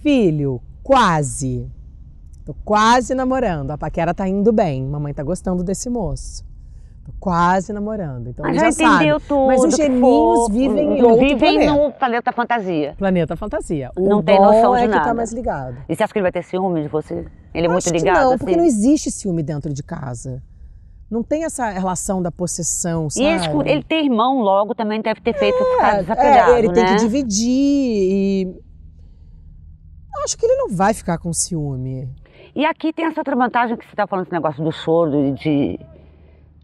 filho, 0.00 0.62
quase. 0.84 1.68
Tô 2.44 2.54
quase 2.64 3.16
namorando, 3.16 3.72
a 3.72 3.76
paquera 3.76 4.14
tá 4.14 4.28
indo 4.28 4.52
bem, 4.52 4.86
mamãe 4.86 5.12
tá 5.12 5.24
gostando 5.24 5.64
desse 5.64 5.90
moço. 5.90 6.49
Tô 7.04 7.12
quase 7.18 7.72
namorando, 7.72 8.28
então 8.28 8.44
ele 8.46 8.58
já 8.58 8.70
já 8.70 8.84
entendeu 8.86 9.18
sabe. 9.18 9.28
tudo. 9.28 9.46
Mas 9.46 9.64
os 9.64 9.74
que 9.74 9.82
geninhos 9.82 10.48
vivem 10.50 10.98
em 10.98 11.02
outro 11.02 11.18
Vivem 11.18 11.38
planeta. 11.38 11.72
no 11.72 11.92
planeta 11.92 12.32
fantasia. 12.32 12.94
Planeta 12.98 13.36
Fantasia. 13.36 13.90
O 13.96 14.06
Não 14.08 14.22
tem 14.22 14.38
noção 14.38 14.72
de 14.74 14.80
é 14.80 14.82
que 14.82 14.88
nada. 14.94 15.04
tá 15.04 15.14
mais 15.14 15.32
ligado. 15.32 15.76
E 15.88 15.96
você 15.96 16.02
acha 16.02 16.12
que 16.12 16.18
ele 16.18 16.24
vai 16.24 16.32
ter 16.32 16.44
ciúme 16.44 16.82
de 16.82 16.88
você? 16.88 17.26
Ele 17.54 17.66
é 17.66 17.68
muito 17.68 17.78
acho 17.84 17.92
que 17.92 17.98
ligado, 17.98 18.20
não, 18.24 18.28
assim? 18.28 18.38
porque 18.38 18.56
não 18.56 18.64
existe 18.64 19.10
ciúme 19.10 19.42
dentro 19.42 19.72
de 19.72 19.82
casa. 19.82 20.42
Não 21.10 21.22
tem 21.24 21.44
essa 21.44 21.70
relação 21.70 22.22
da 22.22 22.30
possessão, 22.30 23.08
sabe? 23.10 23.26
E 23.26 23.28
ele, 23.28 23.70
ele 23.70 23.82
ter 23.82 24.04
irmão 24.04 24.40
logo 24.42 24.74
também 24.74 25.00
deve 25.00 25.20
ter 25.20 25.34
feito 25.36 25.56
ficar 25.58 25.94
É, 25.96 26.00
desapegado, 26.02 26.52
é, 26.52 26.58
ele 26.58 26.72
tem 26.72 26.84
né? 26.84 26.90
que 26.90 26.96
dividir 27.00 27.48
e... 27.50 28.54
Acho 30.24 30.36
que 30.36 30.44
ele 30.44 30.54
não 30.56 30.68
vai 30.68 30.92
ficar 30.92 31.16
com 31.18 31.32
ciúme. 31.32 32.08
E 32.54 32.64
aqui 32.66 32.92
tem 32.92 33.06
essa 33.06 33.20
outra 33.20 33.34
vantagem 33.34 33.76
que 33.76 33.84
você 33.84 33.90
está 33.92 34.06
falando 34.06 34.26
esse 34.26 34.32
negócio 34.34 34.62
do 34.62 34.70
choro 34.70 35.26
e 35.26 35.32
de 35.32 35.80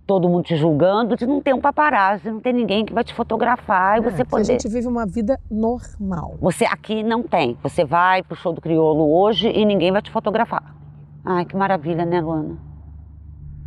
todo 0.06 0.28
mundo 0.28 0.44
te 0.44 0.56
julgando, 0.56 1.16
de 1.16 1.26
não 1.26 1.40
ter 1.40 1.52
um 1.52 1.60
paparazzi, 1.60 2.30
não 2.30 2.40
ter 2.40 2.52
ninguém 2.52 2.84
que 2.84 2.92
vai 2.92 3.02
te 3.02 3.12
fotografar 3.12 3.98
e 3.98 4.02
você 4.02 4.08
É, 4.08 4.10
porque 4.10 4.30
poder. 4.30 4.42
A 4.42 4.44
gente 4.44 4.68
vive 4.68 4.86
uma 4.86 5.04
vida 5.04 5.38
normal. 5.50 6.36
Você 6.40 6.64
aqui 6.64 7.02
não 7.02 7.22
tem. 7.22 7.58
Você 7.62 7.84
vai 7.84 8.22
pro 8.22 8.36
show 8.36 8.52
do 8.52 8.60
Criolo 8.60 9.12
hoje 9.12 9.48
e 9.48 9.64
ninguém 9.64 9.90
vai 9.90 10.00
te 10.00 10.10
fotografar. 10.10 10.76
Ai, 11.24 11.44
que 11.44 11.56
maravilha, 11.56 12.06
né, 12.06 12.20
Luana? 12.20 12.56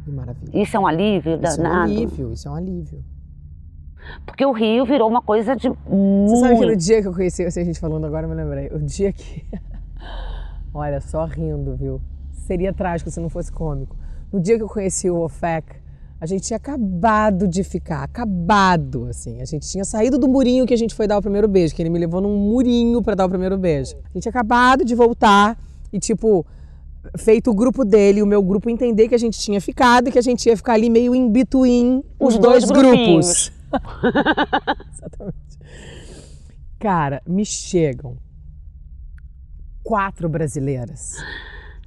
Que 0.05 0.11
maravilha. 0.11 0.61
Isso 0.61 0.77
é 0.77 0.79
um 0.79 0.87
alívio 0.87 1.35
Isso 1.43 1.45
é 1.45 1.59
um 1.59 1.63
danado. 1.63 1.91
alívio, 1.91 2.31
isso 2.31 2.47
é 2.47 2.51
um 2.51 2.55
alívio. 2.55 3.03
Porque 4.25 4.45
o 4.45 4.53
Rio 4.53 4.85
virou 4.85 5.09
uma 5.09 5.21
coisa 5.21 5.57
de 5.57 5.67
muito. 5.67 6.29
Você 6.29 6.37
sabe 6.37 6.57
que 6.57 6.65
no 6.65 6.75
dia 6.77 7.01
que 7.01 7.07
eu 7.09 7.13
conheci, 7.13 7.43
assim, 7.43 7.59
a 7.59 7.65
gente 7.65 7.79
falando 7.79 8.05
agora, 8.05 8.25
eu 8.25 8.29
me 8.29 8.35
lembrei. 8.35 8.67
O 8.67 8.79
dia 8.79 9.11
que. 9.11 9.45
Olha, 10.73 11.01
só 11.01 11.25
rindo, 11.25 11.75
viu? 11.75 12.01
Seria 12.31 12.71
trágico 12.71 13.11
se 13.11 13.19
não 13.19 13.29
fosse 13.29 13.51
cômico. 13.51 13.97
No 14.31 14.39
dia 14.39 14.55
que 14.55 14.63
eu 14.63 14.69
conheci 14.69 15.09
o 15.09 15.19
Ofec 15.19 15.65
A 16.21 16.25
gente 16.25 16.43
tinha 16.43 16.57
acabado 16.57 17.47
de 17.47 17.63
ficar, 17.63 18.03
acabado, 18.03 19.05
assim. 19.05 19.41
A 19.41 19.45
gente 19.45 19.69
tinha 19.69 19.85
saído 19.85 20.17
do 20.17 20.27
murinho 20.27 20.65
que 20.65 20.73
a 20.73 20.77
gente 20.77 20.93
foi 20.93 21.07
dar 21.07 21.17
o 21.17 21.21
primeiro 21.21 21.47
beijo, 21.47 21.73
que 21.73 21.81
ele 21.81 21.89
me 21.89 21.97
levou 21.97 22.19
num 22.19 22.35
murinho 22.37 23.01
para 23.01 23.15
dar 23.15 23.25
o 23.25 23.29
primeiro 23.29 23.57
beijo. 23.57 23.95
A 24.03 24.13
gente 24.13 24.23
tinha 24.23 24.29
acabado 24.29 24.83
de 24.83 24.93
voltar 24.95 25.57
e, 25.93 25.99
tipo, 25.99 26.45
feito 27.17 27.49
o 27.49 27.53
grupo 27.53 27.85
dele 27.85 28.19
e 28.19 28.23
o 28.23 28.27
meu 28.27 28.43
grupo 28.43 28.69
entender 28.69 29.07
que 29.07 29.15
a 29.15 29.19
gente 29.19 29.39
tinha 29.39 29.61
ficado 29.61 30.09
e 30.09 30.11
que 30.11 30.19
a 30.19 30.21
gente 30.21 30.45
ia 30.47 30.57
ficar 30.57 30.73
ali 30.73 30.89
meio 30.89 31.15
in 31.15 31.31
between 31.31 32.03
os, 32.19 32.35
Os 32.35 32.39
dois, 32.39 32.65
dois 32.65 32.79
grupos. 32.79 33.51
Exatamente. 34.91 35.59
Cara, 36.77 37.21
me 37.25 37.45
chegam 37.45 38.17
quatro 39.83 40.27
brasileiras 40.27 41.15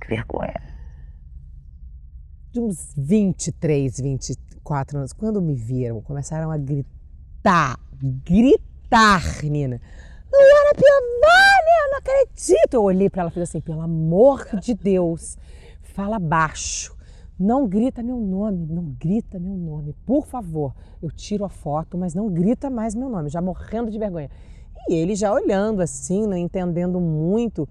Que 0.01 0.09
vergonha. 0.09 0.72
De 2.53 2.61
uns 2.61 2.93
23, 2.97 3.99
24 3.99 4.99
anos, 4.99 5.13
quando 5.15 5.41
me 5.41 5.55
viram, 5.55 6.03
começaram 6.03 6.51
a 6.51 6.59
gritar, 6.59 7.81
gritar, 8.03 9.43
Nina. 9.43 9.81
Luana 10.31 10.75
Piovani, 10.75 11.73
eu 11.83 11.91
não 11.91 11.99
acredito. 11.99 12.75
Eu 12.75 12.83
olhei 12.83 13.09
para 13.09 13.23
ela 13.23 13.31
e 13.31 13.33
falei 13.33 13.45
assim, 13.45 13.61
pelo 13.61 13.81
amor 13.81 14.47
de 14.61 14.75
Deus, 14.75 15.39
fala 15.81 16.19
baixo. 16.19 16.95
Não 17.39 17.67
grita 17.67 18.03
meu 18.03 18.19
nome, 18.19 18.67
não 18.67 18.85
grita 19.01 19.39
meu 19.39 19.57
nome, 19.57 19.95
por 20.05 20.27
favor. 20.27 20.75
Eu 21.03 21.11
tiro 21.11 21.47
a 21.47 21.49
foto, 21.49 21.97
mas 21.97 22.15
não 22.15 22.29
grita 22.29 22.69
mais 22.69 22.95
meu 22.95 23.09
nome, 23.09 23.31
já 23.31 23.41
morrendo 23.41 23.91
de 23.91 23.99
vergonha. 23.99 24.31
E 24.89 24.95
ele 24.95 25.15
já 25.15 25.33
olhando 25.33 25.81
assim, 25.81 26.27
não 26.27 26.37
entendendo 26.37 27.01
muito. 27.01 27.67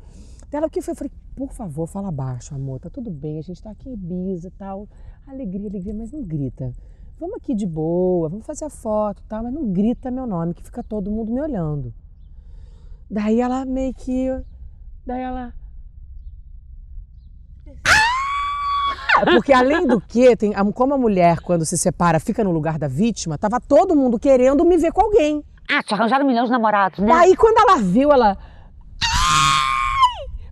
Dela 0.49 0.67
o 0.67 0.69
que 0.69 0.81
foi? 0.81 0.93
Eu 0.93 0.97
falei, 0.97 1.11
por 1.47 1.55
favor, 1.55 1.87
fala 1.87 2.11
baixo, 2.11 2.53
amor, 2.53 2.79
tá 2.79 2.89
tudo 2.89 3.09
bem, 3.09 3.39
a 3.39 3.41
gente 3.41 3.61
tá 3.61 3.71
aqui 3.71 3.89
em 3.89 3.93
Ibiza 3.93 4.47
e 4.47 4.51
tal. 4.51 4.87
Alegria, 5.27 5.69
alegria, 5.69 5.93
mas 5.93 6.11
não 6.11 6.23
grita. 6.23 6.71
Vamos 7.19 7.37
aqui 7.37 7.53
de 7.53 7.65
boa, 7.65 8.29
vamos 8.29 8.45
fazer 8.45 8.65
a 8.65 8.69
foto 8.69 9.21
e 9.21 9.25
tal, 9.27 9.43
mas 9.43 9.53
não 9.53 9.71
grita 9.71 10.09
meu 10.09 10.25
nome, 10.25 10.53
que 10.53 10.63
fica 10.63 10.83
todo 10.83 11.11
mundo 11.11 11.31
me 11.31 11.39
olhando. 11.39 11.93
Daí 13.09 13.41
ela 13.41 13.65
meio 13.65 13.93
que. 13.93 14.27
Daí 15.05 15.21
ela. 15.21 15.53
Ah! 17.85 19.25
Porque 19.25 19.53
além 19.53 19.85
do 19.85 19.99
que, 20.01 20.35
tem, 20.35 20.53
como 20.73 20.93
a 20.93 20.97
mulher, 20.97 21.39
quando 21.41 21.65
se 21.65 21.77
separa, 21.77 22.19
fica 22.19 22.43
no 22.43 22.51
lugar 22.51 22.79
da 22.79 22.87
vítima, 22.87 23.37
tava 23.37 23.59
todo 23.59 23.95
mundo 23.95 24.17
querendo 24.17 24.65
me 24.65 24.77
ver 24.77 24.91
com 24.91 25.01
alguém. 25.01 25.43
Ah, 25.69 25.83
te 25.83 25.93
arranjaram 25.93 26.25
milhões 26.25 26.45
de 26.47 26.51
namorados, 26.51 26.99
né? 26.99 27.07
Daí 27.07 27.35
quando 27.35 27.57
ela 27.57 27.77
viu, 27.77 28.11
ela. 28.11 28.37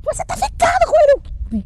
Você 0.03 0.23
tá 0.25 0.35
ficando 0.35 0.85
com 0.87 0.95
ele! 1.03 1.65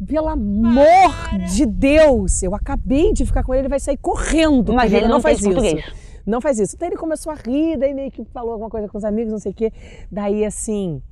Eu, 0.00 0.06
Pelo 0.06 0.28
amor 0.28 1.14
de 1.52 1.66
Deus! 1.66 2.42
Eu 2.42 2.54
acabei 2.54 3.12
de 3.12 3.24
ficar 3.24 3.42
com 3.42 3.54
ele, 3.54 3.62
ele 3.62 3.68
vai 3.68 3.80
sair 3.80 3.96
correndo. 3.96 4.72
Mas 4.72 4.90
querida, 4.90 5.06
ele 5.06 5.12
não 5.12 5.20
faz 5.20 5.38
fez 5.38 5.50
isso. 5.50 5.60
português. 5.60 5.94
Não 6.26 6.40
faz 6.40 6.58
isso. 6.58 6.76
Daí 6.78 6.88
ele 6.88 6.96
começou 6.96 7.30
a 7.32 7.34
rir, 7.34 7.76
daí 7.76 7.92
meio 7.94 8.10
que 8.10 8.24
falou 8.26 8.52
alguma 8.52 8.70
coisa 8.70 8.88
com 8.88 8.96
os 8.98 9.04
amigos, 9.04 9.32
não 9.32 9.38
sei 9.38 9.52
o 9.52 9.54
quê. 9.54 9.72
Daí 10.10 10.44
assim. 10.44 11.02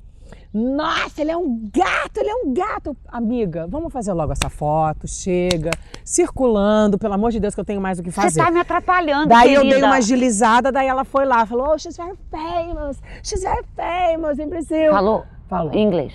Nossa, 0.53 1.21
ele 1.21 1.31
é 1.31 1.37
um 1.37 1.69
gato, 1.73 2.17
ele 2.17 2.29
é 2.29 2.35
um 2.35 2.53
gato. 2.53 2.95
Amiga, 3.07 3.65
vamos 3.67 3.91
fazer 3.91 4.13
logo 4.13 4.31
essa 4.31 4.49
foto, 4.49 5.07
chega, 5.07 5.71
circulando, 6.05 6.97
pelo 6.97 7.13
amor 7.13 7.31
de 7.31 7.39
Deus, 7.39 7.55
que 7.55 7.61
eu 7.61 7.65
tenho 7.65 7.81
mais 7.81 7.97
o 7.99 8.03
que 8.03 8.11
fazer. 8.11 8.39
Você 8.39 8.39
tá 8.45 8.51
me 8.51 8.59
atrapalhando, 8.59 9.29
Daí 9.29 9.53
eu 9.53 9.61
querida. 9.61 9.79
dei 9.79 9.83
uma 9.83 9.95
agilizada, 9.95 10.71
daí 10.71 10.87
ela 10.87 11.03
foi 11.03 11.25
lá, 11.25 11.43
falou, 11.45 11.73
oh, 11.73 11.77
she's 11.77 11.97
very 11.97 12.15
famous, 12.29 13.01
she's 13.23 13.41
very 13.41 13.65
famous 13.75 14.37
in 14.39 14.47
Brazil. 14.47 14.91
Falou? 14.91 15.25
Falou. 15.47 15.73
Em 15.73 15.83
inglês. 15.87 16.13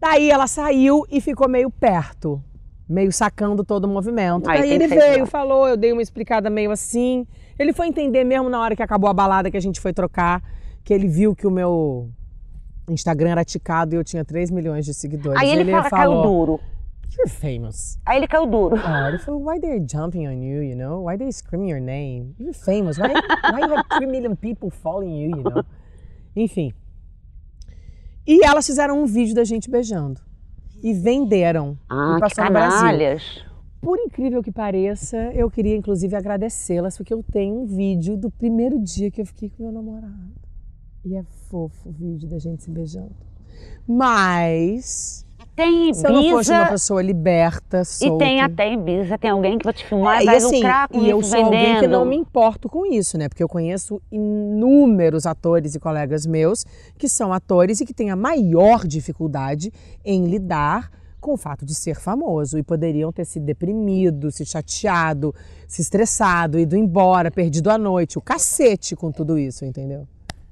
Daí 0.00 0.30
ela 0.30 0.46
saiu 0.46 1.04
e 1.10 1.20
ficou 1.20 1.48
meio 1.48 1.70
perto, 1.70 2.42
meio 2.88 3.10
sacando 3.12 3.64
todo 3.64 3.84
o 3.84 3.88
movimento. 3.88 4.48
Aí 4.48 4.60
Daí 4.60 4.70
ele 4.72 4.86
veio, 4.86 5.26
falou, 5.26 5.66
eu 5.66 5.76
dei 5.76 5.92
uma 5.92 6.02
explicada 6.02 6.50
meio 6.50 6.70
assim. 6.70 7.26
Ele 7.58 7.72
foi 7.72 7.88
entender 7.88 8.24
mesmo 8.24 8.48
na 8.48 8.60
hora 8.60 8.76
que 8.76 8.82
acabou 8.82 9.08
a 9.08 9.14
balada 9.14 9.50
que 9.50 9.56
a 9.56 9.60
gente 9.60 9.80
foi 9.80 9.92
trocar, 9.92 10.42
que 10.84 10.92
ele 10.92 11.08
viu 11.08 11.34
que 11.34 11.46
o 11.46 11.50
meu 11.50 12.10
Instagram 12.88 13.30
era 13.30 13.44
ticado 13.44 13.94
e 13.94 13.96
eu 13.96 14.04
tinha 14.04 14.24
3 14.24 14.50
milhões 14.50 14.84
de 14.84 14.92
seguidores. 14.92 15.40
Aí 15.40 15.50
ele, 15.50 15.70
fala, 15.70 15.88
falou, 15.88 16.22
caiu 16.22 16.22
duro. 16.22 16.60
You're 17.16 17.30
famous. 17.30 17.98
Aí 18.04 18.18
ele 18.18 18.28
caiu 18.28 18.46
duro. 18.46 18.76
Ah, 18.84 19.08
ele 19.08 19.18
falou, 19.18 19.42
why 19.42 19.58
they're 19.58 19.84
jumping 19.90 20.26
on 20.28 20.42
you, 20.42 20.62
you 20.62 20.76
know? 20.76 21.08
Why 21.08 21.16
they 21.16 21.32
screaming 21.32 21.70
your 21.70 21.80
name? 21.80 22.34
You're 22.38 22.52
famous. 22.52 22.98
Why, 22.98 23.08
why 23.14 23.60
you 23.60 23.74
have 23.74 23.86
3 23.96 24.06
million 24.06 24.36
people 24.36 24.70
following 24.70 25.16
you, 25.16 25.30
you 25.30 25.42
know? 25.42 25.64
Enfim. 26.36 26.74
E 28.26 28.44
elas 28.44 28.66
fizeram 28.66 29.02
um 29.02 29.06
vídeo 29.06 29.34
da 29.34 29.44
gente 29.44 29.70
beijando. 29.70 30.20
E 30.82 30.92
venderam. 30.92 31.78
Ah, 31.88 32.12
e 32.12 32.14
que 32.14 32.20
passou 32.20 32.44
no 32.44 32.50
Brasil. 32.50 32.78
canalhas. 32.78 33.44
Por 33.80 33.98
incrível 33.98 34.42
que 34.42 34.50
pareça, 34.50 35.16
eu 35.34 35.50
queria 35.50 35.76
inclusive 35.76 36.16
agradecê-las, 36.16 36.96
porque 36.96 37.14
eu 37.14 37.22
tenho 37.22 37.62
um 37.62 37.66
vídeo 37.66 38.16
do 38.16 38.30
primeiro 38.30 38.80
dia 38.80 39.10
que 39.10 39.20
eu 39.20 39.26
fiquei 39.26 39.50
com 39.50 39.62
meu 39.62 39.72
namorado. 39.72 40.32
E 41.04 41.14
é 41.14 41.22
fofo 41.48 41.88
o 41.88 41.92
vídeo 41.92 42.28
da 42.28 42.38
gente 42.38 42.62
se 42.64 42.70
beijando. 42.70 43.14
Mas, 43.86 45.25
Tem 45.56 45.94
se 45.94 46.06
eu 46.06 46.12
não 46.12 46.22
fosse 46.30 46.50
uma 46.50 46.58
Ibiza 46.60 46.70
pessoa 46.70 47.02
liberta, 47.02 47.80
e 47.80 47.84
solta... 47.86 48.24
tem 48.24 48.40
até 48.42 48.72
Ibiza. 48.74 49.16
Tem 49.16 49.30
alguém 49.30 49.56
que 49.56 49.64
vai 49.64 49.72
te 49.72 49.86
filmar 49.86 50.18
É, 50.18 50.20
e 50.20 50.22
e 50.22 50.26
vai 50.26 50.36
assim, 50.36 50.56
lucrar 50.56 50.88
com 50.88 51.02
e 51.02 51.08
eu 51.08 51.20
isso 51.20 51.30
sou 51.30 51.44
alguém 51.44 51.60
que 51.60 51.72
vendendo. 51.74 51.90
não 51.90 52.04
me 52.04 52.14
importo 52.14 52.68
com 52.68 52.84
isso, 52.84 53.16
né? 53.16 53.28
Porque 53.28 53.42
eu 53.42 53.48
conheço 53.48 54.00
inúmeros 54.12 55.24
atores 55.24 55.74
e 55.74 55.80
colegas 55.80 56.26
meus 56.26 56.64
que 56.98 57.08
são 57.08 57.32
atores 57.32 57.80
e 57.80 57.86
que 57.86 57.94
têm 57.94 58.10
a 58.10 58.16
maior 58.16 58.86
dificuldade 58.86 59.72
em 60.04 60.26
lidar 60.26 60.90
com 61.18 61.32
o 61.32 61.36
fato 61.36 61.64
de 61.64 61.74
ser 61.74 61.96
famoso 61.96 62.58
e 62.58 62.62
poderiam 62.62 63.10
ter 63.10 63.24
se 63.24 63.40
deprimido, 63.40 64.30
se 64.30 64.44
chateado, 64.44 65.34
se 65.66 65.80
estressado, 65.80 66.58
ido 66.58 66.76
embora, 66.76 67.30
perdido 67.30 67.70
a 67.70 67.78
noite, 67.78 68.18
o 68.18 68.20
cacete 68.20 68.94
com 68.94 69.10
tudo 69.10 69.38
isso, 69.38 69.64
entendeu? 69.64 70.06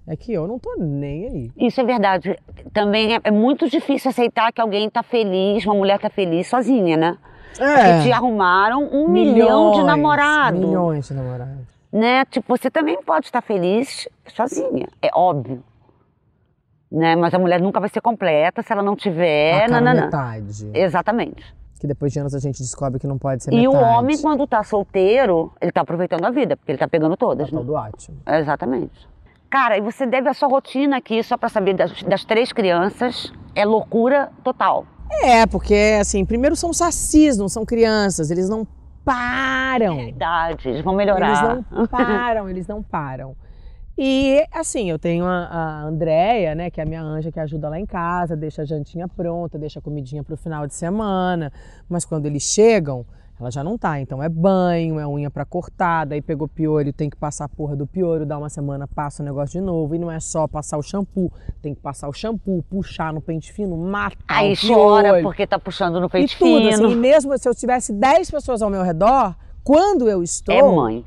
É 0.07 0.17
que 0.17 0.33
eu 0.33 0.47
não 0.47 0.59
tô 0.59 0.75
nem 0.79 1.27
aí. 1.27 1.51
Isso 1.57 1.81
é 1.81 1.85
verdade. 1.85 2.39
Também 2.73 3.15
é, 3.15 3.21
é 3.25 3.31
muito 3.31 3.69
difícil 3.71 4.11
aceitar 4.11 4.53
que 4.53 4.61
alguém 4.61 4.89
tá 4.91 5.03
feliz, 5.03 5.65
uma 5.65 5.75
mulher 5.75 5.99
tá 5.99 6.11
feliz 6.11 6.47
sozinha, 6.49 6.97
né? 6.97 7.17
Porque 7.57 8.03
te 8.03 8.13
arrumaram 8.13 8.83
um 8.93 9.09
milhão 9.09 9.71
de 9.73 9.79
É. 9.79 9.83
Milhões, 9.83 9.87
namorados. 9.87 10.61
Milhões 10.61 11.09
de 11.09 11.15
namorados. 11.15 11.75
Né? 11.93 12.25
Tipo, 12.27 12.57
você 12.57 12.69
também 12.71 13.01
pode 13.03 13.27
estar 13.27 13.41
feliz 13.41 14.09
sozinha, 14.27 14.89
é 15.01 15.09
óbvio. 15.15 15.63
Né? 16.91 17.17
Mas 17.17 17.33
a 17.33 17.39
mulher 17.39 17.61
nunca 17.61 17.81
vai 17.81 17.89
ser 17.89 18.01
completa 18.01 18.63
se 18.63 18.73
ela 18.73 18.83
não 18.83 18.95
tiver. 18.97 19.55
a 19.55 19.59
cara 19.61 19.81
nananã. 19.81 20.05
metade. 20.07 20.71
Exatamente. 20.75 21.55
Que 21.81 21.87
depois 21.87 22.13
de 22.13 22.19
anos 22.19 22.35
a 22.35 22.39
gente 22.39 22.59
descobre 22.59 22.99
que 22.99 23.07
não 23.07 23.19
pode 23.19 23.43
ser 23.45 23.53
E 23.53 23.57
metade. 23.57 23.77
o 23.77 23.81
homem, 23.81 24.21
quando 24.21 24.47
tá 24.47 24.63
solteiro, 24.63 25.53
ele 25.61 25.73
tá 25.73 25.81
aproveitando 25.83 26.25
a 26.25 26.31
vida, 26.31 26.57
porque 26.57 26.73
ele 26.73 26.79
tá 26.79 26.89
pegando 26.89 27.17
todas, 27.17 27.49
Tá 27.51 27.57
né? 27.57 27.63
tudo 27.63 27.75
ótimo. 27.75 28.17
Exatamente. 28.27 29.09
Cara, 29.55 29.79
e 29.79 29.81
você 29.81 30.05
deve 30.05 30.29
a 30.29 30.35
sua 30.35 30.49
rotina 30.49 30.97
aqui, 30.97 31.23
só 31.23 31.37
pra 31.37 31.49
saber, 31.49 31.75
das, 31.75 32.03
das 32.03 32.25
três 32.25 32.53
crianças, 32.53 33.33
é 33.55 33.65
loucura 33.65 34.33
total. 34.43 34.85
É, 35.23 35.47
porque 35.47 35.97
assim, 36.01 36.25
primeiro 36.25 36.57
são 36.57 36.73
sacis, 36.73 37.39
não 37.39 37.49
são 37.49 37.65
crianças, 37.65 38.33
eles 38.33 38.49
não 38.49 38.67
param. 39.05 40.01
Idade, 40.01 40.69
eles 40.69 40.83
vão 40.83 40.97
melhorar. 40.97 41.53
Eles 41.53 41.65
não 41.71 41.87
param, 41.87 42.51
eles 42.51 42.67
não 42.67 42.83
param. 42.83 43.37
E 43.97 44.45
assim, 44.53 44.91
eu 44.91 44.99
tenho 44.99 45.25
a, 45.25 45.45
a 45.45 45.83
Andréia, 45.85 46.53
né, 46.57 46.69
que 46.69 46.81
é 46.81 46.83
a 46.83 46.87
minha 46.87 47.03
anja 47.03 47.31
que 47.31 47.39
ajuda 47.39 47.69
lá 47.69 47.79
em 47.79 47.87
casa, 47.87 48.37
deixa 48.37 48.63
a 48.63 48.65
jantinha 48.65 49.07
pronta, 49.07 49.57
deixa 49.57 49.79
a 49.79 49.83
comidinha 49.83 50.25
pro 50.25 50.37
final 50.37 50.67
de 50.67 50.75
semana. 50.75 51.53
Mas 51.89 52.05
quando 52.05 52.27
eles 52.27 52.43
chegam, 52.43 53.07
ela 53.45 53.51
já 53.51 53.63
não 53.63 53.77
tá. 53.77 54.01
Então 54.01 54.23
é 54.23 54.29
banho, 54.29 54.99
é 54.99 55.07
unha 55.07 55.31
pra 55.31 55.45
cortar, 55.45 56.07
daí 56.07 56.21
pegou 56.23 56.49
piolho, 56.49 56.93
tem 56.93 57.11
que 57.11 57.17
passar 57.17 57.45
a 57.45 57.49
porra 57.49 57.77
do 57.77 57.87
piolho, 57.87 58.25
dá 58.25 58.39
uma 58.39 58.49
semana, 58.49 58.89
passa 58.89 59.23
o 59.23 59.25
negócio 59.27 59.61
de 59.61 59.65
novo. 59.65 59.95
E 59.95 59.99
não 59.99 60.11
é 60.11 60.19
só 60.19 60.49
passar 60.49 60.79
o 60.79 60.83
shampoo, 60.83 61.31
tem 61.61 61.75
que 61.75 61.81
passar 61.81 62.09
o 62.09 62.13
shampoo, 62.13 62.63
puxar 62.69 63.13
no 63.13 63.21
pente 63.21 63.53
fino, 63.53 63.77
matar 63.77 64.17
Aí 64.27 64.55
o 64.55 64.57
piolho. 64.57 64.75
chora 64.75 65.23
porque 65.23 65.47
tá 65.47 65.59
puxando 65.59 66.01
no 66.01 66.07
E 66.07 66.11
peito 66.11 66.39
tudo, 66.39 66.59
fino. 66.71 66.87
assim, 66.87 66.93
e 66.93 66.97
mesmo 66.97 67.37
se 67.39 67.49
eu 67.49 67.55
tivesse 67.55 67.93
10 67.93 68.31
pessoas 68.31 68.63
ao 68.63 68.71
meu 68.71 68.83
redor, 68.83 69.37
quando 69.63 70.09
eu 70.09 70.23
estou. 70.23 70.55
É 70.55 70.63
mãe. 70.63 71.05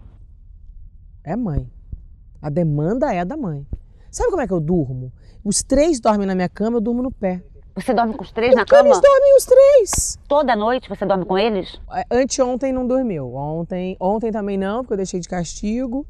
É 1.23 1.35
mãe. 1.35 1.67
A 2.41 2.49
demanda 2.49 3.11
é 3.13 3.25
da 3.25 3.35
mãe. 3.35 3.65
Sabe 4.11 4.29
como 4.29 4.41
é 4.41 4.47
que 4.47 4.53
eu 4.53 4.59
durmo? 4.59 5.11
Os 5.43 5.63
três 5.63 5.99
dormem 5.99 6.27
na 6.27 6.35
minha 6.35 6.47
cama, 6.49 6.77
eu 6.77 6.81
durmo 6.81 7.01
no 7.01 7.11
pé. 7.11 7.41
Você 7.77 7.93
dorme 7.93 8.13
com 8.15 8.23
os 8.23 8.31
três 8.31 8.55
na 8.55 8.61
Porque 8.65 8.75
cama? 8.75 8.89
eles 8.89 8.99
dormem 8.99 9.37
os 9.37 9.45
três. 9.45 10.19
Toda 10.27 10.55
noite 10.55 10.89
você 10.89 11.05
dorme 11.05 11.25
com 11.25 11.37
eles? 11.37 11.79
É, 11.93 12.03
Anteontem 12.11 12.73
não 12.73 12.87
dormiu. 12.87 13.35
Ontem, 13.35 13.95
ontem 13.99 14.31
também 14.31 14.57
não, 14.57 14.79
porque 14.79 14.93
eu 14.93 14.97
deixei 14.97 15.19
de 15.19 15.29
castigo. 15.29 16.05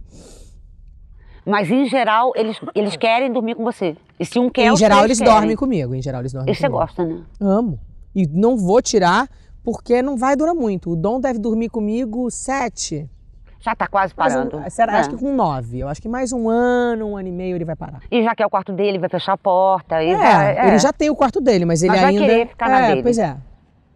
Mas 1.45 1.69
em 1.69 1.85
geral, 1.87 2.31
eles, 2.35 2.57
eles 2.75 2.95
querem 2.97 3.31
dormir 3.31 3.55
com 3.55 3.63
você. 3.63 3.95
E 4.19 4.25
se 4.25 4.39
um 4.39 4.49
quer, 4.49 4.71
em 4.71 4.75
geral, 4.77 5.03
eles 5.05 5.17
querem. 5.19 5.33
dormem 5.33 5.55
comigo. 5.55 5.93
Em 5.95 6.01
geral, 6.01 6.21
eles 6.21 6.33
dormem 6.33 6.51
E 6.51 6.55
você 6.55 6.63
comigo. 6.67 6.79
gosta, 6.79 7.05
né? 7.05 7.21
Amo. 7.39 7.79
E 8.15 8.25
não 8.27 8.57
vou 8.57 8.81
tirar, 8.81 9.29
porque 9.63 10.01
não 10.01 10.17
vai 10.17 10.35
durar 10.35 10.55
muito. 10.55 10.91
O 10.91 10.95
Dom 10.95 11.19
deve 11.19 11.39
dormir 11.39 11.69
comigo 11.69 12.29
sete. 12.31 13.09
Já 13.59 13.75
tá 13.75 13.87
quase 13.87 14.13
parando. 14.13 14.57
um- 14.57 14.69
será, 14.69 14.97
É. 14.97 14.99
Acho 14.99 15.09
que 15.09 15.17
com 15.17 15.33
nove. 15.33 15.79
Eu 15.79 15.87
acho 15.87 16.01
que 16.01 16.07
mais 16.07 16.31
um 16.31 16.49
ano, 16.49 17.07
um 17.11 17.17
ano 17.17 17.27
e 17.27 17.31
meio 17.31 17.55
ele 17.55 17.65
vai 17.65 17.75
parar. 17.75 17.99
E 18.11 18.23
já 18.23 18.35
que 18.35 18.43
é 18.43 18.45
o 18.45 18.49
quarto 18.49 18.71
dele, 18.71 18.99
vai 18.99 19.09
fechar 19.09 19.33
a 19.33 19.37
porta. 19.37 20.01
É, 20.01 20.15
vai, 20.15 20.57
é. 20.57 20.67
ele 20.67 20.79
já 20.79 20.93
tem 20.93 21.09
o 21.09 21.15
quarto 21.15 21.41
dele, 21.41 21.65
mas 21.65 21.81
ele 21.81 21.91
Mas 21.91 22.01
vai 22.01 22.09
ainda. 22.11 22.25
querer 22.25 22.47
ficar 22.47 22.69
na 22.69 22.81
é, 22.81 22.87
dele. 22.89 23.03
Pois 23.03 23.17
é. 23.17 23.35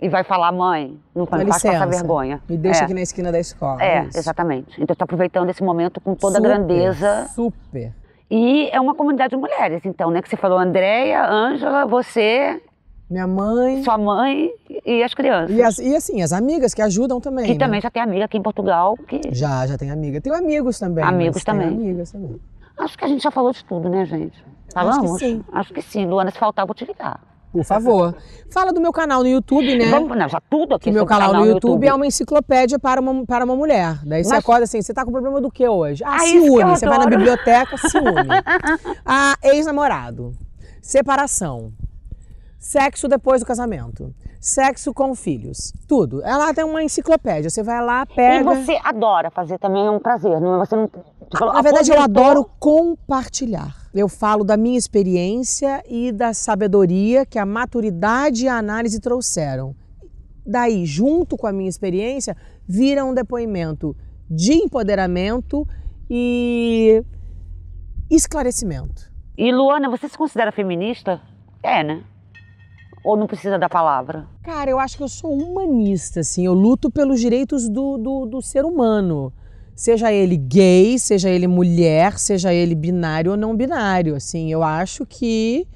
e 0.01 0.09
vai 0.09 0.23
falar, 0.23 0.51
mãe, 0.51 0.97
não 1.13 1.27
faz 1.27 1.43
licença. 1.43 1.85
vergonha. 1.85 2.41
Me 2.49 2.57
deixa 2.57 2.81
é. 2.81 2.83
aqui 2.85 2.93
na 2.93 3.01
esquina 3.01 3.31
da 3.31 3.39
escola. 3.39 3.81
É, 3.83 4.07
exatamente. 4.15 4.81
Então 4.81 4.93
estou 4.93 5.03
aproveitando 5.05 5.49
esse 5.51 5.63
momento 5.63 6.01
com 6.01 6.15
toda 6.15 6.37
Super, 6.37 6.51
a 6.51 6.55
grandeza. 6.55 7.27
Super. 7.35 7.93
E 8.29 8.69
é 8.71 8.79
uma 8.79 8.95
comunidade 8.95 9.31
de 9.31 9.37
mulheres, 9.37 9.81
então, 9.85 10.09
né? 10.09 10.21
Que 10.21 10.29
você 10.29 10.37
falou, 10.37 10.57
Andréia, 10.57 11.23
Ângela, 11.29 11.85
você, 11.85 12.61
Minha 13.11 13.27
mãe. 13.27 13.83
sua 13.83 13.97
mãe 13.97 14.49
e 14.85 15.03
as 15.03 15.13
crianças. 15.13 15.55
E, 15.55 15.61
as- 15.61 15.79
e 15.79 15.95
assim, 15.95 16.21
as 16.21 16.31
amigas 16.31 16.73
que 16.73 16.81
ajudam 16.81 17.19
também. 17.19 17.45
que 17.45 17.53
né? 17.53 17.59
também 17.59 17.81
já 17.81 17.91
tem 17.91 18.01
amiga 18.01 18.23
aqui 18.25 18.37
em 18.37 18.41
Portugal, 18.41 18.95
que 19.07 19.19
Já, 19.31 19.67
já 19.67 19.77
tem 19.77 19.91
amiga. 19.91 20.21
Tenho 20.21 20.33
amigos 20.35 20.79
também. 20.79 21.03
Amigos 21.03 21.43
também. 21.43 21.67
amigas 21.67 22.11
também. 22.11 22.39
acho 22.79 22.97
que 22.97 23.03
a 23.03 23.07
gente 23.09 23.21
já 23.21 23.29
falou 23.29 23.51
de 23.51 23.63
tudo, 23.65 23.89
né, 23.89 24.05
gente? 24.05 24.41
Falamos? 24.73 25.19
sim. 25.19 25.43
Acho 25.51 25.73
que 25.73 25.81
sim. 25.81 26.05
Luana, 26.05 26.31
se 26.31 26.39
faltar, 26.39 26.63
eu 26.63 26.67
vou 26.67 26.73
te 26.73 26.85
ligar. 26.85 27.19
Por 27.51 27.65
favor. 27.65 28.15
Fala 28.49 28.71
do 28.71 28.79
meu 28.79 28.93
canal 28.93 29.23
no 29.23 29.27
YouTube, 29.27 29.75
né? 29.77 29.89
Vamos, 29.89 30.17
não, 30.17 30.29
já 30.29 30.39
tudo 30.49 30.75
aqui 30.75 30.85
Que 30.85 30.91
meu 30.91 31.03
o 31.03 31.05
canal, 31.05 31.33
no 31.33 31.45
YouTube, 31.45 31.85
é 31.85 31.93
uma 31.93 32.07
enciclopédia 32.07 32.79
para 32.79 33.01
uma, 33.01 33.25
para 33.25 33.43
uma 33.43 33.57
mulher. 33.57 33.99
Daí 34.05 34.23
você 34.23 34.29
Mas- 34.29 34.39
acorda 34.39 34.63
assim, 34.63 34.81
você 34.81 34.93
tá 34.93 35.03
com 35.03 35.11
problema 35.11 35.41
do 35.41 35.51
que 35.51 35.67
hoje? 35.67 36.01
Ah, 36.05 36.15
Ah, 36.15 36.19
se 36.19 36.31
que 36.31 36.39
une. 36.49 36.63
Você 36.63 36.87
vai 36.87 36.97
na 36.97 37.07
biblioteca, 37.07 37.77
se 37.77 37.97
une. 37.97 38.05
ah, 39.05 39.35
ex-namorado. 39.43 40.31
Separação. 40.81 41.73
Sexo 42.61 43.07
depois 43.07 43.41
do 43.41 43.47
casamento. 43.47 44.13
Sexo 44.39 44.93
com 44.93 45.15
filhos. 45.15 45.73
Tudo. 45.87 46.21
Ela 46.23 46.53
tem 46.53 46.63
uma 46.63 46.83
enciclopédia. 46.83 47.49
Você 47.49 47.63
vai 47.63 47.83
lá, 47.83 48.05
E 48.07 48.15
pega. 48.15 48.43
você 48.43 48.79
adora 48.83 49.31
fazer 49.31 49.57
também, 49.57 49.83
é 49.83 49.89
um 49.89 49.99
prazer. 49.99 50.39
Não, 50.39 50.59
você 50.59 50.75
não, 50.75 50.87
falou, 51.35 51.55
Na 51.55 51.61
verdade, 51.63 51.89
eu 51.89 51.99
adoro 51.99 52.45
compartilhar. 52.59 53.75
Eu 53.91 54.07
falo 54.07 54.43
da 54.43 54.55
minha 54.57 54.77
experiência 54.77 55.83
e 55.89 56.11
da 56.11 56.35
sabedoria 56.35 57.25
que 57.25 57.39
a 57.39 57.47
maturidade 57.47 58.45
e 58.45 58.47
a 58.47 58.57
análise 58.59 58.99
trouxeram. 59.01 59.75
Daí, 60.45 60.85
junto 60.85 61.35
com 61.35 61.47
a 61.47 61.51
minha 61.51 61.67
experiência, 61.69 62.37
vira 62.67 63.03
um 63.03 63.11
depoimento 63.13 63.95
de 64.29 64.53
empoderamento 64.53 65.67
e 66.07 67.03
esclarecimento. 68.07 69.11
E 69.35 69.51
Luana, 69.51 69.89
você 69.89 70.07
se 70.07 70.15
considera 70.15 70.51
feminista? 70.51 71.19
É, 71.63 71.83
né? 71.83 72.03
Ou 73.03 73.17
não 73.17 73.27
precisa 73.27 73.57
da 73.57 73.67
palavra? 73.67 74.27
Cara, 74.43 74.69
eu 74.69 74.79
acho 74.79 74.97
que 74.97 75.03
eu 75.03 75.07
sou 75.07 75.31
humanista, 75.31 76.19
assim. 76.19 76.45
Eu 76.45 76.53
luto 76.53 76.91
pelos 76.91 77.19
direitos 77.19 77.67
do, 77.67 77.97
do, 77.97 78.25
do 78.25 78.41
ser 78.41 78.63
humano. 78.63 79.33
Seja 79.75 80.11
ele 80.13 80.37
gay, 80.37 80.99
seja 80.99 81.29
ele 81.29 81.47
mulher, 81.47 82.19
seja 82.19 82.53
ele 82.53 82.75
binário 82.75 83.31
ou 83.31 83.37
não 83.37 83.55
binário. 83.55 84.15
Assim, 84.15 84.51
eu 84.51 84.61
acho 84.61 85.05
que 85.05 85.67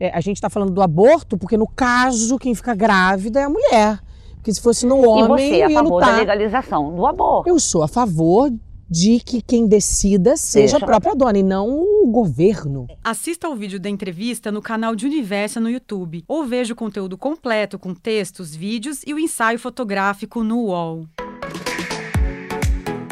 é, 0.00 0.10
a 0.10 0.20
gente 0.20 0.36
está 0.36 0.50
falando 0.50 0.72
do 0.72 0.82
aborto 0.82 1.38
porque, 1.38 1.56
no 1.56 1.66
caso, 1.66 2.38
quem 2.38 2.54
fica 2.54 2.74
grávida 2.74 3.40
é 3.40 3.44
a 3.44 3.48
mulher. 3.48 4.00
Porque 4.34 4.52
se 4.52 4.60
fosse 4.60 4.86
no 4.86 5.02
e 5.02 5.06
homem, 5.06 5.50
você 5.50 5.60
é 5.60 5.64
a 5.64 5.70
favor 5.70 6.00
da 6.00 6.06
lutar. 6.06 6.18
legalização 6.18 6.94
do 6.94 7.06
aborto? 7.06 7.48
Eu 7.48 7.58
sou 7.60 7.82
a 7.82 7.88
favor 7.88 8.50
de 8.88 9.20
que 9.20 9.42
quem 9.42 9.66
decida 9.66 10.36
seja 10.36 10.74
Seja. 10.74 10.76
a 10.76 10.86
própria 10.86 11.14
dona 11.14 11.38
e 11.38 11.42
não 11.42 11.68
o 11.68 12.06
governo. 12.10 12.86
Assista 13.02 13.46
ao 13.46 13.56
vídeo 13.56 13.80
da 13.80 13.88
entrevista 13.88 14.52
no 14.52 14.62
canal 14.62 14.94
de 14.94 15.06
Universa 15.06 15.60
no 15.60 15.70
YouTube 15.70 16.24
ou 16.28 16.44
veja 16.44 16.72
o 16.72 16.76
conteúdo 16.76 17.18
completo 17.18 17.78
com 17.78 17.94
textos, 17.94 18.54
vídeos 18.54 19.02
e 19.06 19.12
o 19.12 19.18
ensaio 19.18 19.58
fotográfico 19.58 20.42
no 20.42 20.64
UOL. 20.66 21.06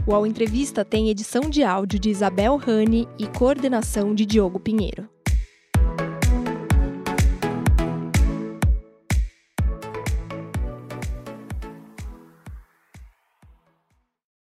O 0.07 0.11
UOL 0.11 0.27
Entrevista 0.27 0.85
tem 0.85 1.09
edição 1.09 1.49
de 1.49 1.63
áudio 1.63 1.99
de 1.99 2.11
Isabel 2.11 2.57
Rani 2.57 3.09
e 3.19 3.27
coordenação 3.27 4.15
de 4.15 4.27
Diogo 4.27 4.61
Pinheiro. 4.61 5.14